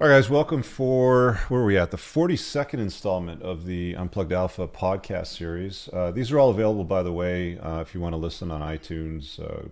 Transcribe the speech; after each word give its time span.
All 0.00 0.06
right, 0.06 0.14
guys, 0.14 0.30
welcome 0.30 0.62
for 0.62 1.40
where 1.48 1.62
are 1.62 1.64
we 1.64 1.76
at? 1.76 1.90
The 1.90 1.96
42nd 1.96 2.74
installment 2.74 3.42
of 3.42 3.64
the 3.64 3.96
Unplugged 3.96 4.32
Alpha 4.32 4.68
podcast 4.68 5.26
series. 5.26 5.88
Uh, 5.92 6.12
these 6.12 6.30
are 6.30 6.38
all 6.38 6.50
available, 6.50 6.84
by 6.84 7.02
the 7.02 7.12
way, 7.12 7.58
uh, 7.58 7.80
if 7.80 7.96
you 7.96 8.00
want 8.00 8.12
to 8.12 8.16
listen 8.16 8.52
on 8.52 8.60
iTunes, 8.60 9.40
uh, 9.40 9.66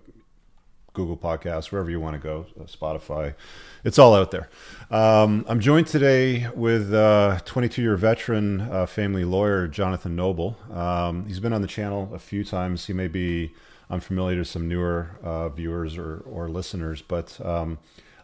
Google 0.91 1.15
Podcasts, 1.15 1.71
wherever 1.71 1.89
you 1.89 2.01
want 2.01 2.15
to 2.15 2.19
go, 2.19 2.45
uh, 2.59 2.63
Spotify. 2.63 3.35
It's 3.85 3.97
all 3.97 4.13
out 4.13 4.31
there. 4.31 4.49
Um, 4.91 5.45
I'm 5.47 5.61
joined 5.61 5.87
today 5.87 6.49
with 6.53 6.91
22 7.45 7.81
year 7.81 7.95
veteran 7.95 8.59
uh, 8.59 8.85
family 8.85 9.23
lawyer 9.23 9.69
Jonathan 9.69 10.17
Noble. 10.17 10.57
Um, 10.73 11.25
he's 11.25 11.39
been 11.39 11.53
on 11.53 11.61
the 11.61 11.69
channel 11.69 12.11
a 12.13 12.19
few 12.19 12.43
times. 12.43 12.87
He 12.87 12.91
may 12.91 13.07
be 13.07 13.53
unfamiliar 13.89 14.35
to 14.39 14.43
some 14.43 14.67
newer 14.67 15.11
uh, 15.23 15.47
viewers 15.47 15.97
or, 15.97 16.21
or 16.29 16.49
listeners, 16.49 17.01
but 17.01 17.39
um, 17.45 17.77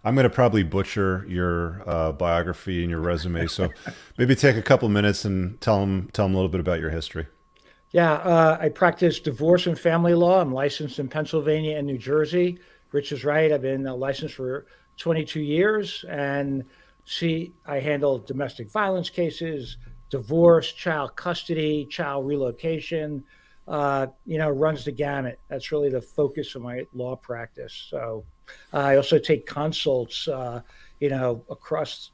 I'm 0.04 0.16
going 0.16 0.24
to 0.24 0.30
probably 0.30 0.64
butcher 0.64 1.26
your 1.30 1.82
uh, 1.88 2.12
biography 2.12 2.82
and 2.82 2.90
your 2.90 3.00
resume. 3.00 3.48
So 3.48 3.70
maybe 4.18 4.36
take 4.36 4.58
a 4.58 4.62
couple 4.62 4.90
minutes 4.90 5.24
and 5.24 5.60
tell 5.62 5.80
them 5.80 6.10
tell 6.14 6.26
them 6.26 6.34
a 6.34 6.38
little 6.38 6.50
bit 6.50 6.60
about 6.60 6.80
your 6.80 6.90
history. 6.90 7.28
Yeah, 7.92 8.14
uh, 8.14 8.58
I 8.60 8.70
practice 8.70 9.20
divorce 9.20 9.68
and 9.68 9.80
family 9.80 10.16
law. 10.16 10.42
I'm 10.42 10.52
licensed 10.52 10.98
in 10.98 11.08
Pennsylvania 11.08 11.78
and 11.78 11.86
New 11.86 12.00
Jersey. 12.00 12.58
Rich 12.92 13.12
is 13.12 13.24
right. 13.24 13.52
I've 13.52 13.62
been 13.62 13.84
licensed 13.84 14.36
for 14.36 14.66
22 14.98 15.40
years, 15.40 16.04
and 16.10 16.64
see, 17.06 17.54
I 17.68 17.80
handle 17.80 18.18
domestic 18.18 18.72
violence 18.72 19.12
cases, 19.12 19.78
divorce, 20.10 20.72
child 20.72 21.16
custody, 21.16 21.86
child 21.86 22.26
relocation. 22.26 23.24
Uh, 23.68 24.08
you 24.26 24.38
know, 24.38 24.50
runs 24.50 24.84
the 24.84 24.92
gamut. 24.92 25.40
That's 25.48 25.72
really 25.72 25.90
the 25.90 26.02
focus 26.02 26.54
of 26.56 26.64
my 26.64 26.86
law 26.94 27.16
practice. 27.16 27.88
So 27.90 28.26
I 28.72 28.96
also 28.96 29.18
take 29.18 29.46
consults, 29.46 30.28
uh, 30.28 30.62
you 31.00 31.10
know, 31.10 31.44
across 31.50 32.12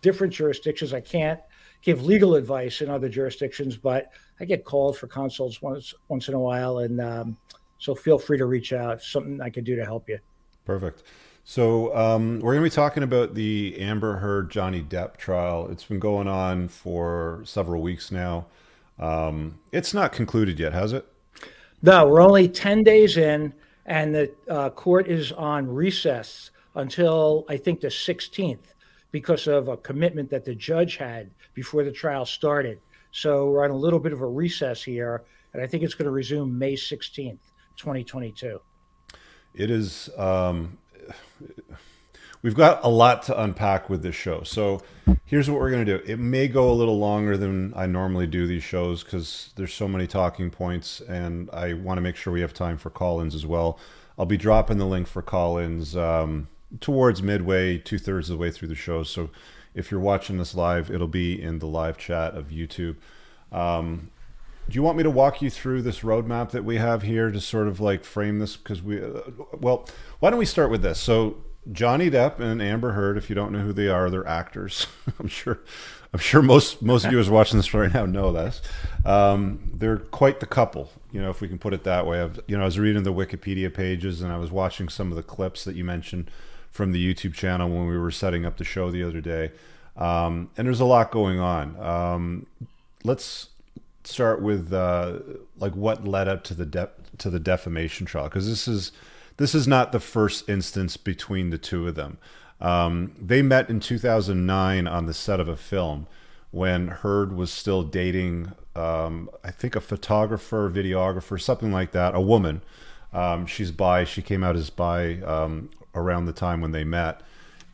different 0.00 0.32
jurisdictions. 0.32 0.94
I 0.94 1.00
can't 1.00 1.40
give 1.82 2.04
legal 2.04 2.34
advice 2.34 2.80
in 2.80 2.88
other 2.88 3.08
jurisdictions, 3.08 3.76
but 3.76 4.10
I 4.40 4.44
get 4.44 4.64
called 4.64 4.96
for 4.96 5.06
consults 5.06 5.60
once 5.62 5.94
once 6.08 6.28
in 6.28 6.34
a 6.34 6.40
while, 6.40 6.78
and 6.78 7.00
um, 7.00 7.36
so 7.78 7.94
feel 7.94 8.18
free 8.18 8.38
to 8.38 8.46
reach 8.46 8.72
out. 8.72 8.94
If 8.94 9.04
something 9.04 9.40
I 9.40 9.50
can 9.50 9.64
do 9.64 9.76
to 9.76 9.84
help 9.84 10.08
you. 10.08 10.18
Perfect. 10.64 11.02
So 11.44 11.94
um, 11.94 12.40
we're 12.40 12.54
going 12.54 12.64
to 12.64 12.70
be 12.70 12.74
talking 12.74 13.02
about 13.02 13.34
the 13.34 13.76
Amber 13.78 14.16
Heard 14.16 14.50
Johnny 14.50 14.82
Depp 14.82 15.18
trial. 15.18 15.68
It's 15.70 15.84
been 15.84 15.98
going 15.98 16.26
on 16.26 16.68
for 16.68 17.42
several 17.44 17.82
weeks 17.82 18.10
now. 18.10 18.46
Um, 18.98 19.58
it's 19.70 19.92
not 19.92 20.12
concluded 20.12 20.58
yet, 20.58 20.72
has 20.72 20.94
it? 20.94 21.06
No, 21.82 22.08
we're 22.08 22.22
only 22.22 22.48
ten 22.48 22.82
days 22.82 23.18
in 23.18 23.52
and 23.86 24.14
the 24.14 24.32
uh, 24.48 24.70
court 24.70 25.08
is 25.08 25.32
on 25.32 25.68
recess 25.68 26.50
until 26.74 27.44
I 27.48 27.56
think 27.56 27.80
the 27.80 27.88
16th 27.88 28.74
because 29.12 29.46
of 29.46 29.68
a 29.68 29.76
commitment 29.76 30.30
that 30.30 30.44
the 30.44 30.54
judge 30.54 30.96
had 30.96 31.30
before 31.54 31.84
the 31.84 31.92
trial 31.92 32.26
started. 32.26 32.80
So 33.12 33.48
we're 33.50 33.64
on 33.64 33.70
a 33.70 33.76
little 33.76 34.00
bit 34.00 34.12
of 34.12 34.22
a 34.22 34.26
recess 34.26 34.82
here, 34.82 35.22
and 35.52 35.62
I 35.62 35.68
think 35.68 35.84
it's 35.84 35.94
going 35.94 36.06
to 36.06 36.10
resume 36.10 36.58
May 36.58 36.74
16th, 36.74 37.38
2022. 37.76 38.60
It 39.54 39.70
is. 39.70 40.10
Um, 40.16 40.78
we've 42.44 42.54
got 42.54 42.84
a 42.84 42.88
lot 42.88 43.22
to 43.22 43.42
unpack 43.42 43.88
with 43.88 44.02
this 44.02 44.14
show. 44.14 44.42
So 44.42 44.82
here's 45.24 45.48
what 45.50 45.58
we're 45.58 45.70
going 45.70 45.86
to 45.86 45.98
do. 45.98 46.04
It 46.04 46.18
may 46.18 46.46
go 46.46 46.70
a 46.70 46.74
little 46.74 46.98
longer 46.98 47.38
than 47.38 47.72
I 47.74 47.86
normally 47.86 48.26
do 48.26 48.46
these 48.46 48.62
shows 48.62 49.02
because 49.02 49.54
there's 49.56 49.72
so 49.72 49.88
many 49.88 50.06
talking 50.06 50.50
points, 50.50 51.00
and 51.00 51.48
I 51.52 51.72
want 51.72 51.96
to 51.96 52.02
make 52.02 52.16
sure 52.16 52.34
we 52.34 52.42
have 52.42 52.52
time 52.52 52.76
for 52.76 52.90
call-ins 52.90 53.34
as 53.34 53.46
well. 53.46 53.78
I'll 54.18 54.26
be 54.26 54.36
dropping 54.36 54.76
the 54.76 54.84
link 54.84 55.08
for 55.08 55.22
call-ins 55.22 55.96
um, 55.96 56.48
towards 56.80 57.22
midway, 57.22 57.78
two 57.78 57.98
thirds 57.98 58.28
of 58.28 58.36
the 58.36 58.42
way 58.42 58.50
through 58.50 58.68
the 58.68 58.74
show. 58.74 59.04
So 59.04 59.30
if 59.74 59.90
you're 59.90 59.98
watching 59.98 60.36
this 60.36 60.54
live, 60.54 60.90
it'll 60.90 61.08
be 61.08 61.40
in 61.40 61.60
the 61.60 61.66
live 61.66 61.96
chat 61.96 62.34
of 62.34 62.48
YouTube. 62.48 62.96
Um, 63.52 64.10
do 64.68 64.74
you 64.74 64.82
want 64.82 64.98
me 64.98 65.02
to 65.02 65.10
walk 65.10 65.40
you 65.40 65.48
through 65.48 65.80
this 65.80 66.00
roadmap 66.00 66.50
that 66.50 66.64
we 66.64 66.76
have 66.76 67.02
here 67.02 67.30
to 67.30 67.40
sort 67.40 67.68
of 67.68 67.80
like 67.80 68.04
frame 68.04 68.38
this? 68.38 68.54
Because 68.54 68.82
we, 68.82 69.02
uh, 69.02 69.22
well, 69.58 69.88
why 70.20 70.28
don't 70.28 70.38
we 70.38 70.46
start 70.46 70.70
with 70.70 70.82
this? 70.82 71.00
So 71.00 71.38
Johnny 71.72 72.10
Depp 72.10 72.40
and 72.40 72.60
Amber 72.60 72.92
Heard, 72.92 73.16
if 73.16 73.28
you 73.28 73.34
don't 73.34 73.52
know 73.52 73.60
who 73.60 73.72
they 73.72 73.88
are, 73.88 74.10
they're 74.10 74.26
actors. 74.26 74.86
I'm 75.18 75.28
sure 75.28 75.60
I'm 76.12 76.20
sure 76.20 76.42
most 76.42 76.80
most 76.80 77.04
of 77.04 77.12
you 77.12 77.32
watching 77.32 77.58
this 77.58 77.74
right 77.74 77.92
now 77.92 78.06
know 78.06 78.32
this. 78.32 78.62
Um, 79.04 79.72
they're 79.74 79.98
quite 79.98 80.38
the 80.38 80.46
couple, 80.46 80.92
you 81.10 81.20
know, 81.20 81.30
if 81.30 81.40
we 81.40 81.48
can 81.48 81.58
put 81.58 81.74
it 81.74 81.82
that 81.84 82.06
way. 82.06 82.22
I've, 82.22 82.38
you 82.46 82.56
know, 82.56 82.62
I 82.62 82.66
was 82.66 82.78
reading 82.78 83.02
the 83.02 83.12
Wikipedia 83.12 83.72
pages 83.72 84.22
and 84.22 84.32
I 84.32 84.38
was 84.38 84.52
watching 84.52 84.88
some 84.88 85.10
of 85.10 85.16
the 85.16 85.24
clips 85.24 85.64
that 85.64 85.74
you 85.74 85.84
mentioned 85.84 86.30
from 86.70 86.92
the 86.92 87.14
YouTube 87.14 87.34
channel 87.34 87.68
when 87.68 87.88
we 87.88 87.98
were 87.98 88.12
setting 88.12 88.44
up 88.44 88.58
the 88.58 88.64
show 88.64 88.92
the 88.92 89.02
other 89.02 89.20
day. 89.20 89.50
Um, 89.96 90.50
and 90.56 90.66
there's 90.66 90.80
a 90.80 90.84
lot 90.84 91.10
going 91.10 91.40
on. 91.40 91.80
Um, 91.80 92.46
let's 93.02 93.48
start 94.04 94.40
with 94.40 94.72
uh, 94.72 95.18
like 95.58 95.74
what 95.74 96.06
led 96.06 96.28
up 96.28 96.44
to 96.44 96.54
the 96.54 96.66
de- 96.66 96.90
to 97.18 97.30
the 97.30 97.40
defamation 97.40 98.06
trial 98.06 98.26
because 98.26 98.48
this 98.48 98.68
is 98.68 98.92
this 99.36 99.54
is 99.54 99.66
not 99.66 99.92
the 99.92 100.00
first 100.00 100.48
instance 100.48 100.96
between 100.96 101.50
the 101.50 101.58
two 101.58 101.88
of 101.88 101.94
them. 101.94 102.18
Um, 102.60 103.14
they 103.20 103.42
met 103.42 103.68
in 103.68 103.80
2009 103.80 104.86
on 104.86 105.06
the 105.06 105.14
set 105.14 105.40
of 105.40 105.48
a 105.48 105.56
film 105.56 106.06
when 106.50 106.88
Heard 106.88 107.32
was 107.32 107.52
still 107.52 107.82
dating, 107.82 108.52
um, 108.76 109.28
I 109.42 109.50
think, 109.50 109.74
a 109.74 109.80
photographer, 109.80 110.70
videographer, 110.70 111.40
something 111.40 111.72
like 111.72 111.90
that, 111.92 112.14
a 112.14 112.20
woman. 112.20 112.62
Um, 113.12 113.46
she's 113.46 113.72
bi. 113.72 114.04
She 114.04 114.22
came 114.22 114.44
out 114.44 114.56
as 114.56 114.70
bi 114.70 115.20
um, 115.22 115.70
around 115.94 116.26
the 116.26 116.32
time 116.32 116.60
when 116.60 116.72
they 116.72 116.84
met. 116.84 117.22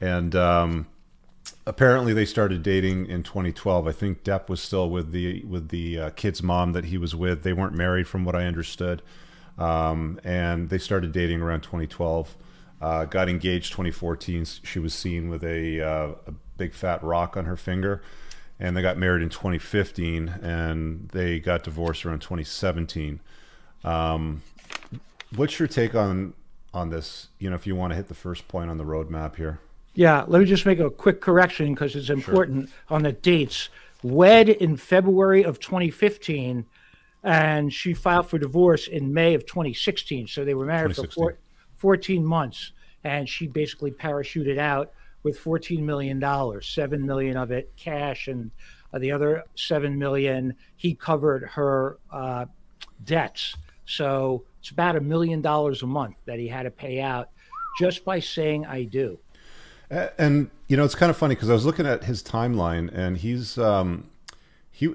And 0.00 0.34
um, 0.34 0.87
apparently 1.66 2.15
they 2.15 2.25
started 2.25 2.62
dating 2.62 3.06
in 3.06 3.22
2012. 3.22 3.87
I 3.87 3.93
think 3.93 4.25
Depp 4.25 4.49
was 4.49 4.62
still 4.62 4.88
with 4.88 5.12
the 5.12 5.44
with 5.44 5.69
the 5.69 5.99
uh, 5.99 6.10
kid's 6.10 6.43
mom 6.43 6.72
that 6.72 6.87
he 6.87 6.99
was 6.99 7.15
with. 7.15 7.43
They 7.43 7.53
weren't 7.53 7.75
married, 7.75 8.09
from 8.09 8.25
what 8.25 8.34
I 8.34 8.47
understood. 8.47 9.03
Um, 9.60 10.19
and 10.25 10.71
they 10.71 10.78
started 10.78 11.12
dating 11.12 11.43
around 11.43 11.60
2012. 11.60 12.37
Uh, 12.81 13.04
got 13.04 13.28
engaged 13.28 13.72
2014. 13.72 14.47
She 14.62 14.78
was 14.78 14.94
seen 14.94 15.28
with 15.28 15.44
a, 15.44 15.81
uh, 15.81 16.12
a 16.26 16.32
big 16.56 16.72
fat 16.72 17.04
rock 17.04 17.37
on 17.37 17.44
her 17.44 17.56
finger, 17.56 18.03
and 18.59 18.75
they 18.75 18.81
got 18.81 18.97
married 18.97 19.22
in 19.22 19.28
2015, 19.28 20.28
and 20.28 21.10
they 21.10 21.38
got 21.38 21.62
divorced 21.62 22.06
around 22.06 22.20
2017. 22.20 23.20
Um, 23.84 24.41
what's 25.37 25.59
your 25.59 25.69
take 25.69 25.94
on 25.94 26.32
on 26.72 26.88
this? 26.88 27.28
You 27.38 27.50
know, 27.50 27.56
if 27.56 27.66
you 27.66 27.76
want 27.76 27.91
to 27.91 27.97
hit 27.97 28.09
the 28.09 28.15
first 28.15 28.49
point 28.49 28.70
on 28.70 28.78
the 28.78 28.84
roadmap 28.84 29.37
here. 29.37 29.60
Yeah, 29.94 30.25
let 30.26 30.41
me 30.41 30.47
just 30.47 30.65
make 30.65 30.78
a 30.78 30.88
quick 30.88 31.20
correction 31.20 31.75
because 31.75 31.94
it's 31.94 32.09
important 32.09 32.69
sure. 32.69 32.97
on 32.97 33.03
the 33.03 33.12
dates. 33.12 33.69
Wed 34.03 34.49
in 34.49 34.78
February 34.78 35.44
of 35.44 35.60
2015 35.60 36.65
and 37.22 37.72
she 37.72 37.94
filed 37.94 38.28
for 38.28 38.38
divorce 38.38 38.88
in 38.88 39.12
May 39.12 39.34
of 39.34 39.47
2016. 39.47 40.26
So 40.28 40.44
they 40.44 40.54
were 40.54 40.66
married 40.66 40.97
for 40.97 41.06
four, 41.08 41.38
14 41.76 42.25
months, 42.25 42.72
and 43.04 43.28
she 43.28 43.47
basically 43.47 43.91
parachuted 43.91 44.58
out 44.58 44.92
with 45.22 45.38
14 45.38 45.84
million 45.84 46.19
dollars, 46.19 46.66
seven 46.66 47.04
million 47.04 47.36
of 47.36 47.50
it 47.50 47.70
cash, 47.76 48.28
and 48.28 48.50
uh, 48.92 48.98
the 48.98 49.12
other 49.12 49.44
seven 49.54 49.98
million 49.98 50.54
he 50.76 50.94
covered 50.94 51.44
her 51.44 51.98
uh, 52.10 52.47
debts. 53.04 53.56
So 53.84 54.44
it's 54.60 54.70
about 54.70 54.97
a 54.97 55.00
million 55.00 55.42
dollars 55.42 55.82
a 55.82 55.87
month 55.87 56.16
that 56.26 56.38
he 56.38 56.48
had 56.48 56.62
to 56.62 56.70
pay 56.70 57.00
out 57.00 57.28
just 57.78 58.04
by 58.04 58.20
saying 58.20 58.66
"I 58.66 58.84
do." 58.84 59.19
And 59.91 60.50
you 60.69 60.76
know, 60.76 60.84
it's 60.84 60.94
kind 60.94 61.10
of 61.10 61.16
funny 61.16 61.34
because 61.34 61.50
I 61.50 61.52
was 61.52 61.66
looking 61.66 61.87
at 61.87 62.04
his 62.04 62.22
timeline, 62.22 62.91
and 62.94 63.19
he's 63.19 63.58
um, 63.58 64.09
he 64.81 64.95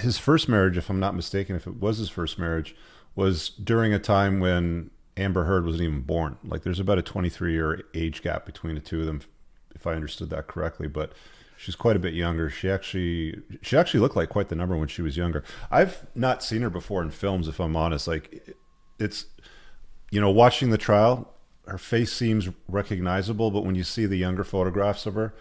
his 0.00 0.18
first 0.18 0.48
marriage, 0.48 0.76
if 0.76 0.88
I'm 0.88 1.00
not 1.00 1.16
mistaken, 1.16 1.56
if 1.56 1.66
it 1.66 1.80
was 1.80 1.98
his 1.98 2.08
first 2.08 2.38
marriage, 2.38 2.76
was 3.16 3.48
during 3.48 3.92
a 3.92 3.98
time 3.98 4.38
when 4.38 4.92
Amber 5.16 5.44
Heard 5.44 5.64
wasn't 5.64 5.82
even 5.82 6.02
born. 6.02 6.36
Like 6.44 6.62
there's 6.62 6.78
about 6.78 6.98
a 6.98 7.02
23 7.02 7.52
year 7.52 7.82
age 7.92 8.22
gap 8.22 8.46
between 8.46 8.76
the 8.76 8.80
two 8.80 9.00
of 9.00 9.06
them, 9.06 9.22
if 9.74 9.84
I 9.84 9.94
understood 9.94 10.30
that 10.30 10.46
correctly. 10.46 10.86
But 10.86 11.12
she's 11.56 11.74
quite 11.74 11.96
a 11.96 11.98
bit 11.98 12.14
younger. 12.14 12.48
She 12.48 12.70
actually 12.70 13.42
she 13.62 13.76
actually 13.76 13.98
looked 13.98 14.14
like 14.14 14.28
quite 14.28 14.48
the 14.48 14.54
number 14.54 14.76
when 14.76 14.86
she 14.86 15.02
was 15.02 15.16
younger. 15.16 15.42
I've 15.72 16.06
not 16.14 16.44
seen 16.44 16.62
her 16.62 16.70
before 16.70 17.02
in 17.02 17.10
films, 17.10 17.48
if 17.48 17.58
I'm 17.58 17.74
honest. 17.74 18.06
Like 18.06 18.54
it's 19.00 19.24
you 20.12 20.20
know 20.20 20.30
watching 20.30 20.70
the 20.70 20.78
trial, 20.78 21.34
her 21.66 21.78
face 21.78 22.12
seems 22.12 22.48
recognizable, 22.68 23.50
but 23.50 23.64
when 23.64 23.74
you 23.74 23.82
see 23.82 24.06
the 24.06 24.18
younger 24.18 24.44
photographs 24.44 25.04
of 25.04 25.14
her, 25.14 25.34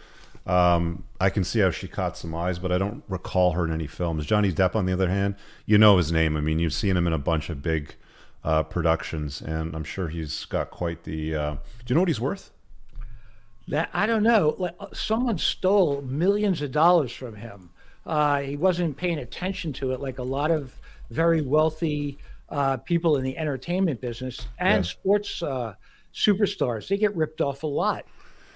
um, 0.46 1.04
I 1.20 1.30
can 1.30 1.44
see 1.44 1.60
how 1.60 1.72
she 1.72 1.88
caught 1.88 2.18
some 2.18 2.36
eyes, 2.36 2.60
but 2.60 2.72
I 2.72 2.78
don't 2.78 3.04
recall 3.08 3.54
her 3.54 3.66
in 3.66 3.72
any 3.72 3.88
films. 3.88 4.26
Johnny 4.26 4.52
Depp, 4.52 4.76
on 4.76 4.86
the 4.86 4.94
other 4.94 5.10
hand, 5.10 5.36
you 5.66 5.78
know 5.78 5.98
his 5.98 6.12
name. 6.12 6.38
I 6.38 6.42
mean, 6.42 6.60
you've 6.60 6.74
seen 6.74 6.96
him 6.96 7.08
in 7.08 7.14
a 7.14 7.18
bunch 7.18 7.50
of 7.50 7.62
big 7.62 7.96
uh, 8.44 8.64
productions, 8.64 9.42
and 9.42 9.76
I'm 9.76 9.84
sure 9.84 10.08
he's 10.10 10.46
got 10.46 10.70
quite 10.70 11.04
the. 11.04 11.36
Uh, 11.36 11.52
do 11.54 11.60
you 11.88 11.96
know 11.96 12.02
what 12.02 12.10
he's 12.10 12.22
worth? 12.22 12.52
That 13.68 13.90
I 13.94 14.06
don't 14.06 14.24
know. 14.24 14.56
Like 14.60 14.76
uh, 14.80 14.88
someone 14.94 15.40
stole 15.40 16.02
millions 16.04 16.62
of 16.62 16.72
dollars 16.72 17.12
from 17.12 17.36
him. 17.36 17.72
Uh, 18.06 18.42
he 18.42 18.56
wasn't 18.56 18.96
paying 18.96 19.18
attention 19.18 19.74
to 19.74 19.94
it 19.94 20.00
like 20.00 20.20
a 20.20 20.24
lot 20.24 20.52
of 20.52 20.76
very 21.10 21.42
wealthy 21.42 22.20
uh, 22.50 22.78
people 22.78 23.18
in 23.18 23.24
the 23.24 23.36
entertainment 23.36 24.00
business 24.00 24.46
and 24.60 24.86
yeah. 24.86 24.92
sports 24.92 25.42
uh, 25.42 25.74
superstars. 26.14 26.88
They 26.88 26.98
get 26.98 27.16
ripped 27.16 27.42
off 27.42 27.64
a 27.64 27.68
lot. 27.68 28.06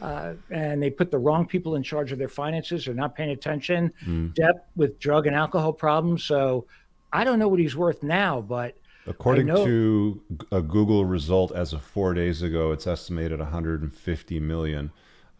Uh, 0.01 0.33
and 0.49 0.81
they 0.81 0.89
put 0.89 1.11
the 1.11 1.17
wrong 1.17 1.45
people 1.45 1.75
in 1.75 1.83
charge 1.83 2.11
of 2.11 2.19
their 2.19 2.29
finances. 2.29 2.85
They're 2.85 2.93
not 2.93 3.15
paying 3.15 3.31
attention. 3.31 3.93
Mm. 4.05 4.33
Depp 4.33 4.61
with 4.75 4.99
drug 4.99 5.27
and 5.27 5.35
alcohol 5.35 5.73
problems. 5.73 6.23
So 6.23 6.65
I 7.11 7.23
don't 7.23 7.39
know 7.39 7.47
what 7.47 7.59
he's 7.59 7.75
worth 7.75 8.03
now, 8.03 8.41
but 8.41 8.77
according 9.07 9.47
to 9.47 10.21
a 10.51 10.61
Google 10.61 11.05
result 11.05 11.51
as 11.51 11.73
of 11.73 11.81
four 11.81 12.13
days 12.13 12.41
ago, 12.41 12.71
it's 12.71 12.87
estimated 12.87 13.39
150 13.39 14.39
million. 14.39 14.91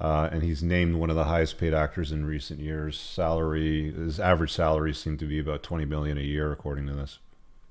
Uh, 0.01 0.29
and 0.31 0.43
he's 0.43 0.63
named 0.63 0.95
one 0.95 1.09
of 1.09 1.17
the 1.17 1.25
highest 1.25 1.57
paid 1.57 1.73
actors 1.73 2.13
in 2.13 2.25
recent 2.25 2.59
years. 2.61 2.97
Salary, 2.97 3.91
his 3.91 4.17
average 4.17 4.53
salary 4.53 4.93
seemed 4.93 5.19
to 5.19 5.25
be 5.25 5.39
about 5.39 5.61
20 5.61 5.83
million 5.85 6.17
a 6.17 6.21
year, 6.21 6.53
according 6.53 6.87
to 6.87 6.93
this. 6.93 7.19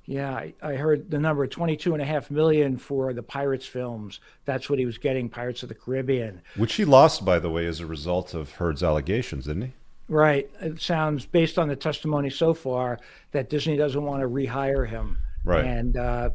Yeah, 0.08 0.32
I, 0.32 0.54
I 0.62 0.72
heard 0.72 1.10
the 1.10 1.18
number 1.18 1.46
22 1.46 1.92
and 1.92 2.00
a 2.00 2.04
half 2.04 2.30
million 2.30 2.78
for 2.78 3.12
the 3.12 3.22
Pirates 3.22 3.66
films. 3.66 4.20
That's 4.46 4.70
what 4.70 4.78
he 4.78 4.86
was 4.86 4.96
getting, 4.96 5.28
Pirates 5.28 5.62
of 5.62 5.68
the 5.68 5.74
Caribbean. 5.74 6.40
Which 6.56 6.76
he 6.76 6.86
lost, 6.86 7.26
by 7.26 7.38
the 7.38 7.50
way, 7.50 7.66
as 7.66 7.80
a 7.80 7.86
result 7.86 8.32
of 8.32 8.52
Heard's 8.52 8.82
allegations, 8.82 9.44
didn't 9.44 9.62
he? 9.62 9.72
Right. 10.08 10.48
It 10.62 10.80
sounds, 10.80 11.26
based 11.26 11.58
on 11.58 11.68
the 11.68 11.76
testimony 11.76 12.30
so 12.30 12.54
far, 12.54 12.98
that 13.32 13.50
Disney 13.50 13.76
doesn't 13.76 14.02
want 14.02 14.22
to 14.22 14.28
rehire 14.28 14.88
him. 14.88 15.18
Right. 15.44 15.62
And 15.62 15.98
uh, 15.98 16.30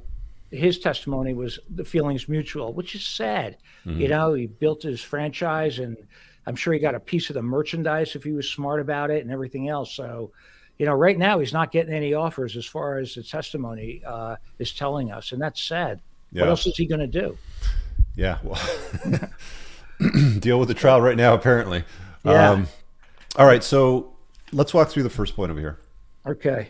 his 0.52 0.78
testimony 0.78 1.34
was 1.34 1.58
the 1.68 1.84
feelings 1.84 2.30
mutual, 2.30 2.74
which 2.74 2.94
is 2.94 3.04
sad. 3.04 3.58
Mm-hmm. 3.88 4.02
You 4.02 4.08
know, 4.08 4.36
he 4.36 4.46
built 4.46 4.84
his 4.84 5.02
franchise, 5.02 5.80
and 5.80 5.98
I'm 6.46 6.56
sure 6.56 6.74
he 6.74 6.80
got 6.80 6.94
a 6.94 7.00
piece 7.00 7.32
of 7.32 7.34
the 7.34 7.42
merchandise 7.42 8.16
if 8.16 8.24
he 8.24 8.34
was 8.34 8.48
smart 8.48 8.82
about 8.82 9.10
it 9.10 9.24
and 9.24 9.32
everything 9.32 9.68
else. 9.68 9.96
So, 9.96 10.32
you 10.78 10.86
know, 10.86 10.94
right 10.94 11.18
now 11.18 11.40
he's 11.40 11.54
not 11.54 11.72
getting 11.72 11.94
any 11.94 12.14
offers 12.14 12.58
as 12.58 12.66
far 12.66 12.98
as 12.98 13.16
the 13.16 13.24
testimony 13.24 14.02
uh, 14.06 14.36
is 14.60 14.74
telling 14.74 15.12
us, 15.12 15.32
and 15.32 15.42
that's 15.42 15.62
sad. 15.62 16.02
Yeah. 16.32 16.42
What 16.42 16.50
else 16.50 16.66
is 16.66 16.76
he 16.76 16.86
going 16.86 17.02
to 17.02 17.08
do? 17.08 17.38
Yeah, 18.16 18.40
well, 18.44 18.60
deal 20.40 20.60
with 20.60 20.68
the 20.68 20.74
trial 20.74 21.02
right 21.02 21.18
now, 21.18 21.34
apparently. 21.34 21.84
Yeah. 22.26 22.52
Um, 22.52 22.68
all 23.38 23.46
right, 23.46 23.64
so 23.64 24.14
let's 24.52 24.74
walk 24.74 24.90
through 24.90 25.04
the 25.04 25.10
first 25.10 25.36
point 25.36 25.52
over 25.52 25.60
here. 25.60 25.80
Okay. 26.26 26.70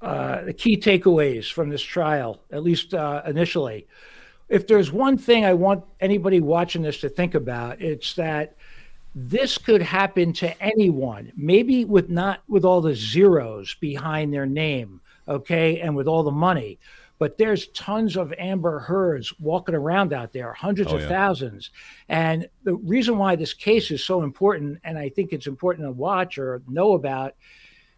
Uh, 0.00 0.44
the 0.44 0.52
key 0.52 0.76
takeaways 0.76 1.50
from 1.50 1.70
this 1.70 1.82
trial, 1.82 2.40
at 2.52 2.62
least 2.62 2.92
uh, 2.92 3.22
initially. 3.26 3.86
If 4.48 4.66
there's 4.66 4.92
one 4.92 5.16
thing 5.16 5.44
I 5.44 5.54
want 5.54 5.84
anybody 6.00 6.40
watching 6.40 6.82
this 6.82 7.00
to 7.00 7.08
think 7.08 7.34
about, 7.34 7.80
it's 7.80 8.14
that 8.14 8.56
this 9.14 9.58
could 9.58 9.82
happen 9.82 10.32
to 10.34 10.62
anyone, 10.62 11.32
maybe 11.36 11.84
with 11.84 12.08
not 12.08 12.40
with 12.48 12.64
all 12.64 12.80
the 12.80 12.94
zeros 12.94 13.74
behind 13.74 14.32
their 14.32 14.46
name, 14.46 15.00
okay, 15.28 15.80
and 15.80 15.94
with 15.94 16.08
all 16.08 16.22
the 16.22 16.30
money. 16.30 16.78
But 17.18 17.38
there's 17.38 17.68
tons 17.68 18.16
of 18.16 18.34
Amber 18.38 18.80
Heards 18.80 19.32
walking 19.38 19.76
around 19.76 20.12
out 20.12 20.32
there, 20.32 20.52
hundreds 20.52 20.92
oh, 20.92 20.96
of 20.96 21.02
yeah. 21.02 21.08
thousands. 21.08 21.70
And 22.08 22.48
the 22.64 22.74
reason 22.74 23.16
why 23.16 23.36
this 23.36 23.54
case 23.54 23.92
is 23.92 24.04
so 24.04 24.22
important, 24.22 24.80
and 24.82 24.98
I 24.98 25.10
think 25.10 25.32
it's 25.32 25.46
important 25.46 25.86
to 25.86 25.92
watch 25.92 26.38
or 26.38 26.60
know 26.68 26.94
about, 26.94 27.36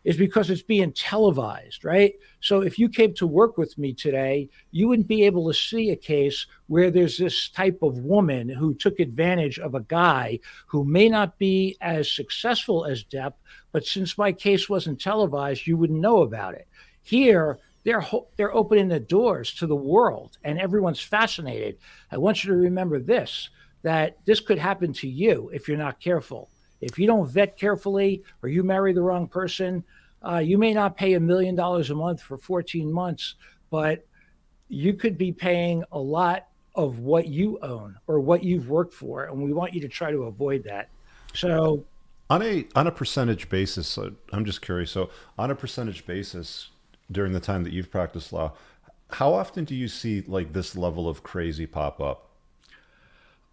is 0.06 0.16
because 0.16 0.50
it's 0.50 0.62
being 0.62 0.92
televised, 0.92 1.84
right? 1.84 2.14
So 2.40 2.60
if 2.60 2.78
you 2.78 2.88
came 2.88 3.12
to 3.14 3.26
work 3.26 3.58
with 3.58 3.76
me 3.76 3.92
today, 3.92 4.48
you 4.70 4.86
wouldn't 4.86 5.08
be 5.08 5.24
able 5.24 5.48
to 5.48 5.52
see 5.52 5.90
a 5.90 5.96
case 5.96 6.46
where 6.68 6.92
there's 6.92 7.18
this 7.18 7.48
type 7.48 7.80
of 7.82 7.98
woman 7.98 8.48
who 8.48 8.72
took 8.72 9.00
advantage 9.00 9.58
of 9.58 9.74
a 9.74 9.80
guy 9.80 10.38
who 10.68 10.84
may 10.84 11.08
not 11.08 11.36
be 11.38 11.76
as 11.80 12.08
successful 12.08 12.84
as 12.84 13.02
Depp, 13.02 13.32
but 13.72 13.84
since 13.84 14.16
my 14.16 14.30
case 14.30 14.68
wasn't 14.68 15.00
televised, 15.00 15.66
you 15.66 15.76
wouldn't 15.76 16.00
know 16.00 16.22
about 16.22 16.54
it. 16.54 16.68
Here, 17.02 17.58
they're 17.82 18.06
they're 18.36 18.54
opening 18.54 18.86
the 18.86 19.00
doors 19.00 19.52
to 19.54 19.66
the 19.66 19.74
world 19.74 20.38
and 20.44 20.60
everyone's 20.60 21.00
fascinated. 21.00 21.78
I 22.12 22.18
want 22.18 22.44
you 22.44 22.52
to 22.52 22.56
remember 22.56 23.00
this 23.00 23.50
that 23.82 24.18
this 24.24 24.38
could 24.38 24.58
happen 24.58 24.92
to 24.92 25.08
you 25.08 25.50
if 25.52 25.66
you're 25.66 25.76
not 25.76 25.98
careful. 25.98 26.48
If 26.80 26.98
you 26.98 27.06
don't 27.06 27.28
vet 27.28 27.56
carefully 27.56 28.22
or 28.42 28.48
you 28.48 28.62
marry 28.62 28.92
the 28.92 29.02
wrong 29.02 29.28
person, 29.28 29.84
uh, 30.26 30.38
you 30.38 30.58
may 30.58 30.72
not 30.72 30.96
pay 30.96 31.14
a 31.14 31.20
million 31.20 31.54
dollars 31.54 31.90
a 31.90 31.94
month 31.94 32.20
for 32.20 32.36
14 32.36 32.92
months, 32.92 33.34
but 33.70 34.06
you 34.68 34.94
could 34.94 35.16
be 35.16 35.32
paying 35.32 35.84
a 35.92 35.98
lot 35.98 36.48
of 36.74 36.98
what 36.98 37.26
you 37.26 37.58
own 37.62 37.96
or 38.06 38.20
what 38.20 38.42
you've 38.42 38.68
worked 38.68 38.92
for, 38.92 39.24
and 39.24 39.42
we 39.42 39.52
want 39.52 39.72
you 39.72 39.80
to 39.80 39.88
try 39.88 40.10
to 40.10 40.24
avoid 40.24 40.64
that. 40.64 40.88
So, 41.34 41.84
on 42.28 42.42
a 42.42 42.66
on 42.74 42.86
a 42.86 42.92
percentage 42.92 43.48
basis, 43.48 43.98
I'm 44.32 44.44
just 44.44 44.62
curious. 44.62 44.90
So, 44.90 45.10
on 45.38 45.50
a 45.50 45.54
percentage 45.54 46.06
basis, 46.06 46.70
during 47.10 47.32
the 47.32 47.40
time 47.40 47.64
that 47.64 47.72
you've 47.72 47.90
practiced 47.90 48.32
law, 48.32 48.52
how 49.10 49.32
often 49.32 49.64
do 49.64 49.74
you 49.74 49.88
see 49.88 50.22
like 50.26 50.52
this 50.52 50.76
level 50.76 51.08
of 51.08 51.22
crazy 51.22 51.66
pop 51.66 52.00
up? 52.00 52.25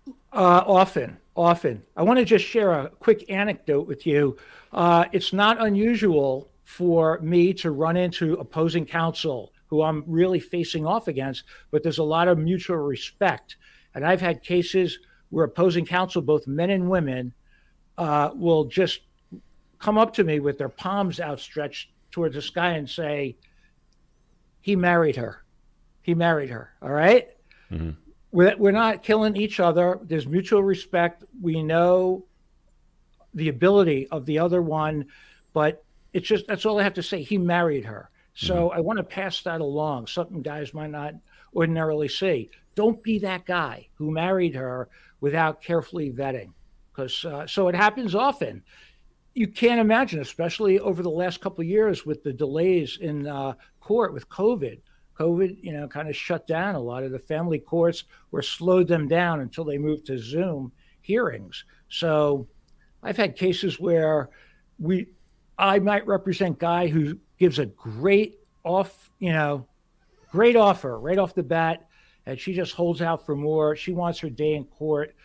Uh, 0.08 0.64
often, 0.66 1.18
often. 1.36 1.84
I 1.96 2.04
want 2.04 2.20
to 2.20 2.26
just 2.26 2.46
share 2.46 2.72
a 2.72 2.90
quick 2.90 3.30
anecdote 3.30 3.88
with 3.88 4.06
you. 4.06 4.38
Uh, 4.72 5.06
it's 5.12 5.34
not 5.34 5.62
unusual 5.62 6.50
for 6.64 7.20
me 7.20 7.54
to 7.54 7.72
run 7.72 7.98
into 7.98 8.34
opposing 8.36 8.86
counsel 8.86 9.52
who 9.68 9.82
I'm 9.82 10.04
really 10.06 10.40
facing 10.40 10.86
off 10.86 11.08
against, 11.08 11.46
but 11.72 11.82
there's 11.82 11.98
a 11.98 12.04
lot 12.04 12.28
of 12.28 12.38
mutual 12.38 12.78
respect. 12.78 13.58
And 13.96 14.06
I've 14.06 14.22
had 14.22 14.44
cases 14.44 15.00
where 15.30 15.46
opposing 15.46 15.86
counsel, 15.86 16.22
both 16.22 16.46
men 16.46 16.70
and 16.70 16.90
women, 16.90 17.34
uh, 17.98 18.30
will 18.36 18.66
just 18.66 19.02
come 19.80 19.98
up 19.98 20.14
to 20.14 20.24
me 20.24 20.40
with 20.40 20.58
their 20.58 20.70
palms 20.70 21.20
outstretched 21.20 21.90
towards 22.12 22.36
the 22.36 22.42
sky 22.42 22.74
and 22.74 22.88
say, 22.88 23.36
He 24.62 24.76
married 24.76 25.16
her. 25.16 25.44
He 26.04 26.14
married 26.14 26.50
her. 26.50 26.74
All 26.82 26.92
right? 26.92 27.30
mm-hmm. 27.72 27.92
We're, 28.34 28.58
we're 28.58 28.72
not 28.72 29.04
killing 29.04 29.38
each 29.38 29.60
other. 29.60 30.00
There's 30.02 30.28
mutual 30.28 30.64
respect. 30.64 31.24
We 31.42 31.62
know 31.62 32.26
the 33.34 33.50
ability 33.50 34.08
of 34.10 34.26
the 34.26 34.40
other 34.40 34.62
one, 34.62 35.06
but 35.54 35.86
it's 36.14 36.28
just 36.28 36.48
that's 36.48 36.66
all 36.66 36.80
I 36.80 36.84
have 36.84 36.96
to 36.96 37.04
say. 37.04 37.22
He 37.22 37.38
married 37.38 37.86
her. 37.86 38.10
So 38.34 38.56
mm-hmm. 38.56 38.78
I 38.78 38.82
want 38.82 38.98
to 38.98 39.04
pass 39.04 39.42
that 39.44 39.62
along. 39.62 40.08
Something 40.08 40.42
guys 40.42 40.74
might 40.74 40.90
not 40.90 41.14
ordinarily 41.56 42.08
see. 42.08 42.50
Don't 42.76 43.02
be 43.04 43.20
that 43.20 43.46
guy 43.46 43.88
who 43.94 44.10
married 44.12 44.56
her 44.56 44.90
without 45.22 45.62
carefully 45.62 46.12
vetting, 46.12 46.52
because 46.92 47.24
uh, 47.24 47.46
so 47.46 47.68
it 47.68 47.76
happens 47.76 48.16
often. 48.16 48.64
You 49.36 49.48
can't 49.48 49.80
imagine, 49.80 50.20
especially 50.20 50.80
over 50.80 51.04
the 51.04 51.10
last 51.10 51.40
couple 51.40 51.62
of 51.62 51.68
years 51.68 52.06
with 52.06 52.24
the 52.24 52.34
delays 52.34 52.98
in 53.00 53.28
uh, 53.28 53.54
court 53.80 54.12
with 54.12 54.28
COVID. 54.30 54.80
COVID, 55.18 55.64
you 55.64 55.74
know, 55.74 55.88
kind 55.88 56.10
of 56.10 56.16
shut 56.16 56.48
down 56.48 56.76
a 56.76 56.80
lot 56.80 57.04
of 57.04 57.12
the 57.12 57.20
family 57.20 57.60
courts 57.60 58.04
or 58.32 58.42
slowed 58.42 58.88
them 58.88 59.08
down 59.08 59.42
until 59.42 59.64
they 59.64 59.78
moved 59.78 60.06
to 60.08 60.18
Zoom 60.18 60.72
hearings. 61.02 61.66
So 61.90 62.48
I've 63.02 63.18
had 63.18 63.36
cases 63.36 63.80
where 63.80 64.30
we 64.80 65.08
I 65.58 65.80
might 65.80 66.08
represent 66.08 66.58
guy 66.58 66.88
who 66.88 67.20
gives 67.38 67.60
a 67.60 67.68
great 67.68 68.40
off, 68.64 69.12
you 69.20 69.32
know, 69.32 69.68
great 70.32 70.56
offer 70.56 71.00
right 71.00 71.20
off 71.20 71.36
the 71.36 71.44
bat, 71.44 71.88
and 72.26 72.40
she 72.40 72.54
just 72.54 72.74
holds 72.74 73.02
out 73.02 73.26
for 73.26 73.36
more. 73.36 73.76
She 73.76 73.92
wants 73.92 74.20
her 74.20 74.30
day 74.30 74.56
in 74.56 74.66
court. 74.66 75.16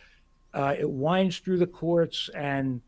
Uh, 0.53 0.75
it 0.79 0.89
winds 0.89 1.39
through 1.39 1.59
the 1.59 1.67
courts, 1.67 2.29
and 2.35 2.81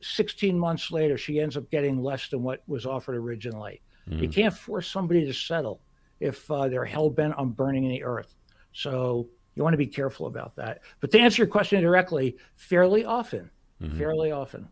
16 0.00 0.58
months 0.58 0.90
later, 0.90 1.16
she 1.16 1.40
ends 1.40 1.56
up 1.56 1.70
getting 1.70 2.02
less 2.02 2.28
than 2.28 2.42
what 2.42 2.62
was 2.66 2.86
offered 2.86 3.16
originally. 3.16 3.80
Mm. 4.08 4.22
You 4.22 4.28
can't 4.28 4.54
force 4.54 4.88
somebody 4.88 5.24
to 5.24 5.32
settle 5.32 5.80
if 6.20 6.50
uh, 6.50 6.68
they're 6.68 6.84
hell 6.84 7.10
bent 7.10 7.34
on 7.34 7.50
burning 7.50 7.88
the 7.88 8.02
earth. 8.04 8.34
So 8.72 9.28
you 9.54 9.62
want 9.62 9.74
to 9.74 9.78
be 9.78 9.86
careful 9.86 10.26
about 10.26 10.56
that. 10.56 10.82
But 11.00 11.10
to 11.12 11.18
answer 11.18 11.42
your 11.42 11.48
question 11.48 11.82
directly, 11.82 12.36
fairly 12.54 13.04
often, 13.04 13.50
mm-hmm. 13.82 13.98
fairly 13.98 14.30
often. 14.30 14.68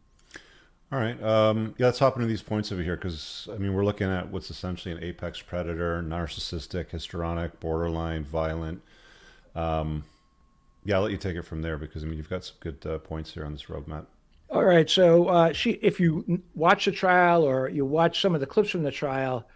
All 0.92 1.00
right. 1.00 1.20
Um, 1.20 1.74
yeah, 1.78 1.86
let's 1.86 1.98
hop 1.98 2.14
into 2.14 2.28
these 2.28 2.42
points 2.42 2.70
over 2.70 2.80
here 2.80 2.94
because, 2.94 3.48
I 3.52 3.58
mean, 3.58 3.74
we're 3.74 3.84
looking 3.84 4.08
at 4.08 4.30
what's 4.30 4.50
essentially 4.50 4.94
an 4.94 5.02
apex 5.02 5.42
predator, 5.42 6.00
narcissistic, 6.02 6.90
histrionic, 6.90 7.58
borderline, 7.58 8.22
violent. 8.22 8.82
Um, 9.56 10.04
yeah, 10.84 10.96
I'll 10.96 11.02
let 11.02 11.10
you 11.10 11.18
take 11.18 11.34
it 11.34 11.42
from 11.42 11.62
there 11.62 11.76
because, 11.76 12.04
I 12.04 12.06
mean, 12.06 12.18
you've 12.18 12.30
got 12.30 12.44
some 12.44 12.56
good 12.60 12.86
uh, 12.86 12.98
points 12.98 13.34
here 13.34 13.44
on 13.44 13.50
this 13.50 13.64
roadmap. 13.64 14.06
All 14.48 14.64
right. 14.64 14.88
So, 14.88 15.26
uh, 15.26 15.52
she, 15.52 15.70
if 15.72 15.98
you 15.98 16.40
watch 16.54 16.84
the 16.84 16.92
trial 16.92 17.42
or 17.42 17.68
you 17.68 17.84
watch 17.84 18.20
some 18.20 18.36
of 18.36 18.40
the 18.40 18.46
clips 18.46 18.70
from 18.70 18.84
the 18.84 18.92
trial, 18.92 19.48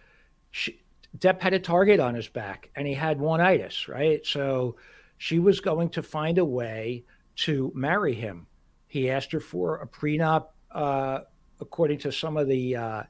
she, 0.49 0.80
Depp 1.17 1.41
had 1.41 1.53
a 1.53 1.59
target 1.59 1.99
on 1.99 2.15
his 2.15 2.27
back 2.27 2.69
and 2.75 2.87
he 2.87 2.93
had 2.93 3.19
one-itis, 3.19 3.87
right? 3.87 4.25
So 4.25 4.77
she 5.17 5.39
was 5.39 5.59
going 5.59 5.89
to 5.89 6.03
find 6.03 6.37
a 6.37 6.45
way 6.45 7.05
to 7.37 7.71
marry 7.75 8.13
him. 8.13 8.47
He 8.87 9.09
asked 9.09 9.31
her 9.31 9.39
for 9.39 9.77
a 9.77 9.87
prenup 9.87 10.47
uh, 10.71 11.19
according 11.59 11.99
to 11.99 12.11
some 12.11 12.37
of 12.37 12.47
the 12.47 12.75
uh, 12.75 13.03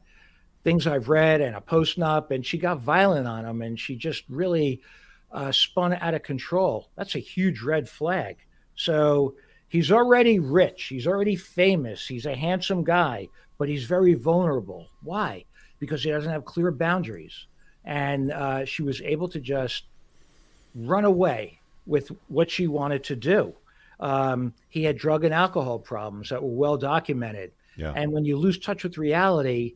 things 0.64 0.86
I've 0.86 1.10
read 1.10 1.42
and 1.42 1.56
a 1.56 1.62
post-nup, 1.62 2.32
and 2.32 2.46
she 2.46 2.58
got 2.58 2.80
violent 2.80 3.28
on 3.28 3.46
him, 3.46 3.62
and 3.62 3.80
she 3.80 3.96
just 3.96 4.24
really 4.30 4.82
uh, 5.32 5.52
spun 5.52 5.94
out 5.94 6.14
of 6.14 6.24
control. 6.24 6.90
That's 6.96 7.16
a 7.16 7.20
huge 7.20 7.62
red 7.62 7.90
flag. 7.90 8.38
So 8.76 9.36
he's 9.68 9.92
already 9.92 10.40
rich, 10.40 10.86
he's 10.86 11.08
already 11.08 11.36
famous, 11.36 12.08
he's 12.08 12.26
a 12.26 12.36
handsome 12.36 12.84
guy, 12.84 13.30
but 13.58 13.70
he's 13.70 13.86
very 13.86 14.14
vulnerable. 14.14 14.88
Why? 15.02 15.46
Because 15.80 16.04
he 16.04 16.12
doesn't 16.12 16.32
have 16.32 16.46
clear 16.46 16.72
boundaries, 16.72 17.48
and 17.86 18.32
uh, 18.32 18.66
she 18.66 18.84
was 18.84 19.02
able 19.02 19.28
to 19.30 19.40
just 19.40 19.86
run 20.76 21.06
away 21.06 21.60
with 21.86 22.12
what 22.28 22.50
she 22.50 22.68
wanted 22.68 23.04
to 23.06 23.16
do. 23.16 23.54
Um, 24.00 24.54
he 24.70 24.84
had 24.84 24.98
drug 24.98 25.24
and 25.24 25.34
alcohol 25.34 25.80
problems 25.80 26.30
that 26.30 26.42
were 26.42 26.50
well 26.50 26.78
documented. 26.78 27.52
Yeah. 27.78 27.94
And 27.96 28.12
when 28.12 28.26
you 28.26 28.38
lose 28.38 28.58
touch 28.60 28.84
with 28.84 28.98
reality, 28.98 29.76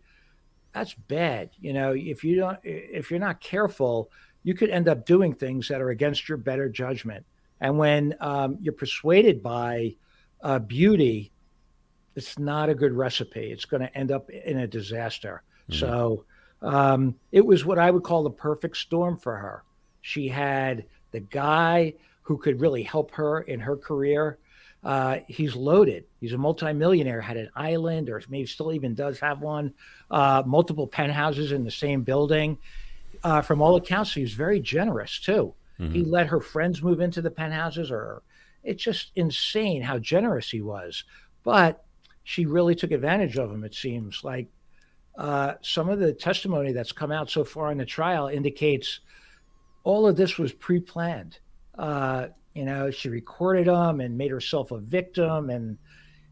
that's 0.74 0.94
bad. 0.94 1.52
You 1.60 1.74
know, 1.74 1.94
if 1.94 2.24
you 2.24 2.36
don't, 2.36 2.60
if 2.64 3.10
you're 3.10 3.20
not 3.20 3.40
careful, 3.40 4.12
you 4.44 4.54
could 4.54 4.70
end 4.70 4.88
up 4.88 5.06
doing 5.06 5.34
things 5.34 5.68
that 5.70 5.82
are 5.82 5.90
against 5.90 6.28
your 6.28 6.38
better 6.38 6.70
judgment. 6.70 7.26
And 7.62 7.78
when 7.78 8.16
um, 8.20 8.58
you're 8.62 8.74
persuaded 8.74 9.42
by 9.42 9.96
uh, 10.42 10.60
beauty, 10.60 11.32
it's 12.16 12.38
not 12.38 12.70
a 12.70 12.76
good 12.76 12.94
recipe. 12.94 13.52
It's 13.52 13.66
going 13.66 13.82
to 13.82 13.98
end 13.98 14.12
up 14.12 14.30
in 14.30 14.60
a 14.60 14.68
disaster. 14.68 15.44
Mm-hmm. 15.70 15.80
So 15.80 16.26
um, 16.62 17.16
it 17.32 17.46
was 17.46 17.66
what 17.66 17.80
I 17.80 17.92
would 17.92 18.04
call 18.04 18.24
the 18.24 18.30
perfect 18.30 18.78
storm 18.78 19.18
for 19.18 19.36
her. 19.36 19.64
She 20.02 20.28
had 20.28 20.86
the 21.12 21.20
guy 21.20 21.94
who 22.24 22.38
could 22.38 22.60
really 22.60 22.84
help 22.84 23.12
her 23.12 23.42
in 23.42 23.60
her 23.60 23.78
career. 23.78 24.38
Uh, 24.84 25.20
he's 25.28 25.56
loaded. 25.56 26.06
He's 26.20 26.34
a 26.34 26.38
multimillionaire, 26.38 27.22
had 27.22 27.38
an 27.38 27.50
island, 27.56 28.10
or 28.10 28.22
maybe 28.30 28.46
still 28.46 28.74
even 28.74 28.94
does 28.94 29.20
have 29.20 29.42
one, 29.42 29.74
uh, 30.12 30.44
multiple 30.46 30.88
penthouses 30.88 31.52
in 31.52 31.64
the 31.64 31.72
same 31.72 32.04
building. 32.04 32.58
Uh, 33.24 33.42
from 33.42 33.62
all 33.62 33.76
accounts, 33.76 34.14
he 34.14 34.22
was 34.22 34.34
very 34.34 34.60
generous 34.60 35.20
too. 35.20 35.54
Mm-hmm. 35.80 35.94
He 35.94 36.04
let 36.04 36.28
her 36.28 36.40
friends 36.40 36.84
move 36.84 37.02
into 37.02 37.22
the 37.22 37.32
penthouses, 37.32 37.90
or 37.92 38.22
it's 38.64 38.84
just 38.84 39.12
insane 39.16 39.82
how 39.82 39.98
generous 40.00 40.50
he 40.50 40.62
was. 40.62 41.04
But 41.44 41.84
she 42.24 42.46
really 42.46 42.76
took 42.76 42.92
advantage 42.92 43.38
of 43.38 43.52
him, 43.52 43.64
it 43.64 43.76
seems. 43.76 44.24
Like 44.24 44.48
uh, 45.18 45.54
some 45.62 45.90
of 45.90 46.00
the 46.00 46.14
testimony 46.14 46.72
that's 46.72 46.92
come 46.92 47.12
out 47.12 47.30
so 47.30 47.44
far 47.44 47.72
in 47.72 47.78
the 47.78 47.86
trial 47.86 48.28
indicates 48.28 49.00
all 49.84 50.08
of 50.08 50.16
this 50.16 50.38
was 50.38 50.52
pre 50.52 50.80
planned. 50.80 51.40
Uh, 51.78 52.28
you 52.54 52.66
know, 52.66 52.90
she 52.90 53.10
recorded 53.10 53.68
him 53.68 54.00
and 54.00 54.18
made 54.18 54.32
herself 54.32 54.72
a 54.72 54.80
victim. 54.80 55.50
And 55.50 55.78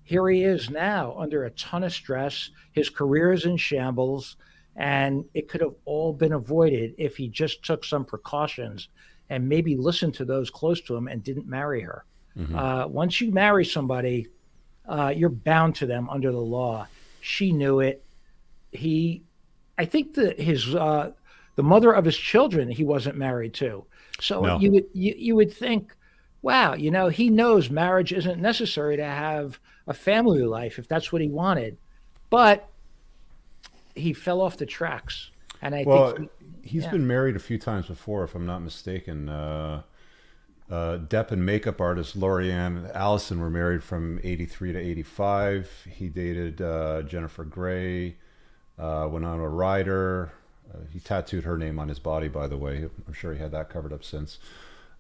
here 0.03 0.27
he 0.29 0.43
is 0.43 0.69
now 0.69 1.15
under 1.17 1.45
a 1.45 1.51
ton 1.51 1.83
of 1.83 1.93
stress. 1.93 2.49
His 2.71 2.89
career 2.89 3.33
is 3.33 3.45
in 3.45 3.57
shambles. 3.57 4.37
And 4.75 5.25
it 5.33 5.49
could 5.49 5.61
have 5.61 5.75
all 5.85 6.13
been 6.13 6.33
avoided 6.33 6.95
if 6.97 7.15
he 7.15 7.27
just 7.27 7.63
took 7.63 7.85
some 7.85 8.05
precautions 8.05 8.89
and 9.29 9.47
maybe 9.47 9.77
listened 9.77 10.15
to 10.15 10.25
those 10.25 10.49
close 10.49 10.81
to 10.81 10.95
him 10.95 11.07
and 11.07 11.23
didn't 11.23 11.47
marry 11.47 11.81
her. 11.81 12.05
Mm-hmm. 12.37 12.57
Uh, 12.57 12.87
once 12.87 13.21
you 13.21 13.31
marry 13.31 13.65
somebody, 13.65 14.27
uh, 14.87 15.13
you're 15.15 15.29
bound 15.29 15.75
to 15.75 15.85
them 15.85 16.09
under 16.09 16.31
the 16.31 16.37
law. 16.37 16.87
She 17.21 17.51
knew 17.51 17.81
it. 17.81 18.03
He, 18.73 19.23
I 19.77 19.85
think 19.85 20.15
that 20.15 20.39
his 20.39 20.73
uh, 20.73 21.11
the 21.55 21.63
mother 21.63 21.91
of 21.91 22.05
his 22.05 22.17
children 22.17 22.69
he 22.69 22.83
wasn't 22.83 23.17
married 23.17 23.53
to. 23.55 23.85
So 24.19 24.41
no. 24.41 24.59
you 24.59 24.71
would 24.71 24.85
you, 24.93 25.13
you 25.17 25.35
would 25.35 25.51
think, 25.51 25.95
wow, 26.41 26.73
you 26.73 26.91
know, 26.91 27.09
he 27.09 27.29
knows 27.29 27.69
marriage 27.69 28.13
isn't 28.13 28.39
necessary 28.39 28.97
to 28.97 29.05
have 29.05 29.59
a 29.87 29.93
family 29.93 30.43
life 30.43 30.79
if 30.79 30.87
that's 30.87 31.11
what 31.11 31.21
he 31.21 31.27
wanted, 31.27 31.77
but 32.29 32.69
he 33.95 34.13
fell 34.13 34.41
off 34.41 34.57
the 34.57 34.65
tracks. 34.65 35.31
And 35.61 35.73
I 35.73 35.83
well, 35.85 36.11
think 36.11 36.31
he, 36.61 36.77
has 36.77 36.85
yeah. 36.85 36.91
been 36.91 37.07
married 37.07 37.35
a 37.35 37.39
few 37.39 37.57
times 37.57 37.87
before, 37.87 38.23
if 38.23 38.35
I'm 38.35 38.45
not 38.45 38.61
mistaken. 38.61 39.29
Uh, 39.29 39.83
uh, 40.69 40.97
Depp 40.97 41.31
and 41.31 41.45
makeup 41.45 41.79
artist 41.79 42.15
Lori-Ann 42.15 42.89
Allison 42.93 43.39
were 43.39 43.49
married 43.49 43.83
from 43.83 44.19
83 44.23 44.73
to 44.73 44.79
85. 44.79 45.87
He 45.89 46.09
dated 46.09 46.61
uh, 46.61 47.03
Jennifer 47.03 47.43
Grey, 47.43 48.17
uh, 48.83 49.07
Winona 49.07 49.47
Ryder. 49.47 50.31
Uh, 50.71 50.79
he 50.91 50.99
tattooed 50.99 51.45
her 51.45 51.57
name 51.57 51.79
on 51.79 51.87
his 51.87 51.99
body, 51.99 52.27
by 52.27 52.47
the 52.47 52.57
way. 52.57 52.89
I'm 53.07 53.13
sure 53.13 53.33
he 53.33 53.39
had 53.39 53.51
that 53.51 53.69
covered 53.69 53.93
up 53.93 54.03
since. 54.03 54.39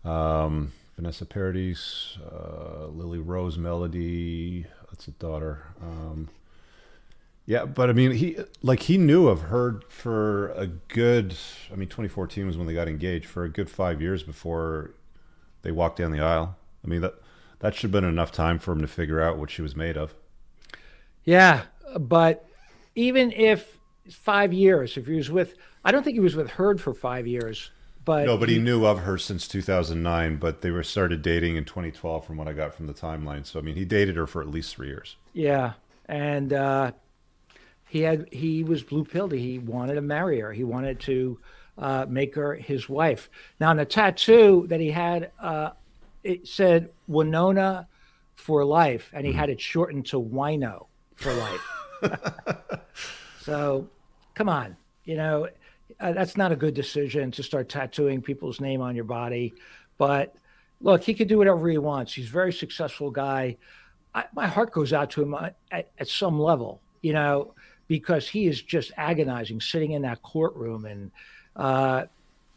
Um, 0.05 0.71
Vanessa 0.95 1.25
Paradis, 1.25 2.17
uh, 2.31 2.87
Lily 2.87 3.19
Rose 3.19 3.57
Melody, 3.57 4.65
that's 4.89 5.07
a 5.07 5.11
daughter. 5.11 5.63
Um, 5.81 6.29
yeah, 7.45 7.65
but 7.65 7.89
I 7.89 7.93
mean, 7.93 8.11
he 8.11 8.37
like 8.61 8.81
he 8.83 8.97
knew 8.97 9.27
of 9.27 9.41
her 9.43 9.81
for 9.89 10.49
a 10.51 10.67
good. 10.67 11.35
I 11.71 11.75
mean, 11.75 11.89
2014 11.89 12.47
was 12.47 12.57
when 12.57 12.67
they 12.67 12.73
got 12.73 12.87
engaged 12.87 13.25
for 13.25 13.43
a 13.43 13.49
good 13.49 13.69
five 13.69 14.01
years 14.01 14.23
before 14.23 14.91
they 15.63 15.71
walked 15.71 15.97
down 15.97 16.11
the 16.11 16.21
aisle. 16.21 16.55
I 16.85 16.87
mean 16.87 17.01
that 17.01 17.15
that 17.59 17.75
should 17.75 17.83
have 17.83 17.91
been 17.91 18.05
enough 18.05 18.31
time 18.31 18.59
for 18.59 18.71
him 18.71 18.81
to 18.81 18.87
figure 18.87 19.19
out 19.19 19.37
what 19.37 19.49
she 19.49 19.61
was 19.61 19.75
made 19.75 19.97
of. 19.97 20.13
Yeah, 21.25 21.63
but 21.99 22.47
even 22.95 23.31
if 23.31 23.79
five 24.09 24.53
years, 24.53 24.97
if 24.97 25.07
he 25.07 25.15
was 25.15 25.31
with, 25.31 25.55
I 25.83 25.91
don't 25.91 26.03
think 26.03 26.15
he 26.15 26.19
was 26.19 26.35
with 26.35 26.51
Heard 26.51 26.81
for 26.81 26.93
five 26.93 27.27
years. 27.27 27.71
But 28.05 28.25
no, 28.25 28.37
but 28.37 28.49
he, 28.49 28.55
he 28.55 28.61
knew 28.61 28.85
of 28.85 28.99
her 28.99 29.17
since 29.17 29.47
2009. 29.47 30.35
But 30.37 30.61
they 30.61 30.71
were 30.71 30.83
started 30.83 31.21
dating 31.21 31.55
in 31.55 31.63
2012, 31.63 32.25
from 32.25 32.37
what 32.37 32.47
I 32.47 32.53
got 32.53 32.73
from 32.73 32.87
the 32.87 32.93
timeline. 32.93 33.45
So 33.45 33.59
I 33.59 33.61
mean, 33.61 33.75
he 33.75 33.85
dated 33.85 34.17
her 34.17 34.27
for 34.27 34.41
at 34.41 34.49
least 34.49 34.75
three 34.75 34.87
years. 34.87 35.15
Yeah, 35.31 35.73
and 36.07 36.51
uh, 36.51 36.91
he 37.87 38.01
had 38.01 38.27
he 38.33 38.63
was 38.63 38.83
blue 38.83 39.05
pilled. 39.05 39.31
He 39.31 39.57
wanted 39.57 39.95
to 39.95 40.01
marry 40.01 40.41
her. 40.41 40.51
He 40.51 40.65
wanted 40.65 40.99
to 41.01 41.39
uh, 41.77 42.05
make 42.09 42.35
her 42.35 42.55
his 42.55 42.89
wife. 42.89 43.29
Now, 43.59 43.71
in 43.71 43.77
the 43.77 43.85
tattoo 43.85 44.65
that 44.67 44.81
he 44.81 44.91
had, 44.91 45.31
uh, 45.39 45.71
it 46.23 46.47
said 46.47 46.89
Winona 47.07 47.87
for 48.35 48.65
life, 48.65 49.11
and 49.13 49.25
he 49.25 49.31
mm. 49.31 49.35
had 49.35 49.49
it 49.49 49.61
shortened 49.61 50.07
to 50.07 50.21
Wino 50.21 50.87
for 51.15 51.33
life. 51.33 51.61
so, 53.41 53.87
come 54.35 54.49
on, 54.49 54.75
you 55.05 55.15
know, 55.15 55.47
uh, 55.99 56.11
that's 56.11 56.37
not 56.37 56.51
a 56.51 56.55
good 56.55 56.73
decision 56.73 57.31
to 57.31 57.43
start 57.43 57.69
tattooing 57.69 58.21
people's 58.21 58.59
name 58.59 58.81
on 58.81 58.95
your 58.95 59.05
body. 59.05 59.53
But 59.97 60.35
look, 60.81 61.03
he 61.03 61.13
can 61.13 61.27
do 61.27 61.37
whatever 61.37 61.67
he 61.69 61.77
wants. 61.77 62.13
He's 62.13 62.27
a 62.27 62.31
very 62.31 62.53
successful 62.53 63.11
guy. 63.11 63.57
I, 64.15 64.25
my 64.33 64.47
heart 64.47 64.71
goes 64.71 64.93
out 64.93 65.09
to 65.11 65.23
him 65.23 65.33
at, 65.33 65.55
at 65.71 66.07
some 66.07 66.39
level, 66.39 66.81
you 67.01 67.13
know, 67.13 67.53
because 67.87 68.27
he 68.27 68.47
is 68.47 68.61
just 68.61 68.91
agonizing 68.97 69.61
sitting 69.61 69.91
in 69.91 70.01
that 70.03 70.21
courtroom 70.21 70.85
and 70.85 71.11
uh, 71.55 72.05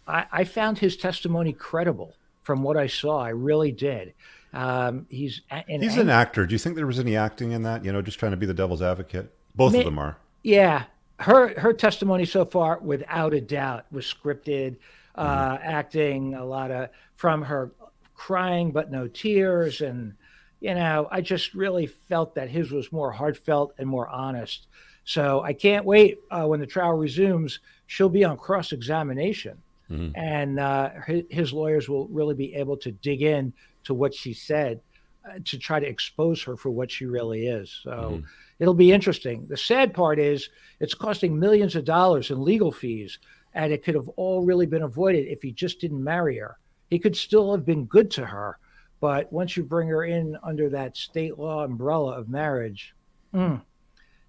I, 0.06 0.26
I, 0.32 0.44
found 0.44 0.78
his 0.78 0.96
testimony 0.96 1.52
credible 1.52 2.14
from 2.42 2.62
what 2.62 2.78
I 2.78 2.86
saw. 2.86 3.18
I 3.18 3.30
really 3.30 3.72
did. 3.72 4.14
Um, 4.54 5.06
he's 5.10 5.42
an, 5.50 5.82
he's 5.82 5.98
an 5.98 6.08
actor. 6.08 6.46
Do 6.46 6.54
you 6.54 6.58
think 6.58 6.76
there 6.76 6.86
was 6.86 6.98
any 6.98 7.14
acting 7.14 7.52
in 7.52 7.62
that? 7.64 7.84
You 7.84 7.92
know, 7.92 8.00
just 8.00 8.18
trying 8.18 8.30
to 8.30 8.38
be 8.38 8.46
the 8.46 8.54
devil's 8.54 8.80
advocate. 8.80 9.30
Both 9.56 9.74
of 9.74 9.84
them 9.84 9.98
are. 9.98 10.16
Yeah, 10.42 10.84
her 11.20 11.58
her 11.58 11.72
testimony 11.72 12.24
so 12.24 12.44
far, 12.44 12.78
without 12.78 13.34
a 13.34 13.40
doubt, 13.40 13.86
was 13.90 14.04
scripted. 14.04 14.76
Uh, 15.14 15.56
mm-hmm. 15.56 15.62
Acting 15.64 16.34
a 16.34 16.44
lot 16.44 16.70
of 16.70 16.90
from 17.14 17.42
her 17.42 17.72
crying 18.14 18.70
but 18.70 18.90
no 18.90 19.08
tears, 19.08 19.80
and 19.80 20.14
you 20.60 20.74
know, 20.74 21.08
I 21.10 21.20
just 21.20 21.54
really 21.54 21.86
felt 21.86 22.34
that 22.34 22.50
his 22.50 22.70
was 22.70 22.92
more 22.92 23.12
heartfelt 23.12 23.74
and 23.78 23.88
more 23.88 24.08
honest. 24.08 24.66
So 25.04 25.40
I 25.40 25.52
can't 25.52 25.84
wait 25.84 26.18
uh, 26.30 26.46
when 26.46 26.60
the 26.60 26.66
trial 26.66 26.94
resumes 26.94 27.60
she'll 27.86 28.08
be 28.08 28.24
on 28.24 28.36
cross 28.36 28.72
examination. 28.72 29.62
Mm-hmm. 29.90 30.18
And 30.18 30.58
uh, 30.58 30.90
his, 31.06 31.22
his, 31.30 31.52
lawyers 31.52 31.88
will 31.88 32.08
really 32.08 32.34
be 32.34 32.54
able 32.56 32.76
to 32.78 32.90
dig 32.90 33.22
in 33.22 33.52
to 33.84 33.94
what 33.94 34.12
she 34.12 34.34
said 34.34 34.80
uh, 35.24 35.38
to 35.44 35.58
try 35.58 35.78
to 35.78 35.86
expose 35.86 36.42
her 36.42 36.56
for 36.56 36.70
what 36.70 36.90
she 36.90 37.06
really 37.06 37.46
is. 37.46 37.80
So 37.84 37.90
mm-hmm. 37.90 38.26
It'll 38.58 38.74
be 38.74 38.92
interesting. 38.92 39.46
The 39.48 39.56
sad 39.56 39.94
part 39.94 40.18
is 40.18 40.48
it's 40.80 40.94
costing 40.94 41.38
millions 41.38 41.76
of 41.76 41.84
dollars 41.84 42.30
in 42.30 42.42
legal 42.42 42.72
fees, 42.72 43.18
and 43.54 43.72
it 43.72 43.84
could 43.84 43.94
have 43.94 44.08
all 44.10 44.44
really 44.44 44.66
been 44.66 44.82
avoided 44.82 45.26
if 45.26 45.42
he 45.42 45.52
just 45.52 45.80
didn't 45.80 46.02
marry 46.02 46.38
her. 46.38 46.58
He 46.90 46.98
could 46.98 47.16
still 47.16 47.52
have 47.52 47.64
been 47.64 47.84
good 47.86 48.10
to 48.12 48.26
her, 48.26 48.58
but 49.00 49.32
once 49.32 49.56
you 49.56 49.64
bring 49.64 49.88
her 49.88 50.04
in 50.04 50.36
under 50.42 50.68
that 50.70 50.96
state 50.96 51.38
law 51.38 51.64
umbrella 51.64 52.18
of 52.18 52.28
marriage, 52.28 52.94
mm, 53.34 53.60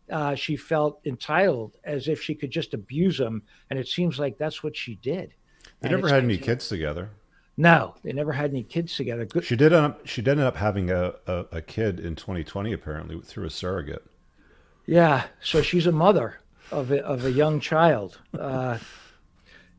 uh, 0.09 0.35
she 0.35 0.55
felt 0.55 1.01
entitled 1.05 1.75
as 1.83 2.07
if 2.07 2.21
she 2.21 2.35
could 2.35 2.51
just 2.51 2.73
abuse 2.73 3.19
him. 3.19 3.43
And 3.69 3.77
it 3.77 3.87
seems 3.87 4.19
like 4.19 4.37
that's 4.37 4.63
what 4.63 4.75
she 4.75 4.95
did. 4.95 5.33
They 5.81 5.89
and 5.89 5.91
never 5.91 6.09
had 6.09 6.23
any 6.23 6.37
kids 6.37 6.67
together. 6.69 7.11
No, 7.57 7.95
they 8.03 8.13
never 8.13 8.33
had 8.33 8.51
any 8.51 8.63
kids 8.63 8.95
together. 8.95 9.25
Good. 9.25 9.43
She 9.43 9.55
did. 9.55 9.73
End 9.73 9.85
up, 9.85 10.05
she 10.05 10.21
did 10.21 10.31
end 10.31 10.41
up 10.41 10.57
having 10.57 10.91
a, 10.91 11.15
a, 11.25 11.45
a 11.53 11.61
kid 11.61 11.99
in 11.99 12.15
2020, 12.15 12.71
apparently 12.71 13.19
through 13.21 13.45
a 13.45 13.49
surrogate. 13.49 14.05
Yeah, 14.87 15.25
so 15.41 15.61
she's 15.61 15.85
a 15.85 15.91
mother 15.91 16.39
of 16.71 16.91
a, 16.91 17.03
of 17.03 17.25
a 17.25 17.31
young 17.31 17.59
child. 17.59 18.19
Uh, 18.37 18.77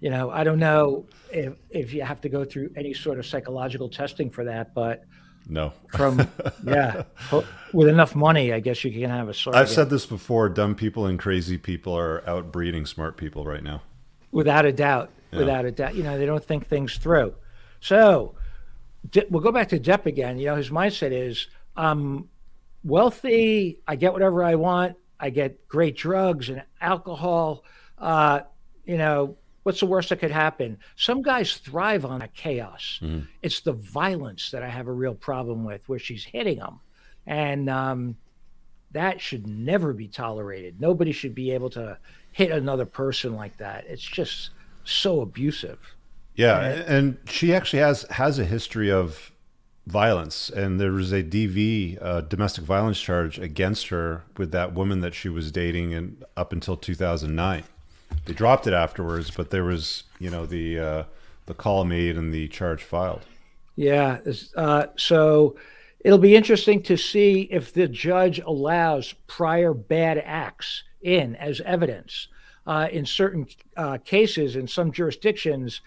you 0.00 0.10
know, 0.10 0.30
I 0.30 0.44
don't 0.44 0.58
know 0.58 1.06
if 1.32 1.54
if 1.70 1.92
you 1.92 2.02
have 2.02 2.20
to 2.20 2.28
go 2.28 2.44
through 2.44 2.70
any 2.76 2.94
sort 2.94 3.18
of 3.18 3.26
psychological 3.26 3.88
testing 3.88 4.30
for 4.30 4.44
that, 4.44 4.74
but 4.74 5.04
no. 5.48 5.72
From 5.96 6.28
yeah, 6.64 7.04
with 7.72 7.88
enough 7.88 8.14
money, 8.14 8.52
I 8.52 8.60
guess 8.60 8.84
you 8.84 8.92
can 8.92 9.08
have 9.08 9.28
a 9.28 9.34
sort. 9.34 9.56
I've 9.56 9.70
said 9.70 9.88
this 9.88 10.04
before: 10.04 10.48
dumb 10.50 10.74
people 10.74 11.06
and 11.06 11.18
crazy 11.18 11.56
people 11.56 11.96
are 11.96 12.22
outbreeding 12.26 12.86
smart 12.86 13.16
people 13.16 13.44
right 13.44 13.62
now. 13.62 13.82
Without 14.30 14.66
a 14.66 14.72
doubt, 14.72 15.10
yeah. 15.32 15.38
without 15.38 15.64
a 15.64 15.72
doubt, 15.72 15.94
you 15.94 16.02
know 16.02 16.18
they 16.18 16.26
don't 16.26 16.44
think 16.44 16.66
things 16.66 16.98
through. 16.98 17.34
So 17.80 18.34
we'll 19.30 19.42
go 19.42 19.52
back 19.52 19.70
to 19.70 19.80
Depp 19.80 20.04
again. 20.04 20.38
You 20.38 20.46
know 20.46 20.56
his 20.56 20.68
mindset 20.68 21.12
is, 21.12 21.46
I'm 21.76 22.28
wealthy. 22.84 23.78
I 23.86 23.96
get 23.96 24.12
whatever 24.12 24.42
I 24.44 24.54
want. 24.54 24.96
I 25.20 25.30
get 25.30 25.66
great 25.68 25.96
drugs 25.96 26.48
and 26.48 26.62
alcohol. 26.80 27.64
Uh, 27.98 28.40
you 28.84 28.96
know, 28.96 29.36
what's 29.64 29.80
the 29.80 29.86
worst 29.86 30.08
that 30.10 30.20
could 30.20 30.30
happen? 30.30 30.78
Some 30.96 31.22
guys 31.22 31.56
thrive 31.56 32.04
on 32.04 32.20
that 32.20 32.34
chaos. 32.34 33.00
Mm-hmm. 33.02 33.26
It's 33.42 33.60
the 33.60 33.72
violence 33.72 34.50
that 34.50 34.62
I 34.62 34.68
have 34.68 34.86
a 34.86 34.92
real 34.92 35.14
problem 35.14 35.64
with, 35.64 35.88
where 35.88 35.98
she's 35.98 36.24
hitting 36.24 36.58
them, 36.58 36.80
and 37.26 37.68
um, 37.68 38.16
that 38.92 39.20
should 39.20 39.46
never 39.46 39.92
be 39.92 40.08
tolerated. 40.08 40.80
Nobody 40.80 41.12
should 41.12 41.34
be 41.34 41.50
able 41.50 41.70
to 41.70 41.98
hit 42.32 42.50
another 42.50 42.86
person 42.86 43.34
like 43.34 43.56
that. 43.58 43.84
It's 43.88 44.02
just 44.02 44.50
so 44.84 45.20
abusive. 45.20 45.94
Yeah, 46.34 46.60
and, 46.60 46.82
and 46.82 47.18
she 47.28 47.52
actually 47.52 47.80
has 47.80 48.02
has 48.10 48.38
a 48.38 48.44
history 48.44 48.90
of 48.90 49.32
violence, 49.88 50.50
and 50.50 50.78
there 50.78 50.92
was 50.92 51.12
a 51.12 51.22
DV 51.22 51.98
uh, 52.00 52.20
domestic 52.20 52.64
violence 52.64 53.00
charge 53.00 53.38
against 53.38 53.88
her 53.88 54.24
with 54.36 54.52
that 54.52 54.74
woman 54.74 55.00
that 55.00 55.14
she 55.14 55.28
was 55.28 55.50
dating, 55.50 55.94
and 55.94 56.24
up 56.36 56.52
until 56.52 56.76
2009, 56.76 57.64
they 58.26 58.32
dropped 58.32 58.66
it 58.66 58.74
afterwards. 58.74 59.30
But 59.30 59.50
there 59.50 59.64
was, 59.64 60.04
you 60.18 60.30
know, 60.30 60.46
the 60.46 60.78
uh, 60.78 61.02
the 61.46 61.54
call 61.54 61.84
made 61.84 62.16
and 62.16 62.32
the 62.32 62.48
charge 62.48 62.84
filed. 62.84 63.22
Yeah, 63.76 64.18
uh, 64.56 64.86
so 64.96 65.56
it'll 66.00 66.18
be 66.18 66.36
interesting 66.36 66.82
to 66.82 66.96
see 66.96 67.42
if 67.50 67.72
the 67.72 67.88
judge 67.88 68.38
allows 68.40 69.14
prior 69.26 69.72
bad 69.72 70.18
acts 70.18 70.84
in 71.00 71.34
as 71.36 71.60
evidence. 71.62 72.28
Uh, 72.66 72.86
in 72.92 73.06
certain 73.06 73.46
uh, 73.78 73.96
cases, 74.04 74.54
in 74.54 74.68
some 74.68 74.92
jurisdictions, 74.92 75.80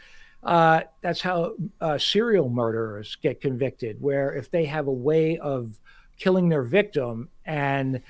uh, 0.43 0.81
that's 1.01 1.21
how 1.21 1.53
uh, 1.79 1.98
serial 1.98 2.50
murderers 2.50 3.17
get 3.21 3.41
convicted, 3.41 4.01
where 4.01 4.33
if 4.33 4.50
they 4.50 4.65
have 4.65 4.88
a 4.88 4.91
way 4.91 5.38
of 5.38 5.79
killing 6.17 6.50
their 6.50 6.63
victim 6.63 7.29
and 7.45 8.01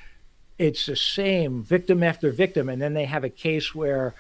it's 0.57 0.85
the 0.85 0.95
same 0.95 1.63
victim 1.63 2.03
after 2.03 2.31
victim, 2.31 2.69
and 2.69 2.81
then 2.81 2.93
they 2.93 3.05
have 3.05 3.23
a 3.23 3.29
case 3.29 3.73
where 3.73 4.13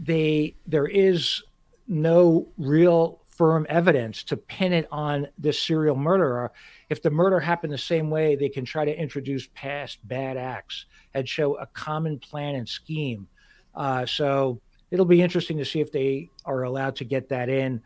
they 0.00 0.54
there 0.66 0.86
is 0.86 1.42
no 1.88 2.48
real 2.56 3.20
firm 3.26 3.66
evidence 3.68 4.22
to 4.22 4.36
pin 4.36 4.72
it 4.72 4.88
on 4.90 5.28
this 5.36 5.60
serial 5.62 5.96
murderer. 5.96 6.52
If 6.88 7.02
the 7.02 7.10
murder 7.10 7.40
happened 7.40 7.72
the 7.72 7.78
same 7.78 8.08
way, 8.08 8.34
they 8.36 8.48
can 8.48 8.64
try 8.64 8.84
to 8.84 8.98
introduce 8.98 9.48
past 9.54 9.98
bad 10.06 10.36
acts 10.36 10.86
and 11.12 11.28
show 11.28 11.56
a 11.56 11.66
common 11.66 12.18
plan 12.18 12.54
and 12.54 12.68
scheme. 12.68 13.28
Uh, 13.74 14.06
so 14.06 14.60
it'll 14.96 15.04
be 15.04 15.20
interesting 15.20 15.58
to 15.58 15.64
see 15.66 15.82
if 15.82 15.92
they 15.92 16.30
are 16.46 16.62
allowed 16.62 16.96
to 16.96 17.04
get 17.04 17.28
that 17.28 17.50
in. 17.50 17.82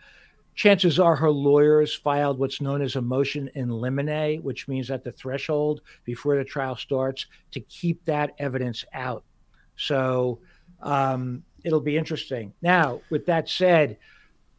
Chances 0.54 1.00
are 1.00 1.16
her 1.16 1.30
lawyers 1.30 1.92
filed 1.92 2.38
what's 2.38 2.60
known 2.60 2.82
as 2.82 2.94
a 2.94 3.02
motion 3.02 3.50
in 3.56 3.68
limine, 3.68 4.40
which 4.44 4.68
means 4.68 4.92
at 4.92 5.02
the 5.02 5.10
threshold 5.10 5.80
before 6.04 6.36
the 6.36 6.44
trial 6.44 6.76
starts 6.76 7.26
to 7.50 7.58
keep 7.58 8.04
that 8.04 8.36
evidence 8.38 8.84
out. 8.92 9.24
So 9.74 10.38
um, 10.80 11.42
it'll 11.64 11.80
be 11.80 11.96
interesting. 11.96 12.52
Now, 12.62 13.00
with 13.10 13.26
that 13.26 13.48
said, 13.48 13.96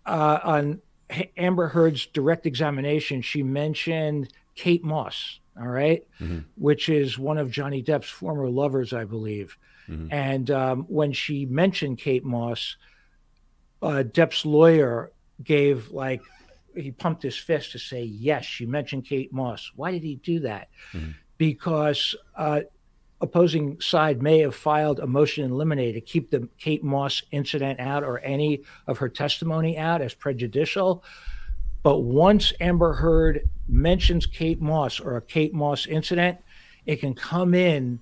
uh, 0.06 0.40
on 0.44 0.82
Amber 1.38 1.70
Heard's 1.70 2.06
direct 2.08 2.46
examination, 2.46 3.22
she 3.22 3.44
mentioned 3.44 4.34
Kate 4.56 4.84
Moss, 4.84 5.40
all 5.58 5.68
right? 5.68 6.06
mm-hmm. 6.20 6.40
which 6.58 6.90
is 6.90 7.18
one 7.18 7.38
of 7.38 7.50
Johnny 7.50 7.82
Depp's 7.82 8.10
former 8.10 8.50
lovers, 8.50 8.92
I 8.92 9.06
believe. 9.06 9.58
Mm-hmm. 9.90 10.14
And 10.14 10.52
um, 10.52 10.84
when 10.88 11.14
she 11.14 11.46
mentioned 11.46 11.98
Kate 11.98 12.24
Moss, 12.24 12.78
uh, 13.82 14.04
Depp's 14.04 14.46
lawyer 14.46 15.12
gave 15.44 15.92
like 15.92 16.22
he 16.76 16.92
pumped 16.92 17.24
his 17.24 17.38
fist 17.38 17.72
to 17.74 17.80
say 17.80 18.04
yes. 18.04 18.46
She 18.46 18.66
mentioned 18.66 19.06
Kate 19.06 19.34
Moss. 19.34 19.72
Why 19.76 19.92
did 19.92 20.04
he 20.04 20.16
do 20.16 20.40
that? 20.42 20.70
Mm-hmm. 20.94 21.12
Because 21.38 22.16
uh, 22.36 22.62
opposing 23.20 23.80
side 23.80 24.22
may 24.22 24.40
have 24.40 24.56
filed 24.56 25.00
a 25.00 25.08
motion 25.08 25.44
in 25.44 25.58
limine 25.58 25.94
to 25.94 26.02
keep 26.02 26.32
the 26.32 26.48
Kate 26.58 26.84
Moss 26.84 27.24
incident 27.32 27.80
out 27.80 28.04
or 28.04 28.20
any 28.20 28.64
of 28.88 28.98
her 29.00 29.10
testimony 29.10 29.78
out 29.78 30.02
as 30.02 30.14
prejudicial. 30.14 31.04
But 31.84 32.00
once 32.00 32.54
Amber 32.60 32.94
Heard 32.94 33.50
mentions 33.68 34.26
Kate 34.26 34.62
Moss 34.62 35.00
or 35.00 35.18
a 35.18 35.22
Kate 35.22 35.54
Moss 35.54 35.88
incident, 35.88 36.38
it 36.86 36.98
can 36.98 37.14
come 37.14 37.54
in 37.54 38.00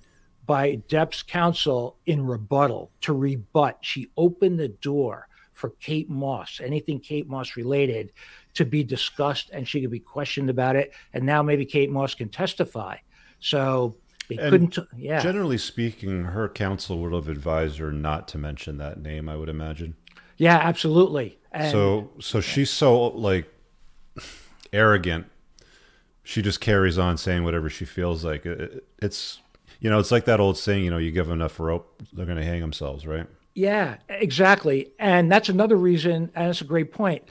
by 0.50 0.82
Depp's 0.88 1.22
counsel 1.22 1.96
in 2.06 2.26
rebuttal 2.26 2.90
to 3.02 3.12
rebut. 3.12 3.78
She 3.82 4.10
opened 4.16 4.58
the 4.58 4.66
door 4.66 5.28
for 5.52 5.70
Kate 5.78 6.10
Moss, 6.10 6.60
anything 6.60 6.98
Kate 6.98 7.28
Moss 7.28 7.54
related, 7.54 8.12
to 8.54 8.64
be 8.64 8.82
discussed 8.82 9.50
and 9.52 9.68
she 9.68 9.80
could 9.80 9.92
be 9.92 10.00
questioned 10.00 10.50
about 10.50 10.74
it. 10.74 10.92
And 11.14 11.24
now 11.24 11.40
maybe 11.40 11.64
Kate 11.64 11.88
Moss 11.88 12.16
can 12.16 12.30
testify. 12.30 12.96
So 13.38 13.94
they 14.28 14.38
and 14.38 14.50
couldn't, 14.50 14.78
yeah. 14.98 15.20
Generally 15.20 15.58
speaking, 15.58 16.24
her 16.24 16.48
counsel 16.48 16.98
would 16.98 17.12
have 17.12 17.28
advised 17.28 17.78
her 17.78 17.92
not 17.92 18.26
to 18.26 18.38
mention 18.38 18.78
that 18.78 19.00
name, 19.00 19.28
I 19.28 19.36
would 19.36 19.48
imagine. 19.48 19.94
Yeah, 20.36 20.56
absolutely. 20.56 21.38
And, 21.52 21.70
so, 21.70 22.10
so 22.18 22.40
she's 22.40 22.70
so 22.70 23.06
like 23.10 23.48
arrogant. 24.72 25.26
She 26.24 26.42
just 26.42 26.60
carries 26.60 26.98
on 26.98 27.18
saying 27.18 27.44
whatever 27.44 27.70
she 27.70 27.84
feels 27.84 28.24
like. 28.24 28.44
It's 29.00 29.38
you 29.80 29.90
know, 29.90 29.98
it's 29.98 30.10
like 30.10 30.26
that 30.26 30.40
old 30.40 30.58
saying, 30.58 30.84
you 30.84 30.90
know, 30.90 30.98
you 30.98 31.10
give 31.10 31.26
them 31.26 31.40
enough 31.40 31.58
rope, 31.58 32.02
they're 32.12 32.26
going 32.26 32.38
to 32.38 32.44
hang 32.44 32.60
themselves, 32.60 33.06
right? 33.06 33.26
Yeah, 33.54 33.96
exactly. 34.08 34.92
And 34.98 35.30
that's 35.30 35.48
another 35.48 35.76
reason, 35.76 36.30
and 36.34 36.50
it's 36.50 36.60
a 36.60 36.64
great 36.64 36.92
point. 36.92 37.24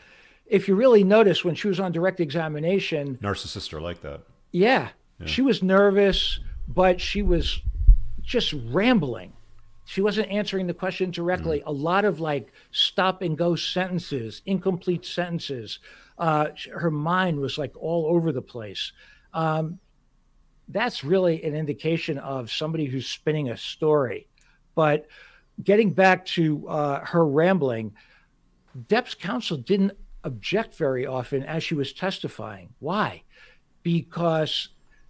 If 0.45 0.67
you 0.67 0.75
really 0.75 1.03
notice 1.03 1.45
when 1.45 1.55
she 1.55 1.67
was 1.67 1.79
on 1.79 1.91
direct 1.91 2.19
examination, 2.19 3.17
narcissists 3.21 3.71
are 3.71 3.79
like 3.79 4.01
that. 4.01 4.21
Yeah, 4.51 4.89
yeah. 5.19 5.27
she 5.27 5.41
was 5.41 5.61
nervous, 5.61 6.39
but 6.67 6.99
she 6.99 7.21
was 7.21 7.61
just 8.21 8.53
rambling. 8.71 9.33
She 9.85 10.01
wasn't 10.01 10.29
answering 10.29 10.67
the 10.67 10.73
question 10.73 11.11
directly. 11.11 11.59
Mm. 11.59 11.67
A 11.67 11.71
lot 11.71 12.03
of 12.05 12.19
like 12.19 12.51
stop 12.71 13.21
and 13.21 13.37
go 13.37 13.55
sentences, 13.55 14.41
incomplete 14.45 15.05
sentences. 15.05 15.79
Uh, 16.17 16.49
her 16.73 16.91
mind 16.91 17.39
was 17.39 17.57
like 17.57 17.73
all 17.75 18.07
over 18.07 18.31
the 18.31 18.41
place. 18.41 18.91
Um, 19.33 19.79
that's 20.69 21.03
really 21.03 21.43
an 21.43 21.55
indication 21.55 22.17
of 22.17 22.51
somebody 22.51 22.85
who's 22.85 23.07
spinning 23.07 23.49
a 23.49 23.57
story. 23.57 24.27
But 24.75 25.07
getting 25.61 25.91
back 25.91 26.25
to 26.27 26.67
uh, 26.67 27.05
her 27.05 27.25
rambling, 27.25 27.93
Depp's 28.87 29.15
counsel 29.15 29.57
didn't 29.57 29.93
object 30.23 30.75
very 30.75 31.05
often 31.05 31.43
as 31.43 31.63
she 31.63 31.75
was 31.75 31.91
testifying. 31.91 32.69
Why? 32.79 33.23
Because 33.83 34.69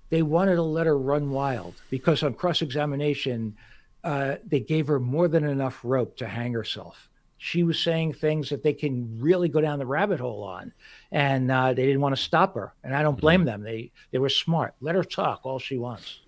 they 0.10 0.22
wanted 0.22 0.56
to 0.56 0.64
let 0.64 0.88
her 0.88 0.98
run 0.98 1.32
wild. 1.32 1.76
Because 1.90 2.24
on 2.24 2.34
cross 2.34 2.62
examination, 2.62 3.58
uh, 4.04 4.36
they 4.46 4.62
gave 4.62 4.88
her 4.88 5.00
more 5.00 5.28
than 5.28 5.44
enough 5.44 5.82
rope 5.84 6.16
to 6.18 6.28
hang 6.28 6.54
herself 6.54 7.09
she 7.42 7.64
was 7.64 7.80
saying 7.80 8.14
things 8.14 8.50
that 8.50 8.64
they 8.64 8.74
can 8.74 9.18
really 9.18 9.48
go 9.48 9.62
down 9.62 9.80
the 9.80 9.86
rabbit 9.86 10.20
hole 10.20 10.44
on, 10.44 10.74
and 11.10 11.50
uh, 11.50 11.74
they 11.74 11.86
didn't 11.86 12.02
want 12.02 12.16
to 12.16 12.22
stop 12.22 12.54
her. 12.54 12.74
And 12.84 12.94
I 12.94 13.02
don't 13.02 13.20
blame 13.20 13.40
mm-hmm. 13.40 13.46
them. 13.46 13.64
They 13.64 13.92
they 14.12 14.20
were 14.20 14.30
smart. 14.30 14.76
Let 14.82 14.96
her 14.96 15.06
talk 15.06 15.46
all 15.46 15.58
she 15.58 15.78
wants. 15.78 16.20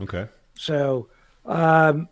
Okay. 0.00 0.26
So, 0.54 1.10
um, 1.44 2.08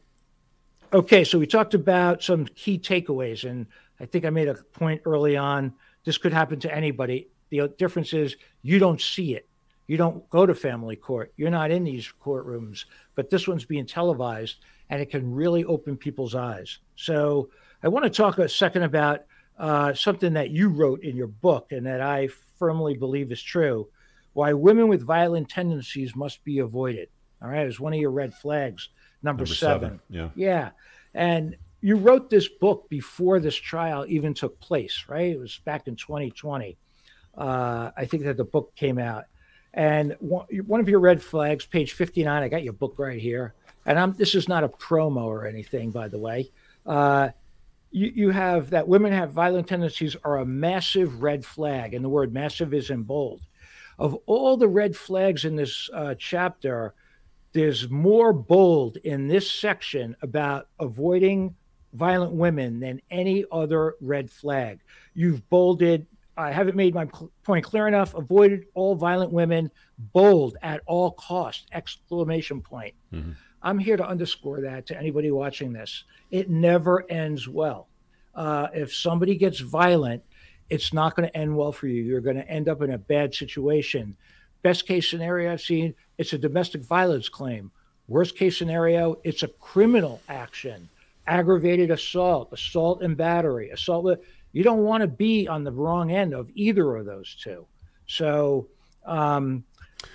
okay. 0.92 1.24
So 1.24 1.38
we 1.38 1.46
talked 1.46 1.72
about 1.72 2.22
some 2.22 2.44
key 2.44 2.78
takeaways, 2.78 3.48
and 3.48 3.66
I 3.98 4.04
think 4.04 4.26
I 4.26 4.30
made 4.30 4.48
a 4.48 4.54
point 4.54 5.00
early 5.06 5.38
on. 5.38 5.72
This 6.04 6.18
could 6.18 6.34
happen 6.34 6.60
to 6.60 6.74
anybody. 6.74 7.28
The 7.48 7.68
difference 7.78 8.12
is 8.12 8.36
you 8.60 8.78
don't 8.78 9.00
see 9.00 9.34
it. 9.34 9.48
You 9.86 9.96
don't 9.96 10.28
go 10.28 10.44
to 10.44 10.54
family 10.54 10.94
court. 10.94 11.32
You're 11.38 11.50
not 11.50 11.70
in 11.70 11.84
these 11.84 12.12
courtrooms, 12.22 12.84
but 13.14 13.30
this 13.30 13.48
one's 13.48 13.64
being 13.64 13.86
televised, 13.86 14.58
and 14.90 15.00
it 15.00 15.10
can 15.10 15.34
really 15.34 15.64
open 15.64 15.96
people's 15.96 16.34
eyes. 16.34 16.78
So 16.96 17.48
I 17.82 17.88
want 17.88 18.04
to 18.04 18.10
talk 18.10 18.38
a 18.38 18.48
second 18.48 18.82
about 18.82 19.24
uh, 19.58 19.94
something 19.94 20.34
that 20.34 20.50
you 20.50 20.68
wrote 20.68 21.02
in 21.02 21.16
your 21.16 21.28
book 21.28 21.72
and 21.72 21.86
that 21.86 22.00
I 22.00 22.28
firmly 22.58 22.94
believe 22.94 23.32
is 23.32 23.42
true 23.42 23.88
why 24.32 24.52
women 24.52 24.88
with 24.88 25.02
violent 25.02 25.48
tendencies 25.48 26.14
must 26.14 26.44
be 26.44 26.60
avoided. 26.60 27.08
All 27.42 27.48
right. 27.48 27.62
It 27.62 27.66
was 27.66 27.80
one 27.80 27.92
of 27.92 27.98
your 27.98 28.10
red 28.10 28.34
flags, 28.34 28.90
number, 29.22 29.42
number 29.42 29.54
seven. 29.54 29.80
seven. 29.90 30.00
Yeah. 30.08 30.28
Yeah. 30.34 30.70
And 31.14 31.56
you 31.80 31.96
wrote 31.96 32.30
this 32.30 32.48
book 32.48 32.88
before 32.88 33.40
this 33.40 33.56
trial 33.56 34.04
even 34.08 34.34
took 34.34 34.60
place, 34.60 35.06
right? 35.08 35.32
It 35.32 35.38
was 35.38 35.58
back 35.64 35.88
in 35.88 35.96
2020. 35.96 36.76
Uh, 37.36 37.90
I 37.96 38.04
think 38.04 38.24
that 38.24 38.36
the 38.36 38.44
book 38.44 38.74
came 38.76 38.98
out. 38.98 39.24
And 39.72 40.16
one, 40.20 40.46
one 40.66 40.80
of 40.80 40.88
your 40.88 41.00
red 41.00 41.22
flags, 41.22 41.64
page 41.64 41.92
59, 41.92 42.42
I 42.42 42.48
got 42.48 42.62
your 42.62 42.72
book 42.72 42.94
right 42.98 43.20
here. 43.20 43.54
And 43.86 43.98
I'm, 43.98 44.12
this 44.12 44.34
is 44.34 44.48
not 44.48 44.62
a 44.62 44.68
promo 44.68 45.24
or 45.24 45.46
anything, 45.46 45.90
by 45.90 46.08
the 46.08 46.18
way. 46.18 46.50
Uh, 46.84 47.30
you, 47.90 48.12
you 48.14 48.30
have 48.30 48.70
that 48.70 48.88
women 48.88 49.12
have 49.12 49.32
violent 49.32 49.68
tendencies 49.68 50.16
are 50.24 50.38
a 50.38 50.46
massive 50.46 51.22
red 51.22 51.44
flag, 51.44 51.94
and 51.94 52.04
the 52.04 52.08
word 52.08 52.32
massive 52.32 52.72
is 52.72 52.90
in 52.90 53.02
bold. 53.02 53.42
Of 53.98 54.14
all 54.26 54.56
the 54.56 54.68
red 54.68 54.96
flags 54.96 55.44
in 55.44 55.56
this 55.56 55.90
uh, 55.92 56.14
chapter, 56.18 56.94
there's 57.52 57.90
more 57.90 58.32
bold 58.32 58.96
in 58.98 59.28
this 59.28 59.50
section 59.50 60.16
about 60.22 60.68
avoiding 60.78 61.54
violent 61.92 62.32
women 62.32 62.80
than 62.80 63.02
any 63.10 63.44
other 63.50 63.96
red 64.00 64.30
flag. 64.30 64.80
You've 65.14 65.48
bolded, 65.50 66.06
I 66.36 66.52
haven't 66.52 66.76
made 66.76 66.94
my 66.94 67.08
point 67.42 67.64
clear 67.64 67.88
enough, 67.88 68.14
avoided 68.14 68.66
all 68.74 68.94
violent 68.94 69.32
women, 69.32 69.70
bold 69.98 70.56
at 70.62 70.80
all 70.86 71.10
cost, 71.10 71.66
exclamation 71.72 72.62
point. 72.62 72.94
Mm-hmm. 73.12 73.32
I'm 73.62 73.78
here 73.78 73.96
to 73.96 74.06
underscore 74.06 74.62
that 74.62 74.86
to 74.86 74.98
anybody 74.98 75.30
watching 75.30 75.72
this. 75.72 76.04
It 76.30 76.48
never 76.48 77.04
ends 77.10 77.48
well. 77.48 77.88
Uh, 78.34 78.68
if 78.72 78.94
somebody 78.94 79.34
gets 79.36 79.60
violent, 79.60 80.22
it's 80.70 80.92
not 80.92 81.16
going 81.16 81.28
to 81.28 81.36
end 81.36 81.56
well 81.56 81.72
for 81.72 81.88
you. 81.88 82.02
You're 82.02 82.20
going 82.20 82.36
to 82.36 82.48
end 82.48 82.68
up 82.68 82.80
in 82.80 82.92
a 82.92 82.98
bad 82.98 83.34
situation. 83.34 84.16
Best 84.62 84.86
case 84.86 85.10
scenario 85.10 85.52
I've 85.52 85.60
seen, 85.60 85.94
it's 86.16 86.32
a 86.32 86.38
domestic 86.38 86.82
violence 86.82 87.28
claim. 87.28 87.70
Worst 88.08 88.36
case 88.36 88.56
scenario, 88.56 89.18
it's 89.24 89.42
a 89.42 89.48
criminal 89.48 90.20
action, 90.28 90.88
aggravated 91.26 91.90
assault, 91.90 92.52
assault 92.52 93.02
and 93.02 93.16
battery, 93.16 93.70
assault. 93.70 94.18
You 94.52 94.62
don't 94.62 94.84
want 94.84 95.02
to 95.02 95.06
be 95.06 95.48
on 95.48 95.64
the 95.64 95.72
wrong 95.72 96.10
end 96.10 96.34
of 96.34 96.50
either 96.54 96.96
of 96.96 97.06
those 97.06 97.36
two. 97.36 97.66
So, 98.06 98.68
um, 99.06 99.64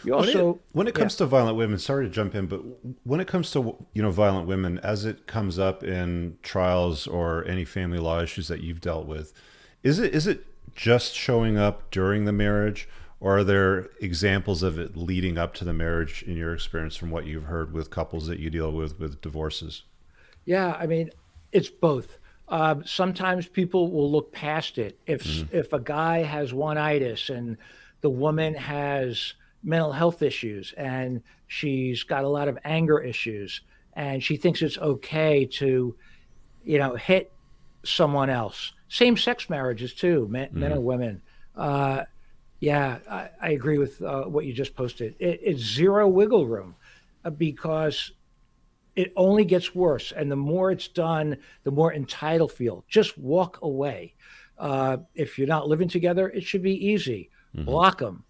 you 0.03 0.13
also 0.13 0.43
when 0.43 0.53
it, 0.55 0.61
when 0.73 0.87
it 0.87 0.95
comes 0.95 1.13
yeah. 1.15 1.19
to 1.19 1.25
violent 1.25 1.57
women, 1.57 1.79
sorry 1.79 2.05
to 2.05 2.11
jump 2.11 2.35
in, 2.35 2.47
but 2.47 2.61
when 3.03 3.19
it 3.19 3.27
comes 3.27 3.51
to 3.51 3.75
you 3.93 4.01
know 4.01 4.11
violent 4.11 4.47
women, 4.47 4.79
as 4.79 5.05
it 5.05 5.27
comes 5.27 5.59
up 5.59 5.83
in 5.83 6.37
trials 6.43 7.07
or 7.07 7.45
any 7.45 7.65
family 7.65 7.99
law 7.99 8.21
issues 8.21 8.47
that 8.47 8.61
you've 8.61 8.81
dealt 8.81 9.05
with, 9.05 9.33
is 9.83 9.99
it 9.99 10.13
is 10.13 10.27
it 10.27 10.45
just 10.75 11.13
showing 11.15 11.57
up 11.57 11.89
during 11.91 12.25
the 12.25 12.31
marriage, 12.31 12.87
or 13.19 13.39
are 13.39 13.43
there 13.43 13.89
examples 14.01 14.61
of 14.63 14.77
it 14.77 14.95
leading 14.95 15.37
up 15.37 15.53
to 15.55 15.65
the 15.65 15.73
marriage 15.73 16.23
in 16.23 16.35
your 16.37 16.53
experience 16.53 16.95
from 16.95 17.11
what 17.11 17.25
you've 17.25 17.45
heard 17.45 17.73
with 17.73 17.89
couples 17.89 18.27
that 18.27 18.39
you 18.39 18.49
deal 18.49 18.71
with 18.71 18.99
with 18.99 19.21
divorces? 19.21 19.83
Yeah, 20.45 20.75
I 20.79 20.85
mean, 20.85 21.09
it's 21.51 21.69
both. 21.69 22.19
Uh, 22.47 22.75
sometimes 22.85 23.47
people 23.47 23.91
will 23.91 24.11
look 24.11 24.31
past 24.31 24.77
it. 24.77 24.99
If 25.07 25.23
mm-hmm. 25.23 25.55
if 25.55 25.73
a 25.73 25.79
guy 25.79 26.19
has 26.19 26.53
one 26.53 26.77
itis 26.77 27.29
and 27.29 27.57
the 28.01 28.09
woman 28.09 28.53
has 28.53 29.33
mental 29.65 29.91
health 29.91 30.21
issues 30.21 30.73
and 30.77 31.21
she's 31.47 32.03
got 32.03 32.23
a 32.23 32.29
lot 32.29 32.47
of 32.47 32.57
anger 32.63 32.99
issues 32.99 33.61
and 33.93 34.23
she 34.23 34.37
thinks 34.37 34.61
it's 34.61 34.77
okay 34.77 35.45
to, 35.45 35.95
you 36.63 36.77
know, 36.77 36.95
hit 36.95 37.31
someone 37.83 38.29
else. 38.29 38.73
Same 38.87 39.17
sex 39.17 39.49
marriages 39.49 39.93
too, 39.93 40.27
men, 40.29 40.49
mm-hmm. 40.49 40.59
men 40.59 40.73
or 40.73 40.79
women. 40.79 41.21
Uh, 41.55 42.03
yeah, 42.59 42.99
I, 43.09 43.29
I, 43.41 43.49
agree 43.51 43.77
with 43.77 44.01
uh, 44.01 44.23
what 44.23 44.45
you 44.45 44.53
just 44.53 44.75
posted. 44.75 45.15
It, 45.19 45.39
it's 45.43 45.61
zero 45.61 46.07
wiggle 46.07 46.47
room 46.47 46.75
uh, 47.23 47.29
because 47.29 48.11
it 48.95 49.13
only 49.15 49.45
gets 49.45 49.73
worse. 49.73 50.11
And 50.11 50.31
the 50.31 50.35
more 50.35 50.71
it's 50.71 50.87
done, 50.87 51.37
the 51.63 51.71
more 51.71 51.93
entitled 51.93 52.51
feel. 52.51 52.83
Just 52.87 53.17
walk 53.17 53.59
away. 53.61 54.15
Uh, 54.57 54.97
if 55.15 55.37
you're 55.37 55.47
not 55.47 55.67
living 55.67 55.89
together, 55.89 56.29
it 56.29 56.43
should 56.43 56.63
be 56.63 56.87
easy. 56.87 57.29
Mm-hmm. 57.55 57.65
Block 57.65 57.99
them. 57.99 58.23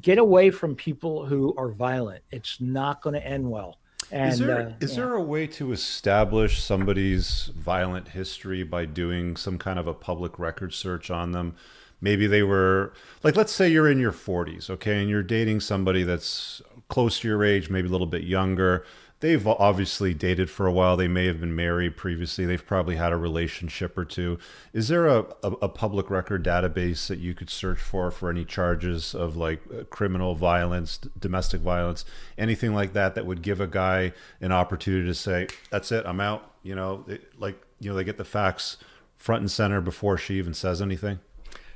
Get 0.00 0.18
away 0.18 0.50
from 0.50 0.74
people 0.74 1.26
who 1.26 1.54
are 1.56 1.68
violent. 1.68 2.22
It's 2.30 2.60
not 2.60 3.02
going 3.02 3.14
to 3.14 3.26
end 3.26 3.50
well. 3.50 3.78
And, 4.10 4.32
is 4.32 4.38
there, 4.40 4.60
uh, 4.60 4.72
is 4.80 4.90
yeah. 4.90 4.96
there 4.96 5.14
a 5.14 5.22
way 5.22 5.46
to 5.48 5.72
establish 5.72 6.62
somebody's 6.62 7.50
violent 7.56 8.08
history 8.08 8.62
by 8.62 8.84
doing 8.84 9.36
some 9.36 9.58
kind 9.58 9.78
of 9.78 9.86
a 9.86 9.94
public 9.94 10.38
record 10.38 10.74
search 10.74 11.10
on 11.10 11.32
them? 11.32 11.54
Maybe 12.00 12.26
they 12.26 12.42
were 12.42 12.92
like, 13.22 13.36
let's 13.36 13.52
say 13.52 13.68
you're 13.68 13.90
in 13.90 14.00
your 14.00 14.12
40s, 14.12 14.68
okay, 14.68 15.00
and 15.00 15.08
you're 15.08 15.22
dating 15.22 15.60
somebody 15.60 16.02
that's 16.02 16.60
close 16.88 17.20
to 17.20 17.28
your 17.28 17.44
age, 17.44 17.70
maybe 17.70 17.88
a 17.88 17.90
little 17.90 18.08
bit 18.08 18.24
younger 18.24 18.84
they've 19.22 19.46
obviously 19.46 20.12
dated 20.12 20.50
for 20.50 20.66
a 20.66 20.72
while. 20.72 20.96
They 20.96 21.06
may 21.06 21.26
have 21.26 21.40
been 21.40 21.54
married 21.54 21.96
previously. 21.96 22.44
They've 22.44 22.64
probably 22.64 22.96
had 22.96 23.12
a 23.12 23.16
relationship 23.16 23.96
or 23.96 24.04
two. 24.04 24.36
Is 24.72 24.88
there 24.88 25.06
a, 25.06 25.20
a, 25.44 25.50
a 25.62 25.68
public 25.68 26.10
record 26.10 26.44
database 26.44 27.06
that 27.06 27.20
you 27.20 27.32
could 27.32 27.48
search 27.48 27.78
for 27.78 28.10
for 28.10 28.28
any 28.28 28.44
charges 28.44 29.14
of 29.14 29.36
like 29.36 29.62
uh, 29.72 29.84
criminal 29.84 30.34
violence, 30.34 30.98
domestic 31.18 31.60
violence, 31.60 32.04
anything 32.36 32.74
like 32.74 32.92
that 32.94 33.14
that 33.14 33.24
would 33.24 33.42
give 33.42 33.60
a 33.60 33.68
guy 33.68 34.12
an 34.40 34.50
opportunity 34.50 35.06
to 35.06 35.14
say, 35.14 35.46
"That's 35.70 35.90
it, 35.92 36.04
I'm 36.04 36.20
out." 36.20 36.50
You 36.64 36.74
know, 36.74 37.04
it, 37.08 37.38
like 37.40 37.62
you 37.78 37.90
know, 37.90 37.96
they 37.96 38.04
get 38.04 38.18
the 38.18 38.24
facts 38.24 38.76
front 39.16 39.40
and 39.40 39.50
center 39.50 39.80
before 39.80 40.18
she 40.18 40.34
even 40.34 40.52
says 40.52 40.82
anything. 40.82 41.20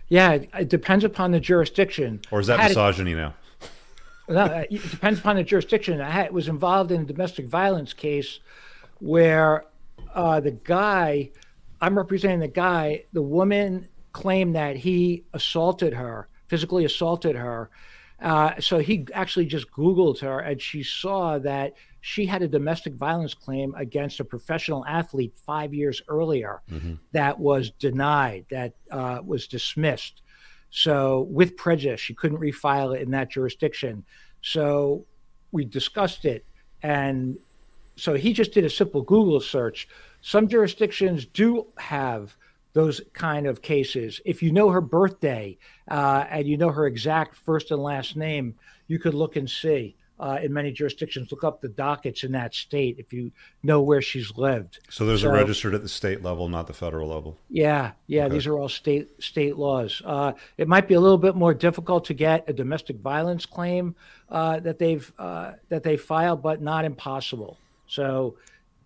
Yeah, 0.09 0.33
it 0.33 0.69
depends 0.69 1.05
upon 1.05 1.31
the 1.31 1.41
jurisdiction. 1.41 2.21
Or 2.31 2.41
is 2.41 2.49
that 2.49 2.59
misogyny 2.59 3.15
now? 3.15 3.35
No, 4.29 4.65
it 4.71 4.91
depends 4.91 5.21
upon 5.21 5.37
the 5.37 5.45
jurisdiction. 5.45 6.01
I 6.01 6.11
had, 6.11 6.33
was 6.33 6.49
involved 6.49 6.91
in 6.91 7.03
a 7.03 7.05
domestic 7.05 7.47
violence 7.47 7.93
case 7.93 8.41
where 8.99 9.67
uh, 10.15 10.41
the 10.41 10.53
guy, 10.53 11.31
I'm 11.81 11.97
representing 11.97 12.41
the 12.41 12.49
guy, 12.49 13.05
the 13.13 13.23
woman 13.23 13.89
claimed 14.13 14.57
that 14.57 14.77
he 14.77 15.25
assaulted 15.33 15.93
her, 15.95 16.29
physically 16.49 16.85
assaulted 16.85 17.37
her. 17.37 17.71
Uh, 18.21 18.59
so 18.61 18.79
he 18.79 19.07
actually 19.13 19.45
just 19.45 19.71
Googled 19.71 20.21
her 20.21 20.41
and 20.41 20.61
she 20.61 20.83
saw 20.83 21.39
that 21.39 21.75
she 22.01 22.25
had 22.25 22.41
a 22.41 22.49
domestic 22.49 22.95
violence 22.95 23.35
claim 23.35 23.75
against 23.75 24.21
a 24.21 24.25
professional 24.25 24.87
athlete 24.87 25.35
five 25.45 25.75
years 25.75 26.01
earlier 26.09 26.63
mm-hmm. 26.71 26.95
that 27.13 27.39
was 27.39 27.71
denied, 27.73 28.47
that 28.49 28.75
uh, 28.91 29.19
was 29.25 29.47
dismissed. 29.49 30.23
So, 30.71 31.27
with 31.31 31.57
prejudice, 31.57 32.01
she 32.01 32.15
couldn't 32.15 32.39
refile 32.39 32.95
it 32.95 33.03
in 33.03 33.11
that 33.13 33.31
jurisdiction. 33.31 34.05
So, 34.43 35.07
we 35.53 35.65
discussed 35.65 36.25
it. 36.25 36.45
And 36.83 37.39
so 37.97 38.15
he 38.15 38.33
just 38.33 38.53
did 38.53 38.65
a 38.65 38.71
simple 38.71 39.03
Google 39.03 39.41
search. 39.41 39.89
Some 40.21 40.49
jurisdictions 40.49 41.25
do 41.27 41.67
have 41.79 42.37
those 42.75 43.01
kind 43.15 43.47
of 43.47 43.63
cases. 43.63 44.21
If 44.27 44.43
you 44.43 44.53
know 44.53 44.69
her 44.69 44.83
birthday 44.83 45.57
uh, 45.91 46.27
and 46.29 46.47
you 46.47 46.59
know 46.59 46.71
her 46.71 46.87
exact 46.87 47.35
first 47.35 47.71
and 47.71 47.83
last 47.83 48.17
name, 48.17 48.55
you 48.87 48.99
could 48.99 49.15
look 49.15 49.37
and 49.37 49.49
see 49.49 49.97
uh, 50.19 50.39
in 50.43 50.53
many 50.53 50.73
jurisdictions. 50.73 51.31
Look 51.31 51.45
up 51.45 51.61
the 51.61 51.69
dockets 51.69 52.25
in 52.25 52.33
that 52.33 52.55
state 52.55 52.97
if 52.99 53.13
you 53.13 53.33
know 53.63 53.83
where 53.83 54.03
she's 54.03 54.37
lived. 54.37 54.79
So 54.89 55.07
those 55.07 55.23
so, 55.23 55.29
are 55.29 55.33
registered 55.33 55.75
at 55.75 55.83
the 55.83 55.89
state 55.89 56.23
level, 56.23 56.49
not 56.49 56.67
the 56.67 56.73
federal 56.73 57.09
level. 57.09 57.37
Yeah, 57.51 57.93
yeah, 58.07 58.25
okay. 58.25 58.35
these 58.35 58.47
are 58.47 58.59
all 58.59 58.69
state 58.69 59.23
state 59.23 59.57
laws. 59.57 60.03
Uh, 60.05 60.33
it 60.57 60.69
might 60.69 60.89
be 60.89 60.95
a 60.95 61.01
little 61.01 61.19
bit 61.19 61.35
more 61.35 61.55
difficult 61.55 62.05
to 62.07 62.15
get 62.15 62.49
a 62.49 62.53
domestic 62.53 62.97
violence 62.97 63.47
claim 63.47 63.95
uh, 64.31 64.61
that 64.61 64.79
they've 64.79 65.13
uh, 65.19 65.53
that 65.69 65.83
they 65.83 65.97
filed, 65.97 66.43
but 66.43 66.61
not 66.63 66.85
impossible. 66.85 67.59
So 67.89 68.37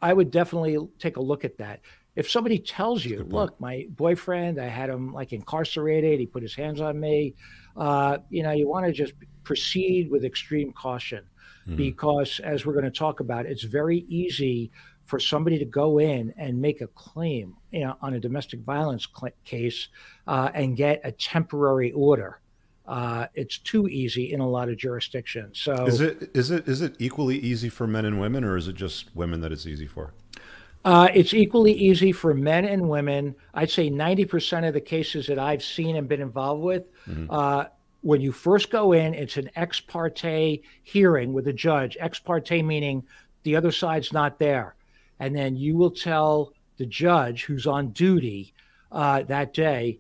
I 0.03 0.13
would 0.13 0.31
definitely 0.31 0.79
take 0.99 1.17
a 1.17 1.23
look 1.23 1.45
at 1.45 1.59
that. 1.59 1.81
If 2.17 2.29
somebody 2.29 2.59
tells 2.59 3.05
you, 3.05 3.25
look, 3.29 3.61
my 3.61 3.87
boyfriend, 3.91 4.61
I 4.61 4.67
had 4.67 4.91
him 4.91 5.13
like 5.13 5.33
incarcerated, 5.33 6.19
he 6.19 6.27
put 6.27 6.43
his 6.43 6.55
hands 6.55 6.81
on 6.81 6.99
me, 6.99 7.35
uh, 7.77 8.19
you 8.31 8.43
know, 8.43 8.51
you 8.51 8.69
want 8.69 8.87
to 8.87 8.93
just 8.93 9.15
proceed 9.45 10.11
with 10.11 10.25
extreme 10.25 10.73
caution 10.73 11.25
mm-hmm. 11.67 11.77
because, 11.77 12.41
as 12.41 12.67
we're 12.67 12.73
going 12.73 12.85
to 12.85 12.91
talk 12.91 13.21
about, 13.21 13.47
it's 13.47 13.63
very 13.63 13.99
easy 14.09 14.71
for 15.07 15.19
somebody 15.19 15.59
to 15.59 15.65
go 15.65 15.99
in 15.99 16.33
and 16.37 16.61
make 16.61 16.81
a 16.81 16.87
claim 16.89 17.57
you 17.73 17.81
know, 17.81 17.97
on 18.01 18.15
a 18.15 18.21
domestic 18.21 18.61
violence 18.61 19.09
cl- 19.19 19.33
case 19.45 19.89
uh, 20.27 20.51
and 20.55 20.77
get 20.77 21.01
a 21.05 21.13
temporary 21.13 21.93
order. 21.93 22.41
Uh, 22.87 23.27
it's 23.35 23.59
too 23.59 23.89
easy 23.89 24.33
in 24.33 24.41
a 24.41 24.49
lot 24.49 24.69
of 24.69 24.77
jurisdictions. 24.77 25.61
So 25.61 25.87
is 25.87 26.01
it 26.01 26.31
is 26.35 26.51
it 26.51 26.67
is 26.67 26.83
it 26.83 26.97
equally 26.99 27.39
easy 27.39 27.69
for 27.69 27.87
men 27.87 28.05
and 28.05 28.21
women, 28.21 28.43
or 28.43 28.57
is 28.57 28.67
it 28.67 28.75
just 28.75 29.15
women 29.15 29.41
that 29.43 29.53
it's 29.53 29.67
easy 29.67 29.87
for? 29.87 30.13
Uh, 30.85 31.09
it's 31.15 31.35
equally 31.35 31.73
easy 31.73 32.11
for 32.11 32.33
men 32.33 32.65
and 32.65 32.89
women. 32.89 33.35
I'd 33.53 33.71
say 33.71 33.91
90% 33.91 34.67
of 34.67 34.75
the 34.75 34.81
cases 34.81 35.27
that 35.27 35.39
I've 35.39 35.63
seen 35.63 35.97
and 35.97 36.09
been 36.09 36.23
involved 36.23 36.63
with, 36.63 36.85
mm-hmm. 37.07 37.27
uh, 37.31 37.67
when 38.03 38.21
you 38.21 38.33
first 38.33 38.71
go 38.71 38.93
in, 38.93 39.13
it's 39.13 39.37
an 39.37 39.51
ex 39.57 39.81
parte 39.81 40.63
hearing 40.83 41.33
with 41.35 41.49
a 41.49 41.53
judge. 41.53 41.97
Ex 42.01 42.19
parte 42.19 42.63
meaning 42.63 43.05
the 43.43 43.57
other 43.57 43.73
side's 43.73 44.13
not 44.13 44.39
there. 44.39 44.75
And 45.19 45.37
then 45.37 45.55
you 45.57 45.77
will 45.77 45.91
tell 45.91 46.55
the 46.79 46.87
judge 46.87 47.45
who's 47.45 47.67
on 47.67 47.91
duty 47.91 48.55
uh, 48.91 49.23
that 49.25 49.53
day, 49.53 49.99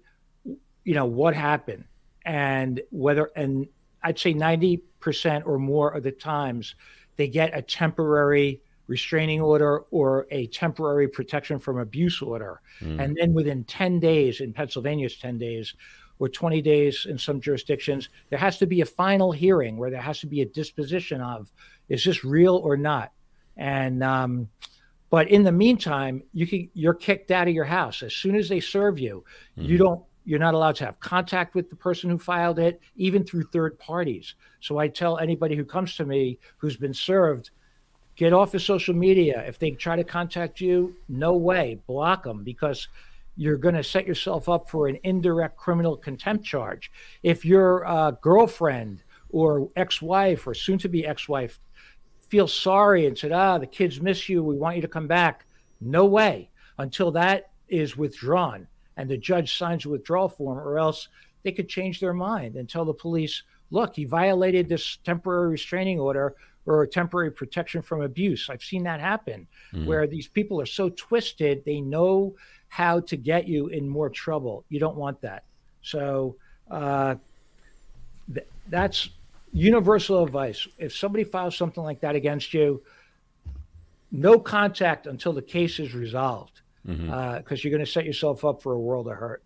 you 0.84 0.94
know, 0.94 1.04
what 1.04 1.34
happened 1.34 1.84
and 2.24 2.80
whether, 2.90 3.30
and 3.36 3.68
I'd 4.02 4.18
say 4.18 4.32
90% 4.32 5.46
or 5.46 5.58
more 5.58 5.90
of 5.90 6.02
the 6.02 6.12
times 6.12 6.74
they 7.16 7.28
get 7.28 7.56
a 7.56 7.60
temporary 7.60 8.62
restraining 8.90 9.40
order 9.40 9.84
or 9.92 10.26
a 10.32 10.48
temporary 10.48 11.06
protection 11.06 11.60
from 11.60 11.78
abuse 11.78 12.20
order. 12.20 12.60
Mm. 12.82 13.00
And 13.00 13.16
then 13.16 13.32
within 13.32 13.62
10 13.64 14.00
days, 14.00 14.40
in 14.40 14.52
Pennsylvania, 14.52 14.80
Pennsylvania's 14.90 15.16
10 15.16 15.38
days, 15.38 15.74
or 16.18 16.28
20 16.28 16.60
days 16.60 17.06
in 17.08 17.16
some 17.16 17.40
jurisdictions, 17.40 18.08
there 18.28 18.38
has 18.38 18.58
to 18.58 18.66
be 18.66 18.82
a 18.82 18.86
final 18.86 19.32
hearing 19.32 19.76
where 19.78 19.90
there 19.90 20.02
has 20.02 20.20
to 20.20 20.26
be 20.26 20.42
a 20.42 20.46
disposition 20.46 21.20
of 21.20 21.50
is 21.88 22.04
this 22.04 22.24
real 22.24 22.56
or 22.56 22.76
not? 22.76 23.12
And 23.56 24.02
um, 24.02 24.48
but 25.08 25.28
in 25.28 25.44
the 25.44 25.52
meantime, 25.52 26.22
you 26.32 26.46
can 26.46 26.68
you're 26.74 26.94
kicked 26.94 27.30
out 27.30 27.48
of 27.48 27.54
your 27.54 27.64
house 27.64 28.02
as 28.02 28.14
soon 28.14 28.36
as 28.36 28.48
they 28.48 28.60
serve 28.60 28.98
you. 28.98 29.24
Mm-hmm. 29.58 29.70
You 29.70 29.78
don't 29.78 30.04
you're 30.24 30.38
not 30.38 30.54
allowed 30.54 30.76
to 30.76 30.84
have 30.84 31.00
contact 31.00 31.54
with 31.54 31.70
the 31.70 31.76
person 31.76 32.10
who 32.10 32.18
filed 32.18 32.58
it, 32.58 32.80
even 32.96 33.24
through 33.24 33.44
third 33.44 33.78
parties. 33.78 34.34
So 34.60 34.78
I 34.78 34.88
tell 34.88 35.18
anybody 35.18 35.56
who 35.56 35.64
comes 35.64 35.96
to 35.96 36.04
me 36.04 36.38
who's 36.58 36.76
been 36.76 36.94
served, 36.94 37.50
get 38.20 38.34
off 38.34 38.52
of 38.52 38.60
social 38.60 38.94
media. 38.94 39.42
If 39.48 39.58
they 39.58 39.70
try 39.70 39.96
to 39.96 40.04
contact 40.04 40.60
you, 40.60 40.94
no 41.08 41.36
way, 41.36 41.80
block 41.86 42.24
them 42.24 42.44
because 42.44 42.86
you're 43.34 43.56
going 43.56 43.74
to 43.74 43.82
set 43.82 44.06
yourself 44.06 44.46
up 44.46 44.68
for 44.68 44.88
an 44.88 44.98
indirect 45.04 45.56
criminal 45.56 45.96
contempt 45.96 46.44
charge. 46.44 46.92
If 47.22 47.46
your 47.46 47.86
uh, 47.86 48.10
girlfriend 48.10 49.02
or 49.30 49.70
ex 49.74 50.02
wife 50.02 50.46
or 50.46 50.52
soon 50.52 50.76
to 50.80 50.88
be 50.90 51.06
ex 51.06 51.30
wife 51.30 51.60
feels 52.28 52.52
sorry 52.52 53.06
and 53.06 53.16
said, 53.16 53.32
ah, 53.32 53.56
the 53.56 53.66
kids 53.66 54.02
miss 54.02 54.28
you, 54.28 54.44
we 54.44 54.54
want 54.54 54.76
you 54.76 54.82
to 54.82 54.88
come 54.88 55.06
back, 55.06 55.46
no 55.80 56.04
way. 56.04 56.50
Until 56.76 57.10
that 57.12 57.48
is 57.68 57.96
withdrawn 57.96 58.66
and 58.98 59.08
the 59.08 59.16
judge 59.16 59.56
signs 59.56 59.86
a 59.86 59.88
withdrawal 59.88 60.28
form, 60.28 60.58
or 60.58 60.78
else 60.78 61.08
they 61.42 61.52
could 61.52 61.70
change 61.70 62.00
their 62.00 62.12
mind 62.12 62.56
and 62.56 62.68
tell 62.68 62.84
the 62.84 62.92
police, 62.92 63.44
look, 63.70 63.96
he 63.96 64.04
violated 64.04 64.68
this 64.68 64.98
temporary 65.04 65.48
restraining 65.48 65.98
order 65.98 66.34
or 66.66 66.86
temporary 66.86 67.30
protection 67.30 67.82
from 67.82 68.02
abuse. 68.02 68.48
I've 68.50 68.62
seen 68.62 68.82
that 68.84 69.00
happen 69.00 69.46
mm-hmm. 69.72 69.86
where 69.86 70.06
these 70.06 70.28
people 70.28 70.60
are 70.60 70.66
so 70.66 70.90
twisted, 70.90 71.64
they 71.64 71.80
know 71.80 72.34
how 72.68 73.00
to 73.00 73.16
get 73.16 73.48
you 73.48 73.68
in 73.68 73.88
more 73.88 74.08
trouble. 74.08 74.64
You 74.68 74.78
don't 74.78 74.96
want 74.96 75.20
that. 75.22 75.44
So 75.82 76.36
uh, 76.70 77.16
th- 78.32 78.46
that's 78.68 79.10
universal 79.52 80.22
advice. 80.22 80.68
If 80.78 80.94
somebody 80.94 81.24
files 81.24 81.56
something 81.56 81.82
like 81.82 82.00
that 82.00 82.14
against 82.14 82.54
you, 82.54 82.82
no 84.12 84.38
contact 84.38 85.06
until 85.06 85.32
the 85.32 85.42
case 85.42 85.78
is 85.78 85.94
resolved 85.94 86.60
because 86.84 87.00
mm-hmm. 87.00 87.12
uh, 87.12 87.54
you're 87.56 87.70
going 87.70 87.84
to 87.84 87.90
set 87.90 88.04
yourself 88.04 88.44
up 88.44 88.62
for 88.62 88.72
a 88.72 88.78
world 88.78 89.08
of 89.08 89.16
hurt. 89.16 89.42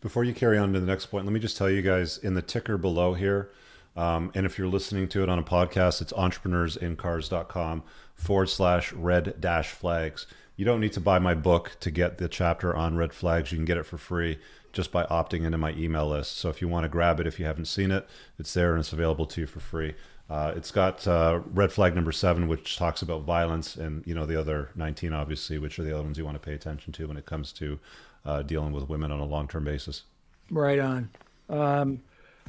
Before 0.00 0.24
you 0.24 0.32
carry 0.32 0.58
on 0.58 0.72
to 0.72 0.80
the 0.80 0.86
next 0.86 1.06
point, 1.06 1.24
let 1.24 1.32
me 1.32 1.40
just 1.40 1.56
tell 1.56 1.70
you 1.70 1.82
guys 1.82 2.18
in 2.18 2.34
the 2.34 2.42
ticker 2.42 2.78
below 2.78 3.14
here, 3.14 3.50
um, 3.98 4.30
and 4.32 4.46
if 4.46 4.56
you're 4.56 4.68
listening 4.68 5.08
to 5.08 5.24
it 5.24 5.28
on 5.28 5.40
a 5.40 5.42
podcast, 5.42 6.00
it's 6.00 6.12
entrepreneursincars.com 6.12 7.82
forward 8.14 8.48
slash 8.48 8.92
red 8.92 9.40
dash 9.40 9.70
flags. 9.70 10.28
You 10.54 10.64
don't 10.64 10.78
need 10.78 10.92
to 10.92 11.00
buy 11.00 11.18
my 11.18 11.34
book 11.34 11.72
to 11.80 11.90
get 11.90 12.18
the 12.18 12.28
chapter 12.28 12.76
on 12.76 12.96
red 12.96 13.12
flags. 13.12 13.50
You 13.50 13.58
can 13.58 13.64
get 13.64 13.76
it 13.76 13.86
for 13.86 13.98
free 13.98 14.38
just 14.72 14.92
by 14.92 15.02
opting 15.06 15.44
into 15.44 15.58
my 15.58 15.72
email 15.72 16.08
list. 16.08 16.36
So 16.36 16.48
if 16.48 16.62
you 16.62 16.68
want 16.68 16.84
to 16.84 16.88
grab 16.88 17.18
it, 17.18 17.26
if 17.26 17.40
you 17.40 17.46
haven't 17.46 17.64
seen 17.64 17.90
it, 17.90 18.06
it's 18.38 18.54
there 18.54 18.70
and 18.70 18.78
it's 18.78 18.92
available 18.92 19.26
to 19.26 19.40
you 19.40 19.46
for 19.48 19.58
free. 19.58 19.96
Uh, 20.30 20.52
it's 20.54 20.70
got 20.70 21.04
uh, 21.08 21.40
red 21.52 21.72
flag 21.72 21.96
number 21.96 22.12
seven, 22.12 22.46
which 22.46 22.76
talks 22.76 23.02
about 23.02 23.22
violence, 23.22 23.74
and 23.74 24.06
you 24.06 24.14
know 24.14 24.26
the 24.26 24.38
other 24.38 24.70
19, 24.76 25.12
obviously, 25.12 25.58
which 25.58 25.76
are 25.78 25.82
the 25.82 25.92
other 25.92 26.04
ones 26.04 26.18
you 26.18 26.24
want 26.24 26.40
to 26.40 26.46
pay 26.46 26.54
attention 26.54 26.92
to 26.92 27.08
when 27.08 27.16
it 27.16 27.26
comes 27.26 27.52
to 27.54 27.80
uh, 28.24 28.42
dealing 28.42 28.72
with 28.72 28.88
women 28.88 29.10
on 29.10 29.18
a 29.18 29.24
long-term 29.24 29.64
basis. 29.64 30.04
Right 30.50 30.78
on. 30.78 31.10
Um, 31.48 32.02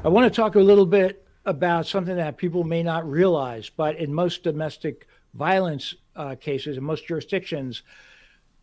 I 0.03 0.09
want 0.09 0.31
to 0.31 0.35
talk 0.35 0.53
a 0.53 0.59
little 0.59 0.85
bit 0.85 1.25
about 1.45 1.87
something 1.87 2.15
that 2.15 2.37
people 2.37 2.63
may 2.63 2.83
not 2.83 3.09
realize, 3.09 3.69
but 3.69 3.95
in 3.97 4.13
most 4.13 4.43
domestic 4.43 5.07
violence 5.33 5.95
uh, 6.15 6.35
cases, 6.35 6.77
in 6.77 6.83
most 6.83 7.07
jurisdictions, 7.07 7.83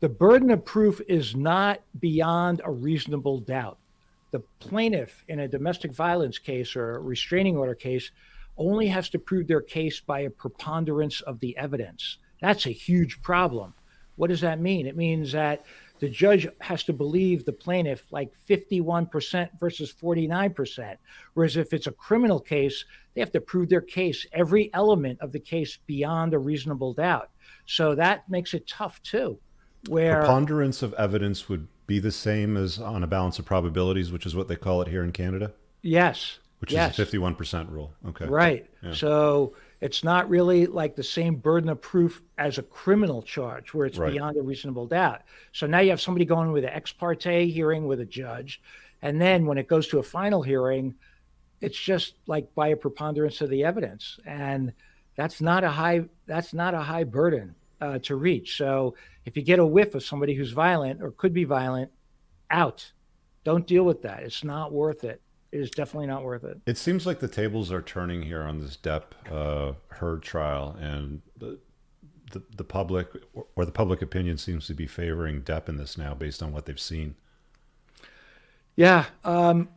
the 0.01 0.09
burden 0.09 0.51
of 0.51 0.65
proof 0.65 1.01
is 1.09 1.35
not 1.35 1.81
beyond 1.99 2.61
a 2.65 2.71
reasonable 2.71 3.41
doubt. 3.41 3.79
The 4.31 4.41
plaintiff 4.59 5.25
in 5.29 5.41
a 5.41 5.49
domestic 5.49 5.93
violence 5.93 6.39
case 6.39 6.77
or 6.77 6.97
a 6.97 7.01
restraining 7.01 7.57
order 7.57 7.75
case 7.75 8.11
only 8.59 8.89
has 8.89 9.09
to 9.11 9.19
prove 9.19 9.47
their 9.47 9.61
case 9.61 10.01
by 10.01 10.21
a 10.21 10.31
preponderance 10.31 11.21
of 11.23 11.41
the 11.41 11.57
evidence. 11.57 12.19
That's 12.41 12.67
a 12.67 12.71
huge 12.71 13.23
problem. 13.23 13.75
What 14.17 14.29
does 14.29 14.41
that 14.41 14.61
mean? 14.61 14.87
It 14.87 14.97
means 14.97 15.33
that 15.33 15.65
the 15.99 16.09
judge 16.09 16.47
has 16.61 16.85
to 16.85 16.93
believe 16.93 17.45
the 17.45 17.53
plaintiff 17.53 18.11
like 18.11 18.33
51% 18.49 19.49
versus 19.59 19.93
49%. 19.93 20.97
Whereas 21.35 21.57
if 21.57 21.73
it's 21.73 21.87
a 21.87 21.93
criminal 21.93 22.41
case, 22.41 22.85
they 23.15 23.21
have 23.21 23.33
to 23.33 23.41
prove 23.41 23.69
their 23.69 23.81
case, 23.81 24.27
every 24.33 24.71
element 24.75 25.21
of 25.21 25.33
the 25.33 25.41
case 25.41 25.79
beyond 25.87 26.35
a 26.35 26.39
reasonable 26.39 26.93
doubt. 26.93 27.31
So 27.67 27.95
that 27.95 28.29
makes 28.29 28.55
it 28.55 28.67
tough 28.67 29.03
too. 29.03 29.39
Where 29.89 30.21
preponderance 30.21 30.83
of 30.83 30.93
evidence 30.95 31.49
would 31.49 31.69
be 31.87 31.99
the 31.99 32.13
same 32.13 32.57
as 32.57 32.79
on 32.79 33.03
a 33.03 33.07
balance 33.07 33.39
of 33.39 33.45
probabilities, 33.45 34.11
which 34.11 34.27
is 34.27 34.35
what 34.35 34.49
they 34.49 34.57
call 34.57 34.83
it 34.83 34.89
here 34.89 35.05
in 35.05 35.13
Canada? 35.13 35.53
Yes. 35.83 36.41
Which 36.59 36.73
yes. 36.73 36.99
is 36.99 37.13
a 37.13 37.17
51% 37.17 37.71
rule. 37.71 37.93
Okay. 38.09 38.27
Right. 38.27 38.69
Yeah. 38.83 38.93
So 38.95 39.55
it's 39.87 40.03
not 40.03 40.29
really 40.29 40.67
like 40.67 40.97
the 40.97 41.05
same 41.05 41.37
burden 41.37 41.71
of 41.71 41.81
proof 41.81 42.21
as 42.39 42.59
a 42.59 42.63
criminal 42.63 43.23
charge 43.23 43.73
where 43.73 43.87
it's 43.87 43.99
right. 43.99 44.13
beyond 44.13 44.37
a 44.37 44.43
reasonable 44.43 44.89
doubt. 44.89 45.23
So 45.53 45.69
now 45.69 45.79
you 45.79 45.91
have 45.91 46.01
somebody 46.01 46.25
going 46.25 46.51
with 46.51 46.65
an 46.65 46.71
ex 46.71 46.93
parte 46.93 47.49
hearing 47.49 47.87
with 47.87 48.01
a 48.01 48.05
judge. 48.05 48.61
And 49.01 49.21
then 49.21 49.47
when 49.47 49.59
it 49.59 49.69
goes 49.69 49.87
to 49.89 50.01
a 50.01 50.03
final 50.03 50.43
hearing, 50.43 50.97
it's 51.61 51.79
just 51.79 52.15
like 52.27 52.53
by 52.57 52.69
a 52.69 52.77
preponderance 52.77 53.41
of 53.41 53.49
the 53.49 53.63
evidence. 53.63 54.19
And 54.27 54.73
that's 55.15 55.41
not 55.41 55.63
a 55.63 55.71
high 55.71 56.07
that's 56.27 56.53
not 56.53 56.75
a 56.75 56.81
high 56.81 57.05
burden 57.05 57.55
uh, 57.81 58.01
to 58.01 58.17
reach. 58.17 58.57
So 58.57 58.97
if 59.25 59.37
you 59.37 59.43
get 59.45 59.61
a 59.61 59.67
whiff 59.67 59.95
of 59.95 60.03
somebody 60.03 60.35
who's 60.35 60.51
violent 60.51 61.01
or 61.01 61.13
could 61.13 61.33
be 61.33 61.45
violent, 61.45 61.93
out. 62.51 62.91
Don't 63.45 63.69
deal 63.69 63.85
with 63.85 64.03
that. 64.03 64.25
It's 64.25 64.43
not 64.43 64.73
worth 64.73 65.05
it 65.05 65.23
it 65.53 65.61
is 65.61 65.71
definitely 65.71 66.07
not 66.07 66.25
worth 66.25 66.45
it. 66.45 66.61
It 66.67 66.79
seems 66.79 67.07
like 67.07 67.21
the 67.21 67.29
tables 67.29 67.71
are 67.73 67.83
turning 67.83 68.23
here 68.23 68.43
on 68.43 68.61
this 68.61 68.77
Depp 68.77 69.03
uh, 69.31 69.73
Heard 69.89 70.23
trial, 70.23 70.77
and 70.81 71.23
the, 71.37 71.59
the, 72.33 72.43
the 72.57 72.65
public 72.65 73.09
or 73.55 73.65
the 73.65 73.73
public 73.73 74.03
opinion 74.03 74.39
seems 74.39 74.67
to 74.67 74.75
be 74.75 74.87
favoring 74.87 75.43
Depp 75.43 75.69
in 75.69 75.77
this 75.77 75.97
now, 75.97 76.15
based 76.15 76.43
on 76.43 76.53
what 76.53 76.67
they've 76.67 76.81
seen. 76.81 77.15
Yeah, 78.75 79.07
um, 79.25 79.69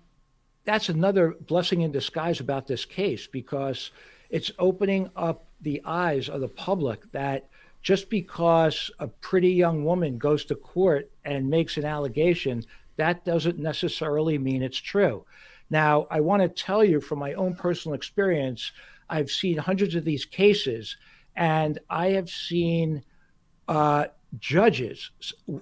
that's 0.65 0.89
another 0.89 1.35
blessing 1.47 1.81
in 1.81 1.91
disguise 1.91 2.39
about 2.39 2.67
this 2.67 2.83
case 2.85 3.27
because 3.27 3.91
it's 4.29 4.51
opening 4.59 5.09
up 5.15 5.45
the 5.61 5.81
eyes 5.85 6.29
of 6.29 6.41
the 6.41 6.47
public 6.47 7.11
that 7.11 7.49
just 7.81 8.09
because 8.09 8.91
a 8.99 9.07
pretty 9.07 9.51
young 9.51 9.85
woman 9.85 10.17
goes 10.17 10.43
to 10.45 10.55
court 10.55 11.09
and 11.23 11.49
makes 11.49 11.77
an 11.77 11.85
allegation, 11.85 12.65
that 12.97 13.23
doesn't 13.23 13.57
necessarily 13.57 14.37
mean 14.37 14.61
it's 14.61 14.77
true. 14.77 15.25
Now, 15.69 16.07
I 16.09 16.19
want 16.19 16.41
to 16.41 16.49
tell 16.49 16.83
you 16.83 16.99
from 16.99 17.19
my 17.19 17.33
own 17.33 17.55
personal 17.55 17.95
experience, 17.95 18.71
I've 19.09 19.29
seen 19.29 19.57
hundreds 19.57 19.95
of 19.95 20.05
these 20.05 20.25
cases, 20.25 20.97
and 21.35 21.79
I 21.89 22.09
have 22.09 22.29
seen 22.29 23.03
uh, 23.67 24.05
judges, 24.39 25.11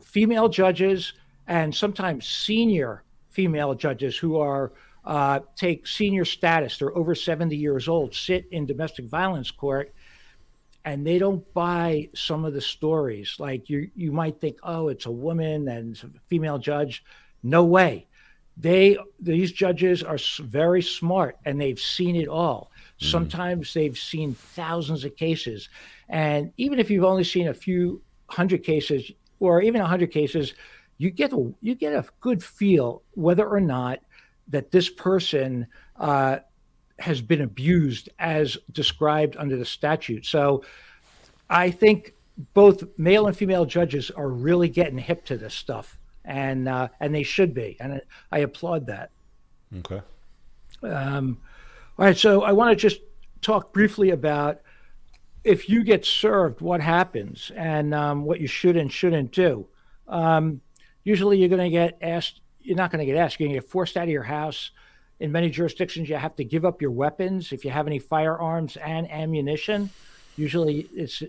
female 0.01 0.49
judges, 0.49 1.13
and 1.47 1.73
sometimes 1.73 2.27
senior 2.27 3.03
female 3.29 3.73
judges 3.73 4.17
who 4.17 4.37
are 4.37 4.73
uh, 5.05 5.39
take 5.55 5.87
senior 5.87 6.25
status. 6.25 6.77
They're 6.77 6.95
over 6.97 7.15
70 7.15 7.55
years 7.55 7.87
old, 7.87 8.13
sit 8.13 8.45
in 8.51 8.65
domestic 8.65 9.05
violence 9.05 9.51
court, 9.51 9.93
and 10.83 11.07
they 11.07 11.17
don't 11.17 11.53
buy 11.53 12.09
some 12.13 12.43
of 12.43 12.53
the 12.53 12.61
stories. 12.61 13.35
Like 13.39 13.69
you, 13.69 13.89
you 13.95 14.11
might 14.11 14.41
think, 14.41 14.57
oh, 14.63 14.89
it's 14.89 15.05
a 15.05 15.11
woman 15.11 15.67
and 15.67 15.97
a 16.03 16.19
female 16.27 16.57
judge. 16.57 17.03
No 17.43 17.63
way 17.63 18.07
they 18.59 18.97
these 19.19 19.51
judges 19.51 20.03
are 20.03 20.17
very 20.39 20.81
smart 20.81 21.37
and 21.45 21.61
they've 21.61 21.79
seen 21.79 22.15
it 22.15 22.27
all. 22.27 22.71
Mm. 22.99 23.11
sometimes 23.11 23.73
they've 23.73 23.97
seen 23.97 24.33
thousands 24.33 25.03
of 25.03 25.15
cases. 25.15 25.69
And 26.09 26.51
even 26.57 26.79
if 26.79 26.89
you've 26.89 27.03
only 27.03 27.23
seen 27.23 27.47
a 27.49 27.53
few 27.53 28.01
hundred 28.27 28.63
cases 28.63 29.11
or 29.39 29.61
even 29.61 29.81
a 29.81 29.85
hundred 29.85 30.11
cases 30.11 30.55
you 30.97 31.11
get 31.11 31.31
a 31.31 31.53
you 31.61 31.75
get 31.75 31.93
a 31.93 32.03
good 32.19 32.43
feel 32.43 33.03
whether 33.13 33.47
or 33.47 33.59
not 33.59 33.99
that 34.47 34.71
this 34.71 34.89
person 34.89 35.67
uh, 35.97 36.39
has 36.97 37.21
been 37.21 37.41
abused 37.41 38.09
as 38.17 38.57
described 38.71 39.35
under 39.37 39.55
the 39.55 39.65
statute. 39.65 40.25
So 40.25 40.63
i 41.49 41.71
think 41.71 42.13
both 42.53 42.83
male 42.97 43.27
and 43.27 43.37
female 43.37 43.65
judges 43.65 44.11
are 44.11 44.29
really 44.29 44.67
getting 44.67 44.97
hip 44.97 45.23
to 45.25 45.37
this 45.37 45.53
stuff 45.53 45.97
and 46.27 46.67
uh, 46.67 46.89
and 46.99 47.15
they 47.15 47.23
should 47.23 47.53
be, 47.53 47.77
and 47.79 48.01
I 48.31 48.39
applaud 48.39 48.85
that. 48.87 49.09
Okay. 49.77 50.01
Um, 50.83 51.39
all 51.97 52.05
right, 52.05 52.17
so 52.17 52.43
I 52.43 52.51
want 52.51 52.69
to 52.69 52.75
just 52.75 53.01
talk 53.41 53.73
briefly 53.73 54.11
about 54.11 54.61
if 55.43 55.69
you 55.69 55.83
get 55.83 56.05
served, 56.05 56.61
what 56.61 56.81
happens, 56.81 57.51
and 57.55 57.93
um, 57.93 58.25
what 58.25 58.39
you 58.39 58.47
should 58.47 58.75
and 58.75 58.91
shouldn't 58.91 59.31
do. 59.31 59.65
Um, 60.07 60.61
usually, 61.03 61.39
you're 61.39 61.49
going 61.49 61.61
to 61.61 61.69
get 61.69 61.97
asked. 62.01 62.41
You're 62.59 62.77
not 62.77 62.91
going 62.91 62.99
to 62.99 63.05
get 63.05 63.17
asked. 63.17 63.39
You're 63.39 63.47
going 63.47 63.55
to 63.55 63.61
get 63.61 63.69
forced 63.69 63.97
out 63.97 64.03
of 64.03 64.09
your 64.09 64.23
house. 64.23 64.71
In 65.19 65.31
many 65.31 65.49
jurisdictions, 65.49 66.09
you 66.09 66.15
have 66.15 66.35
to 66.35 66.43
give 66.43 66.65
up 66.65 66.81
your 66.81 66.91
weapons 66.91 67.51
if 67.51 67.65
you 67.65 67.71
have 67.71 67.87
any 67.87 67.97
firearms 67.97 68.75
and 68.77 69.09
ammunition. 69.09 69.89
Usually, 70.35 70.81
it's 70.93 71.23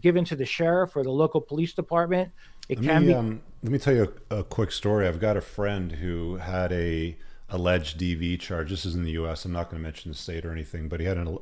given 0.00 0.24
to 0.26 0.36
the 0.36 0.46
sheriff 0.46 0.96
or 0.96 1.02
the 1.02 1.10
local 1.10 1.40
police 1.40 1.74
department. 1.74 2.30
It 2.68 2.80
let 2.80 2.86
can 2.86 3.02
me, 3.02 3.08
be. 3.08 3.14
Um, 3.14 3.42
let 3.62 3.72
me 3.72 3.78
tell 3.78 3.94
you 3.94 4.12
a, 4.30 4.36
a, 4.36 4.44
quick 4.44 4.70
story. 4.72 5.08
I've 5.08 5.20
got 5.20 5.36
a 5.36 5.40
friend 5.40 5.92
who 5.92 6.36
had 6.36 6.72
a 6.72 7.16
alleged 7.48 7.98
DV 7.98 8.38
charge. 8.40 8.70
This 8.70 8.84
is 8.84 8.94
in 8.94 9.04
the 9.04 9.12
U.S. 9.12 9.44
I'm 9.44 9.52
not 9.52 9.70
going 9.70 9.80
to 9.80 9.86
mention 9.86 10.10
the 10.10 10.16
state 10.16 10.44
or 10.44 10.52
anything, 10.52 10.88
but 10.88 11.00
he 11.00 11.06
had 11.06 11.16
an 11.16 11.38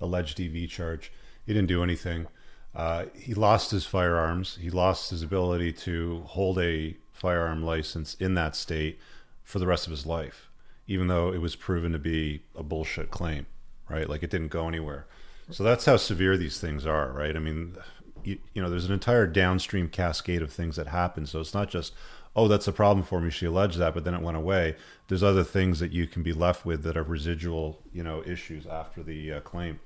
alleged 0.00 0.38
DV 0.38 0.68
charge. 0.68 1.12
He 1.46 1.52
didn't 1.52 1.68
do 1.68 1.82
anything. 1.82 2.26
Uh, 2.74 3.06
he 3.14 3.34
lost 3.34 3.70
his 3.70 3.84
firearms. 3.84 4.58
He 4.60 4.70
lost 4.70 5.10
his 5.10 5.22
ability 5.22 5.72
to 5.72 6.22
hold 6.26 6.58
a 6.58 6.96
firearm 7.12 7.62
license 7.62 8.14
in 8.14 8.34
that 8.34 8.56
state 8.56 8.98
for 9.42 9.58
the 9.58 9.66
rest 9.66 9.86
of 9.86 9.90
his 9.90 10.06
life, 10.06 10.48
even 10.86 11.08
though 11.08 11.32
it 11.32 11.40
was 11.40 11.56
proven 11.56 11.92
to 11.92 11.98
be 11.98 12.42
a 12.56 12.62
bullshit 12.62 13.10
claim, 13.10 13.46
right? 13.88 14.08
Like 14.08 14.22
it 14.22 14.30
didn't 14.30 14.48
go 14.48 14.68
anywhere. 14.68 15.06
So 15.50 15.64
that's 15.64 15.84
how 15.84 15.96
severe 15.96 16.36
these 16.36 16.60
things 16.60 16.86
are, 16.86 17.10
right? 17.10 17.34
I 17.34 17.40
mean, 17.40 17.76
you, 18.24 18.38
you, 18.54 18.62
know, 18.62 18.70
there's 18.70 18.86
an 18.86 18.92
entire 18.92 19.26
downstream 19.26 19.88
cascade 19.88 20.42
of 20.42 20.52
things 20.52 20.76
that 20.76 20.88
happen. 20.88 21.26
So 21.26 21.40
it's 21.40 21.54
not 21.54 21.68
just, 21.68 21.94
oh, 22.34 22.48
that's 22.48 22.68
a 22.68 22.72
problem 22.72 23.04
for 23.04 23.20
me. 23.20 23.30
She 23.30 23.46
alleged 23.46 23.78
that, 23.78 23.94
but 23.94 24.04
then 24.04 24.14
it 24.14 24.22
went 24.22 24.36
away. 24.36 24.76
There's 25.08 25.22
other 25.22 25.44
things 25.44 25.80
that 25.80 25.92
you 25.92 26.06
can 26.06 26.22
be 26.22 26.32
left 26.32 26.64
with 26.64 26.82
that 26.84 26.96
are 26.96 27.02
residual, 27.02 27.80
you 27.92 28.02
know, 28.02 28.22
issues 28.24 28.66
after 28.66 29.02
the 29.02 29.32
uh, 29.32 29.40
claim. 29.40 29.80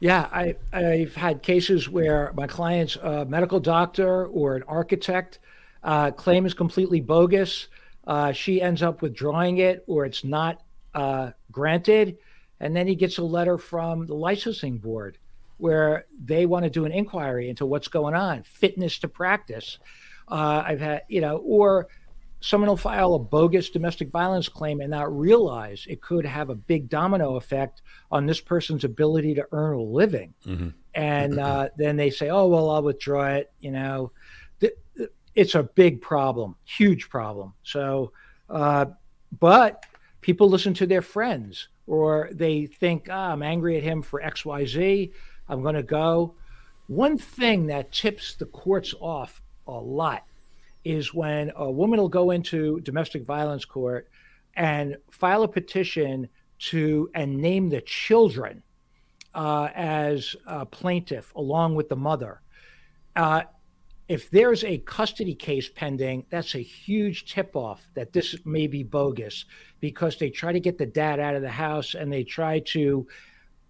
Yeah, 0.00 0.28
I, 0.32 0.56
I've 0.72 1.14
had 1.14 1.42
cases 1.42 1.88
where 1.88 2.32
my 2.34 2.46
client's 2.46 2.96
a 2.96 3.24
medical 3.24 3.60
doctor 3.60 4.26
or 4.26 4.56
an 4.56 4.64
architect, 4.66 5.38
Uh, 5.84 6.12
claim 6.12 6.46
is 6.46 6.54
completely 6.54 7.00
bogus. 7.00 7.68
Uh, 8.06 8.32
she 8.32 8.62
ends 8.62 8.82
up 8.82 9.02
withdrawing 9.02 9.58
it, 9.58 9.82
or 9.86 10.04
it's 10.06 10.22
not 10.22 10.62
uh, 10.94 11.30
granted, 11.50 12.18
and 12.60 12.74
then 12.74 12.86
he 12.86 12.94
gets 12.94 13.18
a 13.18 13.22
letter 13.22 13.58
from 13.58 14.06
the 14.06 14.14
licensing 14.14 14.78
board 14.78 15.18
where 15.62 16.06
they 16.20 16.44
want 16.44 16.64
to 16.64 16.70
do 16.70 16.84
an 16.84 16.90
inquiry 16.90 17.48
into 17.48 17.64
what's 17.64 17.86
going 17.86 18.16
on, 18.16 18.42
fitness 18.42 18.98
to 18.98 19.06
practice. 19.06 19.78
Uh, 20.26 20.60
I've 20.66 20.80
had, 20.80 21.02
you 21.06 21.20
know, 21.20 21.36
or 21.36 21.86
someone 22.40 22.68
will 22.68 22.76
file 22.76 23.14
a 23.14 23.18
bogus 23.20 23.70
domestic 23.70 24.10
violence 24.10 24.48
claim 24.48 24.80
and 24.80 24.90
not 24.90 25.16
realize 25.16 25.86
it 25.88 26.02
could 26.02 26.26
have 26.26 26.50
a 26.50 26.56
big 26.56 26.88
domino 26.88 27.36
effect 27.36 27.82
on 28.10 28.26
this 28.26 28.40
person's 28.40 28.82
ability 28.82 29.34
to 29.34 29.46
earn 29.52 29.76
a 29.76 29.80
living. 29.80 30.34
Mm-hmm. 30.44 30.70
And 30.94 31.38
uh, 31.38 31.68
then 31.76 31.96
they 31.96 32.10
say, 32.10 32.28
oh, 32.28 32.48
well, 32.48 32.68
I'll 32.68 32.82
withdraw 32.82 33.28
it. 33.28 33.52
You 33.60 33.70
know, 33.70 34.10
it's 35.36 35.54
a 35.54 35.62
big 35.62 36.00
problem, 36.00 36.56
huge 36.64 37.08
problem. 37.08 37.54
So, 37.62 38.10
uh, 38.50 38.86
but 39.38 39.86
people 40.22 40.50
listen 40.50 40.74
to 40.74 40.86
their 40.86 41.02
friends 41.02 41.68
or 41.86 42.30
they 42.32 42.66
think, 42.66 43.06
ah, 43.08 43.30
I'm 43.30 43.44
angry 43.44 43.76
at 43.76 43.84
him 43.84 44.02
for 44.02 44.20
XYZ. 44.20 45.12
I'm 45.48 45.62
going 45.62 45.74
to 45.74 45.82
go. 45.82 46.34
One 46.86 47.18
thing 47.18 47.66
that 47.66 47.92
tips 47.92 48.34
the 48.34 48.46
courts 48.46 48.94
off 49.00 49.42
a 49.66 49.72
lot 49.72 50.24
is 50.84 51.14
when 51.14 51.52
a 51.56 51.70
woman 51.70 52.00
will 52.00 52.08
go 52.08 52.30
into 52.30 52.80
domestic 52.80 53.24
violence 53.24 53.64
court 53.64 54.08
and 54.54 54.96
file 55.10 55.42
a 55.42 55.48
petition 55.48 56.28
to 56.58 57.10
and 57.14 57.38
name 57.38 57.70
the 57.70 57.80
children 57.80 58.62
uh, 59.34 59.68
as 59.74 60.36
a 60.46 60.66
plaintiff 60.66 61.34
along 61.34 61.74
with 61.74 61.88
the 61.88 61.96
mother. 61.96 62.40
Uh, 63.16 63.42
if 64.08 64.30
there's 64.30 64.64
a 64.64 64.78
custody 64.78 65.34
case 65.34 65.68
pending, 65.68 66.26
that's 66.28 66.54
a 66.54 66.62
huge 66.62 67.32
tip 67.32 67.56
off 67.56 67.88
that 67.94 68.12
this 68.12 68.36
may 68.44 68.66
be 68.66 68.82
bogus 68.82 69.44
because 69.80 70.18
they 70.18 70.28
try 70.28 70.52
to 70.52 70.60
get 70.60 70.76
the 70.76 70.86
dad 70.86 71.18
out 71.18 71.34
of 71.34 71.42
the 71.42 71.48
house 71.48 71.94
and 71.94 72.12
they 72.12 72.24
try 72.24 72.58
to 72.58 73.06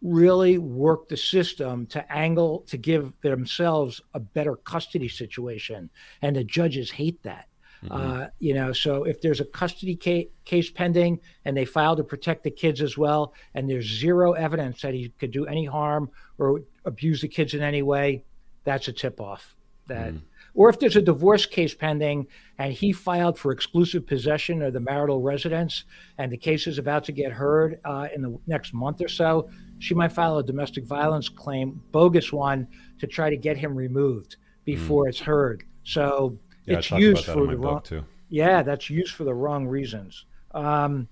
really 0.03 0.59
work 0.59 1.09
the 1.09 1.17
system 1.17 1.87
to 1.87 2.13
angle 2.13 2.65
to 2.67 2.77
give 2.77 3.13
themselves 3.23 4.01
a 4.15 4.21
better 4.21 4.57
custody 4.57 5.09
situation 5.09 5.89
and 6.23 6.35
the 6.35 6.43
judges 6.43 6.91
hate 6.91 7.23
that 7.23 7.49
mm-hmm. 7.85 7.95
uh, 7.95 8.27
you 8.41 8.53
know 8.53 8.73
so 8.73 9.05
if 9.05 9.21
there's 9.21 9.41
a 9.41 9.45
custody 9.45 9.97
ca- 9.97 10.29
case 10.45 10.71
pending 10.71 11.21
and 11.45 11.57
they 11.57 11.65
file 11.65 11.95
to 11.95 12.03
protect 12.03 12.43
the 12.43 12.51
kids 12.51 12.83
as 12.83 12.99
well 12.99 13.33
and 13.55 13.71
there's 13.71 13.87
zero 13.87 14.33
evidence 14.33 14.83
that 14.83 14.93
he 14.93 15.09
could 15.21 15.31
do 15.31 15.47
any 15.47 15.65
harm 15.65 16.11
or 16.39 16.63
abuse 16.85 17.21
the 17.21 17.29
kids 17.29 17.55
in 17.55 17.63
any 17.63 17.83
way 17.83 18.25
that's 18.65 18.89
a 18.89 18.93
tip 18.93 19.21
off 19.21 19.55
that 19.87 20.15
mm 20.15 20.21
or 20.55 20.69
if 20.69 20.79
there's 20.79 20.97
a 20.97 21.01
divorce 21.01 21.47
case 21.47 21.73
pending 21.73 22.27
and 22.59 22.75
he 22.75 22.93
filed 22.93 23.39
for 23.39 23.53
exclusive 23.53 24.07
possession 24.07 24.61
of 24.61 24.75
the 24.75 24.81
marital 24.81 25.23
residence 25.23 25.85
and 26.19 26.31
the 26.31 26.37
case 26.37 26.67
is 26.67 26.77
about 26.77 27.05
to 27.05 27.11
get 27.11 27.33
heard 27.33 27.81
uh, 27.87 28.07
in 28.15 28.21
the 28.21 28.39
next 28.47 28.75
month 28.75 29.01
or 29.01 29.09
so 29.09 29.49
she 29.83 29.95
might 29.95 30.13
file 30.13 30.39
a 30.39 30.45
domestic 30.45 30.85
violence 30.85 31.29
claim, 31.29 31.83
bogus 31.91 32.33
one, 32.33 32.69
to 33.01 33.09
try 33.09 33.29
to 33.29 33.37
get 33.37 33.57
him 33.57 33.75
removed 33.75 34.37
before 34.65 35.07
mm. 35.07 35.09
it's 35.09 35.19
heard. 35.19 35.65
So 35.83 36.39
yeah, 36.67 36.79
it's 36.79 36.93
used 36.93 37.25
for 37.25 37.49
the 37.49 37.57
wrong. 37.57 37.83
Too. 37.83 38.05
Yeah, 38.29 38.63
that's 38.63 38.89
used 38.89 39.13
for 39.13 39.25
the 39.25 39.35
wrong 39.35 39.67
reasons. 39.67 40.25
Um, 40.55 41.09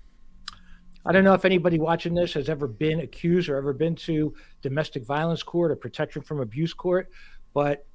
I 1.05 1.11
don't 1.11 1.25
know 1.25 1.33
if 1.33 1.43
anybody 1.43 1.79
watching 1.79 2.13
this 2.13 2.33
has 2.35 2.47
ever 2.47 2.65
been 2.65 3.01
accused 3.01 3.49
or 3.49 3.57
ever 3.57 3.73
been 3.73 3.95
to 3.95 4.33
domestic 4.61 5.05
violence 5.05 5.43
court 5.43 5.71
or 5.71 5.75
protection 5.75 6.21
from 6.21 6.39
abuse 6.39 6.73
court, 6.73 7.09
but 7.53 7.85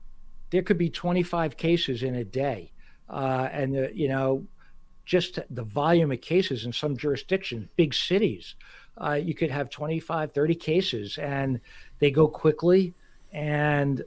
there 0.51 0.63
could 0.63 0.79
be 0.79 0.91
25 0.91 1.57
cases 1.57 2.03
in 2.03 2.17
a 2.17 2.25
day, 2.25 2.73
uh, 3.09 3.49
and 3.53 3.75
the, 3.75 3.91
you 3.95 4.09
know, 4.09 4.47
just 5.05 5.39
the 5.51 5.63
volume 5.63 6.11
of 6.11 6.21
cases 6.21 6.65
in 6.65 6.73
some 6.73 6.97
jurisdictions, 6.97 7.69
big 7.77 7.95
cities 7.95 8.57
uh, 8.99 9.13
you 9.13 9.35
could 9.35 9.51
have 9.51 9.71
25, 9.71 10.33
30 10.33 10.55
cases 10.55 11.19
and 11.19 11.61
they 11.99 12.11
go 12.11 12.27
quickly. 12.27 12.95
And 13.33 14.03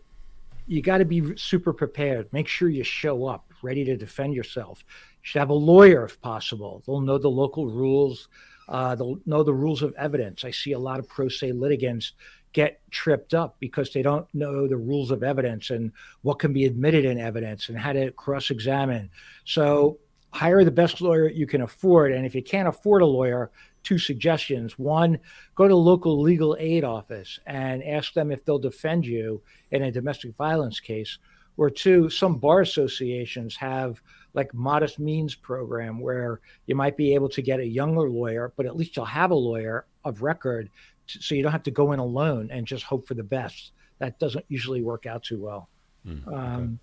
you 0.68 0.82
got 0.82 1.00
to 1.00 1.06
be 1.06 1.36
super 1.36 1.74
prepared. 1.74 2.32
Make 2.32 2.48
sure 2.48 2.70
you 2.70 2.84
show 2.84 3.26
up 3.26 3.46
ready 3.62 3.84
to 3.86 3.98
defend 3.98 4.34
yourself. 4.34 4.84
You 4.88 5.18
should 5.22 5.40
have 5.40 5.50
a 5.50 5.54
lawyer 5.54 6.06
if 6.06 6.20
possible. 6.22 6.84
They'll 6.86 7.02
know 7.02 7.18
the 7.18 7.30
local 7.30 7.68
rules, 7.68 8.30
uh, 8.68 8.96
they'll 8.96 9.20
know 9.26 9.44
the 9.44 9.54
rules 9.54 9.82
of 9.82 9.94
evidence. 9.96 10.44
I 10.44 10.52
see 10.52 10.72
a 10.72 10.80
lot 10.80 11.00
of 11.00 11.08
pro 11.08 11.28
se 11.28 11.52
litigants 11.52 12.14
get 12.54 12.82
tripped 12.92 13.34
up 13.34 13.58
because 13.60 13.94
they 13.94 14.02
don't 14.02 14.28
know 14.34 14.68
the 14.68 14.78
rules 14.78 15.12
of 15.12 15.24
evidence 15.24 15.70
and 15.70 15.92
what 16.22 16.40
can 16.40 16.54
be 16.54 16.66
admitted 16.66 17.06
in 17.06 17.20
evidence 17.20 17.70
and 17.70 17.78
how 17.78 17.94
to 17.94 18.12
cross 18.12 18.50
examine. 18.50 19.10
So, 19.46 20.00
hire 20.32 20.64
the 20.64 20.72
best 20.72 21.02
lawyer 21.02 21.28
you 21.28 21.48
can 21.48 21.62
afford. 21.62 22.12
And 22.12 22.26
if 22.26 22.36
you 22.36 22.44
can't 22.44 22.68
afford 22.68 23.02
a 23.02 23.06
lawyer, 23.06 23.52
two 23.84 23.98
suggestions. 23.98 24.78
One, 24.78 25.20
go 25.56 25.68
to 25.68 25.76
local 25.76 26.22
legal 26.22 26.56
aid 26.60 26.84
office 26.84 27.40
and 27.46 27.84
ask 27.84 28.14
them 28.14 28.32
if 28.32 28.46
they'll 28.46 28.60
defend 28.60 29.06
you 29.06 29.42
in 29.72 29.84
a 29.84 29.92
domestic 29.92 30.36
violence 30.36 30.80
case. 30.80 31.18
Or 31.58 31.70
two, 31.70 32.10
some 32.10 32.38
bar 32.38 32.62
associations 32.62 33.56
have 33.58 34.02
like 34.34 34.54
modest 34.54 35.00
means 35.00 35.36
program 35.36 36.00
where 36.00 36.40
you 36.68 36.76
might 36.76 36.96
be 36.96 37.14
able 37.16 37.30
to 37.30 37.42
get 37.42 37.60
a 37.60 37.66
younger 37.66 38.10
lawyer, 38.10 38.54
but 38.56 38.66
at 38.66 38.78
least 38.78 38.96
you'll 38.96 39.06
have 39.06 39.32
a 39.32 39.36
lawyer 39.36 39.86
of 40.06 40.22
record, 40.22 40.70
so 41.10 41.36
you 41.36 41.44
don't 41.44 41.52
have 41.52 41.64
to 41.64 41.72
go 41.72 41.92
in 41.92 42.00
alone 42.00 42.50
and 42.52 42.66
just 42.66 42.84
hope 42.84 43.08
for 43.08 43.14
the 43.14 43.24
best. 43.24 43.72
That 44.00 44.20
doesn't 44.20 44.46
usually 44.48 44.82
work 44.82 45.06
out 45.06 45.24
too 45.24 45.40
well. 45.40 45.70
Mm, 46.06 46.28
okay. 46.28 46.36
um, 46.36 46.80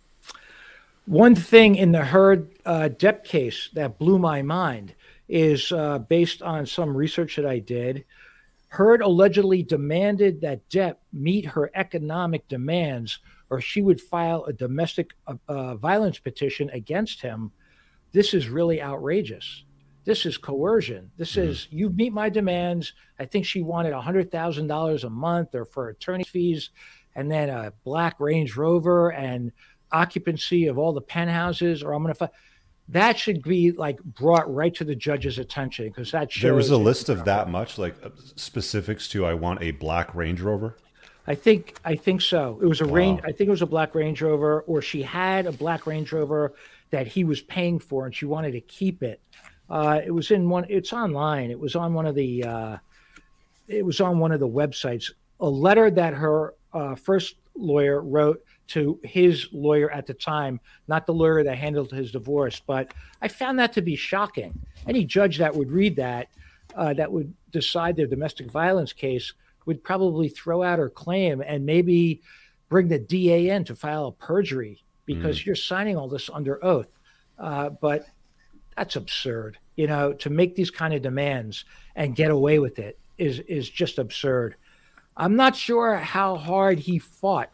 one 1.07 1.35
thing 1.35 1.77
in 1.77 1.93
the 1.93 2.05
Heard 2.05 2.51
uh, 2.67 2.89
Depp 2.93 3.25
case 3.25 3.71
that 3.75 3.99
blew 3.99 4.19
my 4.19 4.43
mind 4.43 4.95
is 5.29 5.73
uh, 5.73 5.99
based 5.99 6.43
on 6.43 6.67
some 6.67 6.97
research 6.97 7.37
that 7.37 7.47
I 7.47 7.59
did. 7.59 8.05
Heard 8.69 9.03
allegedly 9.03 9.62
demanded 9.62 10.41
that 10.41 10.69
Depp 10.69 10.97
meet 11.12 11.47
her 11.47 11.71
economic 11.75 12.47
demands 12.49 13.21
or 13.51 13.61
she 13.61 13.83
would 13.83 14.01
file 14.01 14.45
a 14.45 14.53
domestic 14.53 15.15
uh, 15.27 15.35
uh, 15.49 15.77
violence 15.77 16.19
petition 16.19 16.69
against 16.71 17.21
him. 17.21 17.53
This 18.12 18.35
is 18.35 18.49
really 18.49 18.83
outrageous. 18.83 19.65
This 20.07 20.25
is 20.25 20.38
coercion. 20.38 21.11
This 21.19 21.33
mm-hmm. 21.33 21.51
is 21.51 21.69
you 21.71 21.90
meet 21.90 22.12
my 22.12 22.31
demands. 22.31 22.95
I 23.19 23.27
think 23.27 23.45
she 23.45 23.61
wanted 23.61 23.92
$100,000 23.92 25.05
a 25.05 25.11
month 25.11 25.55
or 25.55 25.64
for 25.66 25.88
attorney 25.88 26.25
fees 26.25 26.71
and 27.14 27.31
then 27.31 27.51
a 27.51 27.73
black 27.85 28.19
Range 28.21 28.57
Rover 28.57 29.11
and 29.11 29.53
occupancy 29.92 30.69
of 30.69 30.79
all 30.79 30.92
the 30.92 31.01
penthouses 31.01 31.83
or 31.83 31.92
I'm 31.92 32.03
going 32.03 32.14
to 32.14 32.31
that 32.88 33.19
should 33.19 33.42
be 33.42 33.73
like 33.73 34.01
brought 34.03 34.53
right 34.53 34.73
to 34.77 34.85
the 34.85 34.95
judge's 34.95 35.38
attention 35.38 35.88
because 35.88 36.12
that 36.12 36.31
there 36.40 36.55
was 36.55 36.71
a 36.71 36.77
list 36.77 37.09
of 37.09 37.25
that 37.25 37.49
much 37.49 37.79
like 37.79 37.97
uh, 38.05 38.11
specifics 38.37 39.09
to 39.09 39.27
I 39.27 39.35
want 39.35 39.61
a 39.61 39.73
black 39.73 40.14
Range 40.14 40.40
Rover. 40.40 40.77
I 41.27 41.35
think 41.35 41.77
I 41.85 41.97
think 41.97 42.21
so. 42.21 42.61
It 42.62 42.66
was 42.66 42.81
a 42.81 42.87
wow. 42.87 42.95
range. 42.95 43.21
I 43.25 43.33
think 43.33 43.49
it 43.49 43.51
was 43.51 43.62
a 43.62 43.66
black 43.66 43.97
Range 43.97 44.21
Rover, 44.23 44.61
or 44.62 44.81
she 44.83 45.03
had 45.03 45.47
a 45.47 45.53
black 45.53 45.85
Range 45.85 46.11
Rover 46.12 46.55
that 46.90 47.09
he 47.09 47.25
was 47.25 47.40
paying 47.40 47.81
for, 47.81 48.07
and 48.07 48.14
she 48.14 48.25
wanted 48.25 48.53
to 48.53 48.61
keep 48.61 49.03
it. 49.03 49.21
Uh, 49.68 50.00
it 50.05 50.11
was 50.11 50.31
in 50.31 50.48
one. 50.48 50.66
It's 50.68 50.92
online. 50.92 51.50
It 51.50 51.59
was 51.59 51.76
on 51.76 51.94
one 51.94 52.07
of 52.07 52.14
the. 52.14 52.44
Uh, 52.44 52.76
it 53.68 53.85
was 53.85 54.00
on 54.00 54.18
one 54.18 54.33
of 54.33 54.40
the 54.40 54.48
websites. 54.48 55.11
A 55.40 55.48
letter 55.48 55.90
that 55.90 56.14
her 56.14 56.55
uh, 56.72 56.94
first 56.94 57.37
lawyer 57.57 58.00
wrote 58.00 58.42
to 58.68 58.98
his 59.05 59.48
lawyer 59.52 59.90
at 59.90 60.07
the 60.07 60.14
time, 60.14 60.61
not 60.88 61.07
the 61.07 61.14
lawyer 61.14 61.42
that 61.44 61.57
handled 61.57 61.90
his 61.90 62.12
divorce. 62.12 62.61
But 62.64 62.92
I 63.22 63.29
found 63.29 63.59
that 63.59 63.72
to 63.74 63.83
be 63.83 63.96
shocking. 63.96 64.59
Any 64.87 65.05
judge 65.05 65.38
that 65.38 65.55
would 65.55 65.70
read 65.70 65.96
that, 65.96 66.29
uh, 66.74 66.92
that 66.94 67.11
would 67.11 67.33
decide 67.52 67.96
their 67.96 68.07
domestic 68.07 68.50
violence 68.50 68.92
case, 68.92 69.33
would 69.66 69.83
probably 69.83 70.29
throw 70.29 70.62
out 70.62 70.79
her 70.79 70.90
claim 70.90 71.42
and 71.44 71.66
maybe 71.66 72.22
bring 72.68 72.88
the 72.88 72.98
DA 72.98 73.50
in 73.50 73.64
to 73.64 73.74
file 73.74 74.07
a 74.07 74.12
perjury 74.12 74.83
because 75.05 75.40
mm. 75.40 75.46
you're 75.46 75.57
signing 75.57 75.96
all 75.96 76.09
this 76.09 76.31
under 76.33 76.64
oath. 76.64 76.88
Uh, 77.38 77.70
but 77.70 78.07
that's 78.77 78.97
absurd. 78.97 79.59
You 79.77 79.87
know, 79.87 80.12
to 80.14 80.31
make 80.31 80.55
these 80.55 80.70
kind 80.70 80.95
of 80.95 81.03
demands 81.03 81.64
and 81.95 82.14
get 82.14 82.31
away 82.31 82.59
with 82.59 82.79
it 82.79 82.99
is 83.18 83.41
is 83.41 83.68
just 83.68 83.99
absurd. 83.99 84.57
I'm 85.16 85.37
not 85.37 85.57
sure 85.57 85.97
how 85.97 86.37
hard 86.37 86.79
he 86.79 86.99
fought 86.99 87.51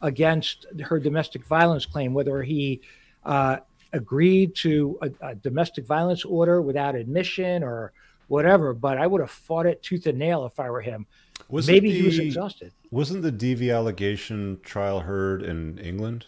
against 0.00 0.66
her 0.80 0.98
domestic 0.98 1.44
violence 1.44 1.86
claim, 1.86 2.14
whether 2.14 2.42
he 2.42 2.80
uh, 3.24 3.58
agreed 3.92 4.54
to 4.56 4.98
a, 5.02 5.10
a, 5.20 5.34
domestic 5.34 5.86
violence 5.86 6.24
order 6.24 6.60
without 6.60 6.94
admission 6.94 7.62
or 7.62 7.92
whatever. 8.28 8.72
But 8.72 8.98
I 8.98 9.06
would 9.06 9.20
have 9.20 9.30
fought 9.30 9.66
it 9.66 9.82
tooth 9.82 10.06
and 10.06 10.18
nail 10.18 10.46
if 10.46 10.58
I 10.58 10.70
were 10.70 10.80
him. 10.80 11.06
Was 11.48 11.66
Maybe 11.66 11.92
the, 11.92 12.00
he 12.00 12.06
was 12.06 12.18
exhausted. 12.18 12.72
Wasn't 12.90 13.22
the 13.22 13.32
DV 13.32 13.72
allegation 13.74 14.58
trial 14.62 15.00
heard 15.00 15.42
in 15.42 15.78
England, 15.78 16.24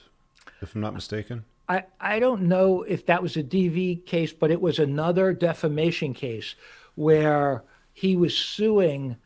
if 0.60 0.74
I'm 0.74 0.82
not 0.82 0.94
mistaken? 0.94 1.44
I, 1.68 1.84
I 2.00 2.18
don't 2.18 2.42
know 2.42 2.82
if 2.82 3.06
that 3.06 3.22
was 3.22 3.36
a 3.36 3.42
DV 3.42 4.04
case, 4.06 4.32
but 4.32 4.50
it 4.50 4.60
was 4.60 4.78
another 4.78 5.32
defamation 5.32 6.12
case 6.12 6.54
where 6.94 7.64
he 7.92 8.16
was 8.16 8.36
suing 8.36 9.16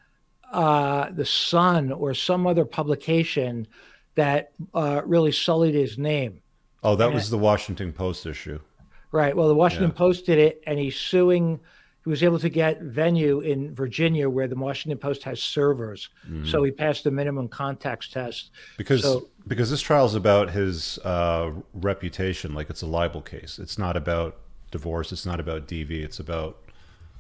uh, 0.53 1.11
the 1.11 1.24
Sun 1.26 1.93
or 1.93 2.14
some 2.14 2.47
other 2.47 2.64
publication 2.64 3.66
that 4.14 4.53
uh, 4.74 5.03
really 5.05 5.32
sullied 5.32 5.74
his 5.74 5.99
name. 5.99 6.41
Oh, 6.82 6.97
that 6.97 7.12
was 7.12 7.28
the 7.30 7.39
Washington 7.39 7.93
Post 7.93 8.24
issue. 8.24 8.61
Right. 9.11 9.34
Well, 9.36 9.49
the 9.49 9.55
Washington 9.55 9.91
Yeah. 9.91 9.99
Post 9.99 10.26
did 10.26 10.39
it, 10.39 10.62
and 10.66 10.78
he's 10.78 10.97
suing. 10.97 11.59
He 12.05 12.11
was 12.11 12.22
able 12.22 12.39
to 12.39 12.49
get 12.49 12.80
venue 12.82 13.41
in 13.41 13.74
Virginia 13.74 14.30
where 14.30 14.47
the 14.47 14.55
Washington 14.55 14.99
Post 14.99 15.24
has 15.24 15.43
servers. 15.43 16.09
So 16.45 16.62
he 16.62 16.70
passed 16.70 17.05
the 17.05 17.11
minimum 17.11 17.49
contacts 17.49 18.09
test. 18.09 18.51
Because 18.76 19.03
So- 19.03 19.28
because 19.49 19.70
this 19.70 19.80
trial 19.80 20.07
is 20.07 20.14
about 20.14 20.51
his 20.51 20.99
uh, 20.99 21.51
reputation, 21.74 22.55
like 22.55 22.70
it's 22.70 22.82
a 22.82 22.86
libel 22.86 23.22
case. 23.22 23.59
It's 23.59 23.78
not 23.78 23.96
about 23.96 24.36
divorce. 24.70 25.11
It's 25.12 25.26
not 25.26 25.40
about 25.40 25.66
DV. 25.66 25.90
It's 25.90 26.20
about 26.20 26.59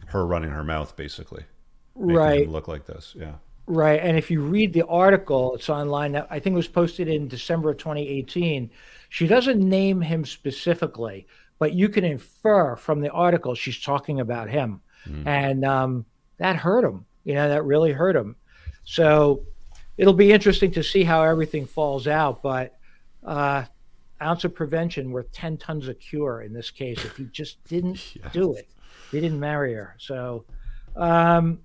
her 0.08 0.26
running 0.26 0.50
her 0.50 0.64
mouth, 0.64 0.94
basically, 0.96 1.44
Right. 1.94 2.48
look 2.48 2.68
like 2.68 2.86
this. 2.86 3.14
Yeah. 3.18 3.34
Right. 3.66 4.00
And 4.00 4.16
if 4.16 4.30
you 4.30 4.40
read 4.40 4.72
the 4.72 4.86
article, 4.86 5.54
it's 5.54 5.68
online. 5.68 6.12
that 6.12 6.26
I 6.30 6.38
think 6.38 6.54
it 6.54 6.56
was 6.56 6.68
posted 6.68 7.08
in 7.08 7.28
December 7.28 7.70
of 7.70 7.78
2018. 7.78 8.70
She 9.10 9.26
doesn't 9.26 9.60
name 9.60 10.00
him 10.00 10.24
specifically, 10.24 11.26
but 11.58 11.74
you 11.74 11.88
can 11.90 12.04
infer 12.04 12.76
from 12.76 13.00
the 13.00 13.10
article 13.10 13.54
she's 13.54 13.80
talking 13.80 14.20
about 14.20 14.48
him. 14.48 14.80
And 15.24 15.64
um, 15.64 16.04
that 16.36 16.56
hurt 16.56 16.84
him. 16.84 17.06
You 17.24 17.34
know, 17.34 17.48
that 17.48 17.64
really 17.64 17.92
hurt 17.92 18.14
him. 18.14 18.36
So 18.84 19.44
it'll 19.98 20.14
be 20.14 20.32
interesting 20.32 20.70
to 20.72 20.82
see 20.82 21.04
how 21.04 21.22
everything 21.22 21.66
falls 21.66 22.06
out. 22.06 22.42
But 22.42 22.78
uh, 23.22 23.64
ounce 24.22 24.44
of 24.44 24.54
prevention 24.54 25.10
worth 25.10 25.30
10 25.32 25.58
tons 25.58 25.88
of 25.88 25.98
cure 26.00 26.40
in 26.40 26.54
this 26.54 26.70
case 26.70 27.04
if 27.04 27.16
he 27.16 27.24
just 27.24 27.62
didn't 27.64 28.16
do 28.32 28.54
it. 28.54 28.68
He 29.10 29.20
didn't 29.20 29.40
marry 29.40 29.74
her. 29.74 29.94
So. 29.98 30.46
Um, 30.96 31.60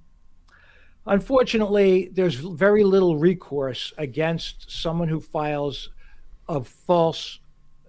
Unfortunately, 1.06 2.10
there's 2.14 2.36
very 2.36 2.84
little 2.84 3.18
recourse 3.18 3.92
against 3.98 4.72
someone 4.72 5.10
who 5.10 5.20
files 5.20 5.90
a 6.48 6.64
false 6.64 7.40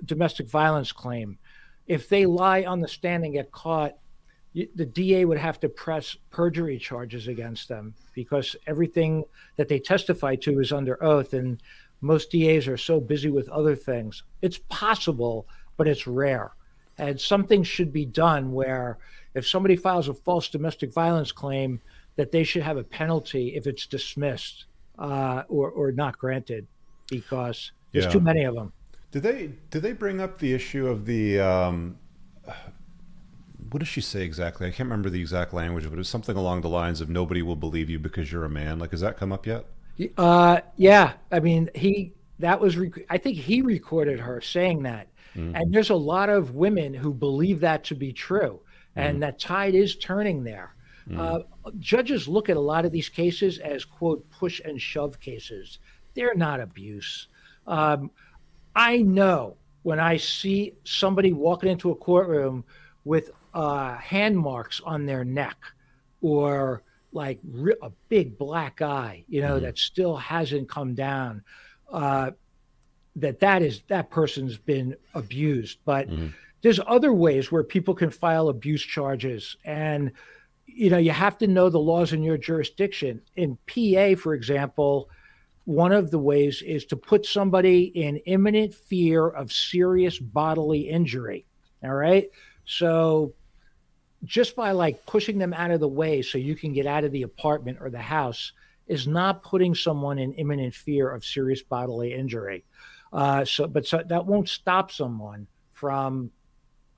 domestic 0.05 0.49
violence 0.49 0.91
claim. 0.91 1.39
If 1.87 2.09
they 2.09 2.27
lie 2.27 2.65
on 2.65 2.81
the 2.81 2.89
stand 2.89 3.25
and 3.25 3.33
get 3.33 3.53
caught, 3.53 3.97
the 4.55 4.87
DA 4.87 5.25
would 5.25 5.39
have 5.39 5.59
to 5.61 5.69
press 5.69 6.17
perjury 6.31 6.79
charges 6.79 7.27
against 7.27 7.69
them 7.69 7.95
because 8.15 8.55
everything 8.67 9.25
that 9.57 9.69
they 9.69 9.81
testify 9.81 10.37
to 10.37 10.61
is 10.61 10.73
under 10.73 11.03
oath, 11.03 11.33
and 11.33 11.61
most 12.01 12.31
DAs 12.31 12.69
are 12.69 12.77
so 12.77 13.01
busy 13.01 13.31
with 13.31 13.49
other 13.49 13.75
things. 13.75 14.23
It's 14.43 14.59
possible, 14.69 15.49
but 15.77 15.89
it's 15.89 16.07
rare. 16.07 16.53
And 16.99 17.21
something 17.21 17.65
should 17.65 17.93
be 17.93 18.05
done 18.07 18.53
where 18.53 18.99
if 19.35 19.47
somebody 19.47 19.75
files 19.75 20.09
a 20.09 20.15
false 20.15 20.49
domestic 20.49 20.93
violence 20.93 21.33
claim, 21.33 21.81
that 22.15 22.31
they 22.31 22.45
should 22.45 22.63
have 22.63 22.77
a 22.77 22.85
penalty 22.85 23.57
if 23.57 23.67
it's 23.67 23.87
dismissed 23.87 24.67
uh, 25.01 25.43
or, 25.49 25.71
or 25.71 25.91
not 25.91 26.17
granted 26.17 26.69
because 27.09 27.73
there's 27.93 28.05
Yeah. 28.05 28.11
too 28.13 28.21
many 28.21 28.45
of 28.45 28.55
them. 28.55 28.73
Did 29.11 29.25
they 29.25 29.51
did 29.71 29.83
they 29.83 29.93
bring 29.93 30.21
up 30.21 30.39
the 30.39 30.53
issue 30.55 30.87
of 30.87 31.07
the 31.07 31.41
um, 31.41 31.99
what 33.75 33.81
does 33.81 33.89
she 33.89 34.01
say 34.01 34.23
exactly? 34.23 34.69
I 34.69 34.71
can't 34.71 34.89
remember 34.89 35.11
the 35.11 35.21
exact 35.21 35.53
language, 35.53 35.83
but 35.83 35.95
it 35.95 35.99
was 35.99 36.09
something 36.09 36.37
along 36.37 36.61
the 36.61 36.69
lines 36.69 37.01
of 37.01 37.11
"nobody 37.11 37.43
will 37.43 37.57
believe 37.57 37.91
you 37.91 37.99
because 37.99 38.31
you're 38.31 38.45
a 38.45 38.49
man." 38.49 38.79
Like, 38.79 38.93
has 38.93 39.01
that 39.01 39.17
come 39.17 39.33
up 39.33 39.49
yet? 39.49 39.65
Uh, 40.17 40.61
yeah, 40.77 41.15
I 41.33 41.41
mean, 41.41 41.69
he 41.75 42.13
that 42.39 42.61
was. 42.61 42.77
Rec- 42.77 43.05
I 43.11 43.19
think 43.19 43.37
he 43.37 43.63
recorded 43.63 44.21
her 44.21 44.41
saying 44.41 44.85
that, 44.85 45.09
and 45.35 45.75
there's 45.75 45.91
a 45.91 45.97
lot 45.97 46.29
of 46.29 46.55
women 46.55 46.95
who 46.95 47.13
believe 47.13 47.59
that 47.61 47.83
to 47.87 47.97
be 47.97 48.13
true, 48.13 48.61
and 48.95 49.21
that 49.25 49.41
tide 49.41 49.75
is 49.75 49.97
turning 49.97 50.45
there. 50.45 50.77
Uh, 51.19 51.41
judges 51.81 52.29
look 52.29 52.49
at 52.49 52.57
a 52.57 52.61
lot 52.61 52.85
of 52.85 52.93
these 52.93 53.09
cases 53.09 53.59
as 53.59 53.85
quote 53.85 54.25
push 54.31 54.61
and 54.65 54.81
shove 54.81 55.19
cases. 55.19 55.81
They're 56.15 56.37
not 56.37 56.61
abuse. 56.61 57.27
Um, 57.67 58.13
I 58.77 58.99
know 58.99 59.57
when 59.83 59.99
I 59.99 60.17
see 60.17 60.75
somebody 60.85 61.33
walking 61.33 61.71
into 61.71 61.91
a 61.91 61.97
courtroom 61.97 62.65
with 63.05 63.33
uh, 63.55 63.97
hand 63.97 64.37
marks 64.37 64.81
on 64.85 65.07
their 65.07 65.25
neck 65.25 65.57
or 66.21 66.83
like 67.13 67.39
a 67.83 67.91
big 68.09 68.37
black 68.37 68.83
eye, 68.83 69.25
you 69.29 69.41
know, 69.41 69.61
that 69.61 69.79
still 69.79 70.17
hasn't 70.17 70.69
come 70.69 70.95
down, 70.95 71.43
uh, 71.93 72.33
that 73.17 73.39
that 73.41 73.63
is 73.63 73.83
that 73.89 74.11
person's 74.11 74.59
been 74.59 74.97
abused. 75.15 75.79
But 75.85 76.09
there's 76.63 76.81
other 76.87 77.13
ways 77.13 77.53
where 77.53 77.63
people 77.63 77.95
can 77.95 78.11
file 78.11 78.49
abuse 78.49 78.83
charges. 78.83 79.57
And 79.65 80.11
you 80.67 80.91
know 80.91 80.99
you 80.99 81.13
have 81.13 81.39
to 81.39 81.47
know 81.47 81.69
the 81.69 81.79
laws 81.79 82.13
in 82.13 82.23
your 82.23 82.39
jurisdiction. 82.39 83.21
In 83.37 83.57
pa 83.67 84.21
for 84.21 84.35
example 84.35 85.09
one 85.67 85.93
of 85.93 86.11
the 86.11 86.19
ways 86.19 86.63
is 86.63 86.85
to 86.87 86.97
put 86.97 87.25
somebody 87.25 87.85
in 87.85 88.17
imminent 88.27 88.75
fear 88.75 89.29
of 89.29 89.53
serious 89.53 90.19
bodily 90.19 90.91
injury. 90.91 91.47
All 91.83 91.95
right? 91.95 92.29
So 92.67 93.33
just 94.25 94.57
by 94.57 94.73
like 94.73 95.05
pushing 95.07 95.39
them 95.39 95.53
out 95.53 95.71
of 95.71 95.81
the 95.81 95.89
way 95.89 96.23
so 96.23 96.39
you 96.39 96.55
can 96.55 96.73
get 96.73 96.87
out 96.87 97.05
of 97.05 97.13
the 97.13 97.23
apartment 97.23 97.79
or 97.81 97.91
the 97.91 97.99
house 97.99 98.53
is 98.87 99.07
not 99.07 99.43
putting 99.43 99.75
someone 99.75 100.19
in 100.19 100.33
imminent 100.35 100.75
fear 100.75 101.11
of 101.11 101.25
serious 101.25 101.63
bodily 101.63 102.13
injury 102.13 102.65
uh, 103.13 103.45
so 103.45 103.67
but 103.67 103.87
so 103.87 104.03
that 104.09 104.27
won't 104.27 104.49
stop 104.49 104.91
someone 104.91 105.47
from 105.73 106.31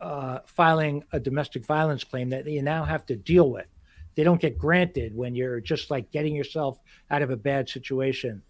uh, 0.00 0.40
filing 0.46 1.04
a 1.12 1.20
domestic 1.20 1.64
violence 1.64 2.04
claim 2.04 2.30
that 2.30 2.46
you 2.46 2.62
now 2.62 2.84
have 2.84 3.06
to 3.06 3.16
deal 3.16 3.50
with. 3.50 3.66
They 4.14 4.24
don't 4.24 4.40
get 4.40 4.58
granted 4.58 5.14
when 5.14 5.34
you're 5.34 5.60
just 5.60 5.90
like 5.90 6.10
getting 6.10 6.34
yourself 6.34 6.80
out 7.10 7.22
of 7.22 7.30
a 7.30 7.36
bad 7.36 7.68
situation. 7.68 8.42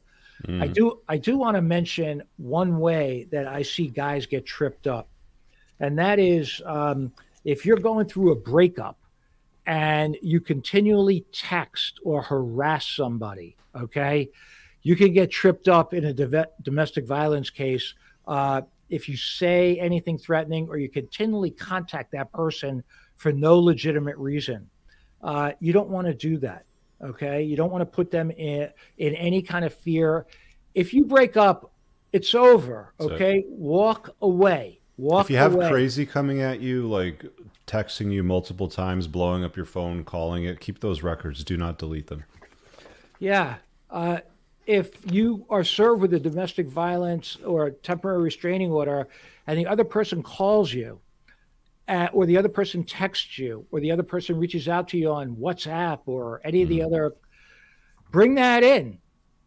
I 0.61 0.67
do 0.67 1.01
I 1.09 1.17
do 1.17 1.39
want 1.39 1.57
to 1.57 1.63
mention 1.63 2.23
one 2.37 2.79
way 2.79 3.27
that 3.33 3.49
I 3.49 3.63
see 3.63 3.89
guys 3.89 4.27
get 4.27 4.45
tripped 4.45 4.87
up, 4.87 5.09
and 5.81 5.99
that 5.99 6.19
is 6.19 6.61
um, 6.67 7.13
if 7.47 7.65
you're 7.65 7.79
going 7.79 8.07
through 8.07 8.33
a 8.33 8.35
breakup 8.37 8.99
and 9.67 10.17
you 10.21 10.41
continually 10.41 11.25
text 11.33 12.01
or 12.05 12.21
harass 12.21 12.87
somebody, 12.87 13.57
okay, 13.81 14.29
you 14.83 14.97
can 14.97 15.13
get 15.13 15.31
tripped 15.31 15.69
up 15.69 15.95
in 15.95 16.05
a 16.05 16.13
domestic 16.63 17.07
violence 17.07 17.49
case 17.49 17.95
uh, 18.27 18.63
if 18.91 19.09
you 19.09 19.17
say 19.17 19.79
anything 19.79 20.19
threatening 20.19 20.69
or 20.69 20.77
you 20.77 20.89
continually 20.89 21.51
contact 21.53 22.11
that 22.13 22.33
person 22.33 22.83
for 23.17 23.33
no 23.33 23.59
legitimate 23.59 24.17
reason. 24.17 24.69
Uh, 25.23 25.53
you 25.61 25.73
don't 25.73 25.89
want 25.89 26.07
to 26.09 26.15
do 26.15 26.39
that. 26.39 26.65
Okay. 27.03 27.43
You 27.43 27.57
don't 27.57 27.71
want 27.71 27.83
to 27.83 27.87
put 27.87 28.11
them 28.11 28.31
in, 28.33 28.69
in 28.99 29.15
any 29.15 29.41
kind 29.41 29.65
of 29.65 29.73
fear. 29.75 30.27
If 30.75 30.93
you 30.93 31.05
break 31.05 31.37
up, 31.37 31.73
it's 32.13 32.35
over. 32.35 32.93
So- 33.01 33.11
Okay. 33.11 33.45
Walk 33.49 34.11
away. 34.21 34.81
Walk 34.99 35.27
if 35.27 35.31
you 35.31 35.37
have 35.37 35.55
away. 35.55 35.69
crazy 35.69 36.07
coming 36.07 36.41
at 36.41 36.61
you, 36.61 36.89
like 36.89 37.25
texting 37.67 38.13
you 38.13 38.23
multiple 38.23 38.69
times, 38.69 39.07
blowing 39.07 39.45
up 39.45 39.57
your 39.57 39.67
phone, 39.67 40.05
calling 40.05 40.45
it, 40.45 40.61
keep 40.61 40.81
those 40.81 41.03
records. 41.03 41.45
Do 41.45 41.57
not 41.57 41.79
delete 41.79 42.07
them. 42.07 42.25
Yeah. 43.19 43.57
Uh, 43.91 44.21
if 44.67 44.91
you 45.13 45.47
are 45.51 45.65
served 45.65 46.01
with 46.01 46.15
a 46.15 46.21
domestic 46.21 46.67
violence 46.67 47.37
or 47.45 47.67
a 47.67 47.73
temporary 47.73 48.23
restraining 48.23 48.73
order 48.73 49.09
and 49.47 49.59
the 49.59 49.67
other 49.67 49.85
person 49.85 50.23
calls 50.23 50.73
you, 50.73 51.01
uh, 51.89 52.09
or 52.13 52.27
the 52.27 52.37
other 52.37 52.49
person 52.49 52.83
texts 52.83 53.39
you, 53.39 53.65
or 53.71 53.81
the 53.81 53.93
other 53.93 54.03
person 54.03 54.37
reaches 54.37 54.67
out 54.67 54.89
to 54.89 54.99
you 54.99 55.13
on 55.13 55.37
WhatsApp 55.37 56.01
or 56.07 56.41
any 56.45 56.63
of 56.63 56.69
the 56.69 56.83
other, 56.83 57.15
bring 58.11 58.35
that 58.35 58.65
in. 58.65 58.99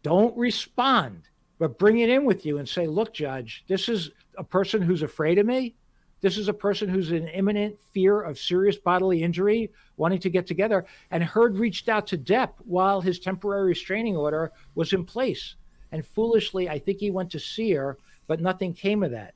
Don't 0.02 0.34
respond, 0.38 1.24
but 1.58 1.78
bring 1.78 1.98
it 1.98 2.08
in 2.08 2.24
with 2.24 2.46
you 2.46 2.56
and 2.56 2.66
say, 2.66 2.86
look, 2.86 3.12
judge, 3.12 3.64
this 3.68 3.90
is 3.90 4.10
a 4.40 4.44
person 4.44 4.80
who's 4.80 5.02
afraid 5.02 5.38
of 5.38 5.46
me. 5.46 5.76
This 6.22 6.36
is 6.36 6.48
a 6.48 6.54
person 6.54 6.88
who's 6.88 7.12
in 7.12 7.28
imminent 7.28 7.78
fear 7.92 8.20
of 8.22 8.38
serious 8.38 8.76
bodily 8.76 9.22
injury, 9.22 9.70
wanting 9.96 10.18
to 10.20 10.30
get 10.30 10.46
together. 10.46 10.86
And 11.10 11.22
Heard 11.22 11.58
reached 11.58 11.88
out 11.88 12.06
to 12.08 12.18
Depp 12.18 12.54
while 12.58 13.00
his 13.00 13.20
temporary 13.20 13.68
restraining 13.68 14.16
order 14.16 14.50
was 14.74 14.92
in 14.92 15.04
place. 15.04 15.56
And 15.92 16.04
foolishly, 16.04 16.68
I 16.68 16.78
think 16.78 17.00
he 17.00 17.10
went 17.10 17.30
to 17.32 17.38
see 17.38 17.72
her, 17.72 17.98
but 18.26 18.40
nothing 18.40 18.72
came 18.72 19.02
of 19.02 19.10
that. 19.12 19.34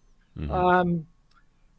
Um, 0.51 1.07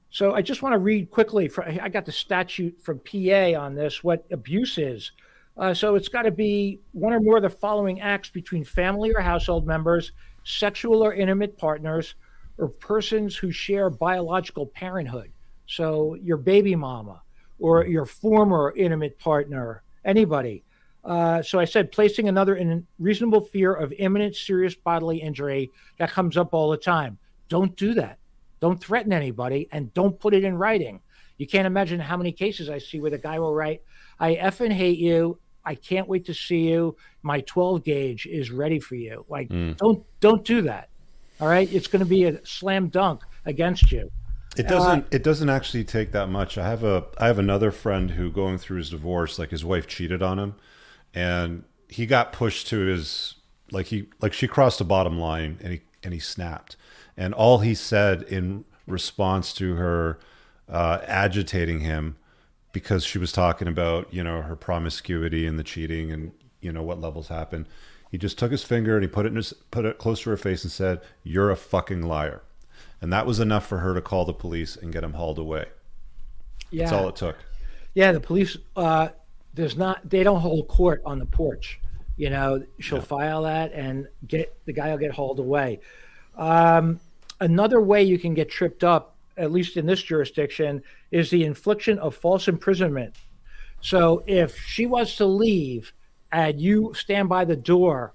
so 0.10 0.34
I 0.34 0.42
just 0.42 0.62
want 0.62 0.74
to 0.74 0.80
read 0.80 1.12
quickly. 1.12 1.48
For, 1.48 1.68
I 1.68 1.90
got 1.90 2.06
the 2.06 2.12
statute 2.12 2.80
from 2.82 3.00
PA 3.00 3.60
on 3.60 3.76
this, 3.76 4.04
what 4.04 4.26
abuse 4.32 4.78
is. 4.78 5.12
Uh, 5.58 5.74
so 5.74 5.96
it's 5.96 6.10
got 6.10 6.24
to 6.24 6.32
be 6.32 6.80
one 6.92 7.14
or 7.14 7.20
more 7.20 7.38
of 7.38 7.44
the 7.44 7.50
following 7.50 8.02
acts 8.02 8.30
between 8.30 8.64
family 8.64 9.14
or 9.14 9.22
household 9.22 9.66
members, 9.66 10.12
sexual 10.44 11.04
or 11.04 11.14
intimate 11.14 11.58
partners, 11.58 12.16
or 12.58 12.70
persons 12.70 13.36
who 13.36 13.51
share 13.51 13.89
biological 13.89 14.66
parenthood. 14.66 15.32
So 15.68 16.16
your 16.16 16.38
baby 16.38 16.76
mama 16.76 17.22
or 17.60 17.86
your 17.86 18.06
former 18.06 18.74
intimate 18.76 19.18
partner, 19.20 19.84
anybody. 20.03 20.64
Uh, 21.03 21.41
so 21.41 21.60
I 21.60 21.66
said 21.66 21.91
placing 21.91 22.28
another 22.28 22.56
in 22.56 22.86
reasonable 22.99 23.41
fear 23.41 23.74
of 23.74 23.93
imminent 23.93 24.36
serious 24.36 24.76
bodily 24.76 25.18
injury. 25.20 25.72
That 25.97 26.12
comes 26.12 26.38
up 26.38 26.53
all 26.53 26.70
the 26.70 26.78
time. 26.78 27.18
Don't 27.49 27.76
do 27.76 27.93
that. 27.95 28.18
Don't 28.60 28.82
threaten 28.82 29.14
anybody 29.14 29.68
and 29.72 29.93
don't 29.93 30.20
put 30.20 30.34
it 30.34 30.43
in 30.43 30.58
writing. 30.58 31.01
You 31.38 31.45
can't 31.47 31.68
imagine 31.68 31.99
how 31.99 32.18
many 32.18 32.32
cases 32.32 32.70
I 32.70 32.80
see 32.80 32.99
where 32.99 33.12
the 33.12 33.18
guy 33.18 33.39
will 33.39 33.53
write, 33.53 33.82
I 34.20 34.36
effing 34.36 34.72
hate 34.72 34.97
you. 34.97 35.38
I 35.66 35.76
can't 35.76 36.08
wait 36.08 36.26
to 36.26 36.34
see 36.34 36.70
you. 36.70 36.95
My 37.24 37.41
12 37.41 37.84
gauge 37.84 38.28
is 38.28 38.51
ready 38.51 38.80
for 38.80 38.95
you. 38.95 39.26
Like, 39.28 39.49
don't 39.78 40.06
don't 40.20 40.45
do 40.45 40.62
that. 40.64 40.89
All 41.40 41.48
right. 41.48 41.72
It's 41.72 41.88
going 41.88 42.02
to 42.02 42.06
be 42.06 42.26
a 42.26 42.46
slam 42.46 42.88
dunk 42.88 43.22
against 43.46 43.92
you. 43.92 44.12
It 44.58 44.68
doesn't. 44.68 45.04
Uh, 45.04 45.08
it 45.12 45.24
doesn't 45.24 45.50
actually 45.50 45.84
take 45.84 46.12
that 46.14 46.28
much. 46.28 46.58
I 46.58 46.68
have 46.68 46.84
a. 46.84 47.06
I 47.18 47.28
have 47.28 47.40
another 47.40 47.72
friend 47.72 48.12
who, 48.12 48.32
going 48.32 48.58
through 48.58 48.78
his 48.78 48.90
divorce, 48.90 49.38
like 49.38 49.52
his 49.52 49.66
wife 49.66 49.86
cheated 49.86 50.24
on 50.24 50.40
him, 50.40 50.56
and 51.14 51.64
he 51.90 52.06
got 52.06 52.32
pushed 52.32 52.68
to 52.68 52.80
his 52.86 53.36
like 53.72 53.88
he 53.88 54.08
like 54.22 54.34
she 54.34 54.48
crossed 54.48 54.80
the 54.80 54.86
bottom 54.86 55.20
line, 55.20 55.60
and 55.62 55.74
he 55.74 55.82
and 56.04 56.14
he 56.14 56.20
snapped, 56.20 56.78
and 57.18 57.34
all 57.34 57.60
he 57.60 57.76
said 57.76 58.24
in 58.24 58.64
response 58.88 59.52
to 59.54 59.76
her 59.76 60.20
uh, 60.70 61.00
agitating 61.06 61.82
him 61.82 62.16
because 62.72 63.04
she 63.04 63.18
was 63.18 63.32
talking 63.32 63.68
about 63.68 64.14
you 64.14 64.24
know 64.24 64.42
her 64.42 64.56
promiscuity 64.56 65.46
and 65.46 65.60
the 65.60 65.64
cheating 65.64 66.12
and 66.12 66.32
you 66.62 66.72
know 66.72 66.84
what 66.84 67.00
levels 67.00 67.28
happen. 67.28 67.68
He 68.16 68.20
just 68.20 68.38
took 68.38 68.51
his 68.51 68.63
finger 68.63 68.95
and 68.95 69.03
he 69.03 69.09
put 69.09 69.26
it 69.26 69.30
in 69.30 69.36
his, 69.36 69.51
put 69.72 69.84
it 69.84 69.97
close 69.97 70.22
to 70.22 70.30
her 70.30 70.38
face 70.38 70.63
and 70.63 70.72
said, 70.72 71.01
"You're 71.24 71.51
a 71.51 71.57
fucking 71.57 72.01
liar." 72.01 72.43
and 73.01 73.11
that 73.13 73.26
was 73.26 73.39
enough 73.39 73.68
for 73.68 73.80
her 73.80 73.93
to 73.93 74.01
call 74.01 74.26
the 74.26 74.34
police 74.34 74.76
and 74.76 74.91
get 74.91 75.03
him 75.03 75.13
hauled 75.13 75.38
away. 75.38 75.66
Yeah, 76.72 76.86
that's 76.86 76.93
all 76.93 77.07
it 77.09 77.16
took. 77.16 77.38
Yeah, 77.93 78.11
the 78.11 78.20
police. 78.20 78.57
Uh, 78.76 79.09
there's 79.53 79.78
not. 79.78 80.09
They 80.09 80.24
don't 80.24 80.39
hold 80.39 80.68
court 80.68 81.01
on 81.05 81.20
the 81.20 81.26
porch. 81.26 81.80
You 82.18 82.30
know, 82.30 82.63
she'll 82.80 82.97
yeah. 82.97 83.03
file 83.03 83.43
that 83.43 83.74
and 83.74 84.07
get 84.28 84.57
the 84.66 84.74
guy 84.74 84.89
will 84.89 84.97
get 84.97 85.11
hauled 85.11 85.39
away. 85.39 85.82
Um, 86.36 86.99
another 87.39 87.82
way 87.82 88.03
you 88.03 88.18
can 88.18 88.34
get 88.34 88.49
tripped 88.49 88.84
up, 88.84 89.16
at 89.38 89.51
least 89.51 89.78
in 89.78 89.86
this 89.86 90.01
jurisdiction, 90.01 90.82
is 91.11 91.30
the 91.30 91.43
infliction 91.43 91.99
of 91.99 92.16
false 92.16 92.47
imprisonment. 92.47 93.16
So 93.82 94.24
if 94.26 94.57
she 94.59 94.86
wants 94.86 95.18
to 95.18 95.26
leave 95.26 95.93
and 96.32 96.60
you 96.60 96.94
stand 96.96 97.30
by 97.30 97.46
the 97.46 97.56
door, 97.56 98.14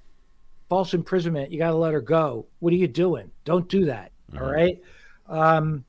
false 0.69 0.95
imprisonment, 0.95 1.51
you 1.51 1.59
got 1.59 1.71
to 1.71 1.77
let 1.77 1.93
her 1.93 2.01
go. 2.01 2.47
What 2.59 2.73
are 2.73 2.77
you 2.77 2.89
doing? 2.89 3.31
Don't 3.45 3.69
do 3.69 3.87
that. 3.87 4.13
Mm-hmm. 4.33 4.45
All 4.45 4.53
right. 4.53 4.83
Um, 5.29 5.85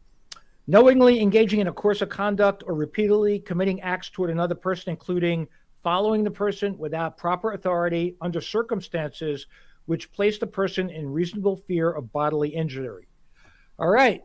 knowingly 0.67 1.19
engaging 1.21 1.59
in 1.59 1.67
a 1.67 1.73
course 1.73 2.01
of 2.01 2.09
conduct 2.09 2.63
or 2.65 2.73
repeatedly 2.73 3.39
committing 3.39 3.81
acts 3.81 4.09
toward 4.09 4.29
another 4.29 4.55
person, 4.55 4.91
including 4.91 5.47
following 5.83 6.23
the 6.23 6.31
person 6.31 6.77
without 6.77 7.17
proper 7.17 7.53
authority 7.53 8.15
under 8.21 8.39
circumstances 8.39 9.47
which 9.85 10.11
place 10.11 10.37
the 10.37 10.47
person 10.47 10.89
in 10.89 11.11
reasonable 11.11 11.55
fear 11.55 11.91
of 11.91 12.11
bodily 12.13 12.49
injury. 12.49 13.07
All 13.79 13.89
right. 13.89 14.23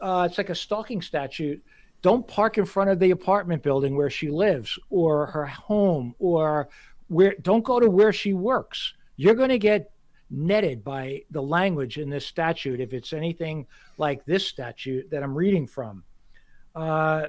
Uh, 0.00 0.28
it's 0.28 0.38
like 0.38 0.50
a 0.50 0.54
stalking 0.54 1.00
statute. 1.00 1.62
Don't 2.02 2.26
park 2.26 2.58
in 2.58 2.64
front 2.64 2.90
of 2.90 2.98
the 2.98 3.10
apartment 3.10 3.62
building 3.62 3.96
where 3.96 4.10
she 4.10 4.30
lives 4.30 4.78
or 4.88 5.26
her 5.26 5.46
home 5.46 6.14
or 6.18 6.68
where 7.10 7.34
don't 7.42 7.64
go 7.64 7.80
to 7.80 7.90
where 7.90 8.12
she 8.12 8.32
works. 8.32 8.94
You're 9.16 9.34
going 9.34 9.48
to 9.50 9.58
get 9.58 9.90
netted 10.30 10.84
by 10.84 11.22
the 11.32 11.42
language 11.42 11.98
in 11.98 12.08
this 12.08 12.24
statute 12.24 12.80
if 12.80 12.94
it's 12.94 13.12
anything 13.12 13.66
like 13.98 14.24
this 14.24 14.46
statute 14.46 15.10
that 15.10 15.22
I'm 15.22 15.34
reading 15.34 15.66
from. 15.66 16.04
Uh, 16.74 17.26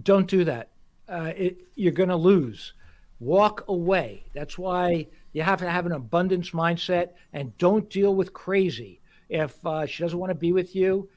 don't 0.00 0.28
do 0.28 0.44
that. 0.44 0.70
Uh, 1.08 1.32
it, 1.36 1.58
you're 1.74 1.92
going 1.92 2.08
to 2.08 2.16
lose. 2.16 2.74
Walk 3.18 3.64
away. 3.66 4.26
That's 4.32 4.56
why 4.56 5.08
you 5.32 5.42
have 5.42 5.58
to 5.58 5.68
have 5.68 5.84
an 5.84 5.92
abundance 5.92 6.50
mindset 6.50 7.10
and 7.32 7.56
don't 7.58 7.90
deal 7.90 8.14
with 8.14 8.32
crazy. 8.32 9.00
If 9.28 9.54
uh, 9.66 9.86
she 9.86 10.04
doesn't 10.04 10.18
want 10.18 10.30
to 10.30 10.38
be 10.38 10.52
with 10.52 10.76
you 10.76 11.08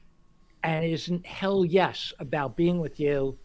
and 0.64 0.84
isn't 0.84 1.28
hell 1.28 1.64
yes 1.64 2.12
about 2.18 2.58
being 2.58 2.80
with 2.80 3.00
you, 3.00 3.38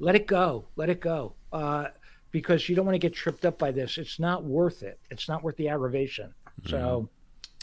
let 0.00 0.16
it 0.16 0.26
go. 0.26 0.66
Let 0.74 0.90
it 0.90 1.00
go. 1.00 1.34
Uh, 1.52 1.88
because 2.30 2.68
you 2.68 2.76
don't 2.76 2.86
want 2.86 2.94
to 2.94 2.98
get 2.98 3.14
tripped 3.14 3.44
up 3.44 3.58
by 3.58 3.70
this. 3.70 3.98
It's 3.98 4.18
not 4.18 4.44
worth 4.44 4.82
it. 4.82 5.00
It's 5.10 5.28
not 5.28 5.42
worth 5.42 5.56
the 5.56 5.68
aggravation. 5.68 6.34
So 6.66 7.08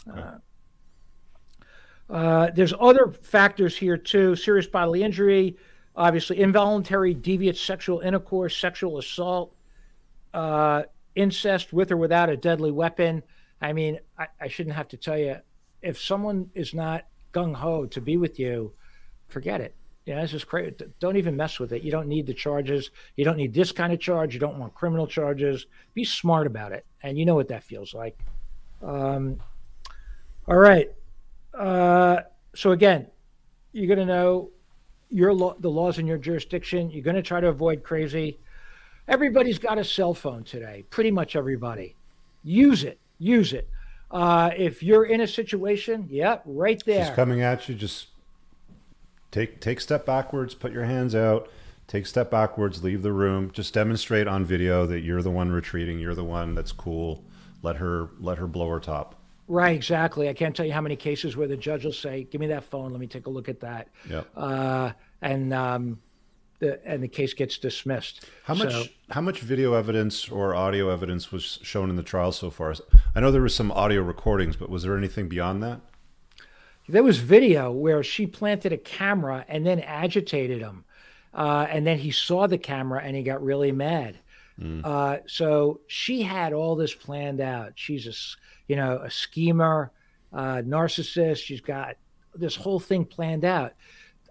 mm-hmm. 0.06 0.18
uh, 2.10 2.14
uh, 2.14 2.50
there's 2.54 2.74
other 2.78 3.10
factors 3.10 3.76
here 3.76 3.96
too: 3.96 4.36
serious 4.36 4.66
bodily 4.66 5.02
injury, 5.02 5.56
obviously 5.96 6.40
involuntary 6.40 7.14
deviant 7.14 7.56
sexual 7.56 8.00
intercourse, 8.00 8.56
sexual 8.56 8.98
assault, 8.98 9.54
uh, 10.34 10.82
incest 11.14 11.72
with 11.72 11.90
or 11.92 11.96
without 11.96 12.30
a 12.30 12.36
deadly 12.36 12.70
weapon. 12.70 13.22
I 13.60 13.72
mean, 13.72 13.98
I, 14.18 14.28
I 14.40 14.48
shouldn't 14.48 14.76
have 14.76 14.88
to 14.88 14.96
tell 14.96 15.18
you 15.18 15.36
if 15.82 16.00
someone 16.00 16.50
is 16.54 16.74
not 16.74 17.06
gung 17.32 17.54
ho 17.54 17.86
to 17.86 18.00
be 18.00 18.16
with 18.16 18.38
you, 18.38 18.72
forget 19.28 19.60
it. 19.60 19.74
Yeah, 20.08 20.22
this 20.22 20.32
is 20.32 20.42
crazy. 20.42 20.74
Don't 21.00 21.18
even 21.18 21.36
mess 21.36 21.60
with 21.60 21.70
it. 21.74 21.82
You 21.82 21.90
don't 21.90 22.08
need 22.08 22.26
the 22.26 22.32
charges. 22.32 22.92
You 23.16 23.26
don't 23.26 23.36
need 23.36 23.52
this 23.52 23.72
kind 23.72 23.92
of 23.92 24.00
charge. 24.00 24.32
You 24.32 24.40
don't 24.40 24.58
want 24.58 24.72
criminal 24.72 25.06
charges. 25.06 25.66
Be 25.92 26.02
smart 26.02 26.46
about 26.46 26.72
it. 26.72 26.86
And 27.02 27.18
you 27.18 27.26
know 27.26 27.34
what 27.34 27.48
that 27.48 27.62
feels 27.62 27.92
like. 27.92 28.18
Um, 28.82 29.38
all 30.46 30.56
right. 30.56 30.90
Uh, 31.52 32.20
so 32.54 32.70
again, 32.70 33.08
you're 33.72 33.94
going 33.94 33.98
to 33.98 34.06
know 34.06 34.48
your 35.10 35.34
law, 35.34 35.54
the 35.58 35.68
laws 35.68 35.98
in 35.98 36.06
your 36.06 36.16
jurisdiction. 36.16 36.90
You're 36.90 37.04
going 37.04 37.16
to 37.16 37.22
try 37.22 37.40
to 37.40 37.48
avoid 37.48 37.82
crazy. 37.82 38.38
Everybody's 39.08 39.58
got 39.58 39.76
a 39.76 39.84
cell 39.84 40.14
phone 40.14 40.42
today. 40.42 40.86
Pretty 40.88 41.10
much 41.10 41.36
everybody. 41.36 41.96
Use 42.42 42.82
it. 42.82 42.98
Use 43.18 43.52
it. 43.52 43.68
Uh, 44.10 44.52
if 44.56 44.82
you're 44.82 45.04
in 45.04 45.20
a 45.20 45.26
situation, 45.26 46.06
yeah, 46.08 46.38
right 46.46 46.82
there. 46.86 47.04
She's 47.04 47.14
coming 47.14 47.42
at 47.42 47.68
you. 47.68 47.74
Just 47.74 48.06
take 49.38 49.60
take 49.60 49.80
step 49.80 50.06
backwards. 50.06 50.54
Put 50.54 50.72
your 50.72 50.84
hands 50.84 51.14
out. 51.14 51.48
Take 51.86 52.06
step 52.06 52.30
backwards. 52.30 52.84
Leave 52.84 53.02
the 53.02 53.12
room. 53.12 53.50
Just 53.50 53.72
demonstrate 53.72 54.26
on 54.26 54.44
video 54.44 54.86
that 54.86 55.00
you're 55.00 55.22
the 55.22 55.30
one 55.30 55.50
retreating. 55.50 55.98
You're 55.98 56.14
the 56.14 56.24
one 56.24 56.54
that's 56.54 56.72
cool 56.72 57.24
let 57.62 57.76
her 57.76 58.08
let 58.20 58.38
her 58.38 58.46
blow 58.46 58.68
her 58.68 58.80
top. 58.80 59.14
Right, 59.46 59.74
exactly. 59.74 60.28
I 60.28 60.34
can't 60.34 60.54
tell 60.54 60.66
you 60.66 60.72
how 60.72 60.82
many 60.82 60.96
cases 60.96 61.36
where 61.36 61.48
the 61.48 61.56
judge 61.56 61.84
will 61.84 61.92
say, 61.92 62.24
"Give 62.24 62.40
me 62.40 62.48
that 62.48 62.64
phone. 62.64 62.90
Let 62.90 63.00
me 63.00 63.06
take 63.06 63.26
a 63.26 63.30
look 63.30 63.48
at 63.48 63.60
that." 63.60 63.88
Yeah. 64.08 64.22
Uh, 64.36 64.92
and 65.22 65.52
um, 65.54 66.00
the 66.58 66.84
and 66.86 67.02
the 67.02 67.08
case 67.08 67.34
gets 67.34 67.58
dismissed. 67.58 68.24
How 68.44 68.54
much 68.54 68.72
so, 68.72 68.84
how 69.10 69.20
much 69.20 69.40
video 69.40 69.72
evidence 69.72 70.28
or 70.28 70.54
audio 70.54 70.90
evidence 70.90 71.32
was 71.32 71.58
shown 71.62 71.88
in 71.90 71.96
the 71.96 72.02
trial 72.02 72.32
so 72.32 72.50
far? 72.50 72.74
I 73.14 73.20
know 73.20 73.30
there 73.30 73.42
was 73.42 73.54
some 73.54 73.72
audio 73.72 74.02
recordings, 74.02 74.56
but 74.56 74.68
was 74.68 74.82
there 74.82 74.96
anything 74.96 75.28
beyond 75.28 75.62
that? 75.62 75.80
There 76.88 77.02
was 77.02 77.18
video 77.18 77.70
where 77.70 78.02
she 78.02 78.26
planted 78.26 78.72
a 78.72 78.78
camera 78.78 79.44
and 79.48 79.66
then 79.66 79.80
agitated 79.80 80.60
him, 80.60 80.84
uh, 81.34 81.66
and 81.68 81.86
then 81.86 81.98
he 81.98 82.10
saw 82.10 82.46
the 82.46 82.58
camera 82.58 83.02
and 83.02 83.14
he 83.14 83.22
got 83.22 83.42
really 83.42 83.72
mad. 83.72 84.18
Mm. 84.58 84.84
Uh, 84.84 85.18
so 85.26 85.80
she 85.86 86.22
had 86.22 86.52
all 86.52 86.76
this 86.76 86.94
planned 86.94 87.40
out. 87.40 87.72
She's 87.74 88.06
a, 88.06 88.14
you 88.68 88.76
know, 88.76 89.00
a 89.04 89.10
schemer, 89.10 89.92
uh, 90.32 90.62
narcissist. 90.64 91.44
She's 91.44 91.60
got 91.60 91.96
this 92.34 92.56
whole 92.56 92.80
thing 92.80 93.04
planned 93.04 93.44
out. 93.44 93.74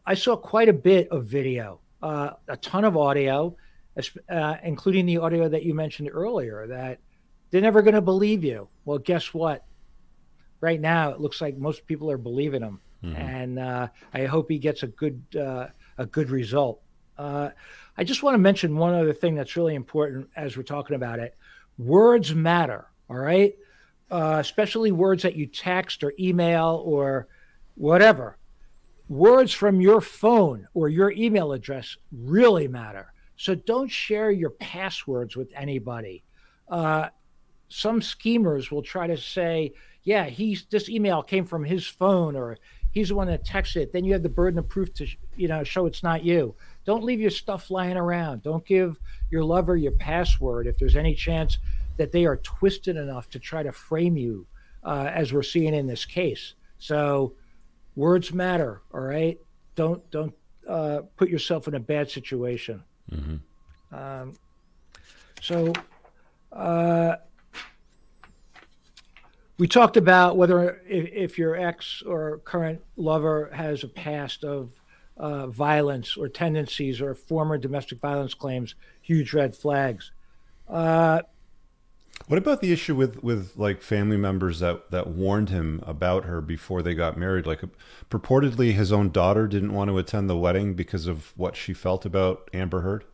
I 0.05 0.15
saw 0.15 0.35
quite 0.35 0.69
a 0.69 0.73
bit 0.73 1.09
of 1.09 1.25
video, 1.25 1.79
uh, 2.01 2.31
a 2.47 2.57
ton 2.57 2.85
of 2.85 2.97
audio, 2.97 3.55
uh, 4.29 4.55
including 4.63 5.05
the 5.05 5.17
audio 5.17 5.47
that 5.47 5.63
you 5.63 5.73
mentioned 5.73 6.09
earlier. 6.11 6.65
That 6.67 6.99
they're 7.51 7.61
never 7.61 7.81
going 7.81 7.93
to 7.93 8.01
believe 8.01 8.43
you. 8.43 8.67
Well, 8.83 8.97
guess 8.97 9.33
what? 9.33 9.63
Right 10.59 10.81
now, 10.81 11.11
it 11.11 11.21
looks 11.21 11.39
like 11.39 11.57
most 11.57 11.85
people 11.85 12.09
are 12.09 12.17
believing 12.17 12.63
him, 12.63 12.81
mm-hmm. 13.03 13.15
and 13.15 13.59
uh, 13.59 13.87
I 14.13 14.25
hope 14.25 14.49
he 14.49 14.57
gets 14.57 14.83
a 14.83 14.87
good 14.87 15.21
uh, 15.35 15.67
a 15.97 16.05
good 16.05 16.29
result. 16.29 16.81
Uh, 17.17 17.49
I 17.97 18.03
just 18.03 18.23
want 18.23 18.35
to 18.35 18.39
mention 18.39 18.77
one 18.77 18.93
other 18.93 19.13
thing 19.13 19.35
that's 19.35 19.55
really 19.55 19.75
important 19.75 20.29
as 20.35 20.55
we're 20.55 20.63
talking 20.63 20.95
about 20.95 21.19
it. 21.19 21.35
Words 21.77 22.33
matter, 22.33 22.87
all 23.09 23.17
right? 23.17 23.55
Uh, 24.09 24.37
especially 24.39 24.91
words 24.91 25.23
that 25.23 25.35
you 25.35 25.47
text 25.47 26.03
or 26.03 26.13
email 26.19 26.81
or 26.85 27.27
whatever. 27.75 28.37
Words 29.09 29.53
from 29.53 29.81
your 29.81 30.01
phone 30.01 30.67
or 30.73 30.89
your 30.89 31.11
email 31.11 31.51
address 31.53 31.97
really 32.11 32.67
matter. 32.67 33.13
So 33.35 33.55
don't 33.55 33.89
share 33.89 34.31
your 34.31 34.49
passwords 34.51 35.35
with 35.35 35.51
anybody. 35.55 36.23
Uh, 36.69 37.09
some 37.69 38.01
schemers 38.01 38.71
will 38.71 38.81
try 38.81 39.07
to 39.07 39.17
say, 39.17 39.73
yeah, 40.07 40.27
he's 40.27 40.63
this 40.69 40.87
email 40.87 41.21
came 41.21 41.43
from 41.43 41.65
his 41.65 41.85
phone 41.85 42.37
or 42.37 42.57
he's 42.91 43.09
the 43.09 43.15
one 43.15 43.27
that 43.27 43.45
texted 43.45 43.81
it. 43.81 43.91
Then 43.91 44.05
you 44.05 44.13
have 44.13 44.23
the 44.23 44.29
burden 44.29 44.57
of 44.57 44.69
proof 44.69 44.93
to 44.93 45.07
you 45.35 45.49
know 45.49 45.65
show 45.65 45.85
it's 45.85 46.01
not 46.01 46.23
you. 46.23 46.55
Don't 46.85 47.03
leave 47.03 47.19
your 47.19 47.29
stuff 47.29 47.69
lying 47.69 47.97
around. 47.97 48.41
Don't 48.41 48.65
give 48.65 48.97
your 49.29 49.43
lover 49.43 49.75
your 49.75 49.91
password 49.91 50.65
if 50.65 50.77
there's 50.77 50.95
any 50.95 51.13
chance 51.13 51.57
that 51.97 52.13
they 52.13 52.25
are 52.25 52.37
twisted 52.37 52.95
enough 52.95 53.29
to 53.31 53.39
try 53.39 53.63
to 53.63 53.73
frame 53.73 54.15
you, 54.15 54.47
uh, 54.81 55.11
as 55.13 55.33
we're 55.33 55.43
seeing 55.43 55.73
in 55.73 55.87
this 55.87 56.05
case. 56.05 56.53
So, 56.79 57.33
words 57.97 58.31
matter. 58.31 58.83
All 58.93 59.01
right. 59.01 59.37
Don't 59.75 60.09
don't 60.09 60.33
uh, 60.69 61.01
put 61.17 61.27
yourself 61.27 61.67
in 61.67 61.75
a 61.75 61.81
bad 61.81 62.09
situation. 62.09 62.81
Mm-hmm. 63.11 63.93
Um, 63.93 64.37
so, 65.41 65.73
uh, 66.53 67.17
we 69.57 69.67
talked 69.67 69.97
about 69.97 70.37
whether 70.37 70.81
if, 70.87 71.09
if, 71.11 71.37
your 71.37 71.55
ex 71.55 72.03
or 72.05 72.39
current 72.39 72.81
lover 72.95 73.49
has 73.53 73.83
a 73.83 73.87
past 73.87 74.43
of 74.43 74.71
uh, 75.17 75.47
violence 75.47 76.15
or 76.15 76.27
tendencies 76.29 77.01
or 77.01 77.15
former 77.15 77.57
domestic 77.57 77.99
violence 77.99 78.33
claims, 78.33 78.75
huge 79.01 79.33
red 79.33 79.55
flags. 79.55 80.11
Uh, 80.69 81.21
What 82.27 82.37
about 82.37 82.61
the 82.61 82.71
issue 82.71 82.95
with 82.95 83.23
with 83.23 83.53
like 83.55 83.81
family 83.81 84.17
members 84.17 84.59
that 84.59 84.91
that 84.91 85.07
warned 85.07 85.49
him 85.49 85.81
about 85.87 86.25
her 86.25 86.41
before 86.41 86.81
they 86.81 86.93
got 86.93 87.17
married? 87.17 87.45
Like 87.47 87.61
purportedly 88.09 88.73
his 88.73 88.91
own 88.91 89.11
daughter 89.11 89.47
didn't 89.47 89.73
want 89.73 89.89
to 89.89 89.97
attend 89.97 90.29
the 90.29 90.37
wedding 90.37 90.73
because 90.73 91.07
of 91.07 91.33
what 91.35 91.55
she 91.55 91.73
felt 91.73 92.05
about 92.05 92.49
Amber 92.53 92.81
Heard. 92.81 93.05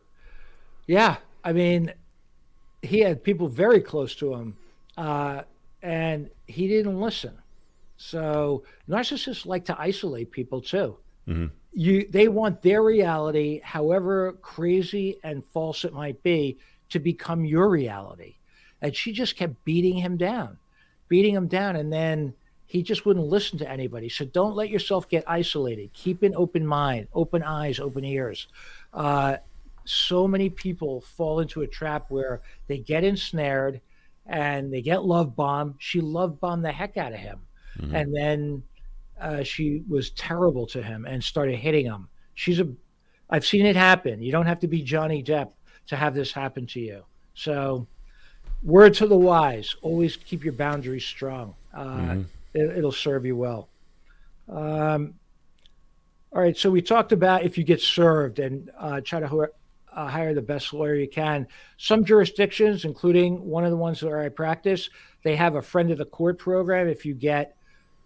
Yeah, 0.86 1.16
I 1.42 1.52
mean, 1.52 1.92
he 2.82 3.00
had 3.00 3.22
people 3.22 3.48
very 3.48 3.80
close 3.80 4.14
to 4.16 4.34
him, 4.34 4.56
uh, 4.98 5.42
and 5.84 6.30
he 6.46 6.66
didn't 6.66 6.98
listen. 6.98 7.34
So 7.98 8.64
narcissists 8.88 9.44
like 9.46 9.66
to 9.66 9.78
isolate 9.78 10.32
people 10.32 10.62
too. 10.62 10.96
Mm-hmm. 11.28 11.46
You, 11.74 12.08
they 12.08 12.28
want 12.28 12.62
their 12.62 12.82
reality, 12.82 13.60
however 13.62 14.32
crazy 14.40 15.18
and 15.22 15.44
false 15.44 15.84
it 15.84 15.92
might 15.92 16.22
be, 16.22 16.58
to 16.88 16.98
become 16.98 17.44
your 17.44 17.68
reality. 17.68 18.36
And 18.80 18.96
she 18.96 19.12
just 19.12 19.36
kept 19.36 19.62
beating 19.64 19.96
him 19.98 20.16
down, 20.16 20.58
beating 21.08 21.34
him 21.34 21.48
down. 21.48 21.76
And 21.76 21.92
then 21.92 22.32
he 22.66 22.82
just 22.82 23.04
wouldn't 23.04 23.26
listen 23.26 23.58
to 23.58 23.70
anybody. 23.70 24.08
So 24.08 24.24
don't 24.24 24.56
let 24.56 24.70
yourself 24.70 25.08
get 25.08 25.24
isolated. 25.26 25.92
Keep 25.92 26.22
an 26.22 26.34
open 26.34 26.66
mind, 26.66 27.08
open 27.12 27.42
eyes, 27.42 27.78
open 27.78 28.04
ears. 28.04 28.46
Uh, 28.92 29.36
so 29.84 30.26
many 30.26 30.48
people 30.48 31.02
fall 31.02 31.40
into 31.40 31.60
a 31.60 31.66
trap 31.66 32.06
where 32.08 32.40
they 32.68 32.78
get 32.78 33.04
ensnared 33.04 33.82
and 34.26 34.72
they 34.72 34.82
get 34.82 35.04
love 35.04 35.36
bomb. 35.36 35.74
She 35.78 36.00
love 36.00 36.40
bombed 36.40 36.64
the 36.64 36.72
heck 36.72 36.96
out 36.96 37.12
of 37.12 37.18
him. 37.18 37.40
Mm-hmm. 37.78 37.94
And 37.94 38.16
then 38.16 38.62
uh, 39.20 39.42
she 39.42 39.82
was 39.88 40.10
terrible 40.10 40.66
to 40.68 40.82
him 40.82 41.04
and 41.04 41.22
started 41.22 41.56
hitting 41.56 41.86
him. 41.86 42.08
She's 42.34 42.60
a, 42.60 42.68
I've 43.30 43.46
seen 43.46 43.66
it 43.66 43.76
happen. 43.76 44.22
You 44.22 44.32
don't 44.32 44.46
have 44.46 44.60
to 44.60 44.68
be 44.68 44.82
Johnny 44.82 45.22
Depp 45.22 45.50
to 45.88 45.96
have 45.96 46.14
this 46.14 46.32
happen 46.32 46.66
to 46.68 46.80
you. 46.80 47.04
So, 47.34 47.86
word 48.62 48.94
to 48.94 49.06
the 49.06 49.16
wise: 49.16 49.74
always 49.82 50.16
keep 50.16 50.44
your 50.44 50.52
boundaries 50.52 51.04
strong. 51.04 51.54
Uh, 51.72 51.84
mm-hmm. 51.84 52.22
it, 52.54 52.82
will 52.82 52.92
serve 52.92 53.26
you 53.26 53.36
well. 53.36 53.68
Um, 54.48 55.14
all 56.32 56.40
right, 56.40 56.56
so 56.56 56.70
we 56.70 56.82
talked 56.82 57.12
about 57.12 57.44
if 57.44 57.56
you 57.56 57.64
get 57.64 57.80
served 57.80 58.38
and 58.38 58.70
uh, 58.78 59.00
try 59.00 59.20
to 59.20 59.48
uh, 59.94 60.08
hire 60.08 60.34
the 60.34 60.42
best 60.42 60.72
lawyer 60.72 60.94
you 60.94 61.08
can. 61.08 61.46
Some 61.76 62.04
jurisdictions, 62.04 62.84
including 62.84 63.44
one 63.44 63.64
of 63.64 63.70
the 63.70 63.76
ones 63.76 64.02
where 64.02 64.20
I 64.20 64.28
practice, 64.28 64.90
they 65.22 65.36
have 65.36 65.54
a 65.54 65.62
friend 65.62 65.90
of 65.90 65.98
the 65.98 66.04
court 66.04 66.38
program. 66.38 66.88
If 66.88 67.06
you 67.06 67.14
get 67.14 67.56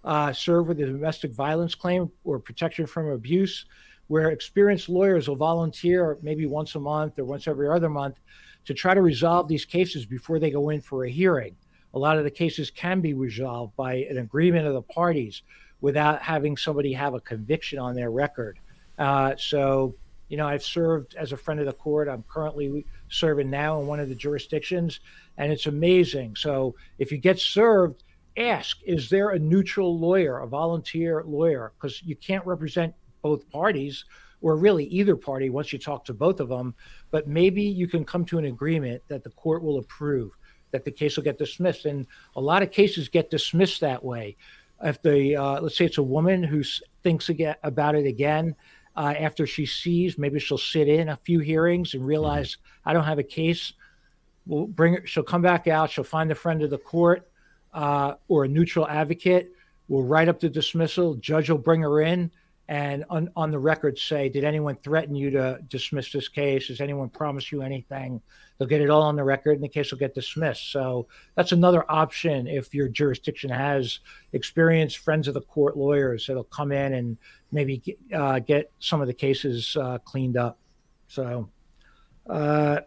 uh, 0.04 0.32
served 0.32 0.68
with 0.68 0.80
a 0.80 0.86
domestic 0.86 1.32
violence 1.32 1.74
claim 1.74 2.10
or 2.24 2.38
protection 2.38 2.86
from 2.86 3.08
abuse, 3.08 3.66
where 4.06 4.30
experienced 4.30 4.88
lawyers 4.88 5.28
will 5.28 5.36
volunteer 5.36 6.18
maybe 6.22 6.46
once 6.46 6.74
a 6.74 6.80
month 6.80 7.18
or 7.18 7.24
once 7.24 7.46
every 7.46 7.68
other 7.68 7.88
month 7.88 8.16
to 8.64 8.74
try 8.74 8.94
to 8.94 9.02
resolve 9.02 9.48
these 9.48 9.64
cases 9.64 10.06
before 10.06 10.38
they 10.38 10.50
go 10.50 10.70
in 10.70 10.80
for 10.80 11.04
a 11.04 11.10
hearing. 11.10 11.56
A 11.94 11.98
lot 11.98 12.18
of 12.18 12.24
the 12.24 12.30
cases 12.30 12.70
can 12.70 13.00
be 13.00 13.14
resolved 13.14 13.74
by 13.76 13.94
an 14.10 14.18
agreement 14.18 14.66
of 14.66 14.74
the 14.74 14.82
parties 14.82 15.42
without 15.80 16.22
having 16.22 16.56
somebody 16.56 16.92
have 16.92 17.14
a 17.14 17.20
conviction 17.20 17.78
on 17.78 17.94
their 17.94 18.10
record. 18.10 18.58
Uh, 18.98 19.34
so, 19.36 19.94
you 20.28 20.36
know, 20.36 20.46
I've 20.46 20.62
served 20.62 21.14
as 21.14 21.32
a 21.32 21.36
friend 21.36 21.60
of 21.60 21.66
the 21.66 21.72
court. 21.72 22.08
I'm 22.08 22.24
currently 22.28 22.86
serving 23.08 23.50
now 23.50 23.80
in 23.80 23.86
one 23.86 24.00
of 24.00 24.08
the 24.08 24.14
jurisdictions, 24.14 25.00
and 25.36 25.52
it's 25.52 25.66
amazing. 25.66 26.36
So, 26.36 26.74
if 26.98 27.10
you 27.10 27.18
get 27.18 27.38
served, 27.38 28.04
ask 28.36 28.78
is 28.84 29.10
there 29.10 29.30
a 29.30 29.38
neutral 29.38 29.98
lawyer, 29.98 30.38
a 30.38 30.46
volunteer 30.46 31.22
lawyer? 31.26 31.72
Because 31.78 32.02
you 32.02 32.16
can't 32.16 32.46
represent 32.46 32.94
both 33.22 33.48
parties 33.50 34.04
or 34.40 34.56
really 34.56 34.84
either 34.86 35.16
party 35.16 35.50
once 35.50 35.72
you 35.72 35.78
talk 35.78 36.04
to 36.04 36.14
both 36.14 36.40
of 36.40 36.48
them. 36.48 36.74
But 37.10 37.26
maybe 37.26 37.62
you 37.62 37.88
can 37.88 38.04
come 38.04 38.24
to 38.26 38.38
an 38.38 38.44
agreement 38.44 39.02
that 39.08 39.24
the 39.24 39.30
court 39.30 39.62
will 39.62 39.78
approve, 39.78 40.36
that 40.70 40.84
the 40.84 40.92
case 40.92 41.16
will 41.16 41.24
get 41.24 41.38
dismissed. 41.38 41.86
And 41.86 42.06
a 42.36 42.40
lot 42.40 42.62
of 42.62 42.70
cases 42.70 43.08
get 43.08 43.30
dismissed 43.30 43.80
that 43.80 44.04
way. 44.04 44.36
If 44.82 45.02
the, 45.02 45.34
uh, 45.34 45.60
let's 45.60 45.76
say 45.76 45.86
it's 45.86 45.98
a 45.98 46.02
woman 46.02 46.42
who 46.44 46.62
thinks 47.02 47.28
again, 47.30 47.56
about 47.64 47.96
it 47.96 48.06
again, 48.06 48.54
uh, 48.98 49.14
after 49.16 49.46
she 49.46 49.64
sees, 49.64 50.18
maybe 50.18 50.40
she'll 50.40 50.58
sit 50.58 50.88
in 50.88 51.08
a 51.08 51.16
few 51.16 51.38
hearings 51.38 51.94
and 51.94 52.04
realize 52.04 52.56
mm-hmm. 52.56 52.88
I 52.88 52.92
don't 52.92 53.04
have 53.04 53.20
a 53.20 53.22
case. 53.22 53.72
We'll 54.44 54.66
bring 54.66 54.94
her, 54.94 55.06
she'll 55.06 55.22
come 55.22 55.40
back 55.40 55.68
out, 55.68 55.90
she'll 55.90 56.02
find 56.02 56.32
a 56.32 56.34
friend 56.34 56.62
of 56.64 56.70
the 56.70 56.78
court 56.78 57.30
uh, 57.72 58.14
or 58.26 58.44
a 58.44 58.48
neutral 58.48 58.88
advocate. 58.88 59.52
We'll 59.86 60.02
write 60.02 60.28
up 60.28 60.40
the 60.40 60.48
dismissal. 60.48 61.14
Judge 61.14 61.48
will 61.48 61.58
bring 61.58 61.82
her 61.82 62.00
in 62.00 62.32
and 62.68 63.04
on, 63.08 63.30
on 63.34 63.50
the 63.50 63.58
record 63.58 63.98
say, 63.98 64.28
did 64.28 64.44
anyone 64.44 64.76
threaten 64.76 65.14
you 65.14 65.30
to 65.30 65.58
dismiss 65.68 66.12
this 66.12 66.28
case? 66.28 66.68
Has 66.68 66.82
anyone 66.82 67.08
promised 67.08 67.50
you 67.50 67.62
anything? 67.62 68.20
They'll 68.58 68.68
get 68.68 68.82
it 68.82 68.90
all 68.90 69.02
on 69.02 69.16
the 69.16 69.24
record 69.24 69.52
and 69.52 69.62
the 69.62 69.68
case 69.68 69.90
will 69.90 69.98
get 69.98 70.14
dismissed. 70.14 70.70
So 70.70 71.06
that's 71.34 71.52
another 71.52 71.90
option 71.90 72.46
if 72.46 72.74
your 72.74 72.88
jurisdiction 72.88 73.48
has 73.48 74.00
experienced 74.34 74.98
friends 74.98 75.28
of 75.28 75.34
the 75.34 75.40
court 75.40 75.78
lawyers 75.78 76.26
that'll 76.26 76.44
come 76.44 76.70
in 76.70 76.92
and 76.92 77.16
maybe 77.52 77.78
get, 77.78 77.98
uh, 78.14 78.38
get 78.40 78.70
some 78.80 79.00
of 79.00 79.06
the 79.06 79.14
cases 79.14 79.74
uh, 79.80 79.96
cleaned 80.04 80.36
up. 80.36 80.58
So 81.06 81.48
uh, 82.28 82.80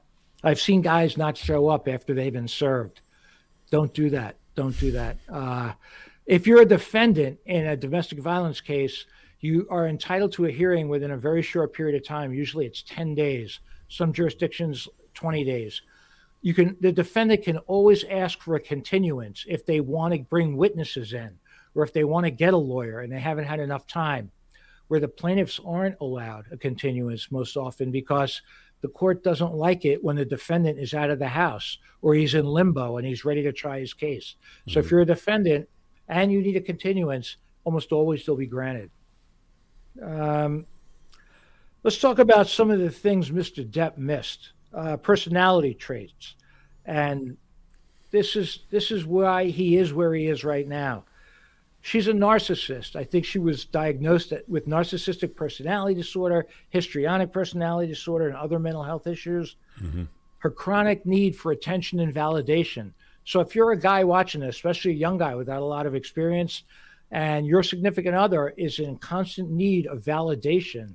I've 0.43 0.59
seen 0.59 0.81
guys 0.81 1.17
not 1.17 1.37
show 1.37 1.69
up 1.69 1.87
after 1.87 2.13
they've 2.13 2.31
been 2.31 2.47
served. 2.47 3.01
Don't 3.71 3.93
do 3.95 4.11
that. 4.11 4.35
Don't 4.53 4.79
do 4.79 4.91
that. 4.91 5.17
Uh, 5.27 5.71
if 6.27 6.45
you're 6.45 6.61
a 6.61 6.65
defendant 6.65 7.39
in 7.47 7.65
a 7.65 7.75
domestic 7.75 8.19
violence 8.19 8.61
case, 8.61 9.05
you 9.41 9.67
are 9.69 9.87
entitled 9.87 10.31
to 10.33 10.45
a 10.45 10.51
hearing 10.51 10.87
within 10.87 11.11
a 11.11 11.17
very 11.17 11.41
short 11.41 11.73
period 11.73 11.99
of 11.99 12.07
time. 12.07 12.31
Usually 12.31 12.65
it's 12.65 12.83
10 12.83 13.15
days, 13.15 13.59
some 13.89 14.13
jurisdictions 14.13 14.87
20 15.15 15.43
days. 15.43 15.81
You 16.43 16.53
can 16.53 16.77
the 16.79 16.91
defendant 16.91 17.43
can 17.43 17.57
always 17.59 18.03
ask 18.05 18.39
for 18.39 18.55
a 18.55 18.59
continuance 18.59 19.45
if 19.47 19.65
they 19.65 19.79
want 19.79 20.13
to 20.13 20.21
bring 20.21 20.57
witnesses 20.57 21.13
in 21.13 21.37
or 21.75 21.83
if 21.83 21.93
they 21.93 22.03
want 22.03 22.25
to 22.25 22.31
get 22.31 22.53
a 22.53 22.57
lawyer 22.57 22.99
and 22.99 23.11
they 23.11 23.19
haven't 23.19 23.45
had 23.45 23.59
enough 23.59 23.85
time. 23.87 24.31
Where 24.87 24.99
the 24.99 25.07
plaintiffs 25.07 25.59
aren't 25.65 25.99
allowed 26.01 26.45
a 26.51 26.57
continuance 26.57 27.31
most 27.31 27.55
often 27.55 27.91
because 27.91 28.41
the 28.81 28.89
court 28.89 29.23
doesn't 29.23 29.53
like 29.53 29.85
it 29.85 30.03
when 30.03 30.17
the 30.17 30.25
defendant 30.25 30.79
is 30.79 30.93
out 30.93 31.09
of 31.09 31.19
the 31.19 31.27
house 31.27 31.77
or 32.01 32.13
he's 32.13 32.33
in 32.33 32.45
limbo 32.45 32.97
and 32.97 33.07
he's 33.07 33.23
ready 33.23 33.43
to 33.43 33.53
try 33.53 33.79
his 33.79 33.93
case. 33.93 34.35
So 34.67 34.71
mm-hmm. 34.71 34.79
if 34.79 34.91
you're 34.91 35.01
a 35.01 35.05
defendant 35.05 35.69
and 36.07 36.31
you 36.31 36.41
need 36.41 36.57
a 36.57 36.61
continuance, 36.61 37.37
almost 37.63 37.91
always 37.91 38.25
they'll 38.25 38.35
be 38.35 38.47
granted. 38.47 38.91
Um, 40.01 40.65
let's 41.83 41.99
talk 41.99 42.19
about 42.19 42.47
some 42.47 42.71
of 42.71 42.79
the 42.79 42.89
things 42.89 43.31
Mr. 43.31 43.67
Depp 43.67 43.97
missed. 43.97 44.51
Uh, 44.73 44.95
personality 44.95 45.73
traits, 45.73 46.35
and 46.85 47.35
this 48.11 48.37
is 48.37 48.59
this 48.69 48.89
is 48.89 49.05
why 49.05 49.45
he 49.47 49.75
is 49.75 49.93
where 49.93 50.13
he 50.13 50.27
is 50.27 50.45
right 50.45 50.65
now. 50.65 51.03
She's 51.81 52.07
a 52.07 52.13
narcissist. 52.13 52.95
I 52.95 53.03
think 53.03 53.25
she 53.25 53.39
was 53.39 53.65
diagnosed 53.65 54.31
with 54.47 54.67
narcissistic 54.67 55.35
personality 55.35 55.95
disorder, 55.95 56.47
histrionic 56.69 57.33
personality 57.33 57.87
disorder, 57.87 58.27
and 58.27 58.37
other 58.37 58.59
mental 58.59 58.83
health 58.83 59.07
issues. 59.07 59.55
Mm-hmm. 59.81 60.03
Her 60.37 60.51
chronic 60.51 61.05
need 61.05 61.35
for 61.35 61.51
attention 61.51 61.99
and 61.99 62.13
validation. 62.13 62.91
So, 63.25 63.39
if 63.39 63.55
you're 63.55 63.71
a 63.71 63.79
guy 63.79 64.03
watching 64.03 64.41
this, 64.41 64.55
especially 64.55 64.91
a 64.91 64.95
young 64.95 65.17
guy 65.17 65.35
without 65.35 65.61
a 65.61 65.65
lot 65.65 65.85
of 65.85 65.95
experience, 65.95 66.63
and 67.11 67.45
your 67.45 67.61
significant 67.61 68.15
other 68.15 68.53
is 68.57 68.79
in 68.79 68.97
constant 68.97 69.51
need 69.51 69.85
of 69.87 69.99
validation, 69.99 70.93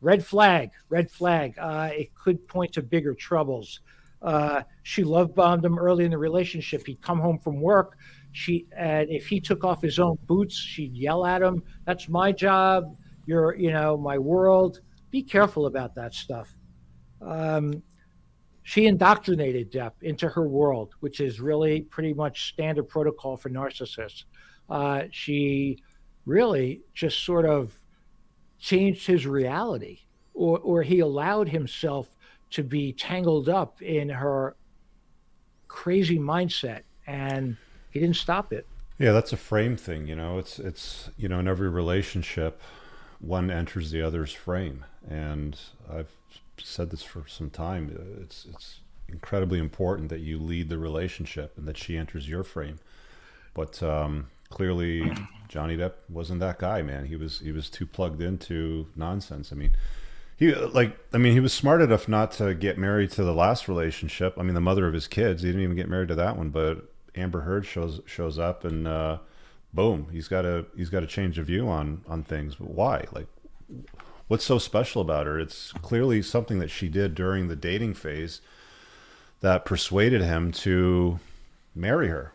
red 0.00 0.24
flag, 0.24 0.70
red 0.88 1.10
flag. 1.10 1.54
Uh, 1.58 1.90
it 1.92 2.14
could 2.14 2.46
point 2.48 2.72
to 2.72 2.82
bigger 2.82 3.14
troubles. 3.14 3.80
Uh, 4.20 4.62
she 4.82 5.04
love 5.04 5.34
bombed 5.34 5.64
him 5.64 5.78
early 5.78 6.04
in 6.04 6.10
the 6.10 6.18
relationship. 6.18 6.84
He'd 6.86 7.00
come 7.00 7.20
home 7.20 7.38
from 7.38 7.60
work. 7.60 7.96
She 8.32 8.66
and 8.76 9.08
if 9.10 9.28
he 9.28 9.40
took 9.40 9.64
off 9.64 9.80
his 9.80 10.00
own 10.00 10.18
boots, 10.26 10.56
she'd 10.56 10.96
yell 10.96 11.24
at 11.24 11.40
him. 11.40 11.62
That's 11.86 12.08
my 12.08 12.32
job. 12.32 12.96
You're, 13.26 13.54
you 13.54 13.70
know, 13.72 13.96
my 13.96 14.18
world. 14.18 14.80
Be 15.10 15.22
careful 15.22 15.66
about 15.66 15.94
that 15.94 16.14
stuff. 16.14 16.52
Um, 17.22 17.82
she 18.64 18.86
indoctrinated 18.86 19.72
Depp 19.72 19.92
into 20.02 20.28
her 20.28 20.46
world, 20.46 20.94
which 21.00 21.20
is 21.20 21.40
really 21.40 21.82
pretty 21.82 22.12
much 22.12 22.50
standard 22.50 22.88
protocol 22.88 23.36
for 23.36 23.48
narcissists 23.48 24.24
uh, 24.68 25.04
she 25.10 25.82
really 26.26 26.82
just 26.94 27.24
sort 27.24 27.46
of 27.46 27.74
changed 28.58 29.06
his 29.06 29.26
reality, 29.26 30.00
or, 30.34 30.58
or 30.58 30.82
he 30.82 31.00
allowed 31.00 31.48
himself 31.48 32.08
to 32.50 32.62
be 32.62 32.92
tangled 32.92 33.48
up 33.48 33.80
in 33.82 34.08
her 34.08 34.56
crazy 35.68 36.18
mindset, 36.18 36.82
and 37.06 37.56
he 37.90 38.00
didn't 38.00 38.16
stop 38.16 38.52
it. 38.52 38.66
Yeah, 38.98 39.12
that's 39.12 39.32
a 39.32 39.36
frame 39.36 39.76
thing. 39.76 40.06
You 40.06 40.16
know, 40.16 40.38
it's 40.38 40.58
it's 40.58 41.10
you 41.16 41.28
know 41.28 41.38
in 41.38 41.48
every 41.48 41.68
relationship, 41.68 42.60
one 43.20 43.50
enters 43.50 43.90
the 43.90 44.02
other's 44.02 44.32
frame, 44.32 44.84
and 45.08 45.58
I've 45.90 46.10
said 46.58 46.90
this 46.90 47.02
for 47.02 47.24
some 47.28 47.50
time. 47.50 48.18
It's 48.20 48.46
it's 48.50 48.80
incredibly 49.08 49.58
important 49.58 50.08
that 50.10 50.20
you 50.20 50.38
lead 50.38 50.68
the 50.68 50.78
relationship 50.78 51.56
and 51.56 51.66
that 51.66 51.78
she 51.78 51.96
enters 51.96 52.28
your 52.28 52.44
frame. 52.44 52.78
But 53.54 53.82
um, 53.82 54.28
clearly 54.50 55.12
Johnny 55.48 55.76
Depp 55.76 55.94
wasn't 56.08 56.40
that 56.40 56.58
guy, 56.58 56.82
man. 56.82 57.06
He 57.06 57.16
was 57.16 57.40
he 57.40 57.52
was 57.52 57.70
too 57.70 57.86
plugged 57.86 58.20
into 58.20 58.86
nonsense. 58.94 59.52
I 59.52 59.56
mean, 59.56 59.72
he 60.36 60.54
like 60.54 60.96
I 61.12 61.18
mean 61.18 61.32
he 61.32 61.40
was 61.40 61.52
smart 61.52 61.82
enough 61.82 62.08
not 62.08 62.32
to 62.32 62.54
get 62.54 62.78
married 62.78 63.10
to 63.12 63.24
the 63.24 63.34
last 63.34 63.68
relationship. 63.68 64.34
I 64.38 64.42
mean 64.42 64.54
the 64.54 64.60
mother 64.60 64.86
of 64.86 64.94
his 64.94 65.08
kids. 65.08 65.42
He 65.42 65.48
didn't 65.48 65.62
even 65.62 65.76
get 65.76 65.88
married 65.88 66.08
to 66.08 66.14
that 66.16 66.36
one, 66.36 66.50
but 66.50 66.90
Amber 67.14 67.40
Heard 67.40 67.66
shows 67.66 68.00
shows 68.06 68.38
up 68.38 68.64
and 68.64 68.86
uh, 68.86 69.18
boom, 69.72 70.08
he's 70.12 70.28
got 70.28 70.44
a 70.44 70.66
he's 70.76 70.90
got 70.90 71.02
a 71.02 71.06
change 71.06 71.38
of 71.38 71.46
view 71.46 71.68
on 71.68 72.02
on 72.06 72.22
things. 72.22 72.54
But 72.54 72.70
why? 72.70 73.06
Like 73.12 73.26
what's 74.28 74.44
so 74.44 74.58
special 74.58 75.02
about 75.02 75.26
her? 75.26 75.38
It's 75.40 75.72
clearly 75.72 76.22
something 76.22 76.58
that 76.58 76.70
she 76.70 76.88
did 76.88 77.14
during 77.14 77.48
the 77.48 77.56
dating 77.56 77.94
phase 77.94 78.40
that 79.40 79.64
persuaded 79.64 80.20
him 80.20 80.52
to 80.52 81.18
marry 81.74 82.08
her 82.08 82.32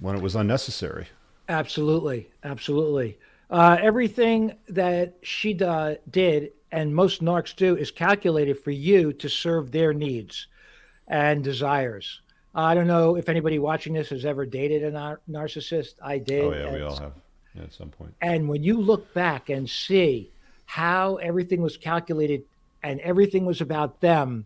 when 0.00 0.16
it 0.16 0.22
was 0.22 0.34
unnecessary. 0.34 1.08
Absolutely, 1.48 2.30
absolutely. 2.44 3.18
Uh, 3.50 3.78
everything 3.80 4.54
that 4.68 5.14
she 5.22 5.54
do, 5.54 5.96
did 6.10 6.52
and 6.70 6.94
most 6.94 7.22
narcs 7.22 7.56
do 7.56 7.76
is 7.76 7.90
calculated 7.90 8.58
for 8.58 8.70
you 8.70 9.12
to 9.14 9.28
serve 9.28 9.72
their 9.72 9.94
needs 9.94 10.46
and 11.06 11.42
desires. 11.42 12.20
I 12.54 12.74
don't 12.74 12.86
know 12.86 13.16
if 13.16 13.28
anybody 13.28 13.58
watching 13.58 13.94
this 13.94 14.10
has 14.10 14.24
ever 14.24 14.44
dated 14.44 14.82
a 14.82 14.90
nar- 14.90 15.20
narcissist. 15.30 15.94
I 16.02 16.18
did. 16.18 16.44
Oh 16.44 16.52
yeah, 16.52 16.72
we 16.72 16.82
all 16.82 16.96
have 16.96 17.12
yeah, 17.54 17.62
at 17.62 17.72
some 17.72 17.88
point. 17.88 18.14
And 18.20 18.48
when 18.48 18.62
you 18.62 18.80
look 18.80 19.14
back 19.14 19.48
and 19.48 19.68
see 19.68 20.30
how 20.66 21.16
everything 21.16 21.62
was 21.62 21.76
calculated 21.76 22.44
and 22.82 23.00
everything 23.00 23.46
was 23.46 23.60
about 23.60 24.00
them, 24.00 24.44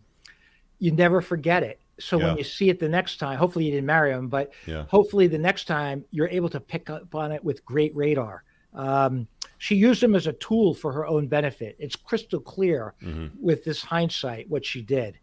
you 0.79 0.91
never 0.91 1.21
forget 1.21 1.63
it. 1.63 1.79
So 1.99 2.17
yeah. 2.17 2.27
when 2.27 2.37
you 2.37 2.43
see 2.43 2.69
it 2.69 2.79
the 2.79 2.89
next 2.89 3.17
time, 3.17 3.37
hopefully 3.37 3.65
you 3.65 3.71
didn't 3.71 3.85
marry 3.85 4.11
him, 4.11 4.27
but 4.27 4.51
yeah. 4.65 4.85
hopefully 4.87 5.27
the 5.27 5.37
next 5.37 5.65
time 5.65 6.03
you're 6.11 6.29
able 6.29 6.49
to 6.49 6.59
pick 6.59 6.89
up 6.89 7.13
on 7.13 7.31
it 7.31 7.43
with 7.43 7.63
great 7.65 7.95
radar. 7.95 8.43
Um, 8.73 9.27
she 9.59 9.75
used 9.75 10.01
them 10.01 10.15
as 10.15 10.27
a 10.27 10.33
tool 10.33 10.73
for 10.73 10.91
her 10.91 11.05
own 11.05 11.27
benefit. 11.27 11.75
It's 11.79 11.95
crystal 11.95 12.39
clear 12.39 12.95
mm-hmm. 13.01 13.27
with 13.39 13.63
this 13.63 13.83
hindsight 13.83 14.49
what 14.49 14.65
she 14.65 14.81
did. 14.81 15.19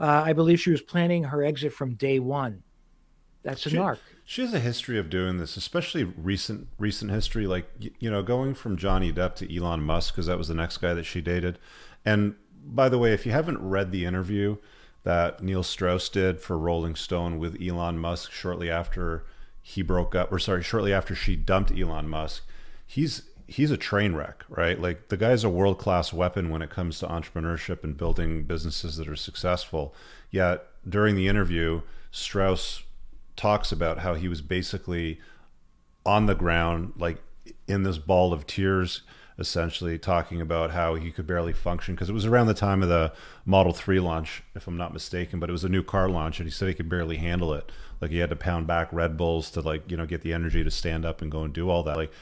Uh, 0.00 0.22
I 0.24 0.32
believe 0.32 0.60
she 0.60 0.70
was 0.70 0.80
planning 0.80 1.24
her 1.24 1.44
exit 1.44 1.72
from 1.72 1.94
day 1.94 2.18
one. 2.18 2.62
That's 3.42 3.64
a 3.66 3.70
she, 3.70 3.76
narc. 3.76 3.98
She 4.24 4.40
has 4.40 4.54
a 4.54 4.58
history 4.58 4.98
of 4.98 5.10
doing 5.10 5.36
this, 5.36 5.56
especially 5.56 6.04
recent 6.04 6.68
recent 6.78 7.10
history. 7.10 7.46
Like 7.46 7.70
you 7.98 8.10
know, 8.10 8.22
going 8.22 8.54
from 8.54 8.76
Johnny 8.76 9.12
Depp 9.12 9.34
to 9.36 9.56
Elon 9.56 9.82
Musk 9.82 10.14
because 10.14 10.26
that 10.26 10.38
was 10.38 10.48
the 10.48 10.54
next 10.54 10.78
guy 10.78 10.94
that 10.94 11.04
she 11.04 11.20
dated. 11.20 11.58
And 12.04 12.34
by 12.64 12.88
the 12.88 12.98
way, 12.98 13.12
if 13.12 13.26
you 13.26 13.32
haven't 13.32 13.58
read 13.60 13.92
the 13.92 14.06
interview 14.06 14.56
that 15.04 15.42
Neil 15.42 15.62
Strauss 15.62 16.08
did 16.08 16.40
for 16.40 16.58
Rolling 16.58 16.96
Stone 16.96 17.38
with 17.38 17.60
Elon 17.62 17.98
Musk 17.98 18.32
shortly 18.32 18.70
after 18.70 19.24
he 19.62 19.82
broke 19.82 20.14
up, 20.14 20.32
or 20.32 20.38
sorry, 20.38 20.62
shortly 20.62 20.92
after 20.92 21.14
she 21.14 21.36
dumped 21.36 21.70
Elon 21.70 22.08
Musk, 22.08 22.44
he's 22.86 23.22
he's 23.46 23.70
a 23.70 23.76
train 23.76 24.14
wreck, 24.14 24.44
right? 24.48 24.80
Like 24.80 25.08
the 25.08 25.16
guy's 25.16 25.44
a 25.44 25.50
world 25.50 25.78
class 25.78 26.12
weapon 26.12 26.50
when 26.50 26.62
it 26.62 26.70
comes 26.70 26.98
to 26.98 27.06
entrepreneurship 27.06 27.84
and 27.84 27.96
building 27.96 28.44
businesses 28.44 28.96
that 28.96 29.08
are 29.08 29.16
successful. 29.16 29.94
Yet 30.30 30.66
during 30.88 31.14
the 31.14 31.28
interview, 31.28 31.82
Strauss 32.10 32.82
talks 33.36 33.72
about 33.72 33.98
how 33.98 34.14
he 34.14 34.28
was 34.28 34.40
basically 34.40 35.20
on 36.06 36.26
the 36.26 36.34
ground, 36.34 36.92
like 36.96 37.18
in 37.66 37.82
this 37.82 37.98
ball 37.98 38.32
of 38.32 38.46
tears, 38.46 39.02
essentially 39.38 39.98
talking 39.98 40.40
about 40.40 40.70
how 40.70 40.94
he 40.94 41.10
could 41.10 41.26
barely 41.26 41.52
function 41.52 41.94
because 41.94 42.08
it 42.08 42.12
was 42.12 42.24
around 42.24 42.46
the 42.46 42.54
time 42.54 42.82
of 42.82 42.88
the 42.88 43.12
Model 43.44 43.72
3 43.72 43.98
launch, 44.00 44.42
if 44.54 44.66
I'm 44.66 44.76
not 44.76 44.92
mistaken, 44.92 45.40
but 45.40 45.48
it 45.48 45.52
was 45.52 45.64
a 45.64 45.68
new 45.68 45.82
car 45.82 46.08
launch 46.08 46.38
and 46.38 46.46
he 46.46 46.52
said 46.52 46.68
he 46.68 46.74
could 46.74 46.88
barely 46.88 47.16
handle 47.16 47.52
it. 47.52 47.70
Like 48.00 48.10
he 48.10 48.18
had 48.18 48.30
to 48.30 48.36
pound 48.36 48.66
back 48.66 48.92
Red 48.92 49.16
Bulls 49.16 49.50
to 49.52 49.60
like, 49.60 49.90
you 49.90 49.96
know, 49.96 50.06
get 50.06 50.22
the 50.22 50.32
energy 50.32 50.62
to 50.62 50.70
stand 50.70 51.04
up 51.04 51.20
and 51.20 51.32
go 51.32 51.42
and 51.42 51.52
do 51.52 51.68
all 51.68 51.82
that. 51.82 51.96
Like 51.96 52.12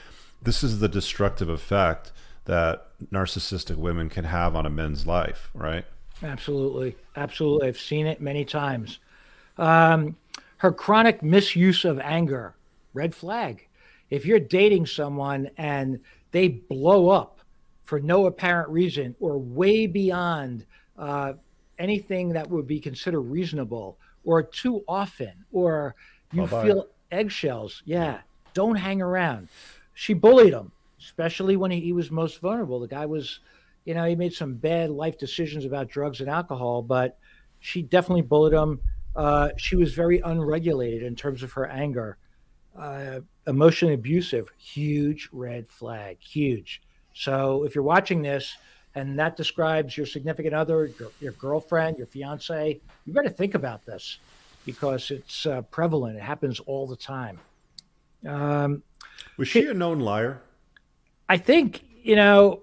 this 0.41 0.63
is 0.65 0.79
the 0.79 0.89
destructive 0.89 1.49
effect 1.49 2.13
that 2.47 2.89
narcissistic 3.13 3.77
women 3.77 4.09
can 4.09 4.25
have 4.25 4.57
on 4.57 4.67
a 4.67 4.71
man's 4.71 5.07
life, 5.07 5.51
right? 5.55 5.85
Absolutely. 6.23 6.97
Absolutely. 7.17 7.69
I've 7.69 7.79
seen 7.79 8.07
it 8.07 8.21
many 8.21 8.45
times. 8.45 8.99
Um, 9.59 10.17
her 10.59 10.73
chronic 10.73 11.23
misuse 11.23 11.85
of 11.85 11.99
anger, 12.01 12.55
red 12.95 13.15
flag. 13.15 13.69
If 14.11 14.27
you're 14.27 14.39
dating 14.39 14.87
someone 14.87 15.51
and 15.57 16.01
they 16.33 16.49
blow 16.49 17.09
up 17.09 17.39
for 17.83 18.01
no 18.01 18.26
apparent 18.26 18.68
reason 18.68 19.14
or 19.20 19.39
way 19.39 19.87
beyond 19.87 20.66
uh, 20.99 21.35
anything 21.78 22.30
that 22.30 22.49
would 22.51 22.66
be 22.66 22.80
considered 22.80 23.20
reasonable 23.20 23.99
or 24.24 24.43
too 24.43 24.83
often, 24.87 25.33
or 25.53 25.95
you 26.33 26.43
Bye-bye. 26.43 26.64
feel 26.64 26.87
eggshells, 27.11 27.83
yeah, 27.85 28.20
don't 28.55 28.76
hang 28.76 29.01
around 29.01 29.49
she 29.95 30.14
bullied 30.14 30.53
him, 30.53 30.72
especially 30.99 31.57
when 31.57 31.70
he, 31.70 31.80
he 31.80 31.93
was 31.93 32.11
most 32.11 32.41
vulnerable. 32.41 32.80
The 32.80 32.89
guy 32.89 33.07
was, 33.07 33.41
you 33.85 33.95
know, 33.95 34.05
he 34.05 34.14
made 34.14 34.33
some 34.33 34.55
bad 34.55 34.91
life 34.91 35.18
decisions 35.18 35.64
about 35.64 35.89
drugs 35.89 36.20
and 36.20 36.28
alcohol, 36.28 36.83
but 36.83 37.18
she 37.61 37.83
definitely 37.83 38.22
bullied 38.22 38.55
him. 38.55 38.80
Uh, 39.14 39.51
she 39.57 39.76
was 39.76 39.93
very 39.95 40.20
unregulated 40.20 41.03
in 41.03 41.14
terms 41.14 41.43
of 41.43 41.53
her 41.53 41.66
anger, 41.66 42.16
uh, 42.79 43.20
emotionally 43.47 43.95
abusive. 43.95 44.51
Huge 44.59 45.29
red 45.33 45.68
flag, 45.68 46.18
huge. 46.20 46.83
So 47.14 47.64
if 47.64 47.75
you're 47.75 47.85
watching 47.85 48.23
this 48.23 48.57
and 48.95 49.18
that 49.18 49.37
describes 49.37 49.97
your 49.97 50.07
significant 50.07 50.55
other, 50.55 50.91
your, 50.99 51.11
your 51.20 51.33
girlfriend, 51.33 51.99
your 51.99 52.07
fiance, 52.07 52.81
you 53.07 53.12
better 53.12 53.29
think 53.29 53.55
about 53.55 53.85
this 53.85 54.18
because 54.64 55.11
it's 55.11 55.47
uh, 55.47 55.62
prevalent. 55.62 56.16
It 56.16 56.23
happens 56.23 56.61
all 56.61 56.87
the 56.87 56.97
time. 56.97 57.39
Um, 58.27 58.83
was 59.37 59.49
she 59.49 59.66
a 59.66 59.75
known 59.75 60.01
liar? 60.01 60.41
I 61.29 61.39
think, 61.39 61.85
you 62.03 62.16
know. 62.16 62.62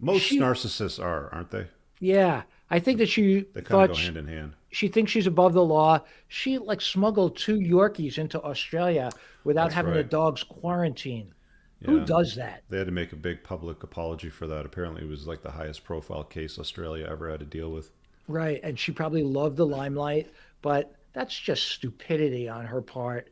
Most 0.00 0.22
she, 0.22 0.38
narcissists 0.38 1.02
are, 1.02 1.32
aren't 1.32 1.50
they? 1.50 1.66
Yeah. 2.00 2.42
I 2.70 2.80
think 2.80 2.98
that 2.98 3.08
she 3.08 3.46
they 3.54 3.62
kind 3.62 3.90
of 3.90 3.96
go 3.96 4.02
hand 4.02 4.16
in 4.16 4.26
hand. 4.26 4.54
She 4.76 4.88
thinks 4.88 5.10
she's 5.10 5.26
above 5.26 5.54
the 5.54 5.64
law. 5.64 6.00
She 6.28 6.58
like 6.58 6.82
smuggled 6.82 7.38
two 7.38 7.58
Yorkies 7.58 8.18
into 8.18 8.38
Australia 8.42 9.10
without 9.42 9.68
That's 9.68 9.74
having 9.74 9.92
right. 9.92 10.02
the 10.02 10.04
dogs 10.04 10.42
quarantined. 10.42 11.32
Yeah. 11.80 11.92
Who 11.92 12.04
does 12.04 12.34
that? 12.34 12.62
They 12.68 12.76
had 12.76 12.86
to 12.86 12.92
make 12.92 13.14
a 13.14 13.16
big 13.16 13.42
public 13.42 13.82
apology 13.82 14.28
for 14.28 14.46
that. 14.48 14.66
Apparently, 14.66 15.00
it 15.00 15.08
was 15.08 15.26
like 15.26 15.40
the 15.40 15.50
highest 15.50 15.82
profile 15.82 16.24
case 16.24 16.58
Australia 16.58 17.06
ever 17.08 17.30
had 17.30 17.40
to 17.40 17.46
deal 17.46 17.70
with. 17.70 17.90
Right, 18.28 18.60
and 18.62 18.78
she 18.78 18.92
probably 18.92 19.22
loved 19.22 19.56
the 19.56 19.64
limelight, 19.64 20.30
but 20.60 20.94
that's 21.14 21.38
just 21.38 21.68
stupidity 21.68 22.46
on 22.46 22.66
her 22.66 22.82
part. 22.82 23.30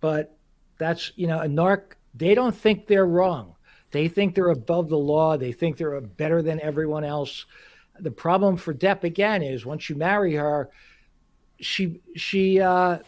But 0.00 0.38
that's 0.78 1.10
you 1.16 1.26
know 1.26 1.40
a 1.40 1.48
narc 1.48 1.94
they 2.14 2.36
don't 2.36 2.54
think 2.54 2.86
they're 2.86 3.06
wrong. 3.06 3.56
They 3.90 4.06
think 4.06 4.36
they're 4.36 4.50
above 4.50 4.88
the 4.88 4.98
law. 4.98 5.36
They 5.36 5.50
think 5.50 5.78
they're 5.78 6.00
better 6.00 6.42
than 6.42 6.60
everyone 6.60 7.02
else. 7.02 7.44
The 8.00 8.10
problem 8.10 8.56
for 8.56 8.74
Depp 8.74 9.04
again 9.04 9.42
is 9.42 9.64
once 9.64 9.88
you 9.88 9.96
marry 9.96 10.34
her, 10.34 10.70
she 11.60 12.00
she 12.16 12.60
uh, 12.60 12.98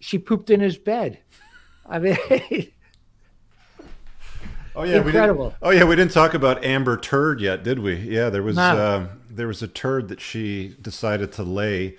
she 0.00 0.18
pooped 0.18 0.50
in 0.50 0.60
his 0.60 0.78
bed. 0.78 1.18
I 1.86 1.98
mean. 1.98 2.16
Oh 4.74 4.84
yeah, 4.84 5.02
incredible. 5.02 5.44
We 5.44 5.50
didn't, 5.50 5.58
oh 5.60 5.70
yeah, 5.70 5.84
we 5.84 5.96
didn't 5.96 6.12
talk 6.12 6.32
about 6.32 6.64
Amber 6.64 6.96
Turd 6.96 7.42
yet, 7.42 7.62
did 7.62 7.80
we? 7.80 7.94
Yeah, 7.94 8.30
there 8.30 8.42
was 8.42 8.56
uh, 8.56 9.08
there 9.28 9.46
was 9.46 9.62
a 9.62 9.68
turd 9.68 10.08
that 10.08 10.18
she 10.18 10.76
decided 10.80 11.30
to 11.32 11.42
lay 11.42 11.98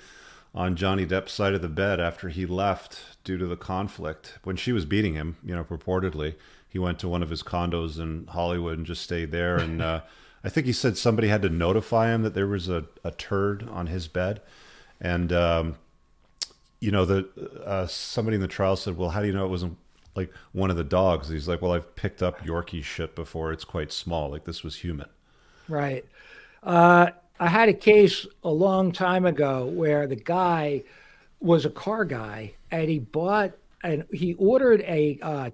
on 0.55 0.75
Johnny 0.75 1.05
Depp's 1.05 1.33
side 1.33 1.53
of 1.53 1.61
the 1.61 1.69
bed 1.69 1.99
after 1.99 2.29
he 2.29 2.45
left 2.45 2.99
due 3.23 3.37
to 3.37 3.45
the 3.45 3.55
conflict. 3.55 4.39
When 4.43 4.55
she 4.55 4.71
was 4.71 4.85
beating 4.85 5.13
him, 5.13 5.37
you 5.43 5.55
know, 5.55 5.63
purportedly, 5.63 6.35
he 6.67 6.79
went 6.79 6.99
to 6.99 7.07
one 7.07 7.23
of 7.23 7.29
his 7.29 7.43
condos 7.43 7.99
in 7.99 8.27
Hollywood 8.27 8.77
and 8.77 8.85
just 8.85 9.03
stayed 9.03 9.31
there. 9.31 9.57
And 9.57 9.81
uh, 9.81 10.01
I 10.43 10.49
think 10.49 10.65
he 10.65 10.73
said 10.73 10.97
somebody 10.97 11.29
had 11.29 11.41
to 11.43 11.49
notify 11.49 12.13
him 12.13 12.23
that 12.23 12.33
there 12.33 12.47
was 12.47 12.67
a, 12.67 12.85
a 13.03 13.11
turd 13.11 13.67
on 13.69 13.87
his 13.87 14.07
bed. 14.07 14.41
And, 14.99 15.31
um, 15.31 15.75
you 16.79 16.91
know, 16.91 17.05
the 17.05 17.27
uh, 17.65 17.87
somebody 17.87 18.35
in 18.35 18.41
the 18.41 18.47
trial 18.47 18.75
said, 18.75 18.97
well, 18.97 19.09
how 19.09 19.21
do 19.21 19.27
you 19.27 19.33
know 19.33 19.45
it 19.45 19.49
wasn't 19.49 19.77
like 20.15 20.33
one 20.51 20.69
of 20.69 20.75
the 20.75 20.83
dogs? 20.83 21.29
He's 21.29 21.47
like, 21.47 21.61
well, 21.61 21.71
I've 21.71 21.95
picked 21.95 22.21
up 22.21 22.41
Yorkie 22.41 22.83
shit 22.83 23.15
before. 23.15 23.53
It's 23.53 23.63
quite 23.63 23.91
small. 23.91 24.29
Like 24.29 24.43
this 24.43 24.63
was 24.63 24.75
human. 24.75 25.07
Right. 25.69 26.05
Uh, 26.61 27.11
I 27.39 27.47
had 27.47 27.69
a 27.69 27.73
case 27.73 28.27
a 28.43 28.49
long 28.49 28.91
time 28.91 29.25
ago 29.25 29.65
where 29.65 30.07
the 30.07 30.15
guy 30.15 30.83
was 31.39 31.65
a 31.65 31.69
car 31.69 32.05
guy 32.05 32.53
and 32.71 32.89
he 32.89 32.99
bought 32.99 33.53
and 33.83 34.05
he 34.11 34.33
ordered 34.35 34.81
a 34.81 35.19
uh, 35.21 35.49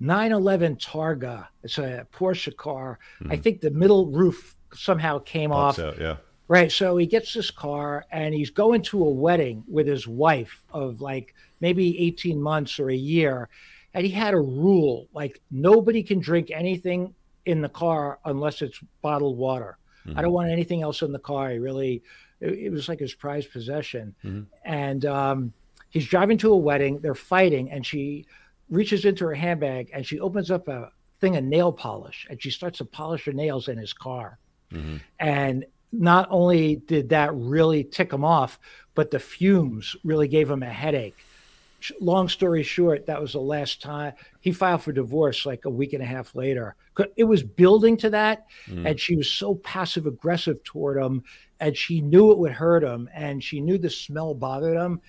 911 0.00 0.76
Targa. 0.76 1.48
It's 1.62 1.78
a 1.78 2.06
Porsche 2.12 2.56
car. 2.56 2.98
Mm-hmm. 3.20 3.32
I 3.32 3.36
think 3.36 3.60
the 3.60 3.70
middle 3.70 4.06
roof 4.06 4.56
somehow 4.72 5.18
came 5.18 5.50
Pops 5.50 5.78
off. 5.78 5.84
Out, 5.84 6.00
yeah. 6.00 6.16
Right. 6.46 6.72
So 6.72 6.96
he 6.96 7.06
gets 7.06 7.34
this 7.34 7.50
car 7.50 8.06
and 8.10 8.34
he's 8.34 8.50
going 8.50 8.82
to 8.82 9.04
a 9.04 9.10
wedding 9.10 9.64
with 9.68 9.86
his 9.86 10.08
wife 10.08 10.62
of 10.70 11.00
like 11.00 11.34
maybe 11.60 12.00
18 12.00 12.40
months 12.40 12.78
or 12.78 12.90
a 12.90 12.96
year. 12.96 13.50
And 13.92 14.06
he 14.06 14.12
had 14.12 14.32
a 14.32 14.40
rule 14.40 15.08
like 15.12 15.42
nobody 15.50 16.02
can 16.02 16.20
drink 16.20 16.50
anything 16.50 17.14
in 17.44 17.60
the 17.60 17.68
car 17.68 18.18
unless 18.24 18.62
it's 18.62 18.80
bottled 19.02 19.36
water. 19.36 19.78
Mm-hmm. 20.06 20.18
I 20.18 20.22
don't 20.22 20.32
want 20.32 20.50
anything 20.50 20.82
else 20.82 21.02
in 21.02 21.12
the 21.12 21.18
car. 21.18 21.50
He 21.50 21.58
really, 21.58 22.02
it, 22.40 22.52
it 22.52 22.70
was 22.70 22.88
like 22.88 23.00
his 23.00 23.14
prized 23.14 23.52
possession. 23.52 24.14
Mm-hmm. 24.24 24.42
And 24.64 25.04
um, 25.04 25.52
he's 25.90 26.06
driving 26.06 26.38
to 26.38 26.52
a 26.52 26.56
wedding. 26.56 27.00
They're 27.00 27.14
fighting, 27.14 27.70
and 27.70 27.84
she 27.84 28.26
reaches 28.70 29.04
into 29.04 29.24
her 29.24 29.34
handbag 29.34 29.90
and 29.92 30.06
she 30.06 30.20
opens 30.20 30.50
up 30.50 30.68
a 30.68 30.92
thing 31.20 31.36
of 31.36 31.44
nail 31.44 31.72
polish 31.72 32.26
and 32.30 32.40
she 32.42 32.50
starts 32.50 32.78
to 32.78 32.84
polish 32.84 33.24
her 33.24 33.32
nails 33.32 33.68
in 33.68 33.78
his 33.78 33.92
car. 33.92 34.38
Mm-hmm. 34.72 34.96
And 35.18 35.64
not 35.92 36.28
only 36.30 36.76
did 36.76 37.08
that 37.10 37.34
really 37.34 37.84
tick 37.84 38.12
him 38.12 38.24
off, 38.24 38.58
but 38.94 39.10
the 39.10 39.18
fumes 39.18 39.96
really 40.04 40.28
gave 40.28 40.50
him 40.50 40.62
a 40.62 40.68
headache. 40.68 41.16
Long 42.00 42.28
story 42.28 42.64
short, 42.64 43.06
that 43.06 43.20
was 43.20 43.32
the 43.32 43.40
last 43.40 43.80
time 43.80 44.12
he 44.40 44.52
filed 44.52 44.82
for 44.82 44.92
divorce 44.92 45.46
like 45.46 45.64
a 45.64 45.70
week 45.70 45.92
and 45.92 46.02
a 46.02 46.06
half 46.06 46.34
later. 46.34 46.74
It 47.16 47.24
was 47.24 47.44
building 47.44 47.96
to 47.98 48.10
that, 48.10 48.46
mm. 48.66 48.84
and 48.84 48.98
she 48.98 49.14
was 49.14 49.30
so 49.30 49.54
passive 49.54 50.06
aggressive 50.06 50.62
toward 50.64 51.00
him, 51.00 51.22
and 51.60 51.76
she 51.76 52.00
knew 52.00 52.32
it 52.32 52.38
would 52.38 52.50
hurt 52.50 52.82
him, 52.82 53.08
and 53.14 53.42
she 53.42 53.60
knew 53.60 53.78
the 53.78 53.90
smell 53.90 54.34
bothered 54.34 54.76
him, 54.76 55.00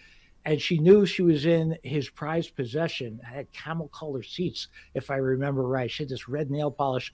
and 0.46 0.62
she 0.62 0.78
knew 0.80 1.06
she 1.06 1.22
was 1.22 1.46
in 1.46 1.78
his 1.84 2.10
prized 2.10 2.56
possession. 2.56 3.20
I 3.26 3.34
had 3.34 3.52
camel 3.52 3.90
color 3.90 4.24
seats, 4.24 4.68
if 4.94 5.12
I 5.12 5.18
remember 5.18 5.64
right. 5.64 5.92
She 5.92 6.04
had 6.04 6.10
this 6.10 6.28
red 6.28 6.50
nail 6.50 6.72
polish. 6.72 7.14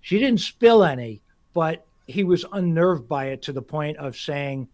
She 0.00 0.18
didn't 0.18 0.40
spill 0.40 0.84
any, 0.84 1.22
but 1.54 1.84
he 2.06 2.22
was 2.22 2.44
unnerved 2.52 3.08
by 3.08 3.26
it 3.26 3.42
to 3.42 3.52
the 3.52 3.62
point 3.62 3.96
of 3.96 4.16
saying, 4.16 4.68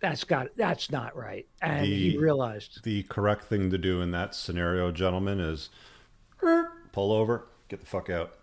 "That's 0.00 0.24
got 0.24 0.48
that's 0.56 0.90
not 0.90 1.16
right," 1.16 1.46
and 1.62 1.84
the, 1.84 2.10
he 2.10 2.18
realized 2.18 2.82
the 2.84 3.04
correct 3.04 3.44
thing 3.44 3.70
to 3.70 3.78
do 3.78 4.02
in 4.02 4.10
that 4.10 4.34
scenario, 4.34 4.90
gentlemen, 4.90 5.40
is 5.40 5.70
pull 6.92 7.12
over, 7.12 7.46
get 7.68 7.80
the 7.80 7.86
fuck 7.86 8.10
out, 8.10 8.34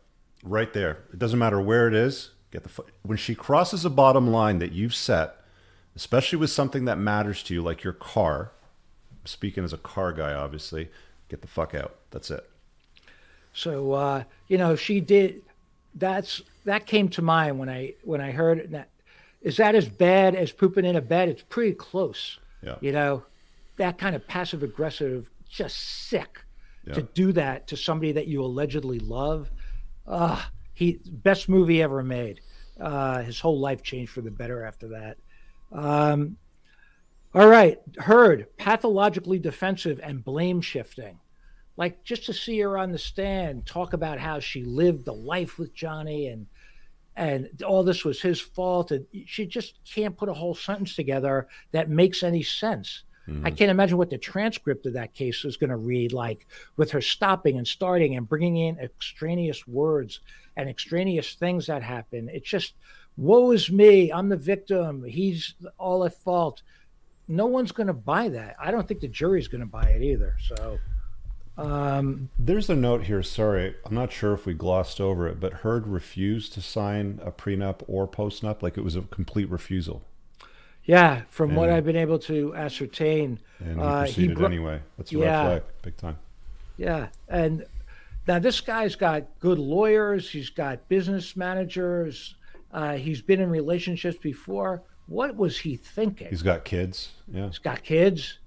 right 0.44 0.74
there. 0.74 1.04
It 1.14 1.20
doesn't 1.20 1.40
matter 1.40 1.62
where 1.62 1.88
it 1.88 1.94
is. 1.94 2.32
Get 2.52 2.64
the 2.64 2.70
fu- 2.70 2.86
when 3.04 3.18
she 3.18 3.36
crosses 3.36 3.86
a 3.86 3.90
bottom 3.90 4.32
line 4.32 4.60
that 4.60 4.72
you've 4.72 4.96
set, 4.96 5.36
especially 5.96 6.40
with 6.40 6.50
something 6.50 6.86
that 6.86 6.98
matters 6.98 7.44
to 7.44 7.54
you, 7.54 7.62
like 7.62 7.84
your 7.84 7.94
car. 7.94 8.54
Speaking 9.28 9.64
as 9.64 9.74
a 9.74 9.78
car 9.78 10.14
guy, 10.14 10.34
obviously, 10.34 10.90
get 11.30 11.42
the 11.42 11.48
fuck 11.48 11.76
out. 11.76 11.98
That's 12.12 12.32
it. 12.32 12.50
So 13.54 13.94
uh, 13.94 14.24
you 14.48 14.58
know, 14.58 14.76
she 14.76 15.00
did. 15.00 15.42
That's 15.96 16.42
that 16.66 16.86
came 16.86 17.10
to 17.10 17.22
mind 17.22 17.60
when 17.60 17.70
I 17.70 17.94
when 18.04 18.22
I 18.22 18.32
heard 18.32 18.72
that. 18.72 18.90
Is 19.42 19.58
that 19.58 19.76
as 19.76 19.88
bad 19.88 20.36
as 20.36 20.52
pooping 20.52 20.86
in 20.86 20.96
a 20.96 21.02
bed? 21.02 21.30
It's 21.30 21.44
pretty 21.44 21.74
close. 21.74 22.40
Yeah. 22.62 22.76
You 22.82 22.92
know, 22.92 23.24
that 23.78 23.98
kind 23.98 24.16
of 24.16 24.28
passive 24.28 24.64
aggressive, 24.64 25.30
just 25.48 25.78
sick 26.10 26.44
yeah. 26.86 26.96
to 26.96 27.02
do 27.04 27.32
that 27.34 27.68
to 27.68 27.78
somebody 27.78 28.12
that 28.14 28.28
you 28.28 28.44
allegedly 28.44 29.00
love. 29.00 29.52
Uh, 30.08 30.42
he 30.74 31.00
best 31.06 31.50
movie 31.50 31.82
ever 31.82 32.04
made. 32.04 32.42
Uh, 32.80 33.24
his 33.24 33.40
whole 33.40 33.60
life 33.60 33.82
changed 33.82 34.12
for 34.12 34.22
the 34.22 34.32
better 34.32 34.64
after 34.64 34.90
that. 34.90 35.18
Um, 35.72 36.38
all 37.34 37.48
right, 37.48 37.80
Heard 37.98 38.48
pathologically 38.58 39.40
defensive 39.40 40.00
and 40.02 40.24
blame 40.24 40.62
shifting 40.62 41.20
like 41.78 42.04
just 42.04 42.26
to 42.26 42.34
see 42.34 42.60
her 42.60 42.78
on 42.78 42.92
the 42.92 42.98
stand 42.98 43.66
talk 43.66 43.94
about 43.94 44.20
how 44.20 44.40
she 44.40 44.64
lived 44.64 45.06
the 45.06 45.14
life 45.14 45.58
with 45.58 45.74
Johnny 45.74 46.28
and 46.28 46.48
and 47.16 47.64
all 47.64 47.84
this 47.84 48.04
was 48.04 48.22
his 48.22 48.42
fault 48.42 48.92
and 48.92 49.06
she 49.26 49.46
just 49.46 49.80
can't 49.86 50.18
put 50.18 50.30
a 50.30 50.34
whole 50.34 50.54
sentence 50.54 50.96
together 50.96 51.48
that 51.72 51.90
makes 51.90 52.22
any 52.22 52.44
sense. 52.44 53.04
Mm-hmm. 53.28 53.46
I 53.46 53.52
can't 53.52 53.72
imagine 53.72 53.98
what 53.98 54.12
the 54.12 54.20
transcript 54.20 54.86
of 54.86 54.94
that 54.94 55.16
case 55.16 55.44
is 55.44 55.58
going 55.58 55.72
to 55.72 55.78
read 55.78 56.14
like 56.14 56.46
with 56.76 56.92
her 56.92 57.02
stopping 57.02 57.58
and 57.58 57.68
starting 57.68 58.16
and 58.16 58.30
bringing 58.30 58.58
in 58.58 58.80
extraneous 58.80 59.68
words 59.68 60.20
and 60.56 60.70
extraneous 60.70 61.34
things 61.34 61.66
that 61.68 61.82
happen. 61.82 62.30
It's 62.32 62.50
just 62.50 62.74
woe 63.18 63.52
is 63.52 63.72
me, 63.72 64.12
I'm 64.12 64.30
the 64.30 64.38
victim, 64.38 65.04
he's 65.04 65.56
all 65.80 66.06
at 66.06 66.14
fault. 66.14 66.62
No 67.28 67.46
one's 67.46 67.72
going 67.72 67.88
to 67.88 67.94
buy 67.94 68.30
that. 68.30 68.56
I 68.60 68.72
don't 68.72 68.88
think 68.88 69.02
the 69.02 69.08
jury's 69.08 69.48
going 69.48 69.62
to 69.62 69.68
buy 69.68 69.90
it 69.90 70.02
either. 70.02 70.38
So 70.40 70.80
um, 71.58 72.30
There's 72.38 72.70
a 72.70 72.76
note 72.76 73.06
here. 73.06 73.24
Sorry, 73.24 73.76
I'm 73.86 73.96
not 73.96 74.12
sure 74.12 74.34
if 74.34 74.46
we 74.46 74.54
glossed 74.54 75.02
over 75.02 75.28
it, 75.28 75.40
but 75.40 75.54
Heard 75.54 75.88
refused 75.88 76.54
to 76.54 76.62
sign 76.62 77.20
a 77.24 77.32
prenup 77.32 77.82
or 77.88 78.08
postnup. 78.08 78.62
Like 78.62 78.78
it 78.78 78.84
was 78.84 78.96
a 78.96 79.02
complete 79.02 79.50
refusal. 79.50 80.04
Yeah, 80.84 81.24
from 81.30 81.50
and, 81.50 81.58
what 81.58 81.70
I've 81.70 81.84
been 81.84 81.98
able 81.98 82.20
to 82.20 82.56
ascertain, 82.56 83.40
and 83.60 83.76
he 83.76 83.86
uh, 83.86 84.00
proceeded 84.04 84.30
he 84.30 84.36
bro- 84.36 84.46
anyway. 84.46 84.82
That's 84.98 85.12
a 85.12 85.18
yeah, 85.18 85.26
red 85.26 85.48
flag, 85.48 85.64
big 85.82 85.98
time. 85.98 86.18
Yeah, 86.78 87.08
and 87.28 87.66
now 88.28 88.40
this 88.40 88.62
guy's 88.62 88.96
got 88.96 89.26
good 89.40 89.58
lawyers. 89.58 90.30
He's 90.30 90.50
got 90.50 90.88
business 90.88 91.36
managers. 91.36 92.36
Uh, 92.72 92.94
he's 92.94 93.22
been 93.22 93.42
in 93.42 93.50
relationships 93.50 94.18
before. 94.18 94.84
What 95.08 95.36
was 95.36 95.60
he 95.60 95.76
thinking? 95.78 96.28
He's 96.30 96.44
got 96.44 96.66
kids. 96.66 97.14
Yeah, 97.28 97.48
he's 97.48 97.60
got 97.60 97.84
kids. 97.84 98.40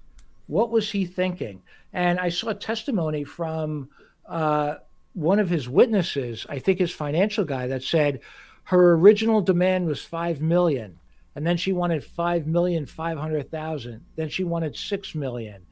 What 0.47 0.71
was 0.71 0.91
he 0.91 1.07
thinking? 1.07 1.63
And 1.93 2.19
I 2.21 2.29
saw 2.29 2.53
testimony 2.53 3.25
from 3.25 3.89
uh, 4.27 4.77
one 5.15 5.39
of 5.39 5.49
his 5.49 5.69
witnesses, 5.69 6.47
I 6.49 6.59
think 6.59 6.79
his 6.79 6.93
financial 6.93 7.45
guy, 7.45 7.67
that 7.69 7.83
said 7.83 8.21
her 8.65 8.93
original 8.93 9.41
demand 9.41 9.87
was 9.87 10.03
five 10.03 10.41
million, 10.41 10.99
and 11.35 11.47
then 11.47 11.57
she 11.57 11.73
wanted 11.73 12.05
five 12.05 12.47
million 12.47 12.87
five 12.87 13.19
hundred 13.19 13.51
thousand. 13.51 14.05
Then 14.17 14.29
she 14.29 14.45
wanted 14.45 14.77
six 14.77 15.15
million. 15.15 15.67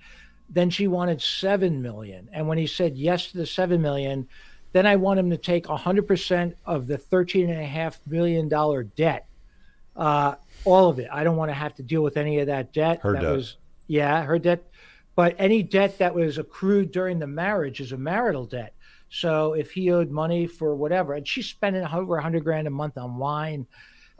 Then 0.50 0.70
she 0.70 0.88
wanted 0.88 1.20
seven 1.20 1.82
million. 1.82 2.28
And 2.32 2.48
when 2.48 2.58
he 2.58 2.66
said 2.66 2.96
yes 2.96 3.30
to 3.30 3.36
the 3.36 3.46
seven 3.46 3.82
million, 3.82 4.28
then 4.72 4.86
I 4.86 4.96
want 4.96 5.20
him 5.20 5.30
to 5.30 5.36
take 5.36 5.66
hundred 5.66 6.08
percent 6.08 6.56
of 6.64 6.86
the 6.86 6.98
thirteen 6.98 7.50
and 7.50 7.60
a 7.60 7.66
half 7.66 8.00
million 8.06 8.48
dollar 8.48 8.82
debt. 8.82 9.26
Uh, 9.94 10.36
all 10.64 10.88
of 10.88 10.98
it. 10.98 11.08
I 11.12 11.24
don't 11.24 11.36
want 11.36 11.50
to 11.50 11.54
have 11.54 11.74
to 11.76 11.82
deal 11.82 12.02
with 12.02 12.16
any 12.16 12.38
of 12.40 12.46
that 12.46 12.72
debt. 12.72 13.00
Her 13.02 13.12
that 13.12 13.22
debt. 13.22 13.32
was 13.32 13.56
yeah, 13.86 14.22
her 14.22 14.38
debt 14.38 14.64
but 15.18 15.34
any 15.36 15.64
debt 15.64 15.98
that 15.98 16.14
was 16.14 16.38
accrued 16.38 16.92
during 16.92 17.18
the 17.18 17.26
marriage 17.26 17.80
is 17.80 17.90
a 17.90 17.96
marital 17.96 18.46
debt. 18.46 18.72
So 19.08 19.54
if 19.54 19.72
he 19.72 19.90
owed 19.90 20.12
money 20.12 20.46
for 20.46 20.76
whatever, 20.76 21.14
and 21.14 21.26
she's 21.26 21.46
spending 21.46 21.84
over 21.84 22.18
a 22.18 22.22
hundred 22.22 22.44
grand 22.44 22.68
a 22.68 22.70
month 22.70 22.96
on 22.96 23.16
wine, 23.16 23.66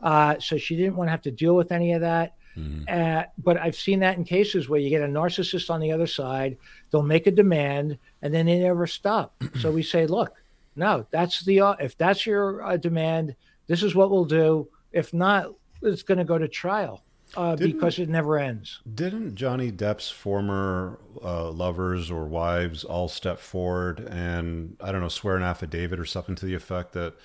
uh, 0.01 0.39
so 0.39 0.57
she 0.57 0.75
didn't 0.75 0.97
want 0.97 1.07
to 1.07 1.11
have 1.11 1.21
to 1.21 1.31
deal 1.31 1.55
with 1.55 1.71
any 1.71 1.93
of 1.93 2.01
that. 2.01 2.35
Mm-hmm. 2.57 2.83
Uh, 2.89 3.23
but 3.37 3.55
I've 3.55 3.77
seen 3.77 4.01
that 4.01 4.17
in 4.17 4.25
cases 4.25 4.67
where 4.67 4.81
you 4.81 4.89
get 4.89 5.01
a 5.01 5.07
narcissist 5.07 5.69
on 5.69 5.79
the 5.79 5.93
other 5.93 6.05
side, 6.05 6.57
they'll 6.91 7.01
make 7.01 7.27
a 7.27 7.31
demand 7.31 7.97
and 8.21 8.33
then 8.33 8.47
they 8.47 8.59
never 8.59 8.85
stop. 8.85 9.41
so 9.61 9.71
we 9.71 9.83
say, 9.83 10.05
look, 10.05 10.35
no, 10.75 11.05
that's 11.11 11.45
the 11.45 11.61
uh, 11.61 11.75
if 11.79 11.97
that's 11.97 12.25
your 12.25 12.61
uh, 12.61 12.75
demand, 12.75 13.37
this 13.67 13.83
is 13.83 13.95
what 13.95 14.11
we'll 14.11 14.25
do. 14.25 14.67
If 14.91 15.13
not, 15.13 15.53
it's 15.81 16.03
going 16.03 16.17
to 16.17 16.23
go 16.23 16.37
to 16.37 16.47
trial 16.47 17.03
uh, 17.35 17.55
because 17.55 17.99
it 17.99 18.09
never 18.09 18.37
ends. 18.37 18.79
Didn't 18.93 19.35
Johnny 19.35 19.71
Depp's 19.71 20.09
former 20.09 20.99
uh, 21.23 21.51
lovers 21.51 22.09
or 22.09 22.25
wives 22.25 22.83
all 22.83 23.07
step 23.07 23.39
forward 23.39 23.99
and 24.09 24.77
I 24.81 24.91
don't 24.91 25.01
know 25.01 25.09
swear 25.09 25.37
an 25.37 25.43
affidavit 25.43 25.99
or 25.99 26.05
something 26.05 26.35
to 26.35 26.45
the 26.45 26.55
effect 26.55 26.93
that 26.93 27.15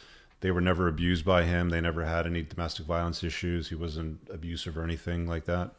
they 0.40 0.50
were 0.50 0.60
never 0.60 0.88
abused 0.88 1.24
by 1.24 1.44
him, 1.44 1.70
they 1.70 1.80
never 1.80 2.04
had 2.04 2.26
any 2.26 2.42
domestic 2.42 2.84
violence 2.86 3.24
issues, 3.24 3.68
he 3.68 3.74
wasn't 3.74 4.20
abusive 4.30 4.76
or 4.76 4.84
anything 4.84 5.26
like 5.26 5.46
that? 5.46 5.70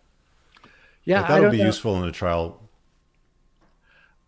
Yeah, 1.04 1.20
like 1.20 1.28
that 1.30 1.42
would 1.42 1.52
be 1.52 1.60
know. 1.60 1.66
useful 1.66 2.02
in 2.02 2.10
a 2.10 2.12
trial. 2.12 2.62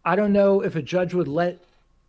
I 0.05 0.15
don't 0.15 0.31
know 0.31 0.61
if 0.61 0.75
a 0.75 0.81
judge 0.81 1.13
would 1.13 1.27
let. 1.27 1.59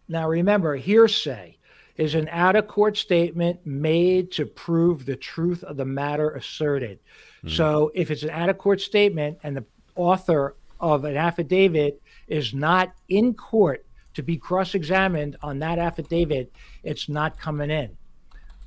Now 0.09 0.29
remember, 0.29 0.77
hearsay 0.77 1.58
is 1.99 2.15
an 2.15 2.29
out 2.31 2.57
of 2.57 2.69
court 2.69 2.97
statement 2.97 3.67
made 3.67 4.31
to 4.33 4.47
prove 4.47 5.05
the 5.05 5.17
truth 5.17 5.65
of 5.65 5.77
the 5.77 5.85
matter 5.85 6.31
asserted. 6.31 7.01
Mm. 7.45 7.51
So 7.51 7.91
if 7.95 8.11
it's 8.11 8.23
an 8.23 8.31
out 8.31 8.49
of 8.49 8.57
court 8.57 8.81
statement 8.81 9.39
and 9.43 9.57
the 9.57 9.65
author 9.97 10.55
of 10.81 11.05
an 11.05 11.17
affidavit 11.17 12.01
is 12.29 12.55
not 12.55 12.93
in 13.09 13.35
court 13.35 13.85
to 14.15 14.23
be 14.23 14.37
cross 14.37 14.75
examined 14.75 15.37
on 15.43 15.59
that 15.59 15.79
affidavit, 15.79 16.53
it's 16.85 17.09
not 17.09 17.39
coming 17.39 17.71
in. 17.71 17.97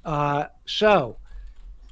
Uh, 0.04 0.46
so 0.66 1.18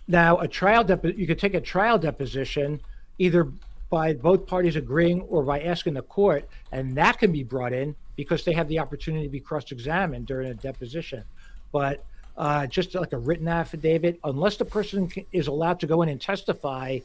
now 0.08 0.38
a 0.40 0.48
trial 0.48 0.84
depo- 0.84 1.18
you 1.18 1.26
could 1.26 1.40
take 1.40 1.54
a 1.54 1.62
trial 1.62 1.98
deposition 1.98 2.82
either 3.18 3.52
by 3.90 4.14
both 4.14 4.46
parties 4.46 4.76
agreeing 4.76 5.22
or 5.22 5.44
by 5.44 5.62
asking 5.62 5.94
the 5.94 6.02
court, 6.02 6.48
and 6.72 6.96
that 6.98 7.18
can 7.18 7.32
be 7.32 7.44
brought 7.44 7.74
in 7.74 7.96
because 8.20 8.44
they 8.44 8.52
have 8.52 8.68
the 8.68 8.78
opportunity 8.78 9.24
to 9.24 9.30
be 9.30 9.40
cross 9.40 9.72
examined 9.72 10.26
during 10.26 10.52
a 10.52 10.54
deposition. 10.54 11.24
But 11.72 12.04
uh, 12.36 12.68
just 12.68 12.94
like 12.94 13.14
a 13.14 13.18
written 13.18 13.48
affidavit, 13.48 14.20
unless 14.26 14.58
the 14.58 14.66
person 14.66 15.10
is 15.32 15.48
allowed 15.48 15.80
to 15.80 15.88
go 15.88 16.02
in 16.02 16.10
and 16.10 16.20
testify, 16.20 17.00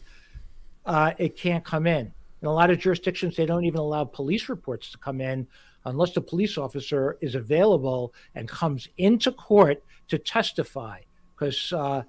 uh, 0.84 1.12
it 1.18 1.36
can't 1.36 1.64
come 1.64 1.86
in. 1.86 2.12
In 2.42 2.48
a 2.48 2.52
lot 2.52 2.68
of 2.68 2.80
jurisdictions, 2.80 3.36
they 3.36 3.46
don't 3.46 3.64
even 3.64 3.78
allow 3.78 4.02
police 4.02 4.48
reports 4.48 4.90
to 4.90 4.98
come 4.98 5.20
in 5.20 5.46
unless 5.84 6.10
the 6.14 6.20
police 6.20 6.58
officer 6.58 7.16
is 7.20 7.36
available 7.36 8.12
and 8.34 8.48
comes 8.48 8.88
into 8.98 9.30
court 9.30 9.84
to 10.08 10.18
testify, 10.18 10.98
because 11.32 11.72
uh, 11.72 12.02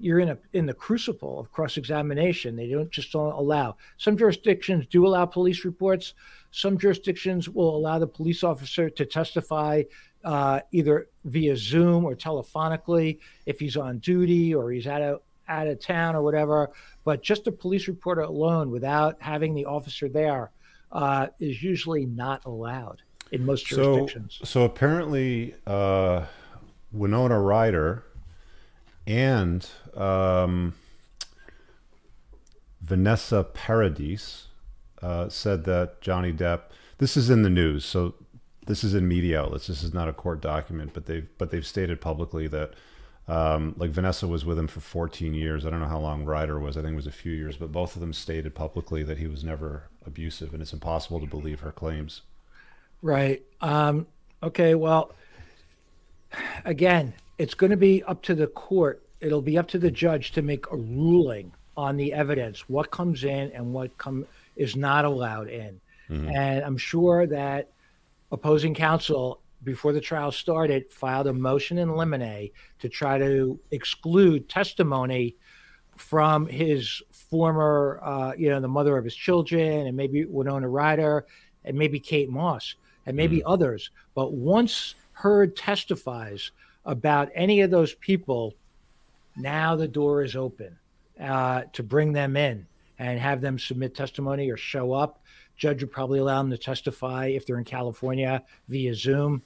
you're 0.00 0.20
in 0.20 0.30
a 0.30 0.38
in 0.52 0.66
the 0.66 0.74
crucible 0.74 1.38
of 1.38 1.50
cross 1.50 1.76
examination. 1.76 2.56
They 2.56 2.68
don't 2.68 2.90
just 2.90 3.12
don't 3.12 3.32
allow. 3.32 3.76
Some 3.96 4.16
jurisdictions 4.16 4.86
do 4.86 5.06
allow 5.06 5.26
police 5.26 5.64
reports. 5.64 6.14
Some 6.50 6.78
jurisdictions 6.78 7.48
will 7.48 7.76
allow 7.76 7.98
the 7.98 8.06
police 8.06 8.42
officer 8.42 8.88
to 8.90 9.04
testify 9.04 9.82
uh, 10.24 10.60
either 10.72 11.08
via 11.24 11.56
Zoom 11.56 12.04
or 12.04 12.14
telephonically 12.14 13.18
if 13.46 13.60
he's 13.60 13.76
on 13.76 13.98
duty 13.98 14.54
or 14.54 14.70
he's 14.70 14.86
out 14.86 15.02
of 15.02 15.20
out 15.48 15.66
of 15.66 15.80
town 15.80 16.14
or 16.14 16.22
whatever. 16.22 16.70
But 17.04 17.22
just 17.22 17.46
a 17.46 17.52
police 17.52 17.88
report 17.88 18.18
alone, 18.18 18.70
without 18.70 19.16
having 19.20 19.54
the 19.54 19.64
officer 19.64 20.08
there, 20.08 20.52
uh, 20.92 21.28
is 21.38 21.62
usually 21.62 22.06
not 22.06 22.44
allowed 22.44 23.02
in 23.32 23.44
most 23.44 23.66
jurisdictions. 23.66 24.36
So, 24.38 24.44
so 24.44 24.64
apparently, 24.64 25.54
uh, 25.66 26.26
Winona 26.92 27.40
Ryder 27.40 28.04
and 29.08 29.66
um, 29.96 30.74
Vanessa 32.82 33.42
Paradis 33.42 34.48
uh, 35.02 35.30
said 35.30 35.64
that 35.64 36.00
Johnny 36.02 36.32
Depp. 36.32 36.60
This 36.98 37.16
is 37.16 37.30
in 37.30 37.42
the 37.42 37.50
news, 37.50 37.84
so 37.84 38.14
this 38.66 38.84
is 38.84 38.94
in 38.94 39.08
media 39.08 39.40
outlets. 39.40 39.66
This 39.66 39.82
is 39.82 39.94
not 39.94 40.08
a 40.08 40.12
court 40.12 40.42
document, 40.42 40.90
but 40.92 41.06
they've 41.06 41.26
but 41.38 41.50
they've 41.50 41.66
stated 41.66 42.02
publicly 42.02 42.48
that 42.48 42.74
um, 43.26 43.74
like 43.78 43.90
Vanessa 43.90 44.28
was 44.28 44.44
with 44.44 44.58
him 44.58 44.68
for 44.68 44.80
14 44.80 45.32
years. 45.32 45.64
I 45.64 45.70
don't 45.70 45.80
know 45.80 45.86
how 45.86 46.00
long 46.00 46.24
Ryder 46.24 46.60
was. 46.60 46.76
I 46.76 46.82
think 46.82 46.92
it 46.92 46.96
was 46.96 47.06
a 47.06 47.12
few 47.12 47.32
years, 47.32 47.56
but 47.56 47.72
both 47.72 47.94
of 47.94 48.00
them 48.00 48.12
stated 48.12 48.54
publicly 48.54 49.02
that 49.04 49.18
he 49.18 49.26
was 49.26 49.42
never 49.42 49.84
abusive, 50.04 50.52
and 50.52 50.60
it's 50.60 50.74
impossible 50.74 51.20
to 51.20 51.26
believe 51.26 51.60
her 51.60 51.72
claims. 51.72 52.22
Right. 53.00 53.42
Um, 53.62 54.06
okay. 54.42 54.74
Well, 54.74 55.12
again, 56.64 57.14
it's 57.38 57.54
going 57.54 57.70
to 57.70 57.76
be 57.76 58.02
up 58.04 58.22
to 58.22 58.34
the 58.34 58.46
court. 58.46 59.02
It'll 59.20 59.42
be 59.42 59.58
up 59.58 59.68
to 59.68 59.78
the 59.78 59.90
judge 59.90 60.32
to 60.32 60.42
make 60.42 60.70
a 60.70 60.76
ruling 60.76 61.52
on 61.76 61.96
the 61.96 62.12
evidence, 62.12 62.68
what 62.68 62.90
comes 62.90 63.24
in 63.24 63.52
and 63.52 63.72
what 63.72 63.96
come 63.98 64.26
is 64.56 64.74
not 64.74 65.04
allowed 65.04 65.48
in. 65.48 65.80
Mm-hmm. 66.10 66.28
And 66.28 66.64
I'm 66.64 66.76
sure 66.76 67.26
that 67.28 67.70
opposing 68.32 68.74
counsel 68.74 69.40
before 69.62 69.92
the 69.92 70.00
trial 70.00 70.32
started 70.32 70.92
filed 70.92 71.26
a 71.26 71.32
motion 71.32 71.78
in 71.78 71.94
limine 71.96 72.50
to 72.80 72.88
try 72.88 73.18
to 73.18 73.58
exclude 73.70 74.48
testimony 74.48 75.36
from 75.96 76.46
his 76.46 77.02
former, 77.10 78.00
uh, 78.02 78.32
you 78.36 78.50
know, 78.50 78.60
the 78.60 78.68
mother 78.68 78.96
of 78.96 79.04
his 79.04 79.14
children, 79.14 79.86
and 79.86 79.96
maybe 79.96 80.24
Winona 80.24 80.68
Ryder, 80.68 81.26
and 81.64 81.76
maybe 81.76 82.00
Kate 82.00 82.30
Moss, 82.30 82.76
and 83.06 83.16
maybe 83.16 83.38
mm. 83.38 83.42
others. 83.46 83.90
But 84.14 84.32
once 84.32 84.94
Heard 85.18 85.56
testifies 85.56 86.52
about 86.84 87.28
any 87.34 87.62
of 87.62 87.72
those 87.72 87.92
people, 87.94 88.54
now 89.36 89.74
the 89.74 89.88
door 89.88 90.22
is 90.22 90.36
open 90.36 90.78
uh, 91.20 91.62
to 91.72 91.82
bring 91.82 92.12
them 92.12 92.36
in 92.36 92.68
and 93.00 93.18
have 93.18 93.40
them 93.40 93.58
submit 93.58 93.96
testimony 93.96 94.48
or 94.48 94.56
show 94.56 94.92
up. 94.92 95.20
Judge 95.56 95.82
would 95.82 95.90
probably 95.90 96.20
allow 96.20 96.40
them 96.40 96.52
to 96.52 96.56
testify 96.56 97.26
if 97.26 97.44
they're 97.44 97.58
in 97.58 97.64
California 97.64 98.44
via 98.68 98.94
Zoom 98.94 99.42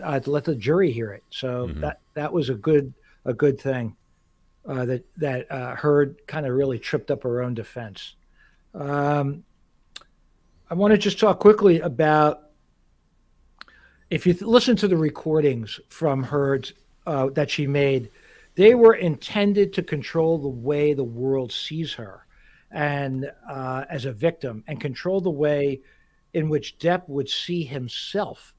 uh, 0.00 0.20
to 0.20 0.30
let 0.30 0.44
the 0.44 0.54
jury 0.54 0.92
hear 0.92 1.10
it. 1.10 1.24
So 1.30 1.66
mm-hmm. 1.66 1.80
that 1.80 1.98
that 2.14 2.32
was 2.32 2.48
a 2.48 2.54
good 2.54 2.94
a 3.24 3.34
good 3.34 3.60
thing 3.60 3.96
uh, 4.64 4.84
that 4.84 5.04
that 5.16 5.50
uh, 5.50 5.74
Heard 5.74 6.24
kind 6.28 6.46
of 6.46 6.52
really 6.54 6.78
tripped 6.78 7.10
up 7.10 7.24
her 7.24 7.42
own 7.42 7.54
defense. 7.54 8.14
Um, 8.76 9.42
I 10.70 10.74
want 10.74 10.92
to 10.92 10.98
just 10.98 11.18
talk 11.18 11.40
quickly 11.40 11.80
about 11.80 12.49
if 14.10 14.26
you 14.26 14.32
th- 14.32 14.42
listen 14.42 14.76
to 14.76 14.88
the 14.88 14.96
recordings 14.96 15.80
from 15.88 16.24
Heard 16.24 16.72
uh, 17.06 17.30
that 17.30 17.50
she 17.50 17.66
made, 17.66 18.10
they 18.56 18.74
were 18.74 18.94
intended 18.94 19.72
to 19.74 19.82
control 19.82 20.38
the 20.38 20.48
way 20.48 20.92
the 20.92 21.04
world 21.04 21.52
sees 21.52 21.94
her 21.94 22.26
and 22.70 23.30
uh, 23.48 23.84
as 23.88 24.04
a 24.04 24.12
victim 24.12 24.64
and 24.66 24.80
control 24.80 25.20
the 25.20 25.30
way 25.30 25.80
in 26.34 26.48
which 26.48 26.78
Depp 26.78 27.08
would 27.08 27.28
see 27.28 27.64
himself. 27.64 28.54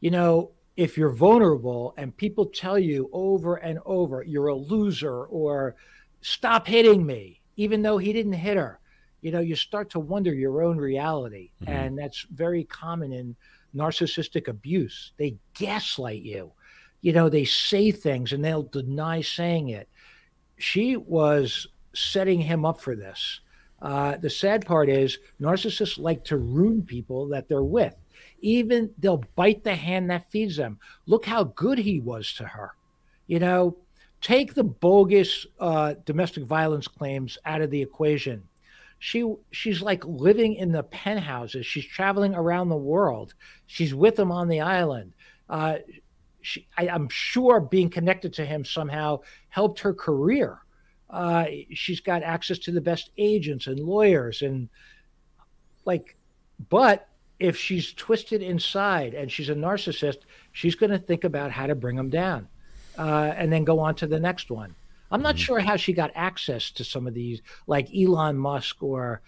You 0.00 0.10
know, 0.10 0.50
if 0.76 0.96
you're 0.96 1.10
vulnerable 1.10 1.94
and 1.96 2.16
people 2.16 2.46
tell 2.46 2.78
you 2.78 3.10
over 3.12 3.56
and 3.56 3.80
over 3.84 4.22
you're 4.22 4.48
a 4.48 4.54
loser 4.54 5.24
or 5.24 5.74
stop 6.20 6.66
hitting 6.66 7.04
me, 7.04 7.40
even 7.56 7.82
though 7.82 7.98
he 7.98 8.12
didn't 8.12 8.34
hit 8.34 8.56
her, 8.56 8.78
you 9.20 9.32
know, 9.32 9.40
you 9.40 9.56
start 9.56 9.90
to 9.90 9.98
wonder 9.98 10.32
your 10.32 10.62
own 10.62 10.76
reality. 10.76 11.50
Mm-hmm. 11.62 11.72
And 11.72 11.98
that's 11.98 12.26
very 12.30 12.62
common 12.64 13.12
in 13.12 13.34
narcissistic 13.74 14.48
abuse. 14.48 15.12
They 15.16 15.36
gaslight 15.54 16.22
you. 16.22 16.52
You 17.00 17.12
know, 17.12 17.28
they 17.28 17.44
say 17.44 17.90
things 17.90 18.32
and 18.32 18.44
they'll 18.44 18.64
deny 18.64 19.20
saying 19.20 19.68
it. 19.68 19.88
She 20.56 20.96
was 20.96 21.68
setting 21.94 22.40
him 22.40 22.64
up 22.64 22.80
for 22.80 22.96
this. 22.96 23.40
Uh, 23.80 24.16
the 24.16 24.30
sad 24.30 24.66
part 24.66 24.88
is 24.88 25.18
narcissists 25.40 25.98
like 25.98 26.24
to 26.24 26.36
ruin 26.36 26.82
people 26.82 27.28
that 27.28 27.48
they're 27.48 27.62
with 27.62 27.94
even 28.40 28.90
they'll 28.98 29.24
bite 29.36 29.64
the 29.64 29.74
hand 29.74 30.10
that 30.10 30.30
feeds 30.30 30.56
them. 30.56 30.78
Look 31.06 31.26
how 31.26 31.44
good 31.44 31.78
he 31.78 32.00
was 32.00 32.32
to 32.34 32.44
her. 32.44 32.74
You 33.26 33.38
know, 33.38 33.76
take 34.20 34.54
the 34.54 34.64
bogus 34.64 35.46
uh, 35.60 35.94
domestic 36.04 36.44
violence 36.44 36.88
claims 36.88 37.38
out 37.44 37.60
of 37.60 37.70
the 37.70 37.82
equation. 37.82 38.42
She 38.98 39.32
she's 39.50 39.80
like 39.80 40.04
living 40.04 40.54
in 40.54 40.72
the 40.72 40.82
penthouses. 40.82 41.66
She's 41.66 41.86
traveling 41.86 42.34
around 42.34 42.68
the 42.68 42.76
world. 42.76 43.34
She's 43.66 43.94
with 43.94 44.18
him 44.18 44.32
on 44.32 44.48
the 44.48 44.60
island. 44.60 45.12
Uh, 45.48 45.78
she, 46.40 46.66
I, 46.76 46.86
am 46.86 47.08
sure 47.08 47.60
being 47.60 47.90
connected 47.90 48.32
to 48.34 48.44
him 48.44 48.64
somehow 48.64 49.20
helped 49.48 49.80
her 49.80 49.94
career. 49.94 50.58
Uh, 51.10 51.46
she's 51.72 52.00
got 52.00 52.22
access 52.22 52.58
to 52.60 52.70
the 52.70 52.80
best 52.80 53.10
agents 53.16 53.66
and 53.66 53.80
lawyers 53.80 54.42
and 54.42 54.68
like, 55.84 56.16
but 56.68 57.08
if 57.38 57.56
she's 57.56 57.92
twisted 57.94 58.42
inside 58.42 59.14
and 59.14 59.30
she's 59.30 59.48
a 59.48 59.54
narcissist, 59.54 60.18
she's 60.52 60.74
going 60.74 60.90
to 60.90 60.98
think 60.98 61.24
about 61.24 61.50
how 61.50 61.66
to 61.66 61.74
bring 61.74 61.96
him 61.96 62.10
down 62.10 62.48
uh, 62.98 63.32
and 63.36 63.52
then 63.52 63.64
go 63.64 63.78
on 63.78 63.94
to 63.94 64.06
the 64.06 64.20
next 64.20 64.50
one. 64.50 64.74
I'm 65.10 65.22
not 65.22 65.36
mm-hmm. 65.36 65.42
sure 65.42 65.60
how 65.60 65.76
she 65.76 65.92
got 65.92 66.10
access 66.14 66.70
to 66.72 66.84
some 66.84 67.06
of 67.06 67.14
these, 67.14 67.40
like 67.66 67.88
Elon 67.94 68.36
Musk 68.36 68.82
or 68.82 69.22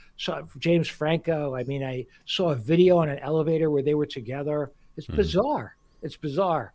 James 0.58 0.88
Franco. 0.88 1.54
I 1.54 1.64
mean, 1.64 1.82
I 1.82 2.06
saw 2.26 2.50
a 2.50 2.56
video 2.56 2.98
on 2.98 3.08
an 3.08 3.18
elevator 3.18 3.70
where 3.70 3.82
they 3.82 3.94
were 3.94 4.06
together. 4.06 4.70
It's 4.96 5.06
mm-hmm. 5.06 5.16
bizarre. 5.16 5.76
It's 6.02 6.16
bizarre 6.16 6.72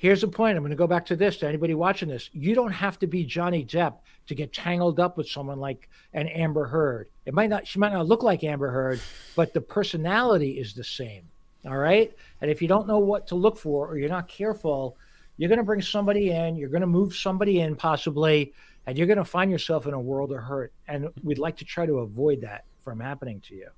here's 0.00 0.22
the 0.22 0.28
point. 0.28 0.56
I'm 0.56 0.62
going 0.62 0.70
to 0.70 0.76
go 0.76 0.86
back 0.86 1.04
to 1.06 1.16
this 1.16 1.36
to 1.38 1.46
anybody 1.46 1.74
watching 1.74 2.08
this. 2.08 2.30
You 2.32 2.54
don't 2.54 2.72
have 2.72 2.98
to 3.00 3.06
be 3.06 3.22
Johnny 3.22 3.64
Depp 3.64 3.98
to 4.28 4.34
get 4.34 4.52
tangled 4.52 4.98
up 4.98 5.18
with 5.18 5.28
someone 5.28 5.60
like 5.60 5.90
an 6.14 6.26
Amber 6.26 6.66
Heard. 6.66 7.08
It 7.26 7.34
might 7.34 7.50
not, 7.50 7.66
she 7.66 7.78
might 7.78 7.92
not 7.92 8.06
look 8.06 8.22
like 8.22 8.42
Amber 8.42 8.70
Heard, 8.70 9.00
but 9.36 9.52
the 9.52 9.60
personality 9.60 10.58
is 10.58 10.72
the 10.72 10.84
same. 10.84 11.24
All 11.66 11.76
right. 11.76 12.10
And 12.40 12.50
if 12.50 12.62
you 12.62 12.68
don't 12.68 12.88
know 12.88 12.98
what 12.98 13.26
to 13.26 13.34
look 13.34 13.58
for 13.58 13.88
or 13.88 13.98
you're 13.98 14.08
not 14.08 14.26
careful, 14.26 14.96
you're 15.40 15.48
going 15.48 15.56
to 15.56 15.64
bring 15.64 15.80
somebody 15.80 16.32
in, 16.32 16.54
you're 16.54 16.68
going 16.68 16.82
to 16.82 16.86
move 16.86 17.16
somebody 17.16 17.60
in 17.60 17.74
possibly, 17.74 18.52
and 18.86 18.98
you're 18.98 19.06
going 19.06 19.16
to 19.16 19.24
find 19.24 19.50
yourself 19.50 19.86
in 19.86 19.94
a 19.94 19.98
world 19.98 20.32
of 20.32 20.42
hurt. 20.42 20.70
And 20.86 21.08
we'd 21.22 21.38
like 21.38 21.56
to 21.56 21.64
try 21.64 21.86
to 21.86 22.00
avoid 22.00 22.42
that 22.42 22.66
from 22.80 23.00
happening 23.00 23.40
to 23.48 23.54
you. 23.54 23.68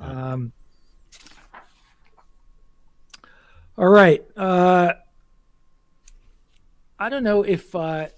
Um, 0.00 0.52
all 3.78 3.86
right. 3.86 4.26
Uh, 4.36 4.94
I 6.98 7.08
don't 7.08 7.22
know 7.22 7.44
if 7.44 7.72
uh, 7.76 8.08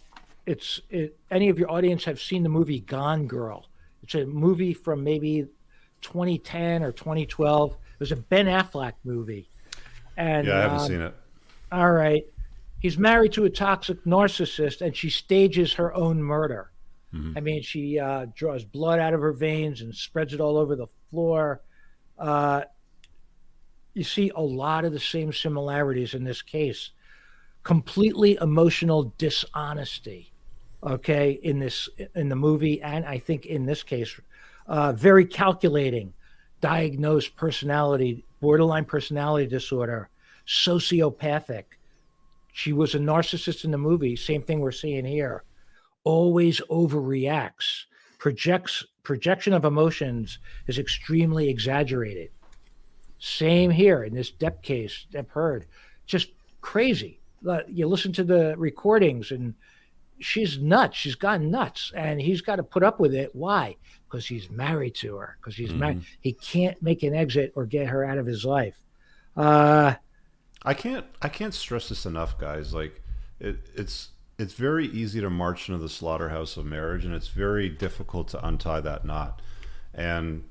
it's 0.46 0.80
it, 0.88 1.18
any 1.30 1.50
of 1.50 1.58
your 1.58 1.70
audience 1.70 2.04
have 2.04 2.18
seen 2.18 2.42
the 2.42 2.48
movie 2.48 2.80
Gone 2.80 3.26
Girl. 3.26 3.66
It's 4.02 4.14
a 4.14 4.24
movie 4.24 4.72
from 4.72 5.04
maybe 5.04 5.46
2010 6.00 6.82
or 6.82 6.92
2012. 6.92 7.72
It 7.72 7.76
was 8.00 8.12
a 8.12 8.16
Ben 8.16 8.46
Affleck 8.46 8.94
movie. 9.04 9.50
And 10.16 10.46
yeah, 10.46 10.56
I 10.56 10.60
haven't 10.62 10.78
um, 10.78 10.86
seen 10.86 11.00
it. 11.02 11.14
All 11.70 11.92
right. 11.92 12.24
He's 12.80 12.98
married 12.98 13.32
to 13.32 13.44
a 13.44 13.50
toxic 13.50 14.04
narcissist, 14.04 14.80
and 14.80 14.96
she 14.96 15.10
stages 15.10 15.74
her 15.74 15.94
own 15.94 16.22
murder. 16.22 16.70
Mm-hmm. 17.12 17.38
I 17.38 17.40
mean, 17.40 17.62
she 17.62 17.98
uh, 17.98 18.26
draws 18.34 18.64
blood 18.64 19.00
out 19.00 19.14
of 19.14 19.20
her 19.20 19.32
veins 19.32 19.80
and 19.80 19.94
spreads 19.94 20.32
it 20.32 20.40
all 20.40 20.56
over 20.56 20.76
the 20.76 20.86
floor. 21.10 21.62
Uh, 22.18 22.62
you 23.94 24.04
see 24.04 24.30
a 24.36 24.40
lot 24.40 24.84
of 24.84 24.92
the 24.92 25.00
same 25.00 25.32
similarities 25.32 26.14
in 26.14 26.22
this 26.22 26.40
case 26.40 26.92
completely 27.64 28.38
emotional 28.40 29.12
dishonesty 29.18 30.32
okay 30.84 31.32
in 31.42 31.58
this 31.58 31.88
in 32.14 32.28
the 32.28 32.36
movie 32.36 32.80
and 32.80 33.04
i 33.04 33.18
think 33.18 33.44
in 33.46 33.66
this 33.66 33.82
case 33.82 34.20
uh, 34.68 34.92
very 34.92 35.26
calculating 35.26 36.12
diagnosed 36.60 37.34
personality 37.34 38.24
borderline 38.40 38.84
personality 38.84 39.46
disorder 39.46 40.08
sociopathic 40.46 41.64
she 42.58 42.72
was 42.72 42.94
a 42.94 42.98
narcissist 42.98 43.64
in 43.64 43.70
the 43.70 43.78
movie 43.78 44.16
same 44.16 44.42
thing 44.42 44.60
we're 44.60 44.72
seeing 44.72 45.04
here 45.04 45.44
always 46.04 46.60
overreacts 46.70 47.84
projects 48.18 48.84
projection 49.02 49.52
of 49.52 49.64
emotions 49.64 50.38
is 50.66 50.78
extremely 50.78 51.48
exaggerated 51.48 52.30
same 53.18 53.70
here 53.70 54.02
in 54.04 54.14
this 54.14 54.30
Depp 54.30 54.62
case 54.62 55.06
Depp 55.12 55.28
Heard 55.30 55.66
just 56.06 56.30
crazy 56.60 57.20
you 57.68 57.86
listen 57.86 58.12
to 58.12 58.24
the 58.24 58.54
recordings 58.56 59.30
and 59.30 59.54
she's 60.20 60.58
nuts. 60.58 60.96
She's 60.96 61.14
gone 61.14 61.50
nuts, 61.50 61.92
and 61.94 62.20
he's 62.20 62.40
got 62.40 62.56
to 62.56 62.62
put 62.62 62.82
up 62.82 63.00
with 63.00 63.14
it. 63.14 63.34
Why? 63.34 63.76
Because 64.08 64.26
he's 64.26 64.50
married 64.50 64.94
to 64.96 65.16
her. 65.16 65.36
Because 65.40 65.56
he's 65.56 65.70
mm-hmm. 65.70 65.78
married. 65.78 66.02
He 66.20 66.32
can't 66.32 66.80
make 66.82 67.02
an 67.02 67.14
exit 67.14 67.52
or 67.56 67.66
get 67.66 67.88
her 67.88 68.04
out 68.04 68.18
of 68.18 68.26
his 68.26 68.44
life. 68.44 68.78
Uh, 69.36 69.94
I 70.62 70.74
can't. 70.74 71.06
I 71.22 71.28
can't 71.28 71.54
stress 71.54 71.88
this 71.88 72.06
enough, 72.06 72.38
guys. 72.38 72.74
Like, 72.74 73.02
it, 73.40 73.58
it's 73.74 74.10
it's 74.38 74.54
very 74.54 74.86
easy 74.86 75.20
to 75.20 75.30
march 75.30 75.68
into 75.68 75.80
the 75.80 75.88
slaughterhouse 75.88 76.56
of 76.56 76.66
marriage, 76.66 77.04
and 77.04 77.14
it's 77.14 77.28
very 77.28 77.68
difficult 77.68 78.28
to 78.28 78.46
untie 78.46 78.80
that 78.80 79.04
knot. 79.04 79.42
And 79.94 80.44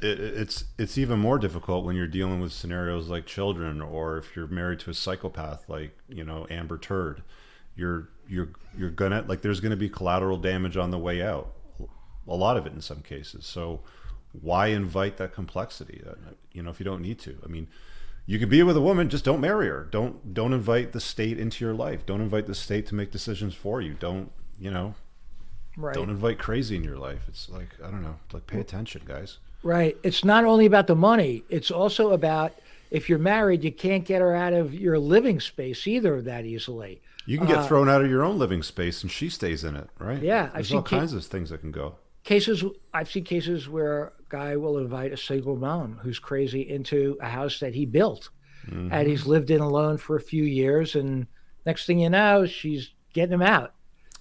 it, 0.00 0.20
it's 0.20 0.64
it's 0.78 0.98
even 0.98 1.18
more 1.18 1.38
difficult 1.38 1.84
when 1.84 1.96
you're 1.96 2.06
dealing 2.06 2.40
with 2.40 2.52
scenarios 2.52 3.08
like 3.08 3.26
children, 3.26 3.80
or 3.80 4.18
if 4.18 4.36
you're 4.36 4.46
married 4.46 4.80
to 4.80 4.90
a 4.90 4.94
psychopath 4.94 5.68
like 5.68 5.96
you 6.08 6.24
know 6.24 6.46
Amber 6.50 6.78
Turd. 6.78 7.22
You're 7.74 8.08
you're 8.28 8.48
you're 8.76 8.90
gonna 8.90 9.24
like 9.26 9.42
there's 9.42 9.60
gonna 9.60 9.76
be 9.76 9.88
collateral 9.88 10.38
damage 10.38 10.76
on 10.76 10.90
the 10.90 10.98
way 10.98 11.22
out. 11.22 11.52
a 12.26 12.34
lot 12.34 12.56
of 12.56 12.66
it 12.66 12.72
in 12.72 12.80
some 12.80 13.02
cases. 13.02 13.46
So 13.46 13.80
why 14.32 14.68
invite 14.68 15.16
that 15.18 15.32
complexity? 15.32 16.02
Uh, 16.06 16.32
you 16.52 16.62
know, 16.62 16.70
if 16.70 16.80
you 16.80 16.84
don't 16.84 17.02
need 17.02 17.18
to. 17.20 17.38
I 17.44 17.48
mean, 17.48 17.68
you 18.26 18.40
can 18.40 18.48
be 18.48 18.62
with 18.62 18.76
a 18.76 18.80
woman, 18.80 19.08
just 19.08 19.24
don't 19.24 19.40
marry 19.40 19.68
her. 19.68 19.86
Don't 19.90 20.34
don't 20.34 20.52
invite 20.52 20.92
the 20.92 21.00
state 21.00 21.38
into 21.38 21.64
your 21.64 21.74
life. 21.74 22.04
Don't 22.04 22.20
invite 22.20 22.46
the 22.46 22.54
state 22.54 22.86
to 22.88 22.94
make 22.94 23.12
decisions 23.12 23.54
for 23.54 23.80
you. 23.80 23.94
Don't 23.94 24.30
you 24.58 24.70
know? 24.70 24.94
Right. 25.76 25.94
Don't 25.94 26.10
invite 26.10 26.38
crazy 26.38 26.76
in 26.76 26.84
your 26.84 26.96
life. 26.96 27.20
It's 27.28 27.48
like 27.48 27.68
I 27.82 27.90
don't 27.90 28.02
know. 28.02 28.16
Like 28.32 28.46
pay 28.46 28.60
attention, 28.60 29.02
guys. 29.06 29.38
Right. 29.62 29.96
It's 30.02 30.24
not 30.24 30.44
only 30.44 30.66
about 30.66 30.86
the 30.86 30.96
money. 30.96 31.44
It's 31.48 31.70
also 31.70 32.12
about 32.12 32.52
if 32.90 33.08
you're 33.08 33.18
married, 33.18 33.62
you 33.64 33.72
can't 33.72 34.04
get 34.04 34.20
her 34.20 34.34
out 34.34 34.52
of 34.52 34.74
your 34.74 34.98
living 34.98 35.40
space 35.40 35.86
either 35.86 36.20
that 36.22 36.44
easily. 36.44 37.00
You 37.26 37.38
can 37.38 37.46
get 37.48 37.58
uh, 37.58 37.66
thrown 37.66 37.88
out 37.88 38.04
of 38.04 38.10
your 38.10 38.22
own 38.22 38.38
living 38.38 38.62
space, 38.62 39.02
and 39.02 39.10
she 39.10 39.28
stays 39.28 39.64
in 39.64 39.74
it, 39.74 39.90
right? 39.98 40.22
Yeah, 40.22 40.50
there's 40.54 40.72
all 40.72 40.82
kinds 40.82 41.12
of 41.12 41.24
things 41.24 41.50
that 41.50 41.60
can 41.60 41.72
go. 41.72 41.96
Cases 42.26 42.64
I've 42.92 43.08
seen 43.08 43.24
cases 43.24 43.68
where 43.68 44.08
a 44.08 44.12
guy 44.28 44.56
will 44.56 44.78
invite 44.78 45.12
a 45.12 45.16
single 45.16 45.56
mom 45.56 46.00
who's 46.02 46.18
crazy 46.18 46.68
into 46.68 47.16
a 47.20 47.28
house 47.28 47.60
that 47.60 47.74
he 47.74 47.86
built, 47.86 48.30
mm-hmm. 48.66 48.92
and 48.92 49.08
he's 49.08 49.26
lived 49.26 49.50
in 49.50 49.60
alone 49.60 49.96
for 49.96 50.16
a 50.16 50.20
few 50.20 50.42
years, 50.42 50.96
and 50.96 51.28
next 51.64 51.86
thing 51.86 52.00
you 52.00 52.10
know, 52.10 52.44
she's 52.44 52.90
getting 53.14 53.32
him 53.32 53.42
out. 53.42 53.74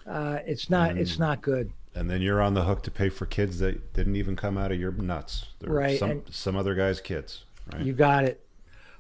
Uh, 0.06 0.38
it's 0.46 0.70
not. 0.70 0.98
It's 0.98 1.18
not 1.18 1.42
good. 1.42 1.74
And 1.96 2.08
then 2.08 2.22
you're 2.22 2.42
on 2.42 2.54
the 2.54 2.66
hook 2.66 2.84
to 2.84 2.92
pay 2.92 3.10
for 3.10 3.26
kids 3.26 3.58
that 3.60 3.94
didn't 3.94 4.18
even 4.18 4.36
come 4.36 4.58
out 4.58 4.72
of 4.72 4.80
your 4.80 4.92
nuts. 4.92 5.48
They're 5.60 5.74
right. 5.74 5.98
Some, 5.98 6.24
some 6.30 6.56
other 6.56 6.76
guy's 6.76 7.02
kids. 7.02 7.46
Right. 7.74 7.84
You 7.84 7.94
got 7.94 8.26
it. 8.26 8.46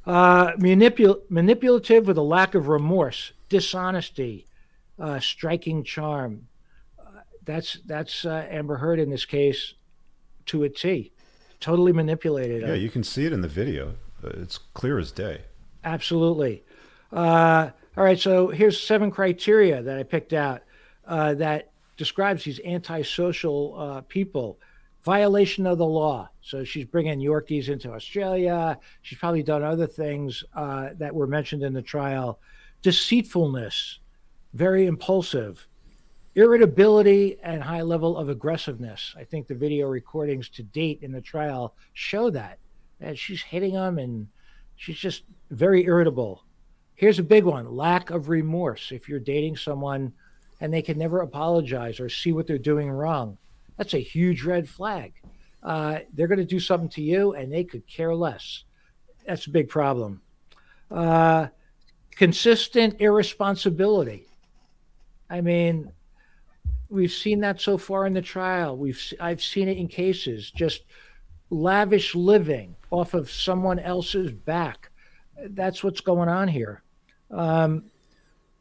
Uh, 0.06 0.53
manipul- 0.53 1.22
manipulative 1.30 2.08
with 2.08 2.18
a 2.18 2.24
lack 2.24 2.56
of 2.56 2.68
remorse, 2.68 3.34
dishonesty, 3.49 4.47
uh, 4.97 5.20
striking 5.20 5.84
charm. 5.84 6.47
Uh, 7.48 7.52
that's 7.52 7.80
that's 7.86 8.26
uh, 8.26 8.48
Amber 8.50 8.78
Heard 8.78 9.00
in 9.00 9.10
this 9.10 9.26
case 9.26 9.74
to 10.48 10.64
a 10.64 10.70
T. 10.70 11.12
Totally 11.60 11.93
manipulated. 11.93 12.62
Yeah, 12.62 12.74
you 12.74 12.89
can 12.89 13.04
see 13.04 13.26
it 13.26 13.34
in 13.34 13.41
the 13.41 13.48
video. 13.48 13.96
Uh, 14.24 14.30
it's 14.38 14.58
clear 14.58 15.00
as 15.00 15.12
day. 15.12 15.41
Absolutely. 15.84 16.64
Uh, 17.12 17.70
all 17.98 18.04
right, 18.04 18.20
so 18.20 18.50
here's 18.50 18.80
seven 18.80 19.10
criteria 19.10 19.82
that 19.82 19.98
I 19.98 20.04
picked 20.04 20.34
out 20.34 20.62
that 21.08 21.72
describes 21.98 22.43
these 22.43 22.60
antisocial 22.66 24.04
people 24.10 24.60
violation 25.06 25.68
of 25.68 25.78
the 25.78 25.86
law. 25.86 26.28
So 26.41 26.64
she's 26.64 26.86
bringing 26.86 27.20
Yorkies 27.20 27.70
into 27.70 27.93
Australia. 27.93 28.78
She's 29.04 29.20
probably 29.20 29.43
done 29.43 29.64
other 29.64 29.86
things 29.86 30.43
uh, 30.56 30.89
that 30.98 31.14
were 31.14 31.28
mentioned 31.28 31.62
in 31.62 31.74
the 31.74 31.82
trial. 31.82 32.39
Deceitfulness, 32.82 34.00
very 34.54 34.88
impulsive, 34.88 35.68
irritability, 36.36 37.38
and 37.42 37.64
high 37.64 37.82
level 37.82 38.18
of 38.18 38.30
aggressiveness. 38.30 39.16
I 39.18 39.24
think 39.24 39.48
the 39.48 39.56
video 39.56 39.88
recordings 39.88 40.50
to 40.50 40.64
date 40.64 41.00
in 41.02 41.12
the 41.12 41.22
trial 41.22 41.76
show 41.94 42.30
that. 42.30 42.60
And 43.00 43.18
she's 43.18 43.42
hitting 43.42 43.72
him 43.72 43.98
and 44.00 44.28
she's 44.76 44.98
just 44.98 45.24
very 45.50 45.86
irritable. 45.86 46.44
Here's 46.96 47.20
a 47.20 47.24
big 47.24 47.46
one 47.46 47.74
lack 47.74 48.10
of 48.10 48.30
remorse. 48.30 48.92
If 48.92 49.08
you're 49.08 49.20
dating 49.20 49.58
someone 49.58 50.14
and 50.62 50.74
they 50.74 50.82
can 50.82 50.98
never 50.98 51.22
apologize 51.22 52.00
or 52.00 52.10
see 52.10 52.32
what 52.32 52.48
they're 52.48 52.58
doing 52.58 52.90
wrong, 52.90 53.38
that's 53.78 53.94
a 53.94 54.00
huge 54.00 54.44
red 54.44 54.68
flag. 54.68 55.14
Uh, 55.64 56.00
they're 56.14 56.28
going 56.28 56.40
to 56.40 56.46
do 56.46 56.60
something 56.60 56.90
to 56.90 57.02
you 57.02 57.34
and 57.34 57.52
they 57.52 57.64
could 57.64 57.88
care 57.88 58.14
less. 58.14 58.64
That's 59.26 59.48
a 59.48 59.52
big 59.52 59.70
problem. 59.70 60.22
Uh, 60.92 61.48
consistent 62.12 63.02
irresponsibility. 63.02 64.28
I 65.30 65.42
mean, 65.42 65.92
we've 66.96 67.12
seen 67.12 67.41
that 67.41 67.62
so 67.62 67.78
far 67.78 68.06
in 68.06 68.14
the 68.14 68.22
trial. 68.22 68.76
We've 68.78 69.00
I've 69.20 69.43
seen 69.43 69.68
it 69.68 69.78
in 69.78 69.88
cases 69.88 70.50
just 70.50 70.84
lavish 71.50 72.16
living 72.16 72.76
off 72.89 73.14
of 73.14 73.30
someone 73.30 73.80
else's 73.80 74.32
back. 74.32 74.89
That's 75.50 75.84
what's 75.84 76.02
going 76.02 76.30
on 76.30 76.48
here. 76.48 76.82
Um, 77.30 77.86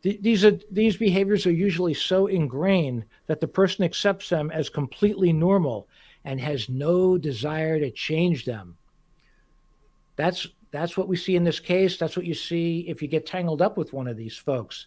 these 0.03 0.45
are 0.45 0.59
these 0.71 0.99
behaviors 0.99 1.47
are 1.47 1.53
usually 1.53 1.95
so 1.95 2.27
ingrained 2.27 3.07
that 3.27 3.41
the 3.41 3.49
person 3.49 3.85
accepts 3.85 4.29
them 4.29 4.51
as 4.51 4.69
completely 4.69 5.33
normal 5.33 5.89
and 6.27 6.39
has 6.41 6.69
no 6.69 7.17
desire 7.17 7.79
to 7.79 7.91
change 7.91 8.45
them. 8.45 8.77
That's 10.17 10.47
that's 10.73 10.97
what 10.97 11.09
we 11.09 11.17
see 11.17 11.37
in 11.37 11.45
this 11.45 11.61
case. 11.61 11.97
That's 11.97 12.17
what 12.17 12.27
you 12.27 12.35
see 12.35 12.81
if 12.89 13.01
you 13.01 13.09
get 13.09 13.25
tangled 13.25 13.63
up 13.63 13.79
with 13.79 13.93
one 13.95 14.09
of 14.09 14.17
these 14.17 14.37
folks. 14.37 14.87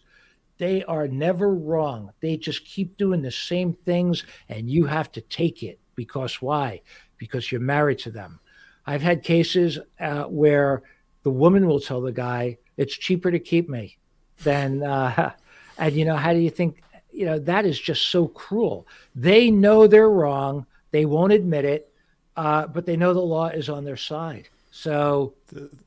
They 0.58 0.84
are 0.84 1.08
never 1.08 1.54
wrong. 1.54 2.12
They 2.20 2.36
just 2.36 2.64
keep 2.64 2.96
doing 2.96 3.22
the 3.22 3.30
same 3.30 3.72
things 3.72 4.24
and 4.48 4.70
you 4.70 4.86
have 4.86 5.10
to 5.12 5.20
take 5.20 5.62
it 5.62 5.78
because 5.94 6.42
why? 6.42 6.82
Because 7.16 7.50
you're 7.50 7.60
married 7.60 7.98
to 8.00 8.10
them. 8.10 8.40
I've 8.86 9.02
had 9.02 9.22
cases 9.22 9.78
uh, 10.00 10.24
where 10.24 10.82
the 11.22 11.30
woman 11.30 11.66
will 11.66 11.80
tell 11.80 12.00
the 12.00 12.12
guy, 12.12 12.58
"It's 12.76 12.96
cheaper 12.96 13.30
to 13.30 13.38
keep 13.38 13.68
me." 13.68 13.98
than, 14.44 14.82
uh, 14.82 15.32
and 15.78 15.94
you 15.94 16.04
know 16.04 16.16
how 16.16 16.32
do 16.32 16.38
you 16.38 16.50
think 16.50 16.82
you 17.12 17.24
know 17.24 17.38
that 17.38 17.64
is 17.64 17.80
just 17.80 18.06
so 18.10 18.26
cruel 18.28 18.86
they 19.14 19.50
know 19.50 19.86
they're 19.86 20.10
wrong 20.10 20.66
they 20.90 21.04
won't 21.04 21.32
admit 21.32 21.64
it 21.64 21.92
uh, 22.36 22.66
but 22.66 22.84
they 22.86 22.96
know 22.96 23.14
the 23.14 23.20
law 23.20 23.46
is 23.46 23.68
on 23.68 23.84
their 23.84 23.96
side 23.96 24.48
so 24.70 25.34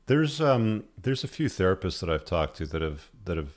there's 0.06 0.40
um 0.40 0.84
there's 1.00 1.24
a 1.24 1.28
few 1.28 1.46
therapists 1.46 2.00
that 2.00 2.10
i've 2.10 2.24
talked 2.24 2.56
to 2.56 2.66
that 2.66 2.82
have 2.82 3.10
that 3.24 3.36
have 3.36 3.52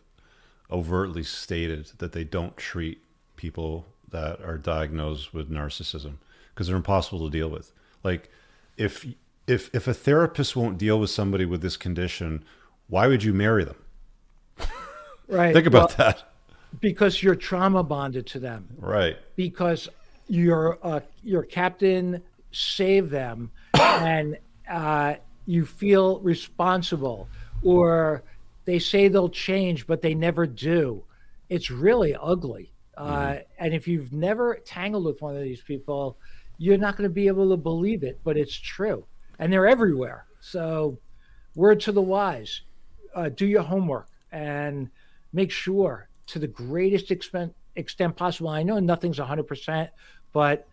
overtly 0.72 1.24
stated 1.24 1.92
that 1.98 2.12
they 2.12 2.24
don't 2.24 2.58
treat 2.58 3.02
people 3.36 3.88
that 4.10 4.42
are 4.42 4.58
diagnosed 4.58 5.34
with 5.34 5.50
narcissism 5.50 6.16
because 6.54 6.68
they're 6.68 6.76
impossible 6.76 7.30
to 7.30 7.38
deal 7.38 7.50
with 7.50 7.72
like 8.04 8.30
if 8.78 9.06
if 9.48 9.74
if 9.74 9.88
a 9.88 9.94
therapist 9.94 10.56
won't 10.56 10.78
deal 10.78 11.00
with 11.00 11.10
somebody 11.10 11.46
with 11.46 11.62
this 11.62 11.78
condition 11.78 12.44
why 12.88 13.08
would 13.08 13.24
you 13.24 13.34
marry 13.34 13.64
them 13.64 13.76
Right. 15.28 15.54
Think 15.54 15.68
about 15.68 15.98
well, 15.98 16.10
that. 16.10 16.24
Because 16.80 17.24
you're 17.24 17.36
trauma 17.36 17.84
bonded 17.84 18.28
to 18.28 18.40
them. 18.40 18.68
Right. 18.78 19.18
Because 19.36 19.90
your 20.28 20.78
uh, 20.84 21.00
your 21.24 21.44
captain 21.44 22.22
saved 22.52 23.10
them, 23.12 23.52
and 23.74 24.38
uh, 24.70 25.16
you 25.46 25.66
feel 25.66 26.20
responsible, 26.20 27.28
or 27.64 28.24
they 28.66 28.80
say 28.80 29.08
they'll 29.08 29.30
change, 29.30 29.88
but 29.88 30.02
they 30.02 30.14
never 30.14 30.46
do. 30.46 31.04
It's 31.50 31.70
really 31.72 32.16
ugly. 32.16 32.74
Uh, 32.98 33.08
mm-hmm. 33.08 33.40
and 33.60 33.74
if 33.74 33.88
you've 33.88 34.12
never 34.12 34.56
tangled 34.66 35.06
with 35.06 35.22
one 35.22 35.36
of 35.36 35.44
these 35.44 35.62
people, 35.62 36.18
you're 36.58 36.78
not 36.78 36.98
going 36.98 37.08
to 37.08 37.14
be 37.14 37.28
able 37.28 37.50
to 37.50 37.58
believe 37.58 38.04
it, 38.04 38.20
but 38.24 38.38
it's 38.38 38.56
true. 38.56 39.06
And 39.40 39.52
they're 39.52 39.68
everywhere. 39.68 40.26
So, 40.40 40.98
word 41.56 41.80
to 41.82 41.92
the 41.92 42.02
wise 42.02 42.62
uh, 43.16 43.30
do 43.30 43.46
your 43.46 43.64
homework 43.64 44.10
and 44.32 44.90
make 45.34 45.52
sure 45.52 46.10
to 46.28 46.40
the 46.40 46.48
greatest 46.48 47.12
extent, 47.12 47.54
extent 47.76 48.16
possible. 48.16 48.50
I 48.50 48.64
know 48.64 48.80
nothing's 48.80 49.20
100%, 49.20 49.90
but 50.34 50.68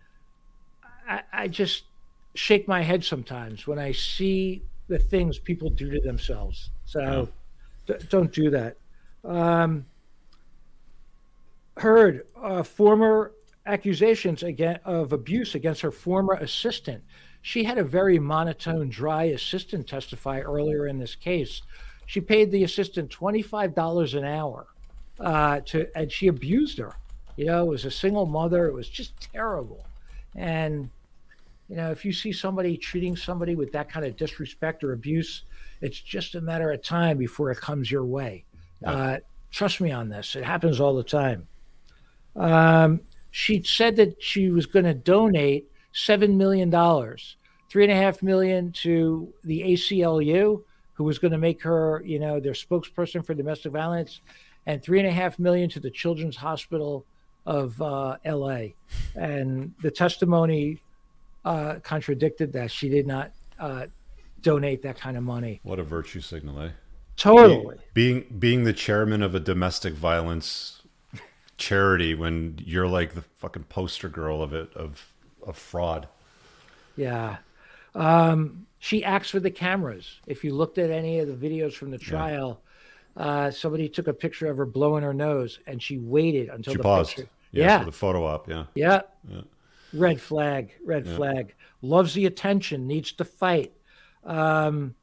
I, 1.09 1.23
I 1.33 1.49
just 1.49 1.85
shake 2.35 2.67
my 2.69 2.83
head 2.83 3.05
sometimes 3.05 3.67
when 3.67 3.79
I 3.79 3.93
see 3.93 4.63
the 4.89 4.99
things 4.99 5.39
people 5.39 5.71
do 5.71 5.91
to 5.91 6.01
themselves. 6.01 6.71
So. 6.85 7.29
D- 7.87 7.95
don't 8.09 8.33
do 8.33 8.51
that. 8.51 8.77
Um, 9.25 9.87
heard 11.77 12.27
uh, 12.41 12.63
former 12.63 13.33
accusations 13.67 14.43
again 14.43 14.81
of 14.85 15.13
abuse 15.13 15.55
against 15.55 15.81
her 15.81 15.91
former 15.93 16.35
assistant. 16.35 17.03
She 17.41 17.65
had 17.65 17.79
a 17.79 17.85
very 17.85 18.19
monotone, 18.19 18.89
dry 18.89 19.25
assistant 19.25 19.89
testify 19.89 20.41
earlier 20.41 20.87
in 20.87 20.99
this 20.99 21.15
case 21.15 21.63
she 22.07 22.21
paid 22.21 22.51
the 22.51 22.65
assistant 22.65 23.11
$25 23.11 24.19
an 24.19 24.25
hour 24.25 24.67
uh, 25.21 25.61
to, 25.61 25.89
and 25.97 26.11
she 26.11 26.29
abused 26.29 26.79
her. 26.79 26.95
You 27.37 27.47
know, 27.47 27.65
it 27.65 27.69
was 27.69 27.85
a 27.87 27.91
single 27.91 28.27
mother. 28.27 28.67
It 28.67 28.75
was 28.75 28.89
just 28.89 29.19
terrible. 29.33 29.87
And, 30.37 30.91
you 31.73 31.79
know, 31.79 31.91
if 31.91 32.05
you 32.05 32.13
see 32.13 32.33
somebody 32.33 32.77
treating 32.77 33.17
somebody 33.17 33.55
with 33.55 33.73
that 33.73 33.91
kind 33.91 34.05
of 34.05 34.15
disrespect 34.15 34.85
or 34.85 34.93
abuse, 34.93 35.45
it's 35.81 35.99
just 35.99 36.35
a 36.35 36.41
matter 36.43 36.71
of 36.71 36.83
time 36.83 37.17
before 37.17 37.51
it 37.51 37.57
comes 37.57 37.91
your 37.91 38.05
way. 38.05 38.45
Uh, 38.85 39.17
trust 39.51 39.81
me 39.81 39.91
on 39.91 40.11
this. 40.11 40.37
It 40.37 40.45
happens 40.45 40.81
all 40.81 40.95
the 40.95 41.03
time. 41.03 41.49
Um, 42.37 43.01
she 43.31 43.63
said 43.63 43.97
that 43.97 44.23
she 44.23 44.51
was 44.51 44.67
going 44.67 44.85
to 44.85 44.93
donate 44.93 45.71
seven 45.95 46.37
million 46.37 46.69
dollars, 46.69 47.37
three 47.71 47.85
and 47.85 47.93
a 47.93 47.97
half 47.97 48.23
million 48.23 48.71
to 48.73 49.33
the 49.43 49.63
ACLU 49.63 50.63
who 50.93 51.05
was 51.05 51.19
going 51.19 51.33
to 51.33 51.39
make 51.39 51.63
her, 51.63 52.03
you 52.05 52.19
know, 52.19 52.39
their 52.39 52.53
spokesperson 52.53 53.25
for 53.25 53.33
domestic 53.33 53.73
violence, 53.73 54.21
and 54.67 54.83
three 54.83 54.99
and 54.99 55.09
a 55.09 55.13
half 55.13 55.39
million 55.39 55.71
to 55.71 55.81
the 55.81 55.91
Children's 55.91 56.37
Hospital 56.37 57.07
of 57.47 57.81
uh, 57.81 58.19
L.A. 58.27 58.75
And 59.15 59.73
the 59.81 59.91
testimony 59.91 60.83
uh, 61.45 61.77
contradicted 61.83 62.53
that. 62.53 62.71
She 62.71 62.89
did 62.89 63.07
not 63.07 63.33
uh, 63.59 63.87
donate 64.41 64.83
that 64.83 64.99
kind 64.99 65.17
of 65.17 65.23
money. 65.23 65.61
What 65.63 65.79
a 65.79 65.85
virtue 65.85 66.21
signal, 66.21 66.61
eh? 66.61 66.71
Totally. 67.17 67.77
Being 67.95 68.25
being 68.39 68.65
the 68.65 68.73
chairman 68.73 69.23
of 69.23 69.35
a 69.35 69.41
domestic 69.41 69.95
violence 69.95 70.83
charity 71.57 72.15
when 72.15 72.59
you're 72.65 72.89
like 72.89 73.15
the 73.15 73.23
fucking 73.23 73.65
poster 73.65 74.09
girl 74.09 74.43
of 74.43 74.53
it 74.53 74.73
of 74.75 75.13
a 75.47 75.53
fraud. 75.53 76.09
Yeah. 76.97 77.37
Um, 77.95 78.67
she 78.79 79.05
acts 79.05 79.31
for 79.31 79.41
the 79.41 79.51
cameras. 79.51 80.19
If 80.27 80.43
you 80.43 80.55
looked 80.55 80.79
at 80.79 80.91
any 80.91 81.21
of 81.21 81.29
the 81.29 81.49
videos 81.49 81.75
from 81.75 81.91
the 81.91 81.99
trial, 81.99 82.61
yeah. 83.17 83.23
uh, 83.23 83.51
somebody 83.51 83.89
took 83.89 84.09
a 84.09 84.13
picture 84.13 84.51
of 84.51 84.57
her 84.57 84.67
blowing 84.67 85.05
her 85.05 85.15
nose 85.15 85.61
and 85.67 85.81
she 85.81 85.99
waited 85.99 86.49
until 86.49 86.73
she 86.73 86.79
the 86.79 86.83
paused. 86.83 87.17
picture. 87.17 87.31
Yeah, 87.53 87.65
yeah. 87.65 87.79
For 87.81 87.85
the 87.85 87.93
photo 87.93 88.25
op. 88.25 88.49
Yeah. 88.49 88.65
yeah. 88.75 89.03
Yeah. 89.29 89.43
Red 89.95 90.21
flag, 90.21 90.73
red 90.85 91.07
Yeah. 91.07 91.17
flag. 91.17 91.55
Loves 91.83 92.15
the 92.15 92.27
attention, 92.27 92.87
needs 92.87 93.13
to 93.13 93.25
fight. 93.25 93.73
Um, 94.25 94.95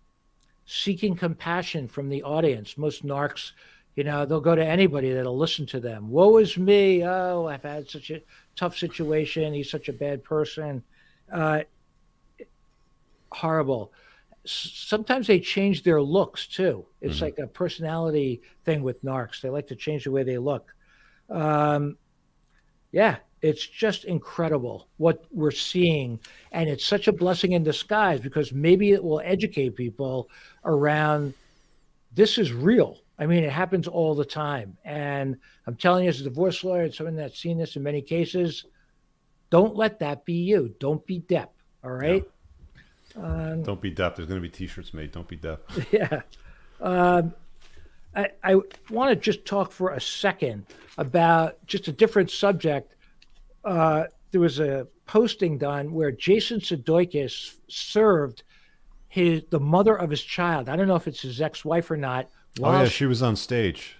seeking 0.66 1.16
compassion 1.16 1.88
from 1.88 2.10
the 2.10 2.24
audience. 2.24 2.78
Most 2.78 3.06
narcs, 3.06 3.52
you 3.96 4.04
know, 4.04 4.26
they'll 4.26 4.40
go 4.42 4.56
to 4.56 4.66
anybody 4.66 5.12
that'll 5.12 5.38
listen 5.38 5.66
to 5.68 5.80
them. 5.80 6.10
Woe 6.10 6.38
is 6.38 6.58
me. 6.58 7.04
Oh, 7.04 7.46
I've 7.48 7.64
had 7.64 7.90
such 7.90 8.12
a 8.12 8.22
tough 8.56 8.78
situation. 8.78 9.54
He's 9.54 9.70
such 9.70 9.90
a 9.90 9.94
bad 9.94 10.24
person. 10.24 10.84
Uh, 11.32 11.62
horrible. 13.32 13.92
S- 14.46 14.72
Sometimes 14.74 15.28
they 15.28 15.40
change 15.40 15.84
their 15.84 16.02
looks 16.02 16.48
too. 16.48 16.86
It's 17.02 17.18
Mhm. 17.18 17.22
like 17.22 17.40
a 17.40 17.48
personality 17.48 18.42
thing 18.64 18.82
with 18.84 19.04
narcs. 19.04 19.42
They 19.42 19.50
like 19.50 19.68
to 19.68 19.76
change 19.76 20.06
the 20.06 20.12
way 20.12 20.24
they 20.24 20.38
look. 20.38 20.74
Um, 21.30 21.98
yeah, 22.92 23.18
it's 23.42 23.66
just 23.66 24.06
incredible 24.06 24.88
what 24.98 25.26
we're 25.32 25.52
seeing. 25.52 26.20
And 26.52 26.70
it's 26.70 26.86
such 26.86 27.08
a 27.08 27.14
blessing 27.14 27.54
in 27.54 27.64
disguise 27.64 28.20
because 28.20 28.52
maybe 28.54 28.92
it 28.92 29.04
will 29.04 29.22
educate 29.24 29.76
people 29.76 30.30
around 30.66 31.34
this 32.14 32.38
is 32.38 32.52
real. 32.52 32.98
I 33.18 33.26
mean, 33.26 33.44
it 33.44 33.52
happens 33.52 33.88
all 33.88 34.16
the 34.16 34.26
time. 34.26 34.78
And 34.84 35.38
I'm 35.68 35.76
telling 35.76 36.06
you, 36.06 36.10
as 36.10 36.22
a 36.22 36.24
divorce 36.24 36.64
lawyer 36.64 36.84
and 36.84 36.94
someone 36.94 37.16
that's 37.16 37.40
seen 37.40 37.58
this 37.58 37.76
in 37.76 37.84
many 37.84 38.02
cases, 38.02 38.66
don't 39.50 39.76
let 39.76 40.00
that 40.00 40.26
be 40.26 40.34
you. 40.34 40.74
Don't 40.80 41.06
be 41.06 41.20
Depp. 41.22 41.50
All 41.84 41.92
right. 41.92 42.26
Um, 43.16 43.64
Don't 43.64 43.82
be 43.82 43.90
deaf. 43.90 44.16
There's 44.16 44.28
going 44.28 44.42
to 44.42 44.48
be 44.48 44.52
T-shirts 44.52 44.94
made. 44.94 45.12
Don't 45.12 45.28
be 45.28 45.36
deaf. 45.36 45.60
yeah. 45.92 46.22
Um, 46.80 47.34
I, 48.16 48.30
I 48.44 48.56
want 48.90 49.12
to 49.12 49.16
just 49.16 49.46
talk 49.46 49.72
for 49.72 49.92
a 49.92 50.02
second 50.02 50.66
about 50.98 51.66
just 51.66 51.88
a 51.88 51.92
different 51.92 52.32
subject. 52.32 52.96
Uh, 53.64 54.06
there 54.32 54.42
was 54.42 54.60
a 54.60 54.88
posting 55.06 55.58
done 55.58 55.92
where 55.92 56.12
Jason 56.12 56.60
Sudeikis 56.60 57.56
served 57.68 58.44
his 59.08 59.44
the 59.50 59.60
mother 59.60 59.96
of 59.96 60.10
his 60.10 60.24
child. 60.24 60.70
I 60.70 60.76
don't 60.76 60.88
know 60.88 60.96
if 60.96 61.08
it's 61.08 61.22
his 61.22 61.42
ex-wife 61.42 61.90
or 61.90 61.98
not. 61.98 62.30
Oh 62.62 62.72
yeah, 62.72 62.88
she 62.88 63.06
was 63.06 63.22
on 63.22 63.36
stage. 63.36 63.98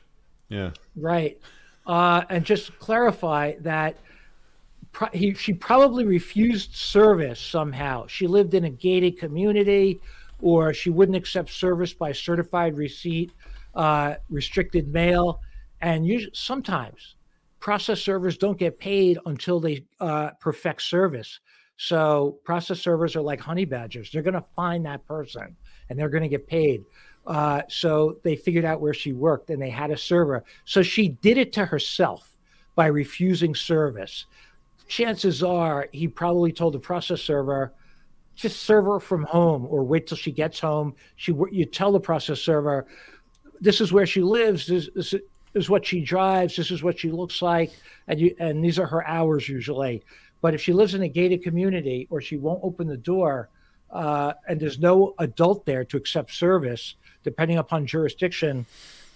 Yeah. 0.50 0.72
Right. 0.96 1.40
Uh, 1.86 2.24
and 2.30 2.46
just 2.46 2.78
clarify 2.80 3.54
that 3.62 3.98
pro- 4.92 5.10
he, 5.10 5.34
she 5.34 5.54
probably 5.54 6.06
refused 6.06 6.76
service 6.76 7.40
somehow. 7.40 8.06
She 8.08 8.28
lived 8.28 8.54
in 8.54 8.66
a 8.66 8.70
gated 8.70 9.18
community, 9.18 10.00
or 10.42 10.74
she 10.74 10.90
wouldn't 10.90 11.16
accept 11.16 11.50
service 11.52 11.94
by 11.94 12.12
certified 12.12 12.78
receipt, 12.78 13.32
uh, 13.74 14.16
restricted 14.30 14.88
mail. 14.88 15.40
And 15.82 16.06
usually, 16.06 16.32
sometimes 16.36 17.16
process 17.60 18.02
servers 18.02 18.38
don't 18.38 18.58
get 18.58 18.80
paid 18.80 19.18
until 19.26 19.60
they 19.60 19.86
uh, 20.00 20.32
perfect 20.40 20.82
service. 20.82 21.40
So 21.78 22.40
process 22.44 22.80
servers 22.80 23.16
are 23.16 23.22
like 23.22 23.40
honey 23.40 23.66
badgers. 23.66 24.12
They're 24.12 24.22
going 24.22 24.34
to 24.34 24.46
find 24.56 24.86
that 24.86 25.06
person 25.06 25.56
and 25.90 25.98
they're 25.98 26.10
going 26.10 26.24
to 26.24 26.30
get 26.30 26.48
paid. 26.48 26.84
Uh, 27.26 27.62
so 27.70 28.18
they 28.24 28.36
figured 28.36 28.66
out 28.66 28.82
where 28.82 28.94
she 28.94 29.14
worked 29.14 29.50
and 29.50 29.62
they 29.62 29.70
had 29.70 29.92
a 29.92 29.98
server. 29.98 30.44
So 30.66 30.82
she 30.82 31.10
did 31.10 31.38
it 31.38 31.54
to 31.54 31.66
herself 31.66 32.38
by 32.76 32.88
refusing 32.88 33.56
service. 33.56 34.26
Chances 34.88 35.44
are 35.44 35.88
he 35.92 36.08
probably 36.08 36.52
told 36.52 36.74
the 36.74 36.80
process 36.80 37.22
server, 37.22 37.74
just 38.36 38.64
serve 38.64 38.86
her 38.86 39.00
from 39.00 39.24
home 39.24 39.68
or 39.70 39.84
wait 39.84 40.08
till 40.08 40.18
she 40.18 40.32
gets 40.32 40.60
home. 40.60 40.96
She 41.16 41.34
you 41.52 41.66
tell 41.66 41.92
the 41.92 42.00
process 42.00 42.40
server, 42.40 42.88
this 43.62 43.82
is 43.82 43.92
where 43.92 44.06
she 44.06 44.22
lives. 44.22 44.66
This, 44.66 44.90
this 44.96 45.14
is 45.54 45.70
what 45.70 45.86
she 45.86 46.02
drives. 46.02 46.56
This 46.56 46.72
is 46.72 46.84
what 46.84 47.00
she 47.00 47.12
looks 47.12 47.42
like, 47.42 47.72
and 48.08 48.20
you 48.20 48.36
and 48.40 48.64
these 48.64 48.80
are 48.80 48.88
her 48.88 49.06
hours 49.08 49.48
usually. 49.50 50.04
But 50.42 50.54
if 50.54 50.62
she 50.62 50.74
lives 50.74 50.94
in 50.94 51.02
a 51.02 51.08
gated 51.10 51.44
community 51.44 52.08
or 52.10 52.22
she 52.22 52.38
won't 52.38 52.62
open 52.64 52.88
the 52.88 52.98
door, 52.98 53.50
uh, 53.92 54.34
and 54.48 54.60
there's 54.60 54.80
no 54.80 55.14
adult 55.20 55.66
there 55.66 55.84
to 55.86 55.98
accept 55.98 56.32
service, 56.34 56.96
depending 57.24 57.58
upon 57.58 57.86
jurisdiction, 57.86 58.66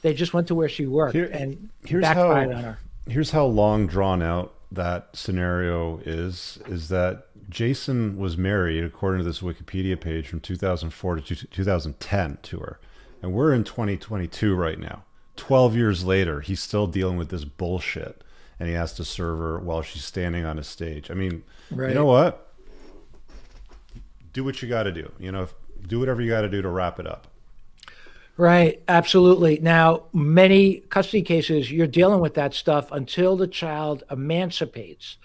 they 0.01 0.13
just 0.13 0.33
went 0.33 0.47
to 0.47 0.55
where 0.55 0.67
she 0.67 0.85
worked 0.85 1.13
Here- 1.13 1.29
and 1.31 1.69
here's 1.85 2.01
backfired 2.01 2.51
how- 2.51 2.57
on 2.57 2.63
her. 2.63 2.77
Here's 3.07 3.31
how 3.31 3.45
long 3.45 3.87
drawn 3.87 4.21
out 4.21 4.53
that 4.71 5.09
scenario 5.13 5.99
is: 6.05 6.59
is 6.67 6.89
that 6.89 7.27
Jason 7.49 8.17
was 8.17 8.37
married, 8.37 8.83
according 8.83 9.19
to 9.19 9.25
this 9.25 9.41
Wikipedia 9.41 9.99
page, 9.99 10.27
from 10.27 10.39
2004 10.39 11.17
to 11.17 11.35
2010 11.47 12.37
to 12.43 12.59
her, 12.59 12.79
and 13.21 13.33
we're 13.33 13.53
in 13.53 13.63
2022 13.63 14.55
right 14.55 14.79
now. 14.79 15.03
Twelve 15.35 15.75
years 15.75 16.03
later, 16.03 16.41
he's 16.41 16.61
still 16.61 16.87
dealing 16.87 17.17
with 17.17 17.29
this 17.29 17.43
bullshit, 17.43 18.23
and 18.59 18.69
he 18.69 18.75
has 18.75 18.93
to 18.93 19.03
serve 19.05 19.39
her 19.39 19.59
while 19.59 19.81
she's 19.81 20.03
standing 20.05 20.45
on 20.45 20.59
a 20.59 20.63
stage. 20.63 21.09
I 21.09 21.15
mean, 21.15 21.43
Right. 21.71 21.89
you 21.89 21.95
know 21.95 22.05
what? 22.05 22.51
Do 24.31 24.43
what 24.43 24.61
you 24.61 24.69
got 24.69 24.83
to 24.83 24.91
do. 24.91 25.11
You 25.19 25.31
know, 25.31 25.47
do 25.87 25.99
whatever 25.99 26.21
you 26.21 26.29
got 26.29 26.41
to 26.41 26.49
do 26.49 26.61
to 26.61 26.69
wrap 26.69 26.99
it 26.99 27.07
up. 27.07 27.27
Right, 28.35 28.81
absolutely. 28.87 29.59
Now, 29.59 30.05
many 30.11 30.77
custody 30.89 31.21
cases, 31.21 31.71
you're 31.71 31.85
dealing 31.85 32.19
with 32.19 32.33
that 32.33 32.55
stuff 32.55 32.91
until 32.91 33.37
the 33.37 33.47
child 33.47 34.03
emancipates, 34.09 35.17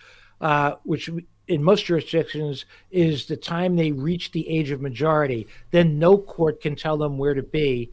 uh, 0.42 0.74
which 0.82 1.08
in 1.46 1.62
most 1.62 1.86
jurisdictions 1.86 2.66
is 2.90 3.24
the 3.24 3.36
time 3.36 3.76
they 3.76 3.92
reach 3.92 4.32
the 4.32 4.46
age 4.50 4.70
of 4.70 4.82
majority. 4.82 5.46
Then 5.70 5.98
no 5.98 6.18
court 6.18 6.60
can 6.60 6.76
tell 6.76 6.98
them 6.98 7.16
where 7.16 7.32
to 7.32 7.42
be 7.42 7.90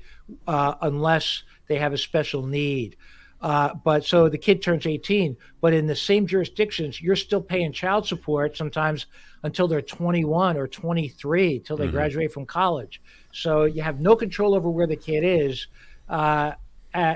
uh, 0.47 0.75
unless 0.81 1.43
they 1.67 1.77
have 1.77 1.93
a 1.93 1.97
special 1.97 2.45
need. 2.45 2.95
Uh, 3.41 3.73
but 3.83 4.03
so 4.05 4.29
the 4.29 4.37
kid 4.37 4.61
turns 4.61 4.87
18, 4.87 5.35
but 5.61 5.73
in 5.73 5.85
the 5.85 5.95
same 5.95 6.25
jurisdictions, 6.25 7.01
you're 7.01 7.15
still 7.15 7.41
paying 7.41 7.71
child 7.71 8.07
support 8.07 8.57
sometimes 8.57 9.05
until 9.43 9.67
they're 9.67 9.81
21 9.81 10.57
or 10.57 10.67
23, 10.67 11.59
till 11.59 11.77
they 11.77 11.85
mm-hmm. 11.85 11.93
graduate 11.95 12.31
from 12.33 12.45
college. 12.45 13.01
So 13.31 13.65
you 13.65 13.83
have 13.83 13.99
no 13.99 14.15
control 14.15 14.55
over 14.55 14.69
where 14.69 14.87
the 14.87 14.95
kid 14.95 15.23
is 15.23 15.67
uh, 16.09 16.53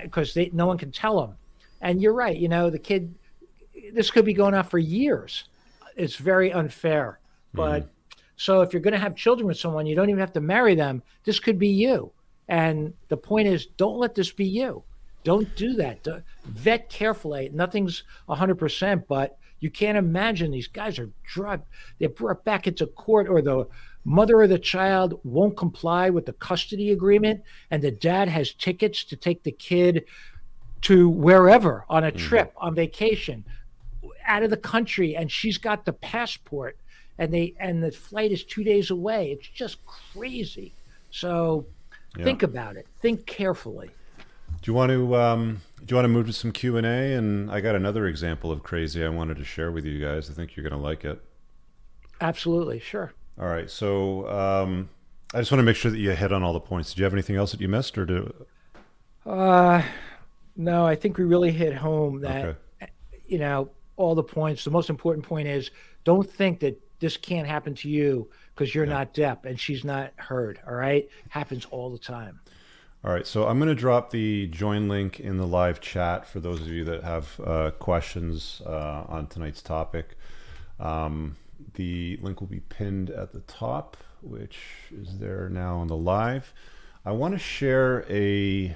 because 0.03 0.33
they 0.33 0.51
no 0.53 0.67
one 0.67 0.77
can 0.77 0.91
tell 0.91 1.19
them. 1.19 1.35
And 1.81 2.01
you're 2.01 2.13
right, 2.13 2.37
you 2.37 2.49
know, 2.49 2.69
the 2.69 2.79
kid, 2.79 3.15
this 3.93 4.11
could 4.11 4.25
be 4.25 4.33
going 4.33 4.53
on 4.53 4.65
for 4.65 4.77
years. 4.77 5.45
It's 5.95 6.17
very 6.17 6.51
unfair. 6.51 7.19
But 7.53 7.83
mm-hmm. 7.83 8.19
so 8.35 8.61
if 8.61 8.73
you're 8.73 8.81
going 8.81 8.93
to 8.93 8.99
have 8.99 9.15
children 9.15 9.47
with 9.47 9.57
someone, 9.57 9.87
you 9.87 9.95
don't 9.95 10.09
even 10.09 10.19
have 10.19 10.33
to 10.33 10.41
marry 10.41 10.75
them. 10.75 11.01
This 11.23 11.39
could 11.39 11.57
be 11.57 11.69
you. 11.69 12.11
And 12.49 12.95
the 13.09 13.17
point 13.17 13.47
is, 13.47 13.67
don't 13.77 13.99
let 13.99 14.15
this 14.15 14.31
be 14.31 14.45
you. 14.45 14.83
Don't 15.23 15.55
do 15.55 15.73
that. 15.75 16.05
Vet 16.45 16.89
carefully. 16.89 17.51
Nothing's 17.53 18.03
100%, 18.27 19.03
but 19.07 19.37
you 19.59 19.69
can't 19.69 19.97
imagine 19.97 20.51
these 20.51 20.67
guys 20.67 20.97
are 20.97 21.11
drugged. 21.23 21.67
They're 21.99 22.09
brought 22.09 22.43
back 22.43 22.65
into 22.65 22.87
court, 22.87 23.27
or 23.27 23.41
the 23.41 23.67
mother 24.03 24.41
of 24.41 24.49
the 24.49 24.57
child 24.57 25.19
won't 25.23 25.57
comply 25.57 26.09
with 26.09 26.25
the 26.25 26.33
custody 26.33 26.91
agreement, 26.91 27.43
and 27.69 27.83
the 27.83 27.91
dad 27.91 28.29
has 28.29 28.53
tickets 28.53 29.03
to 29.05 29.15
take 29.15 29.43
the 29.43 29.51
kid 29.51 30.05
to 30.81 31.07
wherever 31.07 31.85
on 31.87 32.03
a 32.03 32.07
mm-hmm. 32.07 32.17
trip, 32.17 32.53
on 32.57 32.73
vacation, 32.73 33.45
out 34.25 34.41
of 34.41 34.49
the 34.49 34.57
country, 34.57 35.15
and 35.15 35.31
she's 35.31 35.59
got 35.59 35.85
the 35.85 35.93
passport, 35.93 36.77
and 37.19 37.31
they 37.31 37.53
and 37.59 37.83
the 37.83 37.91
flight 37.91 38.31
is 38.31 38.43
two 38.43 38.63
days 38.63 38.89
away. 38.89 39.31
It's 39.31 39.47
just 39.47 39.77
crazy. 39.85 40.73
So 41.11 41.65
Yeah. 42.17 42.23
think 42.23 42.43
about 42.43 42.75
it. 42.75 42.87
Think 42.99 43.25
carefully. 43.25 43.91
Do 44.61 44.71
you 44.71 44.73
want 44.73 44.89
to 44.91 45.15
um, 45.15 45.61
do 45.85 45.93
you 45.93 45.95
want 45.95 46.05
to 46.05 46.09
move 46.09 46.25
to 46.27 46.33
some 46.33 46.51
Q 46.51 46.75
and 46.77 46.85
A? 46.85 47.13
And 47.15 47.49
I 47.51 47.61
got 47.61 47.75
another 47.75 48.07
example 48.07 48.51
of 48.51 48.63
crazy 48.63 49.03
I 49.05 49.09
wanted 49.09 49.37
to 49.37 49.43
share 49.43 49.71
with 49.71 49.85
you 49.85 50.03
guys. 50.03 50.29
I 50.29 50.33
think 50.33 50.55
you're 50.55 50.67
going 50.67 50.79
to 50.79 50.83
like 50.85 51.05
it. 51.05 51.21
Absolutely, 52.21 52.79
sure. 52.79 53.13
All 53.39 53.47
right, 53.47 53.69
so 53.69 54.27
um, 54.29 54.89
I 55.33 55.39
just 55.39 55.51
want 55.51 55.59
to 55.59 55.63
make 55.63 55.77
sure 55.77 55.89
that 55.91 55.97
you 55.99 56.11
hit 56.11 56.33
on 56.33 56.43
all 56.43 56.51
the 56.51 56.59
points. 56.59 56.89
Did 56.89 56.97
you 56.99 57.03
have 57.05 57.13
anything 57.13 57.37
else 57.37 57.51
that 57.51 57.61
you 57.61 57.69
missed, 57.69 57.97
or 57.97 58.05
do? 58.05 58.33
Uh, 59.25 59.81
no, 60.57 60.85
I 60.85 60.95
think 60.95 61.17
we 61.17 61.23
really 61.23 61.51
hit 61.51 61.73
home 61.73 62.19
that 62.21 62.45
Okay. 62.81 62.91
you 63.27 63.37
know 63.37 63.69
all 63.95 64.15
the 64.15 64.23
points. 64.23 64.63
The 64.65 64.71
most 64.71 64.89
important 64.89 65.25
point 65.25 65.47
is 65.47 65.71
don't 66.03 66.29
think 66.29 66.59
that 66.61 66.81
this 66.99 67.15
can't 67.15 67.47
happen 67.47 67.73
to 67.75 67.89
you 67.89 68.29
because 68.59 68.75
you're 68.75 68.85
not 68.85 69.13
deaf 69.13 69.45
and 69.45 69.57
she's 69.57 69.85
not 69.85 70.11
heard. 70.17 70.59
All 70.67 70.75
right, 70.75 71.07
happens 71.29 71.65
all 71.71 71.89
the 71.89 71.97
time. 71.97 72.41
All 73.05 73.13
right, 73.13 73.25
so 73.25 73.47
I'm 73.47 73.57
going 73.57 73.69
to 73.69 73.75
drop 73.75 74.11
the 74.11 74.47
join 74.47 74.89
link 74.89 75.21
in 75.21 75.37
the 75.37 75.47
live 75.47 75.79
chat 75.79 76.27
for 76.27 76.41
those 76.41 76.59
of 76.59 76.67
you 76.67 76.83
that 76.83 77.01
have 77.05 77.39
uh, 77.39 77.71
questions 77.79 78.61
uh, 78.65 79.05
on 79.07 79.27
tonight's 79.27 79.61
topic. 79.61 80.17
Um, 80.77 81.37
the 81.75 82.19
link 82.21 82.41
will 82.41 82.49
be 82.49 82.59
pinned 82.59 83.09
at 83.09 83.31
the 83.31 83.39
top, 83.41 83.95
which 84.21 84.59
is 84.91 85.19
there 85.19 85.47
now 85.47 85.77
on 85.77 85.87
the 85.87 85.95
live. 85.95 86.53
I 87.05 87.13
want 87.13 87.35
to 87.35 87.39
share 87.39 88.05
a 88.09 88.75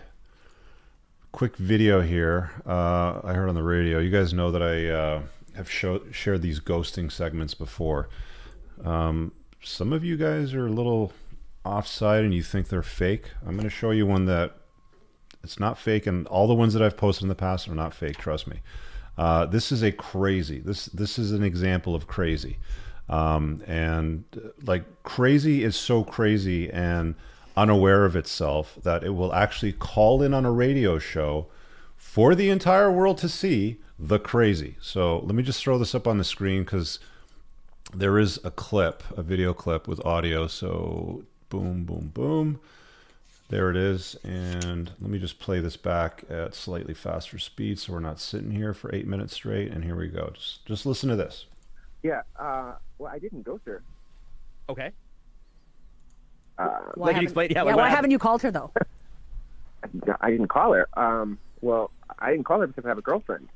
quick 1.34 1.57
video 1.57 1.99
here. 1.99 2.51
Uh, 2.65 3.19
I 3.22 3.34
heard 3.34 3.49
on 3.49 3.55
the 3.55 3.64
radio. 3.64 3.99
You 3.99 4.11
guys 4.11 4.34
know 4.34 4.49
that 4.51 4.64
I 4.64 4.88
uh, 4.88 5.22
have 5.57 5.69
show, 5.69 6.03
shared 6.14 6.41
these 6.41 6.61
ghosting 6.61 7.11
segments 7.11 7.53
before. 7.53 8.07
Um, 8.85 9.34
some 9.64 9.94
of 9.94 10.03
you 10.03 10.18
guys 10.18 10.53
are 10.53 10.68
a 10.68 10.72
little 10.72 11.14
offside 11.65 12.23
and 12.23 12.34
you 12.34 12.44
think 12.44 12.68
they're 12.68 12.84
fake. 12.84 13.31
I'm 13.41 13.56
going 13.56 13.64
to 13.64 13.69
show 13.69 13.91
you 13.91 14.06
one 14.06 14.26
that 14.26 14.56
it's 15.44 15.60
not 15.60 15.77
fake, 15.77 16.07
and 16.07 16.26
all 16.27 16.48
the 16.48 16.53
ones 16.53 16.73
that 16.73 16.81
I've 16.81 16.95
posted 16.95 17.23
in 17.23 17.30
the 17.30 17.35
past 17.35 17.68
are 17.68 17.76
not 17.76 17.94
fake. 17.94 18.18
Trust 18.18 18.48
me. 18.48 18.61
Uh, 19.18 19.45
this 19.45 19.72
is 19.72 19.84
a 19.84 19.91
crazy. 19.91 20.60
This 20.60 20.85
this 20.88 21.19
is 21.19 21.31
an 21.31 21.44
example 21.44 21.95
of 21.95 22.07
crazy, 22.07 22.57
um, 23.10 23.61
and 23.68 24.23
uh, 24.35 24.49
like 24.65 25.03
crazy 25.03 25.64
is 25.64 25.76
so 25.76 26.03
crazy 26.03 26.69
and 26.72 27.15
unaware 27.56 28.06
of 28.06 28.15
itself 28.15 28.80
that 28.84 29.03
it 29.03 29.11
will 29.11 29.34
actually 29.34 29.73
call 29.73 30.23
in 30.23 30.34
on 30.34 30.45
a 30.45 30.52
radio 30.52 30.98
show 30.98 31.48
for 31.95 32.34
the 32.34 32.49
entire 32.49 32.91
world 32.91 33.18
to 33.19 33.30
see 33.30 33.80
the 33.99 34.19
crazy. 34.19 34.77
So 34.81 35.19
let 35.19 35.35
me 35.35 35.44
just 35.44 35.61
throw 35.61 35.77
this 35.77 35.94
up 35.94 36.07
on 36.07 36.18
the 36.18 36.23
screen 36.23 36.64
because 36.64 36.99
there 37.93 38.18
is 38.19 38.39
a 38.43 38.51
clip, 38.51 39.03
a 39.18 39.23
video 39.23 39.53
clip 39.53 39.88
with 39.88 40.03
audio. 40.05 40.47
So 40.47 41.23
boom, 41.49 41.84
boom, 41.85 42.11
boom. 42.14 42.60
There 43.49 43.69
it 43.69 43.76
is. 43.77 44.15
And 44.23 44.91
let 44.99 45.10
me 45.11 45.19
just 45.19 45.39
play 45.39 45.60
this 45.60 45.77
back 45.77 46.23
at 46.30 46.55
slightly 46.55 46.93
faster 46.93 47.38
speed 47.38 47.77
so 47.80 47.93
we're 47.93 47.99
not 47.99 48.19
sitting 48.19 48.51
here 48.51 48.73
for 48.73 48.93
eight 48.95 49.05
minutes 49.07 49.34
straight. 49.34 49.72
And 49.72 49.84
here 49.84 49.95
we 49.95 50.07
go. 50.07 50.31
Just 50.34 50.65
just 50.65 50.85
listen 50.85 51.10
to 51.10 51.15
this. 51.15 51.45
Yeah, 52.01 52.22
uh, 52.38 52.73
well, 52.97 53.11
I 53.14 53.19
didn't 53.19 53.43
go 53.43 53.60
her. 53.65 53.81
Okay. 54.69 54.91
Uh, 56.57 56.64
Like 56.64 56.97
Why 56.97 57.07
you 57.10 57.14
haven't- 57.14 57.23
explained, 57.23 57.51
yeah. 57.51 57.57
yeah, 57.60 57.64
like 57.64 57.76
why 57.76 57.81
what 57.84 57.91
haven't 57.91 58.11
you 58.11 58.19
called 58.19 58.41
her 58.41 58.51
though? 58.51 58.72
I 60.22 60.31
didn't 60.31 60.47
call 60.49 60.73
her. 60.73 60.88
Um, 60.99 61.38
well, 61.61 61.91
I 62.19 62.31
didn't 62.31 62.45
call 62.45 62.60
her 62.61 62.68
because 62.68 62.85
I 62.85 62.89
have 62.89 62.97
a 62.97 63.01
girlfriend. 63.01 63.49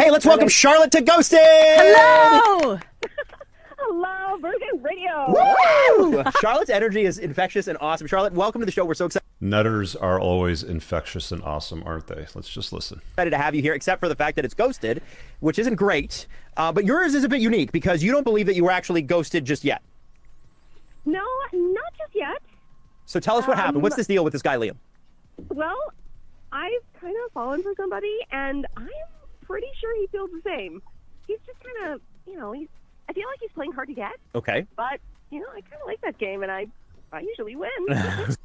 Hey, 0.00 0.10
let's 0.10 0.24
welcome 0.24 0.48
Charlotte 0.48 0.92
to 0.92 1.02
Ghosted. 1.02 1.38
Hello. 1.42 2.78
Hello, 3.78 4.38
Virgin 4.38 4.82
Radio. 4.82 5.26
Woo! 5.28 6.24
Charlotte's 6.40 6.70
energy 6.70 7.02
is 7.02 7.18
infectious 7.18 7.68
and 7.68 7.76
awesome. 7.82 8.06
Charlotte, 8.06 8.32
welcome 8.32 8.62
to 8.62 8.64
the 8.64 8.72
show. 8.72 8.86
We're 8.86 8.94
so 8.94 9.04
excited 9.04 9.26
Nutters 9.42 9.94
are 9.94 10.18
always 10.18 10.62
infectious 10.62 11.32
and 11.32 11.42
awesome, 11.42 11.82
aren't 11.84 12.06
they? 12.06 12.26
Let's 12.34 12.48
just 12.48 12.72
listen. 12.72 13.02
Excited 13.10 13.28
to 13.32 13.36
have 13.36 13.54
you 13.54 13.60
here, 13.60 13.74
except 13.74 14.00
for 14.00 14.08
the 14.08 14.16
fact 14.16 14.36
that 14.36 14.46
it's 14.46 14.54
ghosted, 14.54 15.02
which 15.40 15.58
isn't 15.58 15.74
great. 15.74 16.26
Uh, 16.56 16.72
but 16.72 16.86
yours 16.86 17.12
is 17.14 17.22
a 17.22 17.28
bit 17.28 17.42
unique 17.42 17.70
because 17.70 18.02
you 18.02 18.10
don't 18.10 18.24
believe 18.24 18.46
that 18.46 18.56
you 18.56 18.64
were 18.64 18.70
actually 18.70 19.02
ghosted 19.02 19.44
just 19.44 19.64
yet. 19.64 19.82
No, 21.04 21.26
not 21.52 21.92
just 21.98 22.14
yet. 22.14 22.40
So 23.04 23.20
tell 23.20 23.36
us 23.36 23.46
what 23.46 23.58
happened. 23.58 23.76
Um, 23.76 23.82
What's 23.82 23.96
this 23.96 24.06
deal 24.06 24.24
with 24.24 24.32
this 24.32 24.40
guy, 24.40 24.56
Liam? 24.56 24.76
Well, 25.50 25.92
I've 26.52 26.80
kind 26.98 27.14
of 27.26 27.32
fallen 27.32 27.62
for 27.62 27.74
somebody, 27.76 28.16
and 28.32 28.66
I'm 28.78 28.88
pretty 29.50 29.66
sure 29.80 29.94
he 30.00 30.06
feels 30.06 30.30
the 30.30 30.40
same. 30.44 30.80
He's 31.26 31.38
just 31.44 31.58
kind 31.64 31.92
of, 31.92 32.00
you 32.26 32.38
know, 32.38 32.52
he's. 32.52 32.68
I 33.08 33.12
feel 33.12 33.26
like 33.26 33.40
he's 33.40 33.50
playing 33.52 33.72
hard 33.72 33.88
to 33.88 33.94
get, 33.94 34.12
Okay. 34.36 34.64
but 34.76 35.00
you 35.30 35.40
know, 35.40 35.46
I 35.48 35.60
kind 35.62 35.80
of 35.82 35.86
like 35.88 36.00
that 36.02 36.16
game, 36.18 36.44
and 36.44 36.52
I, 36.52 36.66
I 37.12 37.20
usually 37.20 37.56
win. 37.56 37.70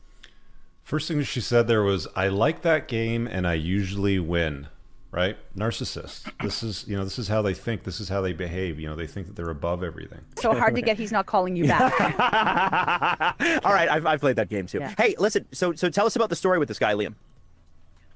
First 0.84 1.08
thing 1.08 1.22
she 1.24 1.42
said 1.42 1.68
there 1.68 1.84
was, 1.84 2.08
"I 2.16 2.28
like 2.30 2.62
that 2.64 2.88
game 2.88 3.28
and 3.28 3.48
I 3.48 3.54
usually 3.56 4.20
win." 4.20 4.68
Right? 5.12 5.38
Narcissist. 5.58 6.30
This 6.44 6.62
is, 6.62 6.86
you 6.90 6.98
know, 6.98 7.06
this 7.06 7.18
is 7.18 7.30
how 7.30 7.42
they 7.42 7.54
think. 7.54 7.84
This 7.84 8.02
is 8.02 8.10
how 8.10 8.20
they 8.22 8.34
behave. 8.34 8.80
You 8.82 8.90
know, 8.90 8.96
they 8.98 9.08
think 9.08 9.28
that 9.28 9.36
they're 9.38 9.50
above 9.50 9.82
everything. 9.82 10.20
So 10.38 10.54
hard 10.54 10.76
to 10.76 10.82
get. 10.82 10.98
He's 10.98 11.12
not 11.14 11.26
calling 11.26 11.56
you 11.56 11.68
back. 11.68 11.94
All 13.66 13.72
right, 13.74 13.88
I've, 13.90 14.06
I've 14.06 14.20
played 14.20 14.36
that 14.36 14.50
game 14.50 14.66
too. 14.68 14.80
Yeah. 14.80 14.94
Hey, 14.98 15.16
listen. 15.18 15.46
So 15.54 15.74
so 15.74 15.90
tell 15.90 16.06
us 16.06 16.16
about 16.18 16.30
the 16.30 16.36
story 16.36 16.60
with 16.60 16.68
this 16.68 16.80
guy, 16.80 16.94
Liam. 16.96 17.14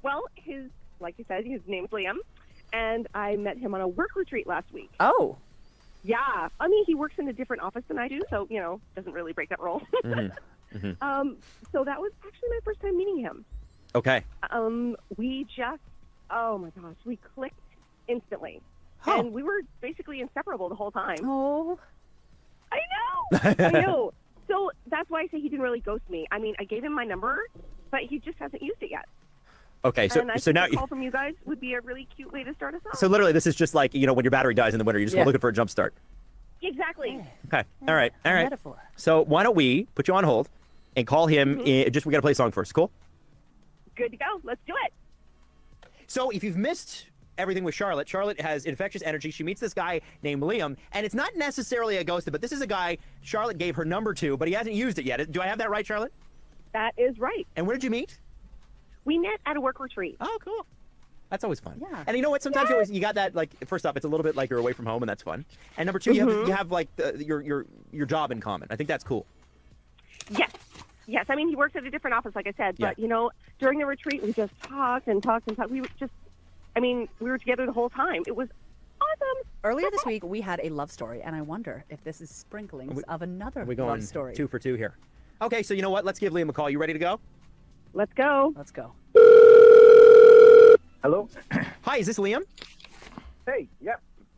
well, 0.04 0.24
his, 0.36 0.64
like 1.00 1.16
you 1.18 1.26
said, 1.28 1.46
his 1.46 1.62
name's 1.68 1.90
Liam, 1.92 2.16
and 2.74 3.08
I 3.14 3.36
met 3.36 3.58
him 3.58 3.74
on 3.76 3.82
a 3.82 3.88
work 3.88 4.16
retreat 4.16 4.48
last 4.48 4.72
week. 4.74 4.92
Oh. 5.00 5.38
Yeah, 6.04 6.48
I 6.60 6.68
mean, 6.68 6.86
he 6.86 6.96
works 6.96 7.16
in 7.18 7.28
a 7.28 7.34
different 7.34 7.62
office 7.62 7.84
than 7.88 7.98
I 7.98 8.08
do, 8.08 8.22
so 8.30 8.48
you 8.50 8.60
know, 8.60 8.80
doesn't 8.96 9.12
really 9.12 9.34
break 9.34 9.50
that 9.50 9.60
role. 9.60 9.82
Um, 11.02 11.38
so 11.72 11.84
that 11.84 12.00
was 12.00 12.12
actually 12.24 12.50
my 12.50 12.60
first 12.64 12.80
time 12.80 12.96
meeting 12.96 13.18
him. 13.18 13.44
Okay. 13.96 14.24
um, 14.52 14.96
we 15.18 15.46
just, 15.46 15.82
oh 16.30 16.60
my 16.60 16.70
gosh, 16.80 16.96
we 17.06 17.16
clicked 17.16 17.56
instantly. 18.08 18.62
And 19.06 19.34
we 19.34 19.42
were 19.42 19.62
basically 19.82 20.22
inseparable 20.22 20.70
the 20.70 20.76
whole 20.76 20.92
time. 20.92 21.18
Oh. 21.24 21.80
I 22.72 22.78
know. 22.78 23.40
I 23.66 23.82
know. 23.82 24.14
So 24.48 24.72
that's 24.88 25.10
why 25.10 25.22
I 25.22 25.28
say 25.28 25.40
he 25.40 25.50
didn't 25.50 25.62
really 25.64 25.80
ghost 25.80 26.08
me. 26.10 26.28
I 26.32 26.38
mean, 26.38 26.56
I 26.60 26.66
gave 26.66 26.84
him 26.84 26.94
my 26.94 27.04
number, 27.06 27.40
but 27.90 28.02
he 28.02 28.20
just 28.20 28.38
hasn't 28.38 28.62
used 28.62 28.82
it 28.82 28.92
yet. 28.92 29.06
Okay. 29.86 30.10
So 30.10 30.20
and 30.22 30.32
I 30.32 30.36
so 30.38 30.46
think 30.52 30.56
now 30.56 30.66
a 30.66 30.70
call 30.72 30.88
from 30.88 31.02
you 31.02 31.12
guys 31.12 31.34
would 31.46 31.60
be 31.60 31.74
a 31.74 31.82
really 31.82 32.08
cute 32.16 32.32
way 32.34 32.44
to 32.44 32.54
start 32.54 32.76
us 32.76 32.82
off. 32.86 32.98
so 33.00 33.08
literally 33.08 33.32
this 33.32 33.48
is 33.48 33.56
just 33.56 33.74
like 33.74 33.94
you 33.94 34.06
know 34.08 34.14
when 34.14 34.26
your 34.26 34.32
battery 34.32 34.54
dies 34.54 34.74
in 34.74 34.78
the 34.78 34.84
winter, 34.84 35.00
you're 35.00 35.06
just 35.08 35.16
Yeah. 35.18 35.24
looking 35.24 35.40
for 35.42 35.50
a 35.50 35.54
jump 35.54 35.70
start. 35.70 35.94
exactly. 36.62 37.24
Okay. 37.48 37.64
All 37.88 37.96
right. 37.96 38.12
All 38.26 38.34
right. 38.34 38.44
Metaphor. 38.44 38.78
So 38.98 39.22
why 39.24 39.44
don't 39.44 39.56
we 39.56 39.84
put 39.96 40.08
you 40.08 40.14
on 40.16 40.24
hold 40.26 40.50
and 40.98 41.08
call 41.08 41.28
him? 41.28 41.56
Mm-hmm. 41.60 41.68
In, 41.68 41.94
just 41.94 42.06
we 42.06 42.12
got 42.12 42.18
to 42.18 42.22
play 42.22 42.34
a 42.34 42.36
song 42.36 42.52
first. 42.52 42.74
Cool. 42.74 42.92
Good 43.96 44.12
to 44.12 44.18
go. 44.18 44.26
Let's 44.44 44.62
do 44.68 44.74
it. 44.86 44.94
So 46.08 46.30
if 46.32 46.44
you've 46.44 46.58
missed 46.58 47.06
everything 47.38 47.64
with 47.64 47.74
Charlotte, 47.76 48.10
Charlotte 48.10 48.42
has 48.42 48.66
infectious 48.66 49.02
energy. 49.04 49.32
She 49.32 49.44
meets 49.44 49.62
this 49.62 49.74
guy 49.74 50.02
named 50.24 50.42
Liam, 50.42 50.76
and 50.92 51.06
it's 51.06 51.16
not 51.16 51.36
necessarily 51.38 51.96
a 51.98 52.04
ghosted, 52.04 52.34
but 52.34 52.42
this 52.42 52.52
is 52.52 52.60
a 52.62 52.68
guy 52.68 52.98
Charlotte 53.22 53.58
gave 53.58 53.76
her 53.76 53.86
number 53.86 54.14
to, 54.16 54.36
but 54.36 54.48
he 54.50 54.54
hasn't 54.54 54.76
used 54.76 55.00
it 55.00 55.06
yet. 55.06 55.32
Do 55.32 55.42
I 55.42 55.48
have 55.48 55.60
that 55.60 55.70
right, 55.70 55.86
Charlotte? 55.86 56.12
That 56.74 56.94
is 56.98 57.18
right. 57.20 57.48
And 57.56 57.66
where 57.66 57.76
did 57.78 57.84
you 57.86 57.90
meet? 57.92 58.18
We 59.06 59.18
met 59.18 59.40
at 59.46 59.58
a 59.58 59.62
work 59.62 59.80
retreat. 59.80 60.18
Oh, 60.20 60.38
cool. 60.44 60.66
That's 61.30 61.44
always 61.44 61.60
fun. 61.60 61.80
Yeah. 61.80 62.04
And 62.08 62.18
you 62.18 62.24
know 62.24 62.32
what? 62.32 62.42
Sometimes 62.42 62.70
you 62.70 62.76
always 62.76 62.92
you 62.92 63.00
got 63.00 63.16
that 63.16 63.36
like 63.36 63.52
first 63.68 63.86
off, 63.86 63.96
it's 63.96 64.06
a 64.06 64.10
little 64.10 64.24
bit 64.24 64.36
like 64.36 64.50
you're 64.50 64.60
away 64.60 64.74
from 64.74 64.86
home, 64.86 65.04
and 65.04 65.10
that's 65.10 65.22
fun. 65.22 65.46
And 65.78 65.86
number 65.86 66.00
2 66.00 66.14
you 66.14 66.22
have 66.22 66.30
you 66.30 66.36
mm-hmm. 66.36 66.52
have 66.52 66.72
like 66.72 66.94
the, 66.96 67.24
your 67.24 67.42
your 67.42 67.66
your 67.92 68.06
job 68.06 68.32
in 68.32 68.40
common. 68.42 68.68
I 68.72 68.76
think 68.76 68.88
that's 68.88 69.04
cool. 69.04 69.26
Yes. 70.32 70.52
Yes. 71.06 71.26
I 71.30 71.36
mean, 71.36 71.50
he 71.50 71.56
works 71.56 71.76
at 71.76 71.84
a 71.84 71.90
different 71.90 72.16
office, 72.16 72.36
like 72.36 72.48
I 72.48 72.54
said. 72.58 72.78
But, 72.78 72.98
Yeah. 72.98 73.04
you 73.04 73.08
know, 73.08 73.32
during 73.60 73.80
the 73.80 73.86
retreat, 73.86 74.24
we 74.24 74.34
just 74.34 74.54
talked 74.62 75.08
and 75.08 75.22
talked 75.22 75.48
and 75.48 75.58
talked. 75.58 75.72
We 75.72 75.82
just, 76.00 76.14
I 76.76 76.80
mean, 76.80 77.08
we 77.20 77.30
were 77.30 77.38
together 77.38 77.66
the 77.66 77.74
whole 77.74 77.90
time. 77.90 78.24
It 78.28 78.36
was 78.36 78.50
awesome. 79.02 79.50
Earlier 79.64 79.90
this 79.92 80.06
week, 80.06 80.24
we 80.24 80.42
had 80.42 80.60
a 80.64 80.70
love 80.70 80.92
story, 80.92 81.22
and 81.22 81.36
I 81.36 81.42
wonder 81.42 81.84
if 81.90 82.04
this 82.04 82.22
is 82.22 82.30
sprinklings 82.30 82.96
we- 82.96 83.04
of 83.04 83.22
another 83.22 83.62
Are 83.62 83.66
we 83.66 83.76
going 83.76 83.90
love 83.90 84.04
story. 84.04 84.36
two 84.36 84.48
for 84.48 84.60
two 84.60 84.76
here? 84.76 84.96
Okay, 85.42 85.64
so 85.64 85.74
you 85.74 85.82
know 85.82 85.90
what? 85.90 86.06
Let's 86.06 86.20
give 86.20 86.34
Liam 86.34 86.50
a 86.50 86.54
call. 86.54 86.70
You 86.70 86.80
ready 86.80 86.94
to 86.94 87.00
go? 87.00 87.20
Let's 87.94 88.14
go. 88.14 88.54
Let's 88.56 88.72
go. 88.72 88.92
Hello? 91.02 91.30
Hi, 91.82 91.98
is 91.98 92.08
this 92.08 92.20
Liam? 92.20 92.44
Hey, 93.46 93.68
yeah. 93.82 93.96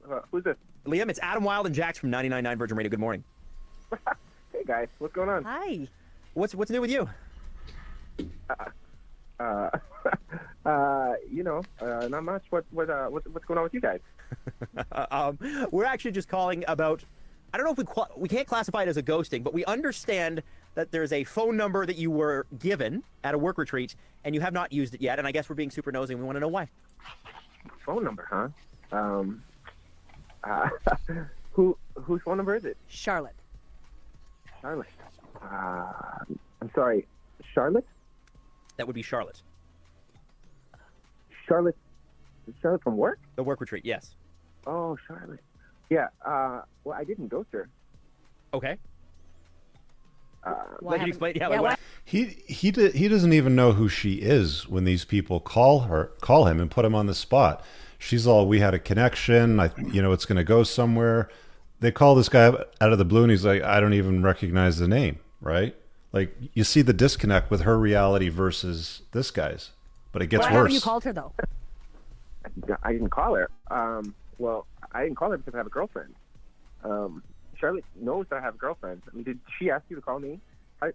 Uh, 0.10 0.22
who's 0.32 0.44
this? 0.44 0.56
Liam, 0.86 1.10
it's 1.10 1.20
Adam 1.22 1.44
Wylde 1.44 1.66
and 1.68 1.76
Jax 1.76 1.98
from 1.98 2.12
99.9 2.12 2.58
Virgin 2.58 2.78
Radio. 2.78 2.90
Good 2.90 3.00
morning. 3.00 3.24
Hey, 4.54 4.66
guys. 4.68 4.90
What's 5.00 5.14
going 5.14 5.30
on? 5.30 5.44
Hi. 5.44 5.88
What's 6.34 6.54
what's 6.54 6.70
new 6.70 6.82
with 6.82 6.92
you? 6.92 7.10
Uh, 9.40 9.70
uh, 10.66 11.14
you 11.32 11.42
know, 11.42 11.64
uh, 11.82 12.08
not 12.10 12.24
much. 12.24 12.44
What, 12.50 12.66
what, 12.70 12.90
uh, 12.90 13.08
what's, 13.08 13.26
what's 13.28 13.46
going 13.46 13.58
on 13.58 13.64
with 13.64 13.74
you 13.74 13.82
guys? 13.82 14.02
Uh, 14.92 15.06
um, 15.12 15.68
we're 15.72 15.86
actually 15.86 16.12
just 16.12 16.28
calling 16.28 16.64
about. 16.68 17.04
I 17.54 17.58
don't 17.58 17.66
know 17.66 17.72
if 17.72 17.78
we 17.78 17.86
qua 17.86 18.06
we 18.16 18.30
can't 18.30 18.46
classify 18.46 18.84
it 18.84 18.88
as 18.90 18.98
a 18.98 19.04
ghosting, 19.04 19.42
but 19.44 19.54
we 19.54 19.66
understand 19.66 20.44
that 20.76 20.92
there's 20.92 21.12
a 21.12 21.24
phone 21.24 21.58
number 21.58 21.86
that 21.86 21.98
you 21.98 22.12
were 22.12 22.46
given 22.60 23.04
at 23.24 23.34
a 23.34 23.38
work 23.38 23.58
retreat 23.58 23.96
and 24.24 24.34
you 24.34 24.42
have 24.42 24.54
not 24.54 24.72
used 24.72 24.94
it 24.94 25.02
yet. 25.02 25.20
And 25.20 25.28
I 25.28 25.32
guess 25.32 25.50
we're 25.50 25.56
being 25.56 25.72
super 25.72 25.92
nosy 25.92 26.14
and 26.14 26.22
we 26.22 26.26
want 26.26 26.36
to 26.38 26.40
know 26.40 26.48
why. 26.48 26.70
Phone 27.86 28.04
number, 28.04 28.28
huh? 28.30 28.48
Um, 28.92 29.44
uh, 30.44 30.70
who, 31.52 31.78
whose 31.96 32.22
phone 32.24 32.38
number 32.38 32.56
is 32.56 32.66
it? 32.66 32.78
Charlotte. 32.88 33.36
Charlotte. 34.62 34.88
Uh, 35.42 35.92
I'm 36.62 36.72
sorry. 36.74 37.08
Charlotte? 37.54 37.86
That 38.78 38.88
would 38.88 38.96
be 38.96 39.02
Charlotte. 39.02 39.42
Charlotte? 41.48 41.78
Charlotte 42.62 42.84
from 42.84 42.98
work? 42.98 43.20
The 43.36 43.44
work 43.44 43.60
retreat, 43.62 43.86
yes. 43.86 44.16
Oh, 44.66 44.98
Charlotte. 45.08 45.40
Yeah. 45.90 46.08
Uh, 46.26 46.62
well, 46.84 46.98
I 46.98 47.04
didn't 47.04 47.28
ghost 47.28 47.50
her. 47.52 47.70
Okay. 48.54 48.78
Uh, 50.44 50.54
Why 50.54 50.54
Like 50.54 50.82
you 50.82 50.90
haven't- 50.92 51.08
explained, 51.10 51.36
yeah, 51.38 51.50
yeah, 51.50 51.60
like 51.60 51.62
why- 51.62 51.78
He 52.04 52.26
he 52.48 52.72
d- 52.72 52.92
he 52.92 53.08
doesn't 53.08 53.32
even 53.34 53.56
know 53.56 53.74
who 53.74 53.88
she 53.88 54.16
is 54.16 54.68
when 54.68 54.84
these 54.86 55.06
people 55.06 55.40
call 55.40 55.82
her 55.82 56.12
call 56.22 56.46
him 56.48 56.60
and 56.60 56.70
put 56.72 56.84
him 56.84 56.96
on 56.96 57.06
the 57.06 57.14
spot. 57.14 57.64
She's 58.00 58.26
all 58.26 58.48
we 58.48 58.60
had 58.60 58.74
a 58.74 58.80
connection. 58.80 59.60
I 59.60 59.70
you 59.92 60.02
know 60.02 60.12
it's 60.12 60.26
going 60.26 60.38
to 60.38 60.44
go 60.44 60.64
somewhere. 60.64 61.30
They 61.80 61.92
call 61.92 62.16
this 62.16 62.28
guy 62.30 62.48
out 62.48 62.92
of 62.92 62.98
the 62.98 63.06
blue 63.06 63.22
and 63.24 63.32
he's 63.32 63.46
like 63.46 63.62
I 63.62 63.80
don't 63.80 63.94
even 63.94 64.24
recognize 64.24 64.80
the 64.80 64.88
name, 64.88 65.20
right? 65.42 65.76
Like 66.12 66.36
you 66.54 66.64
see 66.64 66.82
the 66.82 66.94
disconnect 66.94 67.52
with 67.52 67.62
her 67.62 67.78
reality 67.78 68.30
versus 68.30 69.04
this 69.12 69.30
guy's. 69.32 69.70
But 70.12 70.22
it 70.24 70.28
gets 70.28 70.46
Why 70.48 70.54
worse. 70.54 70.58
haven't 70.58 70.72
you 70.74 70.82
called 70.82 71.04
her 71.04 71.14
though? 71.14 71.34
I 72.84 72.92
didn't 72.94 73.10
call 73.12 73.36
her. 73.36 73.50
Um, 73.70 74.16
well, 74.40 74.66
I 74.92 75.04
didn't 75.04 75.16
call 75.18 75.32
her 75.32 75.38
because 75.38 75.54
I 75.54 75.58
have 75.58 75.68
a 75.68 75.70
girlfriend. 75.70 76.14
Um, 76.84 77.24
Charlotte 77.62 77.86
knows 77.96 78.26
that 78.32 78.38
I 78.38 78.42
have 78.42 78.56
a 78.56 78.58
girlfriend. 78.58 79.04
I 79.10 79.16
mean, 79.16 79.24
did 79.24 79.40
she 79.60 79.70
ask 79.70 79.86
you 79.88 79.96
to 79.96 80.02
call 80.02 80.20
me? 80.20 80.40
I, 80.82 80.88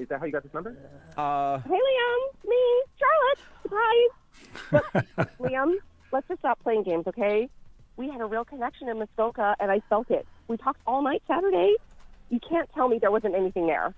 is 0.00 0.08
that 0.08 0.18
how 0.18 0.26
you 0.26 0.32
got 0.32 0.42
this 0.42 0.52
number? 0.52 0.76
Uh, 1.16 1.58
Hey, 1.60 1.70
Liam. 1.70 2.48
Me, 2.48 2.82
Charlotte. 2.98 3.38
Surprise. 3.62 4.82
Look, 5.16 5.28
Liam, 5.40 5.74
let's 6.12 6.26
just 6.28 6.40
stop 6.40 6.60
playing 6.62 6.82
games, 6.82 7.06
okay? 7.06 7.48
We 7.96 8.08
had 8.10 8.20
a 8.20 8.24
real 8.26 8.44
connection 8.44 8.88
in 8.88 8.98
Muskoka, 8.98 9.54
and 9.60 9.70
I 9.70 9.80
felt 9.88 10.10
it. 10.10 10.26
We 10.48 10.56
talked 10.56 10.80
all 10.86 11.02
night 11.02 11.22
Saturday. 11.28 11.74
You 12.30 12.40
can't 12.40 12.68
tell 12.74 12.88
me 12.88 12.98
there 12.98 13.10
wasn't 13.12 13.34
anything 13.36 13.66
there. 13.68 13.94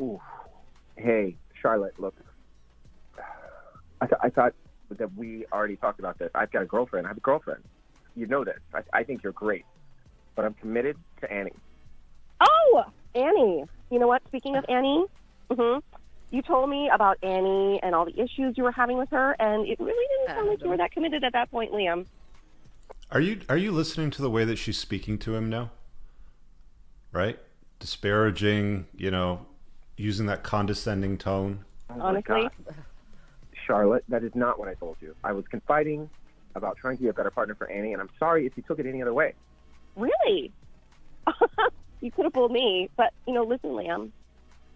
Ooh. 0.00 0.20
Hey, 0.96 1.36
Charlotte, 1.60 1.98
look. 1.98 2.14
I, 4.00 4.06
th- 4.06 4.18
I 4.22 4.28
thought 4.30 4.54
that 4.90 5.14
we 5.16 5.44
already 5.52 5.76
talked 5.76 5.98
about 5.98 6.18
this. 6.18 6.30
I've 6.34 6.50
got 6.52 6.62
a 6.62 6.66
girlfriend. 6.66 7.06
I 7.06 7.10
have 7.10 7.16
a 7.16 7.20
girlfriend. 7.20 7.62
You 8.16 8.26
know 8.26 8.44
this. 8.44 8.58
I, 8.72 8.80
I 8.92 9.02
think 9.02 9.22
you're 9.22 9.32
great. 9.32 9.64
But 10.34 10.44
I'm 10.44 10.54
committed 10.54 10.96
to 11.20 11.32
Annie. 11.32 11.52
Oh, 12.40 12.84
Annie. 13.14 13.64
You 13.90 13.98
know 13.98 14.08
what? 14.08 14.22
Speaking 14.28 14.56
of 14.56 14.64
Annie, 14.68 15.04
hmm 15.50 15.78
you 16.34 16.42
told 16.42 16.68
me 16.68 16.90
about 16.92 17.16
Annie 17.22 17.78
and 17.80 17.94
all 17.94 18.04
the 18.04 18.20
issues 18.20 18.58
you 18.58 18.64
were 18.64 18.72
having 18.72 18.98
with 18.98 19.08
her, 19.10 19.36
and 19.38 19.68
it 19.68 19.78
really 19.78 20.04
didn't 20.18 20.36
sound 20.36 20.48
like 20.48 20.62
you 20.62 20.68
were 20.68 20.76
that 20.76 20.90
committed 20.90 21.22
at 21.22 21.32
that 21.32 21.48
point, 21.48 21.70
Liam. 21.70 22.06
Are 23.12 23.20
you 23.20 23.40
are 23.48 23.56
you 23.56 23.70
listening 23.70 24.10
to 24.10 24.22
the 24.22 24.30
way 24.30 24.44
that 24.44 24.56
she's 24.56 24.76
speaking 24.76 25.16
to 25.18 25.36
him 25.36 25.48
now? 25.48 25.70
Right? 27.12 27.38
Disparaging, 27.78 28.86
you 28.96 29.12
know, 29.12 29.46
using 29.96 30.26
that 30.26 30.42
condescending 30.42 31.18
tone. 31.18 31.64
Oh 31.88 32.00
Honestly, 32.00 32.24
God. 32.24 32.50
Charlotte, 33.64 34.04
that 34.08 34.24
is 34.24 34.34
not 34.34 34.58
what 34.58 34.66
I 34.66 34.74
told 34.74 34.96
you. 35.00 35.14
I 35.22 35.30
was 35.32 35.44
confiding 35.48 36.10
about 36.56 36.76
trying 36.76 36.96
to 36.96 37.02
be 37.04 37.08
a 37.08 37.12
better 37.12 37.30
partner 37.30 37.54
for 37.54 37.70
Annie, 37.70 37.92
and 37.92 38.02
I'm 38.02 38.10
sorry 38.18 38.44
if 38.44 38.56
you 38.56 38.64
took 38.66 38.80
it 38.80 38.86
any 38.86 39.02
other 39.02 39.14
way. 39.14 39.34
Really? 39.96 40.52
you 42.00 42.10
could 42.10 42.24
have 42.24 42.34
fooled 42.34 42.52
me, 42.52 42.90
but 42.96 43.12
you 43.26 43.34
know, 43.34 43.44
listen, 43.44 43.70
Liam. 43.70 44.10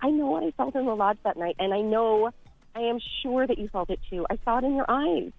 I 0.01 0.11
know 0.11 0.27
what 0.27 0.45
I 0.45 0.53
felt 0.53 0.77
in 0.77 0.87
the 0.87 0.95
lodge 0.95 1.19
that 1.25 1.37
night, 1.37 1.57
and 1.59 1.75
I 1.75 1.81
know, 1.81 2.31
I 2.75 2.81
am 2.83 3.01
sure 3.23 3.47
that 3.47 3.59
you 3.59 3.69
felt 3.69 3.91
it 3.91 3.99
too. 4.09 4.25
I 4.31 4.39
saw 4.45 4.59
it 4.59 4.65
in 4.65 4.77
your 4.77 4.87
eyes. 4.89 5.33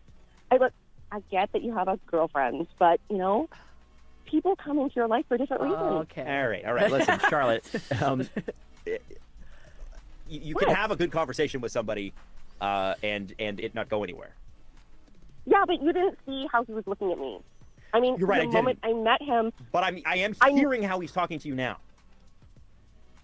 I 0.51 0.57
look, 0.57 0.73
I 1.11 1.21
get 1.31 1.51
that 1.53 1.63
you 1.63 1.73
have 1.73 1.87
a 1.87 1.97
girlfriend, 2.07 2.67
but 2.77 2.99
you 3.09 3.17
know, 3.17 3.47
people 4.25 4.55
come 4.55 4.77
into 4.79 4.95
your 4.95 5.07
life 5.07 5.25
for 5.27 5.37
different 5.37 5.63
reasons. 5.63 5.81
Okay. 5.81 6.21
All 6.21 6.47
right, 6.47 6.65
all 6.65 6.73
right. 6.73 6.91
Listen, 6.91 7.19
Charlotte, 7.29 7.63
um, 8.01 8.27
you, 8.85 8.99
you 10.27 10.55
can 10.55 10.69
have 10.69 10.91
a 10.91 10.95
good 10.95 11.11
conversation 11.11 11.61
with 11.61 11.71
somebody, 11.71 12.13
uh, 12.61 12.95
and 13.01 13.33
and 13.39 13.59
it 13.59 13.73
not 13.73 13.89
go 13.89 14.03
anywhere. 14.03 14.35
Yeah, 15.45 15.63
but 15.65 15.81
you 15.81 15.91
didn't 15.93 16.17
see 16.25 16.47
how 16.51 16.63
he 16.63 16.73
was 16.73 16.85
looking 16.85 17.11
at 17.11 17.17
me. 17.17 17.39
I 17.93 17.99
mean, 17.99 18.17
You're 18.17 18.27
right, 18.27 18.49
the 18.49 18.57
I 18.57 18.61
moment 18.61 18.79
I 18.83 18.93
met 18.93 19.21
him, 19.21 19.51
But 19.71 19.83
I'm 19.83 20.01
I 20.05 20.17
am 20.17 20.35
I'm- 20.41 20.55
hearing 20.55 20.83
how 20.83 20.99
he's 20.99 21.11
talking 21.11 21.39
to 21.39 21.47
you 21.47 21.55
now. 21.55 21.77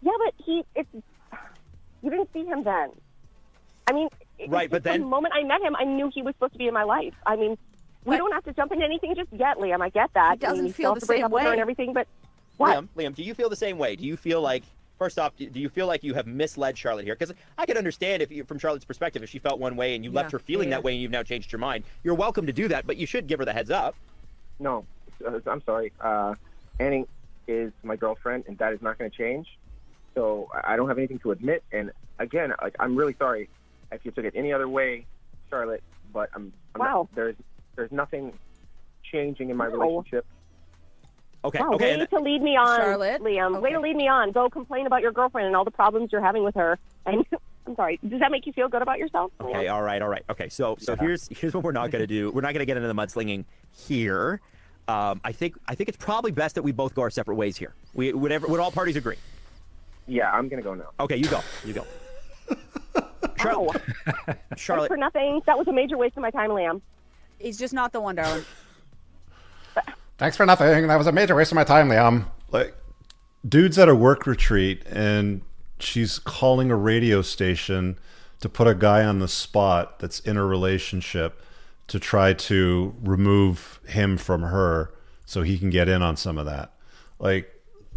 yeah, 0.02 0.12
but 0.24 0.34
he, 0.44 0.64
it's, 0.76 0.90
you 2.04 2.10
didn't 2.10 2.30
see 2.34 2.46
him 2.46 2.64
then. 2.64 2.92
I 3.88 3.94
mean, 3.94 4.10
Right, 4.48 4.70
but 4.70 4.84
then- 4.84 5.02
the 5.02 5.08
moment 5.08 5.34
I 5.36 5.44
met 5.44 5.62
him, 5.62 5.76
I 5.76 5.84
knew 5.86 6.10
he 6.14 6.22
was 6.22 6.36
supposed 6.36 6.54
to 6.54 6.60
be 6.60 6.68
in 6.68 6.74
my 6.74 6.84
life. 6.84 7.14
I 7.26 7.36
mean, 7.36 7.52
we 8.04 8.12
But- 8.12 8.18
don't 8.18 8.32
have 8.34 8.44
to 8.46 8.54
jump 8.54 8.72
into 8.72 8.84
anything 8.86 9.16
just 9.16 9.32
yet, 9.34 9.58
Liam. 9.58 9.82
I 9.82 9.90
get 9.90 10.12
that. 10.14 10.34
He 10.34 10.38
doesn't 10.40 10.60
I 10.60 10.62
mean, 10.64 10.74
feel 10.74 10.94
the 10.96 11.02
same 11.02 11.24
up 11.26 11.32
with 11.32 11.44
her 11.44 11.50
way. 11.50 11.54
and 11.54 11.62
everything, 11.62 11.94
but 11.94 12.08
what? 12.58 12.76
Liam, 12.78 12.88
Liam, 12.98 13.16
do 13.16 13.24
you 13.24 13.34
feel 13.34 13.50
the 13.50 13.56
same 13.56 13.78
way? 13.78 13.96
Do 13.96 14.06
you 14.06 14.18
feel 14.18 14.42
like 14.42 14.64
first 14.98 15.20
off, 15.20 15.36
do 15.36 15.50
do 15.50 15.60
you 15.60 15.68
feel 15.70 15.88
like 15.88 16.04
you 16.04 16.14
have 16.14 16.26
misled 16.28 16.78
Charlotte 16.78 17.06
here? 17.06 17.16
Because 17.16 17.34
I 17.58 17.66
could 17.66 17.78
understand 17.78 18.22
if 18.22 18.32
you, 18.32 18.44
from 18.46 18.60
Charlotte's 18.60 18.86
perspective, 18.86 19.24
if 19.24 19.30
she 19.30 19.40
felt 19.40 19.60
one 19.60 19.76
way 19.76 19.94
and 19.96 20.04
you 20.06 20.12
left 20.12 20.32
her 20.32 20.40
feeling 20.40 20.70
yeah, 20.70 20.76
that 20.76 20.84
way 20.84 20.94
and 20.94 21.02
you've 21.02 21.12
now 21.12 21.24
changed 21.24 21.52
your 21.52 21.60
mind, 21.60 21.84
you're 22.04 22.16
welcome 22.16 22.46
to 22.46 22.54
do 22.54 22.68
that, 22.70 22.86
but 22.88 22.98
you 22.98 23.06
should 23.06 23.28
give 23.28 23.40
her 23.40 23.46
the 23.46 23.54
heads 23.54 23.72
up. 23.72 23.96
No, 24.60 24.86
uh, 25.26 25.40
I'm 25.48 25.62
sorry. 25.66 25.92
Uh, 26.00 26.36
Annie 26.80 27.06
is 27.48 27.72
my 27.84 27.96
girlfriend, 27.96 28.46
and 28.48 28.58
that 28.58 28.74
is 28.74 28.82
not 28.82 28.98
going 28.98 29.10
to 29.12 29.16
change. 29.18 29.48
So 30.14 30.50
I 30.54 30.74
I 30.74 30.76
don't 30.78 30.88
have 30.88 30.98
anything 30.98 31.20
to 31.20 31.32
admit. 31.32 31.64
And 31.72 31.92
again, 32.20 32.54
like, 32.62 32.76
I'm 32.80 32.96
really 32.96 33.16
sorry 33.20 33.50
if 33.92 34.04
you 34.06 34.12
took 34.12 34.26
it 34.26 34.34
any 34.36 34.54
other 34.54 34.68
way, 34.68 35.06
Charlotte. 35.50 35.84
But 36.14 36.30
I'm, 36.34 36.54
I'm 36.74 36.80
Wow. 36.80 36.86
not, 37.10 37.16
there's 37.16 37.36
there's 37.76 37.92
nothing 37.92 38.38
changing 39.12 39.50
in 39.50 39.58
my 39.58 39.68
No. 39.68 39.76
relationship. 39.78 40.26
Okay, 41.44 41.60
Wow, 41.60 41.74
okay. 41.74 41.86
way 41.96 42.00
and- 42.02 42.10
to 42.10 42.20
lead 42.20 42.42
me 42.42 42.56
on, 42.58 42.80
Charlotte? 42.80 43.22
Liam. 43.22 43.62
Way 43.62 43.72
to 43.74 43.80
lead 43.80 43.96
me 43.96 44.08
on. 44.08 44.32
Go 44.32 44.50
complain 44.50 44.88
about 44.88 45.02
your 45.02 45.12
girlfriend 45.12 45.46
and 45.48 45.56
all 45.56 45.64
the 45.66 45.70
problems 45.72 46.12
you're 46.12 46.22
having 46.24 46.44
with 46.44 46.56
her. 46.56 46.80
And 47.06 47.24
I'm 47.68 47.76
sorry. 47.76 48.00
Does 48.08 48.20
that 48.20 48.32
make 48.32 48.46
you 48.46 48.54
feel 48.54 48.68
good 48.70 48.82
about 48.82 49.00
yourself? 49.00 49.32
Liam? 49.40 49.50
Okay, 49.50 49.68
all 49.68 49.82
right, 49.82 50.02
all 50.02 50.10
right. 50.10 50.24
Okay, 50.30 50.50
so 50.50 50.76
so 50.80 50.96
here's 50.96 51.28
here's 51.30 51.54
what 51.54 51.64
we're 51.64 51.72
not 51.72 51.92
going 51.92 52.02
to 52.04 52.08
do. 52.08 52.32
We're 52.32 52.42
not 52.42 52.54
going 52.54 52.60
to 52.60 52.66
get 52.66 52.78
into 52.78 52.88
the 52.88 52.94
mudslinging 52.96 53.46
here. 53.72 54.40
Um, 54.88 55.20
I 55.24 55.32
think 55.32 55.56
I 55.68 55.74
think 55.76 55.90
it's 55.90 55.98
probably 55.98 56.32
best 56.32 56.56
that 56.56 56.62
we 56.62 56.72
both 56.72 56.94
go 56.94 57.02
our 57.02 57.10
separate 57.10 57.36
ways 57.36 57.58
here. 57.58 57.74
We 57.94 58.14
whatever 58.14 58.46
would 58.48 58.60
all 58.60 58.72
parties 58.72 58.96
agree. 58.96 59.16
Yeah, 60.08 60.32
I'm 60.32 60.48
going 60.48 60.62
to 60.62 60.68
go 60.68 60.76
now. 60.76 60.90
Okay, 61.00 61.18
you 61.18 61.28
go. 61.28 61.42
You 61.66 61.74
go. 61.74 61.86
Char- 63.38 63.60
Wow. 63.60 63.72
Charlotte, 64.56 64.88
For 64.90 64.98
nothing. 64.98 65.42
That 65.48 65.58
was 65.58 65.68
a 65.68 65.74
major 65.74 65.98
waste 65.98 66.16
of 66.18 66.22
my 66.22 66.30
time, 66.32 66.52
Liam. 66.52 66.82
He's 67.40 67.58
just 67.58 67.74
not 67.74 67.92
the 67.92 68.00
one, 68.00 68.16
darling. 68.16 68.46
Thanks 70.18 70.38
for 70.38 70.46
nothing. 70.46 70.88
That 70.88 70.96
was 70.98 71.08
a 71.08 71.12
major 71.12 71.36
waste 71.36 71.52
of 71.52 71.56
my 71.56 71.64
time, 71.64 71.90
Liam. 71.90 72.26
Like, 72.52 72.76
dude's 73.48 73.78
at 73.78 73.90
a 73.90 73.96
work 73.96 74.26
retreat 74.28 74.84
and 74.90 75.42
she's 75.80 76.20
calling 76.20 76.72
a 76.72 76.76
radio 76.76 77.22
station 77.22 77.98
to 78.42 78.50
put 78.50 78.68
a 78.68 78.76
guy 78.76 79.04
on 79.04 79.20
the 79.20 79.28
spot 79.28 80.00
that's 80.00 80.20
in 80.22 80.38
a 80.38 80.46
relationship 80.46 81.42
to 81.88 82.00
try 82.00 82.34
to 82.34 82.96
remove 83.04 83.80
him 83.88 84.18
from 84.18 84.42
her 84.44 84.92
so 85.26 85.42
he 85.42 85.58
can 85.58 85.70
get 85.70 85.88
in 85.90 86.02
on 86.02 86.16
some 86.18 86.38
of 86.38 86.46
that. 86.46 86.72
Like, 87.20 87.52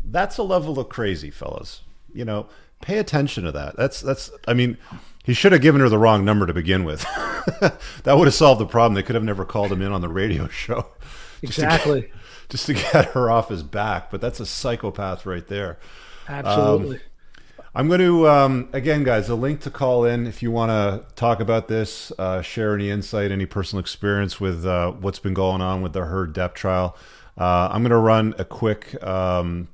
that's 0.05 0.39
a 0.39 0.43
level 0.43 0.79
of 0.79 0.89
crazy, 0.89 1.31
fellas. 1.31 1.83
You 2.15 2.25
know, 2.25 2.49
pay 2.81 2.99
attention 2.99 3.45
to 3.45 3.53
that. 3.53 3.77
That's 3.77 4.01
that's. 4.01 4.31
I 4.47 4.55
mean, 4.55 4.79
he 5.25 5.35
should 5.35 5.53
have 5.53 5.61
given 5.61 5.81
her 5.81 5.89
the 5.89 5.99
wrong 5.99 6.25
number 6.25 6.47
to 6.47 6.55
begin 6.55 6.85
with. 6.85 7.03
that 8.05 8.15
would 8.17 8.27
have 8.27 8.35
solved 8.35 8.61
the 8.61 8.67
problem. 8.67 8.95
They 8.95 9.03
could 9.03 9.15
have 9.15 9.25
never 9.25 9.45
called 9.45 9.71
him 9.73 9.83
in 9.83 9.93
on 9.93 10.01
the 10.01 10.09
radio 10.09 10.49
show. 10.49 10.87
Just 11.43 11.57
to 11.57 11.63
get- 11.63 11.73
Exactly. 11.75 12.11
just 12.49 12.67
to 12.67 12.75
get 12.75 13.07
her 13.13 13.31
off 13.31 13.49
his 13.51 13.63
back. 13.63 14.11
But 14.11 14.21
that's 14.21 14.41
a 14.41 14.47
psychopath 14.47 15.27
right 15.27 15.47
there. 15.47 15.79
Absolutely. 16.29 16.97
Um, 16.97 17.03
I'm 17.74 17.86
going 17.86 18.01
to, 18.01 18.27
um, 18.27 18.69
again, 18.73 19.05
guys, 19.05 19.28
a 19.28 19.35
link 19.35 19.61
to 19.61 19.70
call 19.70 20.05
in 20.05 20.27
if 20.27 20.43
you 20.43 20.51
want 20.51 20.70
to 20.70 21.15
talk 21.15 21.40
about 21.40 21.69
this, 21.69 22.11
uh, 22.19 22.40
share 22.40 22.74
any 22.74 22.89
insight, 22.90 23.31
any 23.31 23.47
personal 23.47 23.81
experience 23.81 24.40
with 24.40 24.65
uh, 24.65 24.93
what's 24.93 25.19
been 25.19 25.35
going 25.35 25.61
on 25.61 25.82
with 25.82 25.93
the 25.93 26.07
Heard 26.07 26.35
Depp 26.35 26.55
trial. 26.55 26.97
Uh, 27.36 27.69
I'm 27.70 27.82
going 27.82 27.90
to 27.90 27.97
run 27.99 28.35
a 28.39 28.45
quick 28.45 29.01
um, 29.05 29.69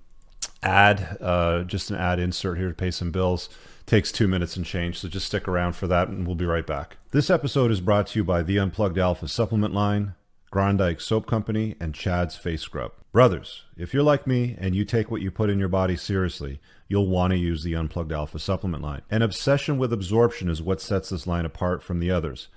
ad, 0.63 1.19
uh, 1.21 1.63
just 1.63 1.91
an 1.91 1.97
ad 1.97 2.19
insert 2.19 2.59
here 2.59 2.69
to 2.69 2.75
pay 2.75 2.91
some 2.91 3.11
bills. 3.11 3.49
Takes 3.87 4.11
two 4.11 4.27
minutes 4.27 4.57
and 4.57 4.65
change, 4.65 4.99
so 4.99 5.09
just 5.09 5.27
stick 5.27 5.47
around 5.47 5.75
for 5.77 5.87
that, 5.87 6.09
and 6.09 6.27
we'll 6.27 6.37
be 6.37 6.47
right 6.47 6.67
back. 6.67 6.97
This 7.11 7.31
episode 7.31 7.71
is 7.71 7.81
brought 7.81 8.09
to 8.09 8.19
you 8.19 8.25
by 8.25 8.43
the 8.43 8.59
Unplugged 8.59 8.99
Alpha 8.99 9.29
Supplement 9.29 9.75
Line, 9.75 10.15
Grondike 10.51 11.01
Soap 11.01 11.27
Company, 11.27 11.77
and 11.79 11.95
Chad's 11.95 12.35
Face 12.35 12.63
Scrub. 12.63 12.93
Brothers, 13.13 13.65
if 13.77 13.95
you're 13.95 14.03
like 14.03 14.27
me 14.27 14.57
and 14.59 14.75
you 14.75 14.85
take 14.85 15.11
what 15.11 15.21
you 15.21 15.31
put 15.31 15.51
in 15.51 15.59
your 15.59 15.69
body 15.69 15.97
seriously, 15.97 16.61
you'll 16.89 17.09
want 17.09 17.33
to 17.33 17.39
use 17.39 17.63
the 17.63 17.75
Unplugged 17.75 18.13
Alpha 18.13 18.39
supplement 18.39 18.83
line. 18.83 19.03
An 19.11 19.23
obsession 19.23 19.79
with 19.79 19.93
absorption 19.93 20.49
is 20.49 20.63
what 20.63 20.81
sets 20.81 21.11
this 21.11 21.27
line 21.27 21.45
apart 21.45 21.83
from 21.83 22.01
the 22.01 22.11
others. 22.11 22.49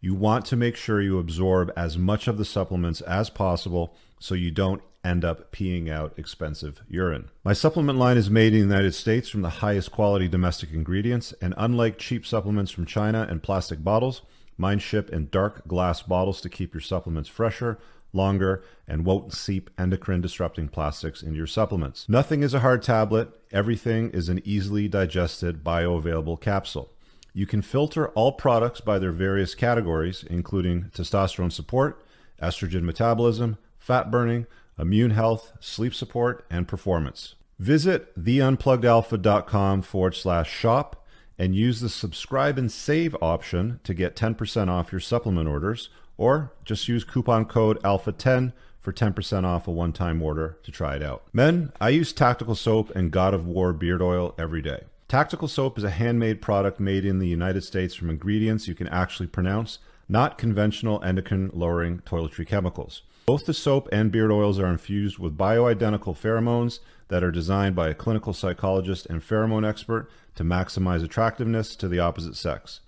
You 0.00 0.14
want 0.14 0.44
to 0.46 0.56
make 0.56 0.76
sure 0.76 1.00
you 1.00 1.18
absorb 1.18 1.72
as 1.76 1.96
much 1.96 2.28
of 2.28 2.36
the 2.36 2.44
supplements 2.44 3.00
as 3.02 3.30
possible 3.30 3.94
so 4.18 4.34
you 4.34 4.50
don't 4.50 4.82
end 5.04 5.24
up 5.24 5.52
peeing 5.52 5.90
out 5.90 6.14
expensive 6.16 6.82
urine. 6.88 7.30
My 7.44 7.52
supplement 7.52 7.98
line 7.98 8.16
is 8.16 8.30
made 8.30 8.54
in 8.54 8.60
the 8.60 8.74
United 8.74 8.94
States 8.94 9.28
from 9.28 9.42
the 9.42 9.50
highest 9.50 9.92
quality 9.92 10.28
domestic 10.28 10.72
ingredients, 10.72 11.34
and 11.40 11.54
unlike 11.56 11.98
cheap 11.98 12.26
supplements 12.26 12.70
from 12.70 12.86
China 12.86 13.26
and 13.28 13.42
plastic 13.42 13.84
bottles, 13.84 14.22
mine 14.56 14.78
ship 14.78 15.10
in 15.10 15.28
dark 15.30 15.66
glass 15.68 16.00
bottles 16.02 16.40
to 16.40 16.48
keep 16.48 16.72
your 16.72 16.80
supplements 16.80 17.28
fresher, 17.28 17.78
longer, 18.12 18.62
and 18.88 19.04
won't 19.04 19.32
seep 19.32 19.68
endocrine 19.76 20.20
disrupting 20.20 20.68
plastics 20.68 21.22
into 21.22 21.36
your 21.36 21.46
supplements. 21.46 22.08
Nothing 22.08 22.42
is 22.42 22.54
a 22.54 22.60
hard 22.60 22.82
tablet, 22.82 23.28
everything 23.54 24.10
is 24.10 24.28
an 24.28 24.42
easily 24.44 24.88
digested 24.88 25.64
bioavailable 25.64 26.40
capsule. 26.40 26.90
You 27.32 27.46
can 27.46 27.62
filter 27.62 28.08
all 28.08 28.32
products 28.32 28.80
by 28.80 28.98
their 28.98 29.12
various 29.12 29.54
categories, 29.54 30.24
including 30.28 30.90
testosterone 30.94 31.52
support, 31.52 32.04
estrogen 32.42 32.82
metabolism, 32.82 33.56
fat 33.78 34.10
burning, 34.10 34.46
immune 34.78 35.12
health, 35.12 35.52
sleep 35.60 35.94
support, 35.94 36.44
and 36.50 36.68
performance. 36.68 37.34
Visit 37.58 38.16
theunpluggedalpha.com 38.20 39.82
forward 39.82 40.14
slash 40.14 40.50
shop 40.50 41.04
and 41.38 41.54
use 41.54 41.80
the 41.80 41.88
subscribe 41.88 42.58
and 42.58 42.70
save 42.70 43.16
option 43.20 43.80
to 43.84 43.94
get 43.94 44.16
10% 44.16 44.68
off 44.68 44.92
your 44.92 45.00
supplement 45.00 45.48
orders, 45.48 45.88
or 46.16 46.52
just 46.64 46.88
use 46.88 47.02
coupon 47.04 47.44
code 47.44 47.80
ALPHA10 47.82 48.52
for 48.84 48.92
10% 48.92 49.44
off 49.44 49.66
a 49.66 49.70
one 49.70 49.94
time 49.94 50.20
order 50.20 50.58
to 50.62 50.70
try 50.70 50.94
it 50.94 51.02
out. 51.02 51.22
Men, 51.32 51.72
I 51.80 51.88
use 51.88 52.12
Tactical 52.12 52.54
Soap 52.54 52.94
and 52.94 53.10
God 53.10 53.32
of 53.32 53.46
War 53.46 53.72
beard 53.72 54.02
oil 54.02 54.34
every 54.38 54.60
day. 54.60 54.84
Tactical 55.08 55.48
Soap 55.48 55.78
is 55.78 55.84
a 55.84 55.90
handmade 55.90 56.42
product 56.42 56.78
made 56.78 57.06
in 57.06 57.18
the 57.18 57.26
United 57.26 57.62
States 57.62 57.94
from 57.94 58.10
ingredients 58.10 58.68
you 58.68 58.74
can 58.74 58.88
actually 58.88 59.26
pronounce, 59.26 59.78
not 60.06 60.36
conventional 60.36 61.02
endocrine 61.02 61.50
lowering 61.54 62.00
toiletry 62.00 62.46
chemicals. 62.46 63.00
Both 63.24 63.46
the 63.46 63.54
soap 63.54 63.88
and 63.90 64.12
beard 64.12 64.30
oils 64.30 64.58
are 64.58 64.66
infused 64.66 65.18
with 65.18 65.38
bioidentical 65.38 66.14
pheromones 66.14 66.80
that 67.08 67.24
are 67.24 67.30
designed 67.30 67.74
by 67.74 67.88
a 67.88 67.94
clinical 67.94 68.34
psychologist 68.34 69.06
and 69.06 69.22
pheromone 69.22 69.66
expert 69.66 70.10
to 70.34 70.44
maximize 70.44 71.02
attractiveness 71.02 71.74
to 71.76 71.88
the 71.88 72.00
opposite 72.00 72.36
sex. 72.36 72.80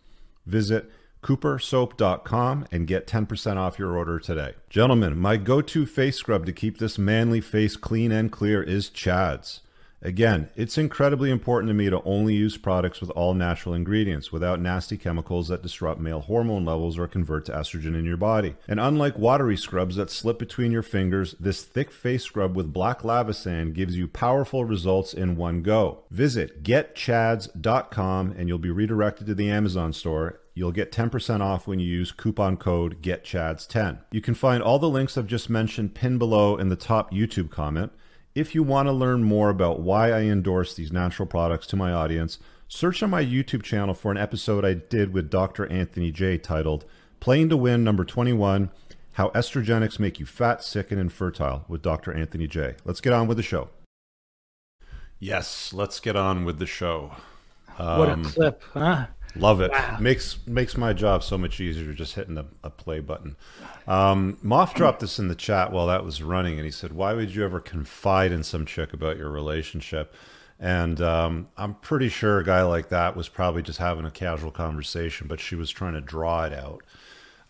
Visit 0.44 0.90
coopersoap.com 1.26 2.66
and 2.70 2.86
get 2.86 3.08
10% 3.08 3.56
off 3.56 3.80
your 3.80 3.96
order 3.96 4.20
today. 4.20 4.54
Gentlemen, 4.70 5.18
my 5.18 5.36
go 5.36 5.60
to 5.60 5.84
face 5.84 6.16
scrub 6.16 6.46
to 6.46 6.52
keep 6.52 6.78
this 6.78 6.98
manly 6.98 7.40
face 7.40 7.76
clean 7.76 8.12
and 8.12 8.30
clear 8.30 8.62
is 8.62 8.88
Chad's. 8.88 9.62
Again, 10.02 10.50
it's 10.54 10.78
incredibly 10.78 11.30
important 11.30 11.68
to 11.70 11.74
me 11.74 11.90
to 11.90 12.00
only 12.04 12.34
use 12.34 12.56
products 12.56 13.00
with 13.00 13.10
all 13.10 13.34
natural 13.34 13.74
ingredients 13.74 14.30
without 14.30 14.60
nasty 14.60 14.96
chemicals 14.96 15.48
that 15.48 15.62
disrupt 15.62 16.00
male 16.00 16.20
hormone 16.20 16.64
levels 16.64 16.96
or 16.96 17.08
convert 17.08 17.46
to 17.46 17.52
estrogen 17.52 17.98
in 17.98 18.04
your 18.04 18.18
body. 18.18 18.54
And 18.68 18.78
unlike 18.78 19.18
watery 19.18 19.56
scrubs 19.56 19.96
that 19.96 20.10
slip 20.10 20.38
between 20.38 20.70
your 20.70 20.84
fingers, 20.84 21.34
this 21.40 21.64
thick 21.64 21.90
face 21.90 22.22
scrub 22.22 22.54
with 22.54 22.72
black 22.72 23.02
lava 23.02 23.34
sand 23.34 23.74
gives 23.74 23.96
you 23.96 24.06
powerful 24.06 24.64
results 24.64 25.12
in 25.12 25.34
one 25.34 25.62
go. 25.62 26.04
Visit 26.10 26.62
getchads.com 26.62 28.34
and 28.38 28.48
you'll 28.48 28.58
be 28.58 28.70
redirected 28.70 29.26
to 29.26 29.34
the 29.34 29.50
Amazon 29.50 29.92
store 29.92 30.38
You'll 30.58 30.72
get 30.72 30.90
10% 30.90 31.42
off 31.42 31.66
when 31.66 31.80
you 31.80 31.86
use 31.86 32.12
coupon 32.12 32.56
code 32.56 33.02
GetChads10. 33.02 33.98
You 34.10 34.22
can 34.22 34.32
find 34.32 34.62
all 34.62 34.78
the 34.78 34.88
links 34.88 35.18
I've 35.18 35.26
just 35.26 35.50
mentioned 35.50 35.94
pinned 35.94 36.18
below 36.18 36.56
in 36.56 36.70
the 36.70 36.76
top 36.76 37.12
YouTube 37.12 37.50
comment. 37.50 37.92
If 38.34 38.54
you 38.54 38.62
want 38.62 38.88
to 38.88 38.92
learn 38.92 39.22
more 39.22 39.50
about 39.50 39.80
why 39.80 40.10
I 40.10 40.22
endorse 40.22 40.72
these 40.74 40.90
natural 40.90 41.28
products 41.28 41.66
to 41.68 41.76
my 41.76 41.92
audience, 41.92 42.38
search 42.68 43.02
on 43.02 43.10
my 43.10 43.22
YouTube 43.22 43.64
channel 43.64 43.92
for 43.92 44.10
an 44.10 44.16
episode 44.16 44.64
I 44.64 44.72
did 44.72 45.12
with 45.12 45.28
Dr. 45.28 45.66
Anthony 45.70 46.10
Jay 46.10 46.38
titled 46.38 46.86
Playing 47.20 47.50
to 47.50 47.56
Win 47.58 47.84
number 47.84 48.04
21 48.06 48.70
How 49.12 49.28
Estrogenics 49.30 49.98
Make 49.98 50.18
You 50.18 50.24
Fat, 50.24 50.64
Sick, 50.64 50.90
and 50.90 50.98
Infertile 50.98 51.66
with 51.68 51.82
Dr. 51.82 52.14
Anthony 52.14 52.46
Jay. 52.46 52.76
Let's 52.82 53.02
get 53.02 53.12
on 53.12 53.26
with 53.26 53.36
the 53.36 53.42
show. 53.42 53.68
Yes, 55.18 55.74
let's 55.74 56.00
get 56.00 56.16
on 56.16 56.46
with 56.46 56.58
the 56.58 56.66
show. 56.66 57.12
what 57.76 58.08
a 58.08 58.12
Um, 58.12 58.24
clip, 58.24 58.62
huh? 58.72 59.06
Love 59.38 59.60
it. 59.60 59.70
Wow. 59.70 59.98
Makes 60.00 60.38
makes 60.46 60.76
my 60.76 60.92
job 60.92 61.22
so 61.22 61.36
much 61.38 61.60
easier 61.60 61.92
just 61.92 62.14
hitting 62.14 62.38
a, 62.38 62.46
a 62.62 62.70
play 62.70 63.00
button. 63.00 63.36
Um, 63.86 64.38
Moff 64.44 64.74
dropped 64.74 65.00
this 65.00 65.18
in 65.18 65.28
the 65.28 65.34
chat 65.34 65.72
while 65.72 65.86
that 65.86 66.04
was 66.04 66.22
running, 66.22 66.56
and 66.56 66.64
he 66.64 66.70
said, 66.70 66.92
"Why 66.92 67.12
would 67.12 67.34
you 67.34 67.44
ever 67.44 67.60
confide 67.60 68.32
in 68.32 68.42
some 68.42 68.66
chick 68.66 68.92
about 68.92 69.16
your 69.16 69.30
relationship?" 69.30 70.14
And 70.58 71.00
um, 71.00 71.48
I'm 71.56 71.74
pretty 71.74 72.08
sure 72.08 72.38
a 72.38 72.44
guy 72.44 72.62
like 72.62 72.88
that 72.88 73.14
was 73.14 73.28
probably 73.28 73.62
just 73.62 73.78
having 73.78 74.06
a 74.06 74.10
casual 74.10 74.50
conversation, 74.50 75.26
but 75.26 75.38
she 75.38 75.54
was 75.54 75.70
trying 75.70 75.92
to 75.92 76.00
draw 76.00 76.44
it 76.44 76.54
out. 76.54 76.82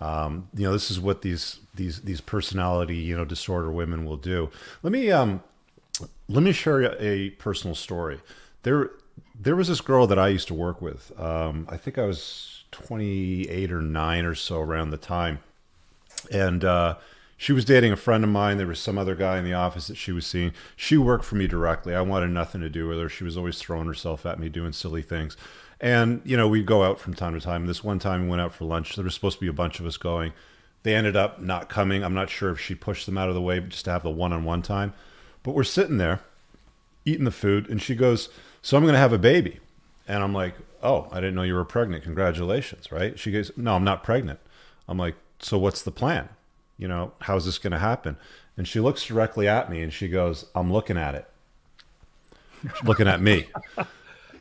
Um, 0.01 0.49
you 0.55 0.65
know, 0.67 0.73
this 0.73 0.91
is 0.91 1.01
what 1.01 1.23
these 1.23 1.61
these 1.75 2.03
these 2.03 2.21
personality 2.21 2.97
you 2.97 3.17
know 3.17 3.25
disorder 3.25 3.71
women 3.71 4.05
will 4.05 4.17
do. 4.17 4.51
Let 4.83 4.93
me 4.93 5.11
um, 5.11 5.43
let 6.29 6.43
me 6.43 6.53
share 6.53 6.97
a 7.01 7.31
personal 7.31 7.75
story. 7.75 8.21
There, 8.63 8.91
there 9.39 9.57
was 9.57 9.69
this 9.69 9.81
girl 9.81 10.07
that 10.07 10.19
I 10.19 10.29
used 10.29 10.49
to 10.49 10.55
work 10.55 10.81
with. 10.81 11.13
Um, 11.21 11.67
I 11.71 11.77
think 11.77 11.99
I 11.99 12.05
was 12.05 12.65
28 12.73 13.73
or 13.73 13.83
9 13.83 14.25
or 14.25 14.35
so 14.35 14.61
around 14.61 14.91
the 14.91 14.97
time. 14.97 15.41
And 16.31 16.65
uh, 16.65 16.97
she 17.37 17.53
was 17.53 17.65
dating 17.65 17.93
a 17.93 17.97
friend 17.97 18.25
of 18.25 18.31
mine. 18.31 18.57
There 18.57 18.67
was 18.67 18.81
some 18.81 18.99
other 18.99 19.15
guy 19.15 19.39
in 19.39 19.45
the 19.45 19.53
office 19.53 19.87
that 19.89 19.97
she 19.97 20.13
was 20.13 20.27
seeing. 20.27 20.53
She 20.75 20.97
worked 20.97 21.25
for 21.25 21.35
me 21.35 21.47
directly. 21.47 21.95
I 21.95 22.01
wanted 22.01 22.31
nothing 22.31 22.61
to 22.63 22.71
do 22.71 22.89
with 22.89 22.99
her. 22.99 23.09
She 23.09 23.25
was 23.25 23.37
always 23.37 23.59
throwing 23.59 23.87
herself 23.87 24.25
at 24.25 24.39
me, 24.39 24.49
doing 24.49 24.73
silly 24.73 25.03
things. 25.03 25.37
And, 25.81 26.23
you 26.25 26.37
know, 26.37 26.49
we'd 26.49 26.67
go 26.67 26.83
out 26.83 26.99
from 26.99 27.15
time 27.15 27.35
to 27.35 27.41
time. 27.41 27.67
This 27.67 27.85
one 27.85 27.99
time 27.99 28.23
we 28.23 28.31
went 28.31 28.41
out 28.41 28.55
for 28.55 28.65
lunch. 28.65 28.97
There 28.97 29.05
was 29.05 29.15
supposed 29.15 29.37
to 29.37 29.45
be 29.45 29.49
a 29.49 29.53
bunch 29.53 29.79
of 29.79 29.87
us 29.87 29.99
going. 29.99 30.33
They 30.83 30.95
ended 30.95 31.17
up 31.17 31.41
not 31.41 31.69
coming. 31.69 32.03
I'm 32.03 32.15
not 32.15 32.31
sure 32.31 32.51
if 32.51 32.61
she 32.61 32.75
pushed 32.75 33.05
them 33.05 33.19
out 33.19 33.29
of 33.29 33.35
the 33.35 33.43
way 33.43 33.61
just 33.61 33.85
to 33.85 33.91
have 33.91 34.03
the 34.03 34.11
one 34.11 34.33
on 34.33 34.45
one 34.45 34.63
time. 34.63 34.95
But 35.43 35.55
we're 35.55 35.65
sitting 35.65 35.99
there 35.99 36.21
eating 37.05 37.25
the 37.25 37.31
food 37.31 37.71
and 37.71 37.81
she 37.81 37.95
goes 37.95 38.29
so 38.67 38.77
i'm 38.77 38.83
going 38.83 38.95
to 38.95 38.99
have 38.99 39.13
a 39.13 39.19
baby. 39.19 39.61
And 40.09 40.25
i'm 40.25 40.35
like 40.35 40.55
oh 40.83 41.07
i 41.13 41.17
didn't 41.17 41.37
know 41.37 41.45
you 41.45 41.55
were 41.55 41.65
pregnant. 41.65 42.03
Congratulations 42.03 42.91
right? 42.91 43.17
She 43.17 43.31
goes 43.31 43.53
no 43.57 43.77
i'm 43.77 43.85
not 43.85 44.03
pregnant. 44.03 44.41
I'm 44.89 44.99
like 44.99 45.15
so 45.39 45.57
what's 45.57 45.83
the 45.83 45.93
plan? 45.93 46.29
You 46.77 46.89
know 46.89 47.13
how's 47.21 47.45
this 47.45 47.59
going 47.59 47.73
to 47.73 47.79
happen? 47.79 48.17
And 48.57 48.67
she 48.67 48.81
looks 48.81 49.05
directly 49.05 49.47
at 49.47 49.71
me 49.71 49.83
and 49.83 49.93
she 49.93 50.09
goes 50.09 50.47
i'm 50.55 50.73
looking 50.73 50.99
at 50.99 51.15
it. 51.15 51.29
She's 52.63 52.85
looking 52.85 53.09
at 53.09 53.21
me. 53.23 53.47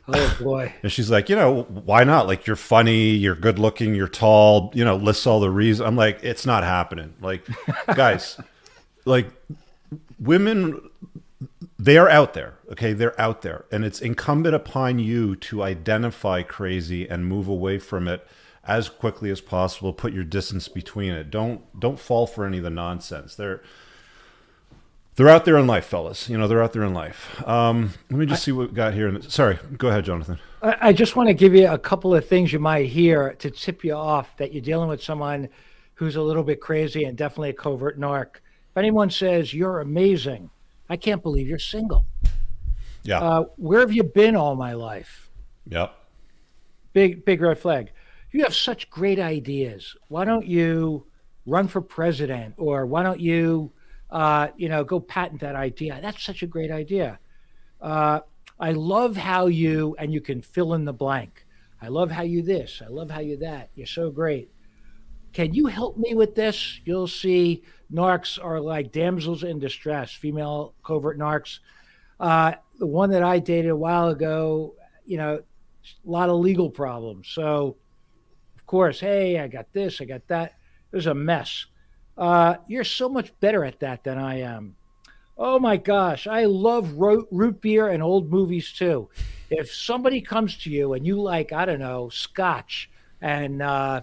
Oh 0.08 0.36
boy. 0.40 0.72
and 0.84 0.92
she's 0.92 1.10
like 1.10 1.28
you 1.28 1.34
know 1.34 1.62
why 1.62 2.04
not? 2.04 2.28
Like 2.28 2.46
you're 2.46 2.54
funny 2.54 3.10
you're 3.10 3.34
good 3.34 3.58
looking 3.58 3.96
you're 3.96 4.06
tall 4.06 4.70
you 4.72 4.84
know 4.84 4.94
lists 4.94 5.26
all 5.26 5.40
the 5.40 5.50
reasons. 5.50 5.84
I'm 5.84 5.96
like 5.96 6.22
it's 6.22 6.46
not 6.46 6.62
happening. 6.62 7.14
Like 7.20 7.44
guys 7.86 8.38
like 9.04 9.28
women 10.20 10.80
they 11.78 11.98
are 11.98 12.08
out 12.08 12.34
there 12.34 12.56
okay? 12.72 12.92
They're 12.92 13.18
out 13.20 13.42
there. 13.42 13.64
And 13.70 13.84
it's 13.84 14.00
incumbent 14.00 14.54
upon 14.54 14.98
you 14.98 15.36
to 15.36 15.62
identify 15.62 16.42
crazy 16.42 17.08
and 17.08 17.26
move 17.26 17.48
away 17.48 17.78
from 17.78 18.08
it 18.08 18.26
as 18.64 18.88
quickly 18.88 19.30
as 19.30 19.40
possible. 19.40 19.92
Put 19.92 20.12
your 20.12 20.24
distance 20.24 20.68
between 20.68 21.12
it. 21.12 21.30
Don't 21.30 21.78
don't 21.78 21.98
fall 21.98 22.26
for 22.26 22.44
any 22.44 22.58
of 22.58 22.64
the 22.64 22.70
nonsense. 22.70 23.34
They're 23.34 23.62
they're 25.14 25.28
out 25.28 25.44
there 25.44 25.56
in 25.56 25.66
life 25.66 25.86
fellas. 25.86 26.28
You 26.28 26.36
know 26.36 26.48
they're 26.48 26.62
out 26.62 26.72
there 26.72 26.84
in 26.84 26.94
life. 26.94 27.42
Um 27.46 27.92
let 28.10 28.18
me 28.18 28.26
just 28.26 28.42
see 28.42 28.52
what 28.52 28.70
we 28.70 28.74
got 28.74 28.94
here. 28.94 29.20
Sorry 29.22 29.58
go 29.76 29.88
ahead 29.88 30.04
jonathan. 30.04 30.38
I 30.62 30.76
I 30.88 30.92
just 30.92 31.16
want 31.16 31.28
to 31.28 31.34
give 31.34 31.54
you 31.54 31.68
a 31.68 31.78
couple 31.78 32.14
of 32.14 32.26
things 32.26 32.52
you 32.52 32.58
might 32.58 32.86
hear 32.86 33.34
to 33.34 33.50
tip 33.50 33.84
you 33.84 33.94
off 33.94 34.36
that 34.38 34.52
you're 34.52 34.62
dealing 34.62 34.88
with 34.88 35.02
someone 35.02 35.48
who's 35.94 36.16
a 36.16 36.22
little 36.22 36.42
bit 36.42 36.60
crazy 36.60 37.04
and 37.04 37.16
definitely 37.16 37.50
a 37.50 37.54
covert 37.54 37.98
narc. 37.98 38.36
If 38.70 38.76
anyone 38.76 39.08
says 39.08 39.54
you're 39.54 39.80
amazing, 39.80 40.50
I 40.88 40.96
can't 40.96 41.22
believe 41.22 41.48
you're 41.48 41.58
single. 41.58 42.06
yeah 43.02 43.20
Uh, 43.20 43.42
where 43.56 43.80
have 43.80 43.92
you 43.92 44.02
been 44.02 44.36
all 44.36 44.54
my 44.56 44.72
life? 44.74 45.30
yep 45.68 45.94
Big, 46.92 47.24
big 47.26 47.42
red 47.42 47.58
flag. 47.58 47.92
You 48.32 48.42
have 48.44 48.54
such 48.54 48.88
great 48.88 49.18
ideas. 49.18 49.94
Why 50.08 50.24
don't 50.24 50.46
you 50.46 51.04
run 51.44 51.68
for 51.68 51.82
president, 51.82 52.54
or 52.56 52.86
why 52.86 53.02
don't 53.02 53.20
you, 53.20 53.70
uh, 54.10 54.48
you 54.56 54.68
know, 54.70 54.82
go 54.82 54.98
patent 54.98 55.40
that 55.42 55.54
idea? 55.54 55.98
That's 56.00 56.22
such 56.22 56.42
a 56.42 56.46
great 56.46 56.70
idea. 56.70 57.18
Uh, 57.82 58.20
I 58.58 58.72
love 58.72 59.16
how 59.16 59.46
you, 59.46 59.94
and 59.98 60.12
you 60.14 60.22
can 60.22 60.40
fill 60.40 60.72
in 60.72 60.86
the 60.86 60.92
blank. 60.94 61.44
I 61.82 61.88
love 61.88 62.10
how 62.10 62.22
you 62.22 62.40
this. 62.40 62.80
I 62.82 62.88
love 62.88 63.10
how 63.10 63.20
you 63.20 63.36
that. 63.38 63.68
You're 63.74 63.86
so 63.86 64.10
great. 64.10 64.50
Can 65.36 65.52
you 65.52 65.66
help 65.66 65.98
me 65.98 66.14
with 66.14 66.34
this? 66.34 66.80
You'll 66.86 67.06
see 67.06 67.62
narcs 67.92 68.42
are 68.42 68.58
like 68.58 68.90
damsels 68.90 69.42
in 69.42 69.58
distress, 69.58 70.10
female 70.10 70.72
covert 70.82 71.18
narcs. 71.18 71.58
Uh, 72.18 72.54
the 72.78 72.86
one 72.86 73.10
that 73.10 73.22
I 73.22 73.38
dated 73.38 73.70
a 73.70 73.76
while 73.76 74.08
ago, 74.08 74.76
you 75.04 75.18
know, 75.18 75.34
a 75.36 76.10
lot 76.10 76.30
of 76.30 76.36
legal 76.40 76.70
problems. 76.70 77.28
So, 77.28 77.76
of 78.56 78.64
course, 78.64 78.98
hey, 78.98 79.38
I 79.38 79.46
got 79.46 79.70
this, 79.74 80.00
I 80.00 80.06
got 80.06 80.26
that. 80.28 80.54
It 80.90 80.96
was 80.96 81.06
a 81.06 81.12
mess. 81.12 81.66
Uh, 82.16 82.54
you're 82.66 82.82
so 82.82 83.06
much 83.06 83.38
better 83.38 83.62
at 83.62 83.80
that 83.80 84.04
than 84.04 84.16
I 84.16 84.40
am. 84.40 84.76
Oh 85.36 85.58
my 85.58 85.76
gosh, 85.76 86.26
I 86.26 86.46
love 86.46 86.94
ro- 86.94 87.28
root 87.30 87.60
beer 87.60 87.88
and 87.88 88.02
old 88.02 88.30
movies 88.30 88.72
too. 88.72 89.10
If 89.50 89.70
somebody 89.70 90.22
comes 90.22 90.56
to 90.60 90.70
you 90.70 90.94
and 90.94 91.06
you 91.06 91.20
like, 91.20 91.52
I 91.52 91.66
don't 91.66 91.78
know, 91.78 92.08
scotch 92.08 92.88
and, 93.20 93.60
uh, 93.60 94.00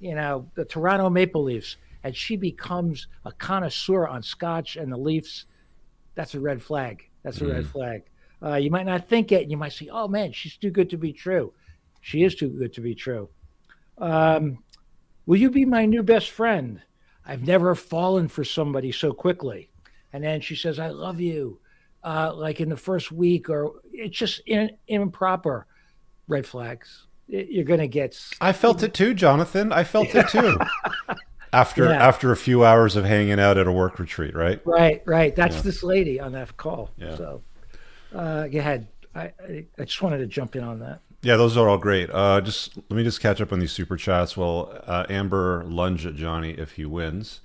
you 0.00 0.14
know, 0.14 0.48
the 0.54 0.64
Toronto 0.64 1.10
Maple 1.10 1.44
Leafs, 1.44 1.76
and 2.04 2.14
she 2.14 2.36
becomes 2.36 3.08
a 3.24 3.32
connoisseur 3.32 4.06
on 4.06 4.22
scotch 4.22 4.76
and 4.76 4.92
the 4.92 4.96
Leafs, 4.96 5.46
that's 6.14 6.34
a 6.34 6.40
red 6.40 6.62
flag. 6.62 7.08
That's 7.22 7.40
a 7.40 7.46
red 7.46 7.66
flag. 7.66 8.02
Uh, 8.42 8.54
you 8.54 8.70
might 8.70 8.86
not 8.86 9.08
think 9.08 9.32
it, 9.32 9.42
and 9.42 9.50
you 9.50 9.56
might 9.56 9.72
say, 9.72 9.88
"Oh 9.90 10.08
man, 10.08 10.32
she's 10.32 10.56
too 10.56 10.70
good 10.70 10.90
to 10.90 10.96
be 10.96 11.12
true." 11.12 11.52
She 12.00 12.22
is 12.22 12.34
too 12.34 12.48
good 12.48 12.72
to 12.74 12.80
be 12.80 12.94
true. 12.94 13.28
Um, 13.98 14.58
will 15.26 15.38
you 15.38 15.50
be 15.50 15.64
my 15.64 15.84
new 15.84 16.02
best 16.02 16.30
friend? 16.30 16.80
I've 17.26 17.46
never 17.46 17.74
fallen 17.74 18.28
for 18.28 18.44
somebody 18.44 18.92
so 18.92 19.12
quickly. 19.12 19.70
And 20.12 20.24
then 20.24 20.40
she 20.40 20.54
says, 20.54 20.78
"I 20.78 20.88
love 20.88 21.20
you," 21.20 21.60
uh, 22.04 22.32
like 22.34 22.60
in 22.60 22.68
the 22.68 22.76
first 22.76 23.10
week, 23.10 23.50
or 23.50 23.80
it's 23.92 24.16
just 24.16 24.40
in, 24.46 24.70
improper. 24.86 25.66
Red 26.28 26.46
flags. 26.46 27.07
You're 27.28 27.64
gonna 27.64 27.86
get. 27.86 28.18
I 28.40 28.52
felt 28.52 28.82
it 28.82 28.94
too, 28.94 29.12
Jonathan. 29.14 29.70
I 29.72 29.84
felt 29.84 30.14
it 30.14 30.28
too. 30.28 30.58
After 31.52 31.84
Yeah. 31.84 32.06
after 32.06 32.30
a 32.30 32.36
few 32.36 32.62
hours 32.62 32.94
of 32.94 33.06
hanging 33.06 33.40
out 33.40 33.56
at 33.56 33.66
a 33.66 33.72
work 33.72 33.98
retreat, 33.98 34.34
right? 34.34 34.60
Right, 34.66 35.02
right. 35.06 35.34
That's 35.34 35.56
Yeah. 35.56 35.62
this 35.62 35.82
lady 35.82 36.20
on 36.20 36.32
that 36.32 36.54
call. 36.58 36.90
Yeah. 36.98 37.16
So, 37.16 37.42
uh, 38.14 38.48
go 38.48 38.58
ahead. 38.58 38.86
I, 39.14 39.20
I 39.42 39.64
I 39.78 39.84
just 39.84 40.02
wanted 40.02 40.18
to 40.18 40.26
jump 40.26 40.56
in 40.56 40.62
on 40.62 40.80
that. 40.80 41.00
Yeah, 41.22 41.36
those 41.36 41.56
are 41.56 41.66
all 41.66 41.78
great. 41.78 42.10
Uh, 42.12 42.42
just 42.42 42.76
let 42.76 42.90
me 42.92 43.02
just 43.02 43.20
catch 43.22 43.40
up 43.40 43.50
on 43.50 43.60
these 43.60 43.72
super 43.72 43.96
chats. 43.96 44.36
Well, 44.36 44.78
uh, 44.86 45.06
Amber 45.08 45.64
lunge 45.66 46.04
at 46.04 46.16
Johnny 46.16 46.50
if 46.50 46.72
he 46.72 46.84
wins. 46.84 47.40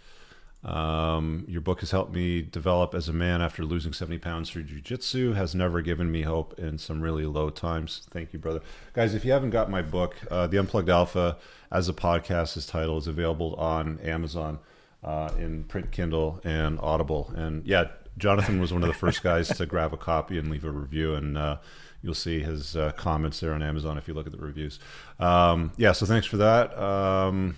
Um, 0.64 1.44
your 1.48 1.62
book 1.62 1.82
has 1.82 1.92
helped 1.92 2.14
me 2.14 2.42
develop 2.42 2.94
as 2.94 3.10
a 3.10 3.14
man 3.14 3.42
after 3.42 3.66
losing 3.66 3.92
70 3.92 4.20
pounds 4.20 4.50
through 4.50 4.64
jujitsu. 4.64 5.36
Has 5.36 5.54
never 5.54 5.82
given 5.82 6.12
me 6.12 6.22
hope 6.22 6.58
in 6.58 6.78
some 6.78 7.02
really 7.02 7.26
low 7.26 7.50
times. 7.50 8.08
Thank 8.10 8.32
you, 8.32 8.40
brother. 8.40 8.62
Guys, 8.94 9.14
if 9.14 9.26
you 9.26 9.32
haven't 9.32 9.50
got 9.50 9.70
my 9.70 9.82
book, 9.82 10.16
uh, 10.32 10.48
The 10.48 10.58
Unplugged 10.58 10.90
Alpha, 10.90 11.38
as 11.72 11.90
a 11.90 11.94
podcast, 11.94 12.56
is 12.56 12.66
title 12.66 12.98
is 12.98 13.08
available 13.08 13.56
on 13.56 14.00
Amazon 14.00 14.60
uh, 15.04 15.32
in 15.38 15.66
print, 15.66 15.92
Kindle, 15.92 16.40
and 16.44 16.80
Audible. 16.80 17.34
And 17.36 17.66
yeah, 17.66 17.90
Jonathan 18.18 18.62
was 18.62 18.72
one 18.72 18.84
of 18.84 18.88
the 18.88 18.94
first 18.94 19.22
guys 19.24 19.50
to 19.50 19.66
grab 19.66 19.94
a 19.94 19.98
copy 19.98 20.38
and 20.38 20.50
leave 20.50 20.64
a 20.64 20.72
review, 20.72 21.16
and 21.16 21.38
uh, 21.38 21.58
you'll 22.02 22.14
see 22.14 22.40
his 22.40 22.76
uh, 22.76 22.92
comments 22.94 23.40
there 23.40 23.54
on 23.54 23.62
Amazon 23.62 23.98
if 23.98 24.08
you 24.08 24.14
look 24.14 24.28
at 24.28 24.32
the 24.32 24.38
reviews. 24.38 24.80
Um, 25.20 25.72
yeah, 25.78 25.92
so 25.92 26.06
thanks 26.06 26.28
for 26.28 26.38
that. 26.38 26.78
Um, 26.78 27.56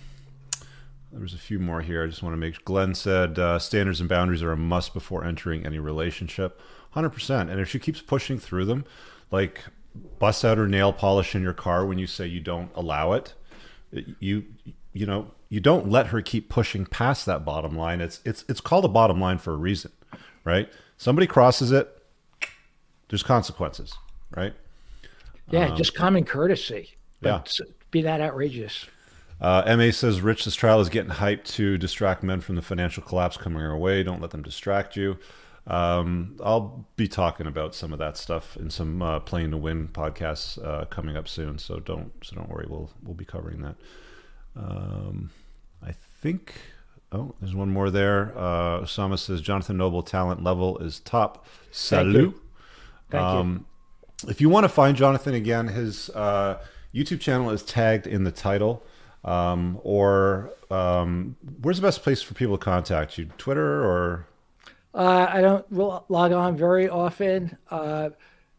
there's 1.18 1.34
a 1.34 1.38
few 1.38 1.58
more 1.58 1.80
here. 1.80 2.04
I 2.04 2.06
just 2.06 2.22
want 2.22 2.32
to 2.34 2.38
make. 2.38 2.64
Glenn 2.64 2.94
said 2.94 3.38
uh, 3.38 3.58
standards 3.58 4.00
and 4.00 4.08
boundaries 4.08 4.42
are 4.42 4.52
a 4.52 4.56
must 4.56 4.94
before 4.94 5.24
entering 5.24 5.64
any 5.66 5.78
relationship. 5.78 6.60
Hundred 6.90 7.10
percent. 7.10 7.50
And 7.50 7.60
if 7.60 7.68
she 7.68 7.78
keeps 7.78 8.00
pushing 8.00 8.38
through 8.38 8.64
them, 8.64 8.84
like 9.30 9.64
bust 10.18 10.44
out 10.44 10.58
her 10.58 10.66
nail 10.66 10.92
polish 10.92 11.34
in 11.34 11.42
your 11.42 11.52
car 11.52 11.86
when 11.86 11.98
you 11.98 12.06
say 12.06 12.26
you 12.26 12.40
don't 12.40 12.70
allow 12.74 13.12
it, 13.12 13.34
you 14.20 14.44
you 14.92 15.06
know 15.06 15.30
you 15.48 15.60
don't 15.60 15.88
let 15.88 16.08
her 16.08 16.22
keep 16.22 16.48
pushing 16.48 16.86
past 16.86 17.26
that 17.26 17.44
bottom 17.44 17.76
line. 17.76 18.00
It's 18.00 18.20
it's 18.24 18.44
it's 18.48 18.60
called 18.60 18.84
a 18.84 18.88
bottom 18.88 19.20
line 19.20 19.38
for 19.38 19.52
a 19.52 19.56
reason, 19.56 19.92
right? 20.44 20.68
Somebody 20.96 21.26
crosses 21.26 21.72
it, 21.72 22.02
there's 23.08 23.22
consequences, 23.22 23.94
right? 24.34 24.54
Yeah, 25.50 25.74
just 25.74 25.94
common 25.94 26.24
courtesy. 26.24 26.96
yeah. 27.20 27.42
Be 27.90 28.02
that 28.02 28.20
outrageous. 28.20 28.86
Uh, 29.40 29.76
MA 29.76 29.90
says 29.90 30.20
Rich, 30.20 30.44
this 30.44 30.54
trial 30.54 30.80
is 30.80 30.88
getting 30.88 31.12
hyped 31.12 31.44
to 31.54 31.76
distract 31.76 32.22
men 32.22 32.40
from 32.40 32.56
the 32.56 32.62
financial 32.62 33.02
collapse 33.02 33.36
coming 33.36 33.62
our 33.62 33.76
way. 33.76 34.02
Don't 34.02 34.20
let 34.20 34.30
them 34.30 34.42
distract 34.42 34.96
you. 34.96 35.18
Um, 35.66 36.38
I'll 36.42 36.86
be 36.96 37.08
talking 37.08 37.46
about 37.46 37.74
some 37.74 37.92
of 37.92 37.98
that 37.98 38.16
stuff 38.16 38.56
in 38.56 38.70
some 38.70 39.02
uh, 39.02 39.20
playing 39.20 39.50
to 39.50 39.56
win 39.56 39.88
podcasts 39.88 40.64
uh, 40.64 40.84
coming 40.86 41.16
up 41.16 41.26
soon. 41.28 41.58
So 41.58 41.80
don't 41.80 42.12
so 42.22 42.36
don't 42.36 42.48
worry. 42.48 42.66
We'll 42.68 42.90
we'll 43.02 43.14
be 43.14 43.24
covering 43.24 43.62
that. 43.62 43.76
Um, 44.56 45.30
I 45.82 45.92
think. 45.92 46.54
Oh, 47.12 47.34
there's 47.40 47.54
one 47.54 47.70
more 47.70 47.90
there. 47.90 48.32
Uh, 48.36 48.80
Osama 48.80 49.18
says 49.18 49.40
Jonathan 49.40 49.76
Noble 49.76 50.02
talent 50.02 50.42
level 50.42 50.78
is 50.78 51.00
top. 51.00 51.46
Thank 51.46 51.74
Salut. 51.74 52.14
you. 52.14 52.40
Thank 53.10 53.46
you. 53.46 53.64
If 54.28 54.40
you 54.40 54.48
want 54.48 54.64
to 54.64 54.68
find 54.68 54.96
Jonathan 54.96 55.34
again, 55.34 55.68
his 55.68 56.10
uh, 56.10 56.58
YouTube 56.94 57.20
channel 57.20 57.50
is 57.50 57.62
tagged 57.62 58.06
in 58.06 58.24
the 58.24 58.32
title. 58.32 58.82
Um, 59.26 59.80
or 59.82 60.52
um, 60.70 61.36
where's 61.60 61.76
the 61.78 61.86
best 61.86 62.02
place 62.02 62.22
for 62.22 62.34
people 62.34 62.56
to 62.56 62.64
contact 62.64 63.18
you? 63.18 63.26
Twitter 63.36 63.84
or 63.84 64.26
Uh, 64.94 65.26
I 65.28 65.40
don't 65.42 65.70
log 65.72 66.32
on 66.32 66.56
very 66.56 66.88
often. 66.88 67.58
Uh, 67.70 68.10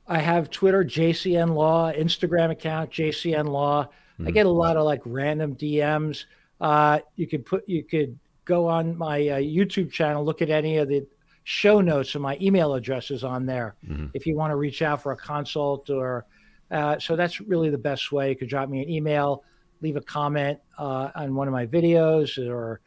I 0.07 0.19
have 0.19 0.49
Twitter, 0.52 0.84
JCN 0.84 1.56
Law, 1.56 1.91
Instagram 1.91 2.52
account, 2.52 2.91
JCN 2.91 3.48
Law. 3.48 3.88
I 4.26 4.31
get 4.31 4.45
a 4.45 4.49
lot 4.49 4.77
of 4.77 4.85
like 4.85 5.02
random 5.06 5.56
DMs. 5.56 6.26
Uh, 6.60 6.99
you 7.15 7.27
could 7.27 7.45
put, 7.45 7.68
you 7.68 7.84
could 7.84 8.18
go 8.45 8.68
on 8.68 8.98
my 8.98 9.18
uh, 9.27 9.38
YouTube 9.38 9.91
channel, 9.91 10.23
look 10.26 10.41
at 10.41 10.49
any 10.49 10.77
of 10.77 10.88
the 10.89 11.06
show 11.44 11.81
notes, 11.81 12.15
and 12.15 12.22
my 12.23 12.38
email 12.41 12.73
address 12.73 13.11
is 13.11 13.23
on 13.23 13.45
there. 13.45 13.76
If 14.14 14.26
you 14.26 14.35
want 14.35 14.52
to 14.52 14.56
reach 14.56 14.81
out 14.81 15.03
for 15.03 15.11
a 15.11 15.18
consult, 15.18 15.89
or 15.89 16.26
uh, 16.72 16.98
so 16.99 17.15
that's 17.15 17.39
really 17.41 17.69
the 17.69 17.77
best 17.77 18.11
way. 18.11 18.30
You 18.30 18.35
could 18.35 18.49
drop 18.49 18.69
me 18.69 18.81
an 18.81 18.89
email, 18.89 19.44
leave 19.82 19.95
a 19.95 20.02
comment 20.02 20.60
uh, 20.78 21.10
on 21.16 21.36
one 21.36 21.48
of 21.48 21.54
my 21.54 21.66
videos, 21.66 22.38
or 22.49 22.80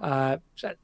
uh, 0.00 0.36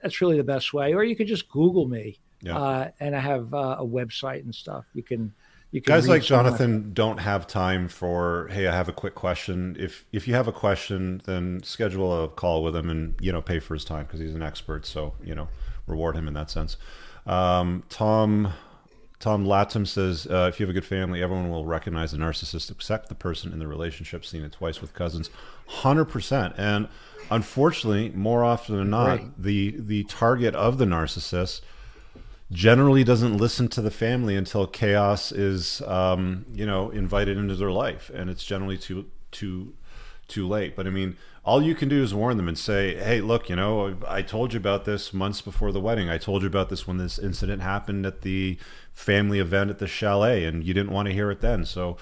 that's 0.02 0.20
really 0.20 0.36
the 0.36 0.44
best 0.44 0.72
way. 0.72 0.94
Or 0.94 1.04
you 1.04 1.16
could 1.16 1.26
just 1.26 1.48
Google 1.48 1.86
me, 1.88 2.18
Yeah. 2.42 2.56
uh, 2.58 2.90
and 3.00 3.14
I 3.16 3.20
have 3.20 3.52
uh, 3.52 3.76
a 3.78 3.84
website 3.86 4.40
and 4.44 4.54
stuff. 4.54 4.84
You 4.94 5.02
can, 5.02 5.32
you 5.72 5.80
can 5.80 5.94
guys 5.94 6.08
like 6.08 6.22
some 6.22 6.38
of 6.40 6.44
my- 6.44 6.48
Jonathan 6.58 6.92
don't 6.92 7.18
have 7.18 7.46
time 7.46 7.88
for 7.88 8.48
hey, 8.52 8.66
I 8.66 8.74
have 8.74 8.88
a 8.88 8.92
quick 8.92 9.14
question. 9.14 9.76
If 9.78 10.04
if 10.12 10.26
you 10.28 10.34
have 10.34 10.48
a 10.48 10.52
question, 10.52 11.20
then 11.26 11.62
schedule 11.62 12.24
a 12.24 12.28
call 12.28 12.62
with 12.62 12.74
him 12.76 12.88
and 12.90 13.14
you 13.20 13.32
know 13.32 13.42
pay 13.42 13.58
for 13.60 13.74
his 13.74 13.84
time 13.84 14.04
because 14.06 14.20
he's 14.20 14.34
an 14.34 14.42
expert. 14.42 14.86
So 14.86 15.14
you 15.22 15.34
know 15.34 15.48
reward 15.86 16.16
him 16.16 16.26
in 16.28 16.34
that 16.34 16.50
sense. 16.50 16.76
Um, 17.26 17.82
Tom. 17.88 18.52
Tom 19.20 19.44
Latham 19.44 19.84
says, 19.84 20.26
uh, 20.30 20.46
if 20.48 20.58
you 20.58 20.64
have 20.66 20.70
a 20.70 20.72
good 20.72 20.84
family, 20.84 21.22
everyone 21.22 21.50
will 21.50 21.66
recognize 21.66 22.12
the 22.12 22.16
narcissist, 22.18 22.70
except 22.70 23.10
the 23.10 23.14
person 23.14 23.52
in 23.52 23.58
the 23.58 23.66
relationship. 23.68 24.24
Seen 24.24 24.42
it 24.42 24.52
twice 24.52 24.80
with 24.80 24.94
cousins, 24.94 25.28
hundred 25.66 26.06
percent. 26.06 26.54
And 26.56 26.88
unfortunately, 27.30 28.10
more 28.14 28.42
often 28.42 28.76
than 28.78 28.88
not, 28.90 29.06
Right. 29.18 29.30
the 29.42 29.76
the 29.78 30.04
target 30.04 30.54
of 30.54 30.78
the 30.78 30.86
narcissist 30.86 31.60
generally 32.50 33.04
doesn't 33.04 33.36
listen 33.36 33.68
to 33.68 33.80
the 33.82 33.90
family 33.90 34.34
until 34.36 34.66
chaos 34.66 35.30
is, 35.30 35.82
um, 35.82 36.46
you 36.52 36.66
know, 36.66 36.90
invited 36.90 37.36
into 37.36 37.54
their 37.54 37.70
life, 37.70 38.10
and 38.14 38.30
it's 38.30 38.42
generally 38.44 38.78
too 38.78 39.06
too 39.30 39.74
too 40.28 40.48
late. 40.48 40.74
But 40.76 40.86
I 40.86 40.90
mean, 40.90 41.16
all 41.44 41.62
you 41.62 41.74
can 41.74 41.88
do 41.88 42.02
is 42.02 42.14
warn 42.14 42.36
them 42.36 42.48
and 42.48 42.56
say, 42.58 42.94
"Hey, 42.96 43.20
look, 43.20 43.48
you 43.50 43.56
know, 43.56 43.96
I 44.08 44.22
told 44.22 44.52
you 44.52 44.58
about 44.58 44.84
this 44.84 45.12
months 45.12 45.40
before 45.42 45.72
the 45.72 45.80
wedding. 45.80 46.08
I 46.08 46.18
told 46.18 46.42
you 46.42 46.48
about 46.48 46.68
this 46.70 46.86
when 46.86 46.96
this 46.98 47.18
incident 47.18 47.62
happened 47.62 48.06
at 48.06 48.22
the 48.22 48.56
family 48.92 49.38
event 49.38 49.70
at 49.70 49.78
the 49.78 49.86
chalet, 49.86 50.44
and 50.44 50.64
you 50.64 50.74
didn't 50.74 50.92
want 50.92 51.06
to 51.08 51.14
hear 51.14 51.30
it 51.30 51.40
then." 51.40 51.64
So, 51.64 51.96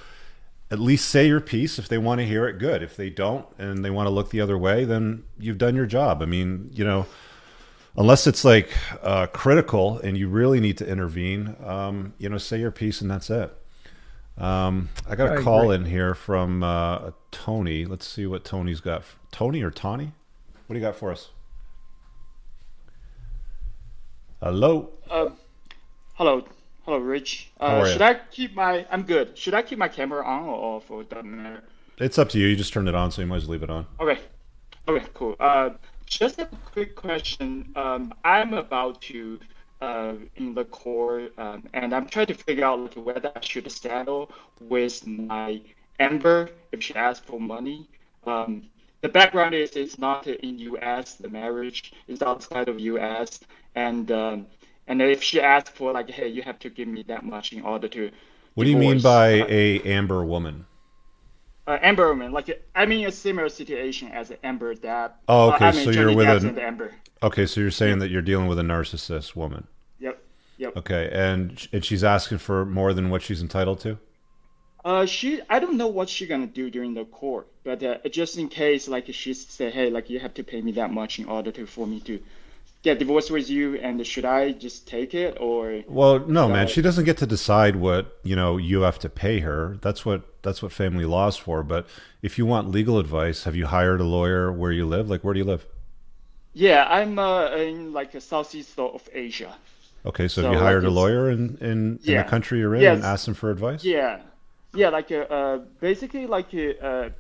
at 0.71 0.79
least 0.79 1.09
say 1.09 1.27
your 1.27 1.41
piece. 1.41 1.79
If 1.79 1.89
they 1.89 1.99
want 1.99 2.21
to 2.21 2.27
hear 2.27 2.47
it, 2.47 2.59
good. 2.59 2.83
If 2.83 2.97
they 2.97 3.11
don't 3.11 3.47
and 3.59 3.85
they 3.85 3.91
want 3.91 4.07
to 4.07 4.11
look 4.11 4.31
the 4.31 4.41
other 4.41 4.59
way, 4.59 4.85
then 4.85 5.25
you've 5.39 5.59
done 5.59 5.75
your 5.77 5.87
job. 5.87 6.23
I 6.23 6.27
mean, 6.27 6.71
you 6.73 6.85
know, 6.85 7.07
unless 7.97 8.27
it's 8.27 8.45
like 8.45 8.71
uh, 9.03 9.27
critical 9.27 9.99
and 9.99 10.17
you 10.17 10.29
really 10.29 10.61
need 10.61 10.79
to 10.79 10.87
intervene, 10.87 11.57
um, 11.65 12.13
you 12.19 12.29
know, 12.29 12.39
say 12.39 12.61
your 12.61 12.71
piece 12.71 13.01
and 13.01 13.11
that's 13.11 13.31
it. 13.31 13.55
Um, 14.37 14.91
I 15.09 15.17
got 15.17 15.37
a 15.37 15.41
I 15.41 15.43
call 15.43 15.73
agree. 15.73 15.77
in 15.77 15.85
here 15.87 16.15
from 16.15 16.63
uh, 16.63 17.11
Tony. 17.33 17.85
Let's 17.85 18.07
see 18.07 18.27
what 18.27 18.45
Tony's 18.45 18.81
got. 18.81 19.03
Tony 19.33 19.63
or 19.63 19.71
Tawny? 19.71 20.13
What 20.67 20.75
do 20.75 20.79
you 20.79 20.85
got 20.85 20.97
for 20.97 21.11
us? 21.11 21.31
Hello. 24.41 24.91
Uh, 25.11 25.31
hello, 26.15 26.45
hello, 26.89 27.01
Rich. 27.01 27.51
Uh, 27.61 27.85
should? 27.85 28.01
I 28.01 28.15
keep 28.15 28.55
my? 28.55 28.87
I'm 28.91 29.03
good. 29.03 29.37
Should 29.37 29.53
I 29.53 29.61
keep 29.61 29.79
my 29.79 29.89
camera 29.89 30.25
on 30.25 30.45
or 30.45 30.55
off? 30.55 30.91
Or 30.91 31.03
doesn't 31.05 31.31
matter. 31.31 31.63
It's 31.99 32.19
up 32.19 32.31
to 32.31 32.39
you. 32.39 32.47
You 32.47 32.57
just 32.57 32.73
turned 32.73 32.89
it 32.89 32.95
on, 32.95 33.13
so 33.13 33.21
you 33.21 33.27
might 33.27 33.37
as 33.37 33.47
well 33.47 33.53
leave 33.53 33.63
it 33.63 33.71
on. 33.71 33.87
Okay. 34.01 34.19
Okay. 34.89 35.07
Cool. 35.13 35.37
Uh, 35.39 35.71
just 36.07 36.39
a 36.39 36.47
quick 36.73 36.97
question. 36.97 37.71
Um, 37.77 38.15
I'm 38.25 38.55
about 38.55 39.03
to 39.03 39.39
uh 39.83 40.15
in 40.37 40.55
the 40.55 40.65
court, 40.65 41.33
um, 41.39 41.69
and 41.75 41.95
I'm 41.95 42.07
trying 42.07 42.27
to 42.29 42.35
figure 42.35 42.65
out 42.65 42.81
like 42.81 42.95
whether 42.95 43.31
I 43.37 43.41
should 43.41 43.71
settle 43.71 44.33
with 44.61 45.07
my 45.07 45.61
Amber 46.01 46.49
if 46.73 46.83
she 46.83 46.95
asks 46.95 47.27
for 47.27 47.39
money. 47.39 47.87
Um, 48.27 48.63
the 49.03 49.09
background 49.09 49.55
is 49.55 49.73
it's 49.77 49.99
not 49.99 50.27
in 50.27 50.59
U.S. 50.71 51.15
The 51.15 51.29
marriage 51.29 51.93
is 52.09 52.23
outside 52.23 52.69
of 52.69 52.81
U.S. 52.81 53.41
and 53.75 54.11
um, 54.11 54.47
and 54.89 55.01
if 55.01 55.23
she 55.23 55.41
asks 55.41 55.71
for 55.71 55.93
like, 55.93 56.11
hey, 56.11 56.29
you 56.29 56.43
have 56.43 56.59
to 56.61 56.71
give 56.71 56.89
me 56.89 57.05
that 57.05 57.25
much 57.25 57.53
in 57.53 57.63
order 57.63 57.89
to. 57.89 58.11
What 58.55 58.65
do 58.65 58.71
you 58.71 58.77
mean 58.77 59.01
by 59.01 59.41
uh, 59.41 59.47
a 59.49 59.81
Amber 59.83 60.25
woman? 60.25 60.67
uh, 61.69 61.79
Amber 61.83 62.09
woman? 62.09 62.33
Like 62.33 62.65
I 62.75 62.87
mean 62.87 63.07
a 63.07 63.13
similar 63.13 63.49
situation 63.49 64.09
as 64.09 64.31
an 64.31 64.39
Amber 64.43 64.75
that. 64.77 65.19
Oh, 65.29 65.51
uh, 65.51 65.55
okay, 65.55 65.67
I 65.67 65.73
mean, 65.73 65.85
so 65.85 65.91
you're 65.91 66.15
with 66.15 66.27
Depp 66.27 66.57
a- 66.57 66.63
Amber. 66.63 66.95
Okay, 67.23 67.47
so 67.47 67.61
you're 67.61 67.71
saying 67.71 67.99
that 67.99 68.11
you're 68.11 68.23
dealing 68.23 68.49
with 68.49 68.59
a 68.59 68.63
narcissist 68.63 69.37
woman. 69.37 69.67
Yep. 70.01 70.23
Yep. 70.57 70.77
Okay, 70.79 71.11
and 71.13 71.69
and 71.73 71.85
she's 71.85 72.03
asking 72.03 72.39
for 72.39 72.65
more 72.65 72.93
than 72.95 73.11
what 73.11 73.23
she's 73.23 73.43
entitled 73.43 73.81
to. 73.81 73.99
Uh, 74.85 75.05
she, 75.05 75.43
I 75.51 75.59
don't 75.59 75.77
know 75.77 75.89
what 75.89 76.09
she's 76.09 76.29
gonna 76.29 76.47
do 76.47 76.71
during 76.71 76.95
the 76.95 77.05
court, 77.05 77.49
but 77.65 77.83
uh, 77.83 77.99
just 78.11 78.39
in 78.39 78.49
case, 78.49 78.89
like 78.89 79.13
she 79.13 79.35
say, 79.35 79.71
hey, 79.71 79.91
like 79.91 80.09
you 80.09 80.19
have 80.21 80.33
to 80.35 80.43
pay 80.45 80.63
me 80.63 80.73
that 80.73 80.91
much 80.91 81.19
in 81.19 81.27
order 81.27 81.51
to 81.53 81.67
for 81.67 81.87
me 81.87 82.01
to 82.01 82.19
get 82.83 82.99
divorced 82.99 83.31
with 83.31 83.51
you, 83.51 83.77
and 83.77 84.05
should 84.07 84.25
I 84.25 84.53
just 84.53 84.87
take 84.87 85.15
it 85.15 85.37
or? 85.41 85.83
Well, 85.87 86.21
no, 86.21 86.49
man, 86.49 86.67
So- 86.67 86.75
she 86.75 86.83
doesn't 86.83 87.05
get 87.05 87.17
to 87.19 87.27
decide 87.27 87.77
what 87.77 88.19
you 88.23 88.37
know 88.37 88.57
you 88.57 88.83
have 88.83 88.99
to 89.01 89.09
pay 89.09 89.41
her. 89.41 89.79
That's 89.81 90.05
what 90.07 90.23
that's 90.43 90.63
what 90.63 90.73
family 90.73 91.05
law's 91.05 91.37
for. 91.37 91.63
But 91.63 91.87
if 92.23 92.39
you 92.39 92.47
want 92.47 92.71
legal 92.71 92.99
advice, 92.99 93.45
have 93.45 93.57
you 93.57 93.67
hired 93.67 94.01
a 94.01 94.05
lawyer 94.05 94.53
where 94.53 94.73
you 94.73 94.87
live? 94.87 95.09
Like, 95.11 95.25
where 95.25 95.35
do 95.35 95.41
you 95.41 95.47
live? 95.47 95.67
Yeah, 96.53 96.87
I'm 96.89 97.19
uh, 97.19 97.51
in 97.53 97.93
like 97.93 98.13
the 98.13 98.21
southeast 98.21 98.79
of 98.79 99.09
Asia. 99.13 99.55
Okay, 100.07 100.29
so, 100.29 100.41
So, 100.41 100.43
have 100.43 100.53
you 100.53 100.59
like, 100.59 100.65
hired 100.65 100.85
a 100.85 100.91
lawyer 100.91 101.31
in 101.31 101.59
in, 101.61 101.99
in 102.05 102.17
the 102.17 102.25
country 102.25 102.61
you're 102.61 102.75
in 102.75 102.83
Yes. 102.83 102.97
and 102.97 103.05
asked 103.05 103.27
them 103.27 103.35
for 103.35 103.51
advice? 103.51 103.85
Yeah, 103.85 104.21
yeah, 104.75 104.89
like 104.89 105.11
uh, 105.11 105.27
uh 105.39 105.59
basically 105.81 106.27
like 106.27 106.55
uh, 106.55 107.11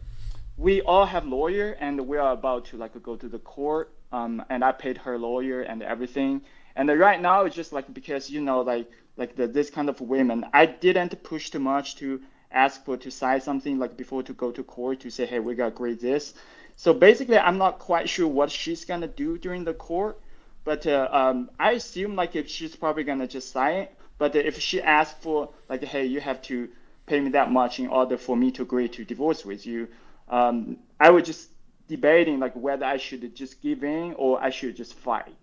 we 0.56 0.80
all 0.82 1.06
have 1.06 1.26
lawyer 1.26 1.76
and 1.80 2.00
we 2.06 2.16
are 2.16 2.32
about 2.32 2.64
to 2.66 2.76
like 2.76 3.00
go 3.02 3.16
to 3.16 3.28
the 3.28 3.38
court. 3.38 3.90
Um, 4.12 4.44
and 4.48 4.64
I 4.64 4.72
paid 4.72 4.98
her 4.98 5.18
lawyer 5.18 5.62
and 5.62 5.82
everything. 5.82 6.42
And 6.76 6.88
right 6.98 7.20
now 7.20 7.44
it's 7.44 7.56
just 7.56 7.72
like 7.72 7.92
because 7.92 8.30
you 8.30 8.40
know 8.40 8.60
like 8.60 8.90
like 9.16 9.36
the 9.36 9.46
this 9.46 9.70
kind 9.70 9.88
of 9.88 10.00
women, 10.00 10.46
I 10.52 10.66
didn't 10.66 11.22
push 11.22 11.50
too 11.50 11.58
much 11.58 11.96
to 11.96 12.20
ask 12.50 12.84
for 12.84 12.96
to 12.96 13.10
sign 13.10 13.40
something 13.40 13.78
like 13.78 13.96
before 13.96 14.22
to 14.22 14.32
go 14.32 14.50
to 14.50 14.62
court 14.64 15.00
to 15.00 15.10
say 15.10 15.26
hey 15.26 15.40
we 15.40 15.54
got 15.54 15.68
agree 15.68 15.94
this. 15.94 16.34
So 16.76 16.94
basically 16.94 17.38
I'm 17.38 17.58
not 17.58 17.78
quite 17.80 18.08
sure 18.08 18.28
what 18.28 18.50
she's 18.50 18.84
gonna 18.84 19.08
do 19.08 19.36
during 19.38 19.64
the 19.64 19.74
court. 19.74 20.20
But 20.64 20.86
uh, 20.86 21.08
um, 21.10 21.50
I 21.58 21.72
assume 21.72 22.14
like 22.14 22.36
if 22.36 22.48
she's 22.48 22.76
probably 22.76 23.04
gonna 23.04 23.26
just 23.26 23.52
sign 23.52 23.76
it. 23.76 23.94
But 24.18 24.34
if 24.36 24.58
she 24.60 24.82
asks 24.82 25.18
for 25.22 25.50
like, 25.68 25.82
hey, 25.82 26.06
you 26.06 26.20
have 26.20 26.42
to 26.42 26.68
pay 27.06 27.20
me 27.20 27.30
that 27.30 27.50
much 27.50 27.78
in 27.78 27.86
order 27.86 28.16
for 28.16 28.36
me 28.36 28.50
to 28.52 28.62
agree 28.62 28.88
to 28.88 29.04
divorce 29.04 29.44
with 29.44 29.64
you, 29.66 29.88
um, 30.28 30.76
I 31.00 31.10
would 31.10 31.24
just 31.24 31.48
debating 31.88 32.38
like 32.38 32.54
whether 32.54 32.84
I 32.84 32.98
should 32.98 33.34
just 33.34 33.60
give 33.62 33.82
in 33.82 34.14
or 34.14 34.42
I 34.42 34.50
should 34.50 34.76
just 34.76 34.94
fight. 34.94 35.34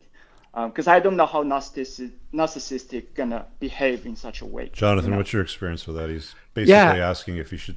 Um, 0.54 0.70
because 0.70 0.88
I 0.88 1.02
don't 1.02 1.18
know 1.18 1.26
how 1.26 1.44
narcissistic, 1.44 2.12
narcissistic 2.34 3.14
gonna 3.14 3.46
behave 3.60 4.06
in 4.06 4.16
such 4.16 4.42
a 4.42 4.46
way. 4.46 4.70
Jonathan, 4.72 5.10
you 5.10 5.12
know? 5.12 5.18
what's 5.18 5.34
your 5.34 5.42
experience 5.42 5.86
with 5.86 5.98
that? 5.98 6.10
He's 6.10 6.34
basically 6.54 7.00
Yeah. 7.00 7.10
asking 7.10 7.38
if 7.38 7.52
you 7.52 7.58
should 7.58 7.76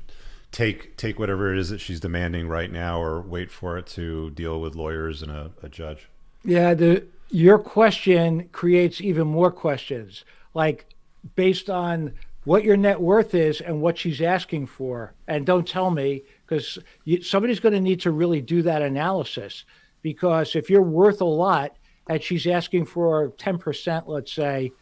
take 0.53 0.97
take 0.97 1.19
whatever 1.19 1.53
it 1.53 1.59
is 1.59 1.71
that 1.71 1.81
she's 1.81 1.99
demanding 1.99 2.47
right 2.47 2.71
now, 2.71 3.03
or 3.03 3.21
wait 3.21 3.51
for 3.51 3.77
it 3.79 3.87
to 3.89 4.31
deal 4.31 4.61
with 4.61 4.77
lawyers 4.77 5.23
and 5.23 5.33
a, 5.33 5.51
a 5.63 5.69
judge. 5.69 6.09
Yeah, 6.45 6.75
the 6.75 7.05
your 7.31 7.59
question 7.59 8.49
creates 8.53 9.01
even 9.01 9.27
more 9.27 9.51
questions. 9.51 10.25
Like 10.55 10.87
based 11.35 11.69
on 11.69 12.15
what 12.45 12.65
your 12.65 12.77
net 12.77 13.01
worth 13.01 13.35
is 13.35 13.61
and 13.61 13.83
what 13.83 13.99
she's 13.99 14.23
asking 14.23 14.67
for. 14.67 15.13
And 15.27 15.45
don't 15.45 15.67
tell 15.69 15.91
me 15.91 16.23
because 16.49 16.79
somebody's 17.23 17.61
going 17.61 17.75
to 17.75 17.81
need 17.81 18.01
to 18.01 18.11
really 18.11 18.41
do 18.41 18.63
that 18.63 18.81
analysis. 18.81 19.65
Because 20.01 20.57
if 20.57 20.71
you're 20.71 20.83
worth 20.83 21.21
a 21.21 21.27
lot 21.27 21.77
and 22.09 22.23
she's 22.23 22.47
asking 22.47 22.87
for 22.87 23.31
10%, 23.33 24.05
let's 24.07 24.33
say, 24.33 24.73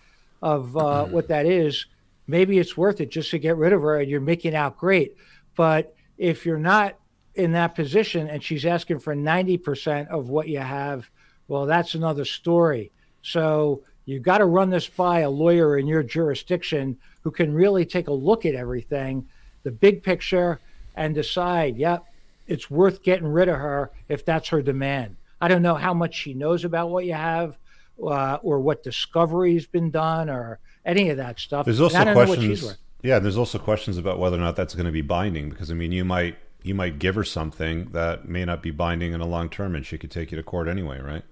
of 0.42 0.76
uh, 0.76 1.06
what 1.06 1.28
that 1.28 1.46
is, 1.46 1.86
maybe 2.26 2.58
it's 2.58 2.76
worth 2.76 3.00
it 3.00 3.10
just 3.10 3.30
to 3.30 3.38
get 3.38 3.56
rid 3.56 3.72
of 3.72 3.82
her 3.82 3.98
and 3.98 4.10
you're 4.10 4.20
making 4.20 4.54
out 4.54 4.76
great. 4.76 5.16
But 5.56 5.94
if 6.18 6.46
you're 6.46 6.58
not 6.58 6.98
in 7.34 7.52
that 7.52 7.74
position 7.74 8.28
and 8.28 8.42
she's 8.42 8.64
asking 8.64 9.00
for 9.00 9.14
90% 9.16 10.08
of 10.08 10.28
what 10.28 10.48
you 10.48 10.60
have, 10.60 11.10
well, 11.48 11.66
that's 11.66 11.94
another 11.94 12.24
story. 12.24 12.92
So 13.22 13.82
you've 14.04 14.22
got 14.22 14.38
to 14.38 14.44
run 14.44 14.70
this 14.70 14.88
by 14.88 15.20
a 15.20 15.30
lawyer 15.30 15.78
in 15.78 15.86
your 15.86 16.02
jurisdiction 16.02 16.98
who 17.22 17.30
can 17.32 17.52
really 17.52 17.84
take 17.84 18.06
a 18.06 18.12
look 18.12 18.46
at 18.46 18.54
everything, 18.54 19.26
the 19.64 19.72
big 19.72 20.02
picture, 20.02 20.60
and 20.96 21.14
decide, 21.14 21.76
yep, 21.76 22.04
it's 22.46 22.70
worth 22.70 23.02
getting 23.02 23.26
rid 23.26 23.48
of 23.48 23.56
her 23.56 23.90
if 24.08 24.24
that's 24.24 24.48
her 24.48 24.62
demand. 24.62 25.16
I 25.40 25.48
don't 25.48 25.62
know 25.62 25.74
how 25.74 25.94
much 25.94 26.14
she 26.14 26.34
knows 26.34 26.64
about 26.64 26.90
what 26.90 27.04
you 27.04 27.12
have 27.12 27.58
uh, 28.02 28.38
or 28.42 28.60
what 28.60 28.82
discovery's 28.82 29.66
been 29.66 29.90
done 29.90 30.30
or 30.30 30.58
any 30.84 31.10
of 31.10 31.18
that 31.18 31.38
stuff. 31.38 31.66
There's 31.66 31.80
also 31.80 31.98
I 31.98 32.04
don't 32.04 32.14
know 32.14 32.26
what 32.26 32.40
she's 32.40 32.60
questions. 32.60 32.78
Yeah, 33.02 33.18
there's 33.18 33.36
also 33.36 33.58
questions 33.58 33.98
about 33.98 34.18
whether 34.18 34.36
or 34.36 34.40
not 34.40 34.56
that's 34.56 34.74
going 34.74 34.86
to 34.86 34.92
be 34.92 35.02
binding 35.02 35.50
because 35.50 35.70
I 35.70 35.74
mean, 35.74 35.92
you 35.92 36.04
might 36.04 36.36
you 36.62 36.74
might 36.74 36.98
give 36.98 37.14
her 37.14 37.24
something 37.24 37.90
that 37.92 38.28
may 38.28 38.44
not 38.44 38.62
be 38.62 38.70
binding 38.70 39.12
in 39.12 39.20
the 39.20 39.26
long 39.26 39.48
term, 39.48 39.74
and 39.74 39.84
she 39.84 39.98
could 39.98 40.10
take 40.10 40.32
you 40.32 40.36
to 40.36 40.42
court 40.42 40.68
anyway, 40.68 41.00
right? 41.00 41.22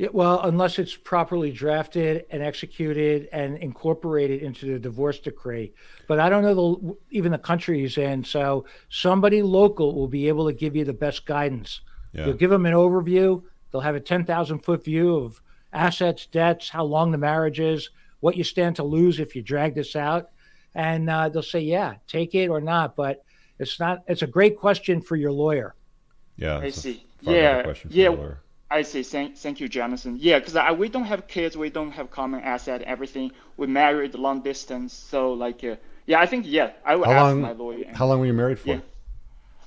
Yeah, 0.00 0.08
well, 0.14 0.40
unless 0.44 0.78
it's 0.78 0.96
properly 0.96 1.52
drafted 1.52 2.24
and 2.30 2.42
executed 2.42 3.28
and 3.32 3.58
incorporated 3.58 4.40
into 4.40 4.64
the 4.64 4.78
divorce 4.78 5.18
decree. 5.18 5.74
But 6.06 6.18
I 6.18 6.30
don't 6.30 6.42
know 6.42 6.54
the, 6.54 6.96
even 7.10 7.32
the 7.32 7.38
country 7.38 7.80
he's 7.80 7.98
in. 7.98 8.24
So 8.24 8.64
somebody 8.88 9.42
local 9.42 9.94
will 9.94 10.08
be 10.08 10.26
able 10.28 10.46
to 10.46 10.54
give 10.54 10.74
you 10.74 10.86
the 10.86 10.94
best 10.94 11.26
guidance. 11.26 11.82
Yeah. 12.14 12.24
You'll 12.24 12.38
give 12.38 12.48
them 12.48 12.64
an 12.64 12.72
overview. 12.72 13.42
They'll 13.70 13.82
have 13.82 13.94
a 13.94 14.00
10,000 14.00 14.60
foot 14.60 14.82
view 14.82 15.16
of 15.16 15.42
assets, 15.70 16.24
debts, 16.24 16.70
how 16.70 16.84
long 16.84 17.10
the 17.10 17.18
marriage 17.18 17.60
is, 17.60 17.90
what 18.20 18.38
you 18.38 18.42
stand 18.42 18.76
to 18.76 18.82
lose 18.82 19.20
if 19.20 19.36
you 19.36 19.42
drag 19.42 19.74
this 19.74 19.94
out. 19.94 20.30
And 20.74 21.10
uh, 21.10 21.28
they'll 21.28 21.42
say, 21.42 21.60
yeah, 21.60 21.96
take 22.08 22.34
it 22.34 22.48
or 22.48 22.62
not. 22.62 22.96
But 22.96 23.22
it's 23.58 23.78
not, 23.78 24.02
it's 24.06 24.22
a 24.22 24.26
great 24.26 24.56
question 24.56 25.02
for 25.02 25.16
your 25.16 25.32
lawyer. 25.32 25.74
Yeah, 26.38 26.56
I 26.56 26.70
see. 26.70 27.04
Yeah, 27.20 27.64
question 27.64 27.90
for 27.90 27.96
yeah. 27.96 28.34
I 28.70 28.82
see. 28.82 29.02
Thank, 29.02 29.36
thank 29.36 29.58
you, 29.60 29.68
Jonathan. 29.68 30.16
Yeah, 30.20 30.38
because 30.38 30.54
we 30.78 30.88
don't 30.88 31.04
have 31.04 31.26
kids, 31.26 31.56
we 31.56 31.70
don't 31.70 31.90
have 31.90 32.10
common 32.10 32.40
asset, 32.40 32.82
everything. 32.82 33.32
We 33.56 33.66
married 33.66 34.14
long 34.14 34.42
distance, 34.42 34.92
so 34.92 35.32
like, 35.32 35.64
uh, 35.64 35.76
yeah, 36.06 36.20
I 36.20 36.26
think 36.26 36.44
yeah, 36.46 36.70
I 36.84 36.94
will 36.96 37.04
How 37.06 37.12
ask 37.12 37.22
long? 37.24 37.40
my 37.40 37.52
lawyer. 37.52 37.84
and- 37.88 37.96
How 37.96 38.06
long 38.06 38.20
were 38.20 38.26
you 38.26 38.32
married 38.32 38.60
for? 38.60 38.68
Yeah. 38.68 38.80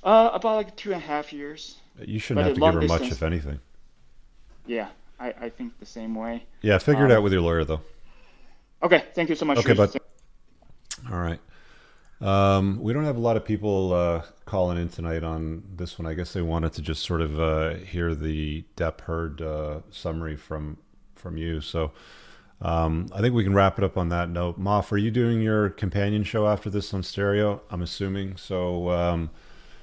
Uh, 0.02 0.30
about 0.32 0.56
like 0.56 0.76
two 0.76 0.92
and 0.92 1.02
a 1.02 1.06
half 1.06 1.32
years. 1.32 1.76
You 2.00 2.18
shouldn't 2.18 2.44
But 2.44 2.48
have 2.48 2.54
to 2.74 2.80
give 2.82 2.90
her 2.90 2.98
much, 2.98 3.12
if 3.12 3.22
anything. 3.22 3.60
Yeah, 4.66 4.88
I, 5.20 5.34
I 5.42 5.48
think 5.50 5.78
the 5.78 5.86
same 5.86 6.14
way. 6.14 6.44
Yeah, 6.62 6.78
figure 6.78 7.04
it 7.04 7.10
Um, 7.12 7.18
out 7.18 7.22
with 7.22 7.32
your 7.32 7.42
lawyer, 7.42 7.64
though. 7.64 7.80
Okay, 8.82 9.04
thank 9.14 9.28
you 9.28 9.34
so 9.36 9.44
much. 9.44 9.58
Okay, 9.58 9.74
but- 9.74 9.94
All 11.10 11.18
right. 11.18 11.40
Um, 12.20 12.78
we 12.80 12.92
don't 12.92 13.04
have 13.04 13.16
a 13.16 13.20
lot 13.20 13.36
of 13.36 13.44
people 13.44 13.92
uh, 13.92 14.22
calling 14.46 14.78
in 14.78 14.88
tonight 14.88 15.22
on 15.24 15.62
this 15.76 15.98
one. 15.98 16.06
I 16.06 16.14
guess 16.14 16.32
they 16.32 16.42
wanted 16.42 16.72
to 16.74 16.82
just 16.82 17.02
sort 17.02 17.20
of 17.20 17.38
uh, 17.38 17.74
hear 17.74 18.14
the 18.14 18.64
Depp 18.76 19.02
Heard 19.02 19.42
uh, 19.42 19.80
summary 19.90 20.36
from 20.36 20.78
from 21.14 21.36
you. 21.36 21.60
So 21.60 21.92
um, 22.62 23.08
I 23.14 23.20
think 23.20 23.34
we 23.34 23.44
can 23.44 23.54
wrap 23.54 23.78
it 23.78 23.84
up 23.84 23.98
on 23.98 24.08
that 24.10 24.30
note. 24.30 24.60
Moff, 24.60 24.92
are 24.92 24.96
you 24.96 25.10
doing 25.10 25.42
your 25.42 25.70
companion 25.70 26.22
show 26.24 26.46
after 26.46 26.70
this 26.70 26.94
on 26.94 27.02
stereo? 27.02 27.60
I'm 27.70 27.82
assuming. 27.82 28.36
So 28.36 28.90
um, 28.90 29.30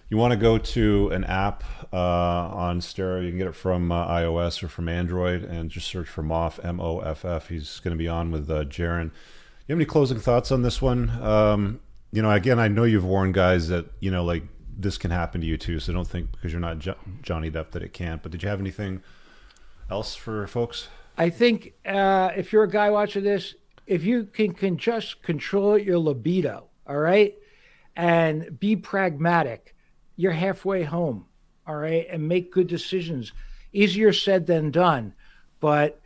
you 0.10 0.18
want 0.18 0.32
to 0.32 0.38
go 0.38 0.58
to 0.58 1.10
an 1.10 1.24
app 1.24 1.64
uh, 1.94 1.98
on 1.98 2.82
stereo. 2.82 3.22
You 3.22 3.30
can 3.30 3.38
get 3.38 3.48
it 3.48 3.56
from 3.56 3.92
uh, 3.92 4.08
iOS 4.08 4.64
or 4.64 4.68
from 4.68 4.88
Android 4.90 5.44
and 5.44 5.70
just 5.70 5.88
search 5.88 6.08
for 6.08 6.24
Moff, 6.24 6.64
M 6.66 6.80
O 6.80 7.00
F 7.00 7.24
F. 7.26 7.50
He's 7.50 7.80
going 7.80 7.92
to 7.92 7.98
be 7.98 8.08
on 8.08 8.32
with 8.32 8.50
uh, 8.50 8.64
Jaron. 8.64 9.12
You 9.68 9.74
have 9.74 9.78
any 9.78 9.86
closing 9.86 10.20
thoughts 10.20 10.52
on 10.52 10.64
this 10.64 10.82
one? 10.82 11.10
You 12.12 12.22
know, 12.22 12.32
again, 12.32 12.60
I 12.60 12.68
know 12.68 12.84
you've 12.84 13.06
warned 13.06 13.34
guys 13.34 13.70
that 13.70 13.86
you 14.00 14.12
know, 14.12 14.24
like 14.24 14.44
this 14.78 14.98
can 14.98 15.12
happen 15.12 15.42
to 15.42 15.48
you 15.48 15.58
too. 15.58 15.80
So 15.80 15.94
don't 15.94 16.08
think 16.08 16.32
because 16.32 16.52
you're 16.52 16.62
not 16.62 16.80
jo- 16.80 16.98
Johnny 17.22 17.50
Depp 17.50 17.72
that 17.72 17.84
it 17.84 17.94
can't. 17.94 18.22
But 18.22 18.32
did 18.32 18.44
you 18.44 18.50
have 18.50 18.60
anything 18.60 19.02
else 19.90 20.16
for 20.16 20.48
folks? 20.48 20.88
I 21.18 21.30
think 21.30 21.74
uh, 21.86 22.32
if 22.36 22.52
you're 22.52 22.64
a 22.64 22.70
guy 22.70 22.90
watching 22.90 23.24
this, 23.24 23.56
if 23.86 24.04
you 24.04 24.26
can, 24.26 24.54
can 24.54 24.78
just 24.78 25.22
control 25.22 25.78
your 25.78 25.98
libido, 25.98 26.68
all 26.88 26.98
right, 26.98 27.36
and 27.96 28.60
be 28.60 28.76
pragmatic, 28.76 29.76
you're 30.16 30.32
halfway 30.32 30.84
home, 30.84 31.26
all 31.68 31.76
right, 31.76 32.08
and 32.10 32.28
make 32.28 32.52
good 32.52 32.68
decisions. 32.68 33.34
Easier 33.74 34.14
said 34.14 34.48
than 34.48 34.72
done, 34.72 35.14
but 35.60 36.02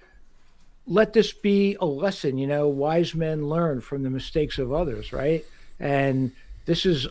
let 0.87 1.13
this 1.13 1.31
be 1.31 1.77
a 1.79 1.85
lesson. 1.85 2.37
You 2.37 2.47
know, 2.47 2.67
wise 2.67 3.15
men 3.15 3.47
learn 3.47 3.81
from 3.81 4.03
the 4.03 4.09
mistakes 4.09 4.57
of 4.57 4.73
others, 4.73 5.13
right? 5.13 5.45
And 5.79 6.31
this 6.65 6.85
is 6.85 7.07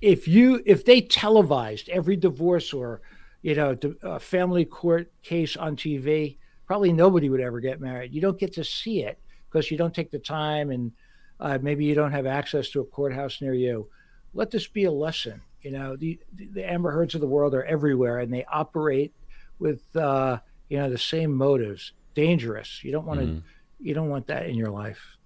if 0.00 0.28
you 0.28 0.62
if 0.66 0.84
they 0.84 1.00
televised 1.00 1.88
every 1.88 2.16
divorce 2.16 2.72
or 2.72 3.00
you 3.42 3.54
know 3.54 3.76
a 4.02 4.20
family 4.20 4.64
court 4.64 5.10
case 5.22 5.56
on 5.56 5.76
TV, 5.76 6.36
probably 6.66 6.92
nobody 6.92 7.28
would 7.28 7.40
ever 7.40 7.60
get 7.60 7.80
married. 7.80 8.12
You 8.12 8.20
don't 8.20 8.38
get 8.38 8.52
to 8.54 8.64
see 8.64 9.02
it 9.02 9.18
because 9.50 9.70
you 9.70 9.78
don't 9.78 9.94
take 9.94 10.10
the 10.10 10.18
time 10.18 10.70
and 10.70 10.92
uh, 11.40 11.58
maybe 11.60 11.84
you 11.84 11.94
don't 11.94 12.12
have 12.12 12.26
access 12.26 12.68
to 12.70 12.80
a 12.80 12.84
courthouse 12.84 13.40
near 13.40 13.54
you. 13.54 13.88
Let 14.32 14.50
this 14.50 14.66
be 14.66 14.84
a 14.84 14.92
lesson. 14.92 15.40
You 15.62 15.70
know, 15.70 15.96
the 15.96 16.18
the 16.34 16.70
Amber 16.70 16.92
Heards 16.92 17.14
of 17.14 17.20
the 17.20 17.26
world 17.26 17.54
are 17.54 17.64
everywhere 17.64 18.18
and 18.18 18.32
they 18.32 18.44
operate 18.44 19.14
with 19.58 19.94
uh, 19.96 20.38
you 20.68 20.78
know 20.78 20.90
the 20.90 20.98
same 20.98 21.32
motives. 21.32 21.92
Dangerous. 22.14 22.84
You 22.84 22.92
don't 22.92 23.06
want 23.06 23.20
to. 23.20 23.42
You 23.80 23.92
don't 23.94 24.08
want 24.08 24.28
that 24.28 24.46
in 24.46 24.54
your 24.54 24.70
life. 24.70 25.16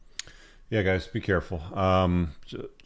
Yeah, 0.71 0.83
guys, 0.83 1.07
be 1.07 1.21
careful. 1.21 1.63
Um, 1.73 2.33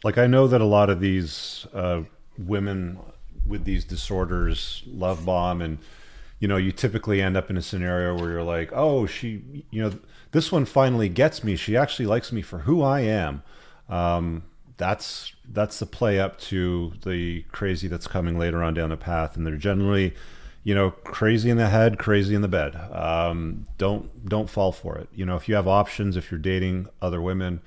like 0.03 0.17
I 0.17 0.25
know 0.25 0.47
that 0.47 0.61
a 0.61 0.65
lot 0.65 0.89
of 0.89 1.01
these 1.01 1.67
uh, 1.73 2.03
women 2.37 2.97
with 3.45 3.65
these 3.65 3.83
disorders 3.83 4.83
love 4.87 5.25
bomb, 5.25 5.61
and 5.61 5.79
you 6.39 6.47
know, 6.47 6.57
you 6.57 6.71
typically 6.71 7.21
end 7.21 7.35
up 7.35 7.49
in 7.49 7.57
a 7.57 7.61
scenario 7.61 8.17
where 8.17 8.31
you're 8.31 8.43
like, 8.43 8.71
oh, 8.73 9.05
she, 9.05 9.65
you 9.69 9.81
know, 9.81 9.93
this 10.31 10.51
one 10.51 10.65
finally 10.65 11.09
gets 11.09 11.43
me. 11.43 11.55
She 11.57 11.75
actually 11.75 12.05
likes 12.05 12.31
me 12.31 12.41
for 12.41 12.59
who 12.59 12.81
I 12.81 13.01
am. 13.01 13.43
Um, 13.89 14.43
that's 14.77 15.33
that's 15.51 15.79
the 15.79 15.85
play 15.85 16.19
up 16.19 16.39
to 16.39 16.93
the 17.03 17.43
crazy 17.51 17.87
that's 17.87 18.07
coming 18.07 18.39
later 18.39 18.63
on 18.63 18.73
down 18.73 18.91
the 18.91 18.97
path, 18.97 19.35
and 19.35 19.45
they're 19.45 19.57
generally 19.57 20.13
you 20.63 20.73
know, 20.73 20.91
crazy 20.91 21.49
in 21.49 21.57
the 21.57 21.67
head, 21.67 21.99
crazy 21.99 22.35
in 22.35 22.41
the 22.41 22.47
bed. 22.47 22.75
Um, 22.91 23.65
don't 23.77 24.27
don't 24.27 24.49
fall 24.49 24.71
for 24.71 24.97
it. 24.97 25.09
You 25.13 25.25
know, 25.25 25.35
if 25.35 25.49
you 25.49 25.55
have 25.55 25.67
options, 25.67 26.15
if 26.15 26.31
you're 26.31 26.39
dating 26.39 26.87
other 27.01 27.21
women, 27.21 27.61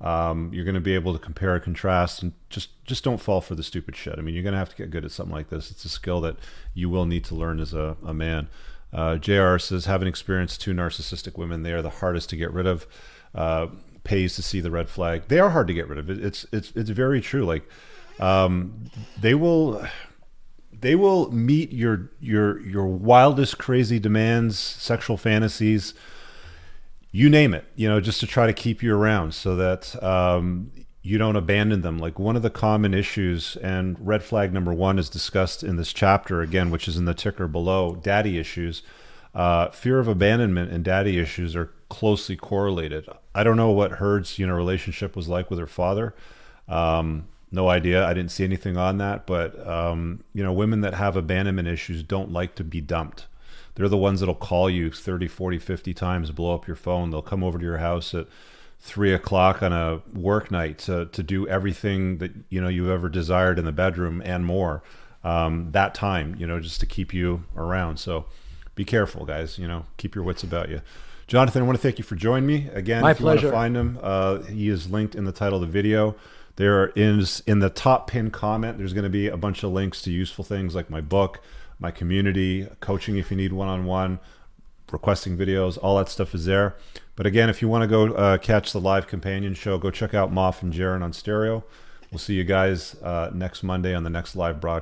um, 0.00 0.50
you're 0.52 0.64
going 0.64 0.74
to 0.74 0.80
be 0.80 0.94
able 0.94 1.12
to 1.12 1.18
compare 1.18 1.54
and 1.54 1.62
contrast, 1.62 2.22
and 2.22 2.32
just 2.48 2.70
just 2.84 3.04
don't 3.04 3.20
fall 3.20 3.40
for 3.40 3.54
the 3.54 3.62
stupid 3.62 3.96
shit. 3.96 4.18
I 4.18 4.22
mean, 4.22 4.34
you're 4.34 4.42
going 4.42 4.54
to 4.54 4.58
have 4.58 4.70
to 4.70 4.76
get 4.76 4.90
good 4.90 5.04
at 5.04 5.10
something 5.10 5.34
like 5.34 5.50
this. 5.50 5.70
It's 5.70 5.84
a 5.84 5.90
skill 5.90 6.20
that 6.22 6.36
you 6.74 6.88
will 6.88 7.04
need 7.04 7.24
to 7.24 7.34
learn 7.34 7.60
as 7.60 7.74
a, 7.74 7.96
a 8.04 8.14
man. 8.14 8.48
Uh, 8.90 9.16
Jr. 9.16 9.58
says, 9.58 9.84
having 9.84 10.08
experienced 10.08 10.62
two 10.62 10.72
narcissistic 10.72 11.36
women, 11.36 11.62
they 11.62 11.72
are 11.72 11.82
the 11.82 11.90
hardest 11.90 12.30
to 12.30 12.36
get 12.36 12.50
rid 12.52 12.66
of. 12.66 12.86
Uh, 13.34 13.66
pays 14.04 14.34
to 14.36 14.42
see 14.42 14.60
the 14.60 14.70
red 14.70 14.88
flag. 14.88 15.24
They 15.28 15.38
are 15.38 15.50
hard 15.50 15.66
to 15.66 15.74
get 15.74 15.86
rid 15.86 15.98
of. 15.98 16.08
It, 16.08 16.24
it's 16.24 16.46
it's 16.50 16.72
it's 16.74 16.88
very 16.88 17.20
true. 17.20 17.44
Like 17.44 17.68
um, 18.18 18.90
they 19.20 19.34
will 19.34 19.86
they 20.80 20.94
will 20.94 21.30
meet 21.30 21.72
your 21.72 22.10
your 22.20 22.60
your 22.60 22.86
wildest 22.86 23.58
crazy 23.58 23.98
demands 23.98 24.58
sexual 24.58 25.16
fantasies 25.16 25.94
you 27.10 27.28
name 27.30 27.54
it 27.54 27.64
you 27.74 27.88
know 27.88 28.00
just 28.00 28.20
to 28.20 28.26
try 28.26 28.46
to 28.46 28.52
keep 28.52 28.82
you 28.82 28.94
around 28.94 29.34
so 29.34 29.56
that 29.56 30.00
um, 30.02 30.70
you 31.08 31.16
don't 31.16 31.36
abandon 31.36 31.80
them. 31.80 31.98
Like 31.98 32.18
one 32.18 32.36
of 32.36 32.42
the 32.42 32.50
common 32.50 32.92
issues 32.92 33.56
and 33.56 33.96
red 33.98 34.22
flag 34.22 34.52
number 34.52 34.74
one 34.74 34.98
is 34.98 35.08
discussed 35.08 35.62
in 35.62 35.76
this 35.76 35.94
chapter 35.94 36.42
again 36.42 36.70
which 36.70 36.86
is 36.86 36.98
in 36.98 37.06
the 37.06 37.14
ticker 37.14 37.48
below 37.48 37.96
daddy 37.96 38.38
issues. 38.38 38.82
Uh, 39.34 39.70
fear 39.70 39.98
of 40.00 40.06
abandonment 40.06 40.70
and 40.70 40.84
daddy 40.84 41.18
issues 41.18 41.56
are 41.56 41.72
closely 41.88 42.36
correlated. 42.36 43.08
I 43.34 43.42
don't 43.42 43.56
know 43.56 43.70
what 43.70 43.92
Heard's 43.92 44.38
you 44.38 44.46
know 44.46 44.54
relationship 44.54 45.16
was 45.16 45.28
like 45.28 45.48
with 45.48 45.58
her 45.58 45.66
father. 45.66 46.14
Um, 46.68 47.28
no 47.50 47.68
idea. 47.68 48.04
I 48.06 48.14
didn't 48.14 48.30
see 48.30 48.44
anything 48.44 48.76
on 48.76 48.98
that, 48.98 49.26
but 49.26 49.66
um, 49.66 50.24
you 50.32 50.42
know, 50.42 50.52
women 50.52 50.80
that 50.82 50.94
have 50.94 51.16
abandonment 51.16 51.68
issues 51.68 52.02
don't 52.02 52.32
like 52.32 52.54
to 52.56 52.64
be 52.64 52.80
dumped. 52.80 53.26
they're 53.74 53.88
the 53.88 53.96
ones 53.96 54.20
that'll 54.20 54.34
call 54.34 54.68
you 54.68 54.90
30, 54.90 55.28
40, 55.28 55.58
50 55.58 55.94
times, 55.94 56.30
blow 56.30 56.54
up 56.54 56.66
your 56.66 56.76
phone. 56.76 57.10
They'll 57.10 57.22
come 57.22 57.42
over 57.42 57.58
to 57.58 57.64
your 57.64 57.78
house 57.78 58.14
at 58.14 58.26
three 58.80 59.12
o'clock 59.12 59.62
on 59.62 59.72
a 59.72 60.00
work 60.14 60.50
night 60.50 60.78
to, 60.78 61.06
to 61.06 61.22
do 61.22 61.48
everything 61.48 62.18
that 62.18 62.32
you 62.48 62.60
know 62.60 62.68
you've 62.68 62.90
ever 62.90 63.08
desired 63.08 63.58
in 63.58 63.64
the 63.64 63.72
bedroom 63.72 64.22
and 64.24 64.44
more. 64.44 64.82
Um, 65.24 65.72
that 65.72 65.94
time, 65.94 66.36
you 66.38 66.46
know, 66.46 66.60
just 66.60 66.80
to 66.80 66.86
keep 66.86 67.12
you 67.12 67.44
around. 67.56 67.98
So 67.98 68.26
be 68.74 68.84
careful, 68.84 69.24
guys. 69.24 69.58
You 69.58 69.66
know, 69.66 69.86
keep 69.96 70.14
your 70.14 70.24
wits 70.24 70.42
about 70.42 70.68
you. 70.68 70.80
Jonathan, 71.26 71.62
I 71.62 71.66
want 71.66 71.76
to 71.76 71.82
thank 71.82 71.98
you 71.98 72.04
for 72.04 72.14
joining 72.14 72.46
me 72.46 72.68
again. 72.72 73.02
My 73.02 73.10
if 73.10 73.20
you 73.20 73.26
want 73.26 73.40
pleasure. 73.40 73.50
to 73.50 73.56
find 73.56 73.76
him, 73.76 73.98
uh, 74.02 74.38
he 74.44 74.68
is 74.68 74.90
linked 74.90 75.14
in 75.14 75.24
the 75.24 75.32
title 75.32 75.56
of 75.56 75.60
the 75.60 75.72
video. 75.72 76.14
There 76.58 76.88
is 76.96 77.40
in 77.46 77.60
the 77.60 77.70
top 77.70 78.10
pin 78.10 78.32
comment. 78.32 78.78
There's 78.78 78.92
going 78.92 79.04
to 79.04 79.10
be 79.10 79.28
a 79.28 79.36
bunch 79.36 79.62
of 79.62 79.70
links 79.70 80.02
to 80.02 80.10
useful 80.10 80.44
things 80.44 80.74
like 80.74 80.90
my 80.90 81.00
book, 81.00 81.40
my 81.78 81.92
community, 81.92 82.66
coaching 82.80 83.16
if 83.16 83.30
you 83.30 83.36
need 83.36 83.52
one 83.52 83.68
on 83.68 83.84
one, 83.84 84.18
requesting 84.90 85.38
videos, 85.38 85.78
all 85.80 85.98
that 85.98 86.08
stuff 86.08 86.34
is 86.34 86.46
there. 86.46 86.74
But 87.14 87.26
again, 87.26 87.48
if 87.48 87.62
you 87.62 87.68
want 87.68 87.82
to 87.82 87.86
go 87.86 88.12
uh, 88.12 88.38
catch 88.38 88.72
the 88.72 88.80
live 88.80 89.06
companion 89.06 89.54
show, 89.54 89.78
go 89.78 89.92
check 89.92 90.14
out 90.14 90.32
Moff 90.32 90.60
and 90.60 90.72
Jaron 90.72 91.00
on 91.00 91.12
stereo. 91.12 91.62
We'll 92.10 92.18
see 92.18 92.34
you 92.34 92.42
guys 92.42 92.96
uh, 93.04 93.30
next 93.32 93.62
Monday 93.62 93.94
on 93.94 94.02
the 94.02 94.10
next 94.10 94.34
live 94.34 94.60
broadcast. 94.60 94.76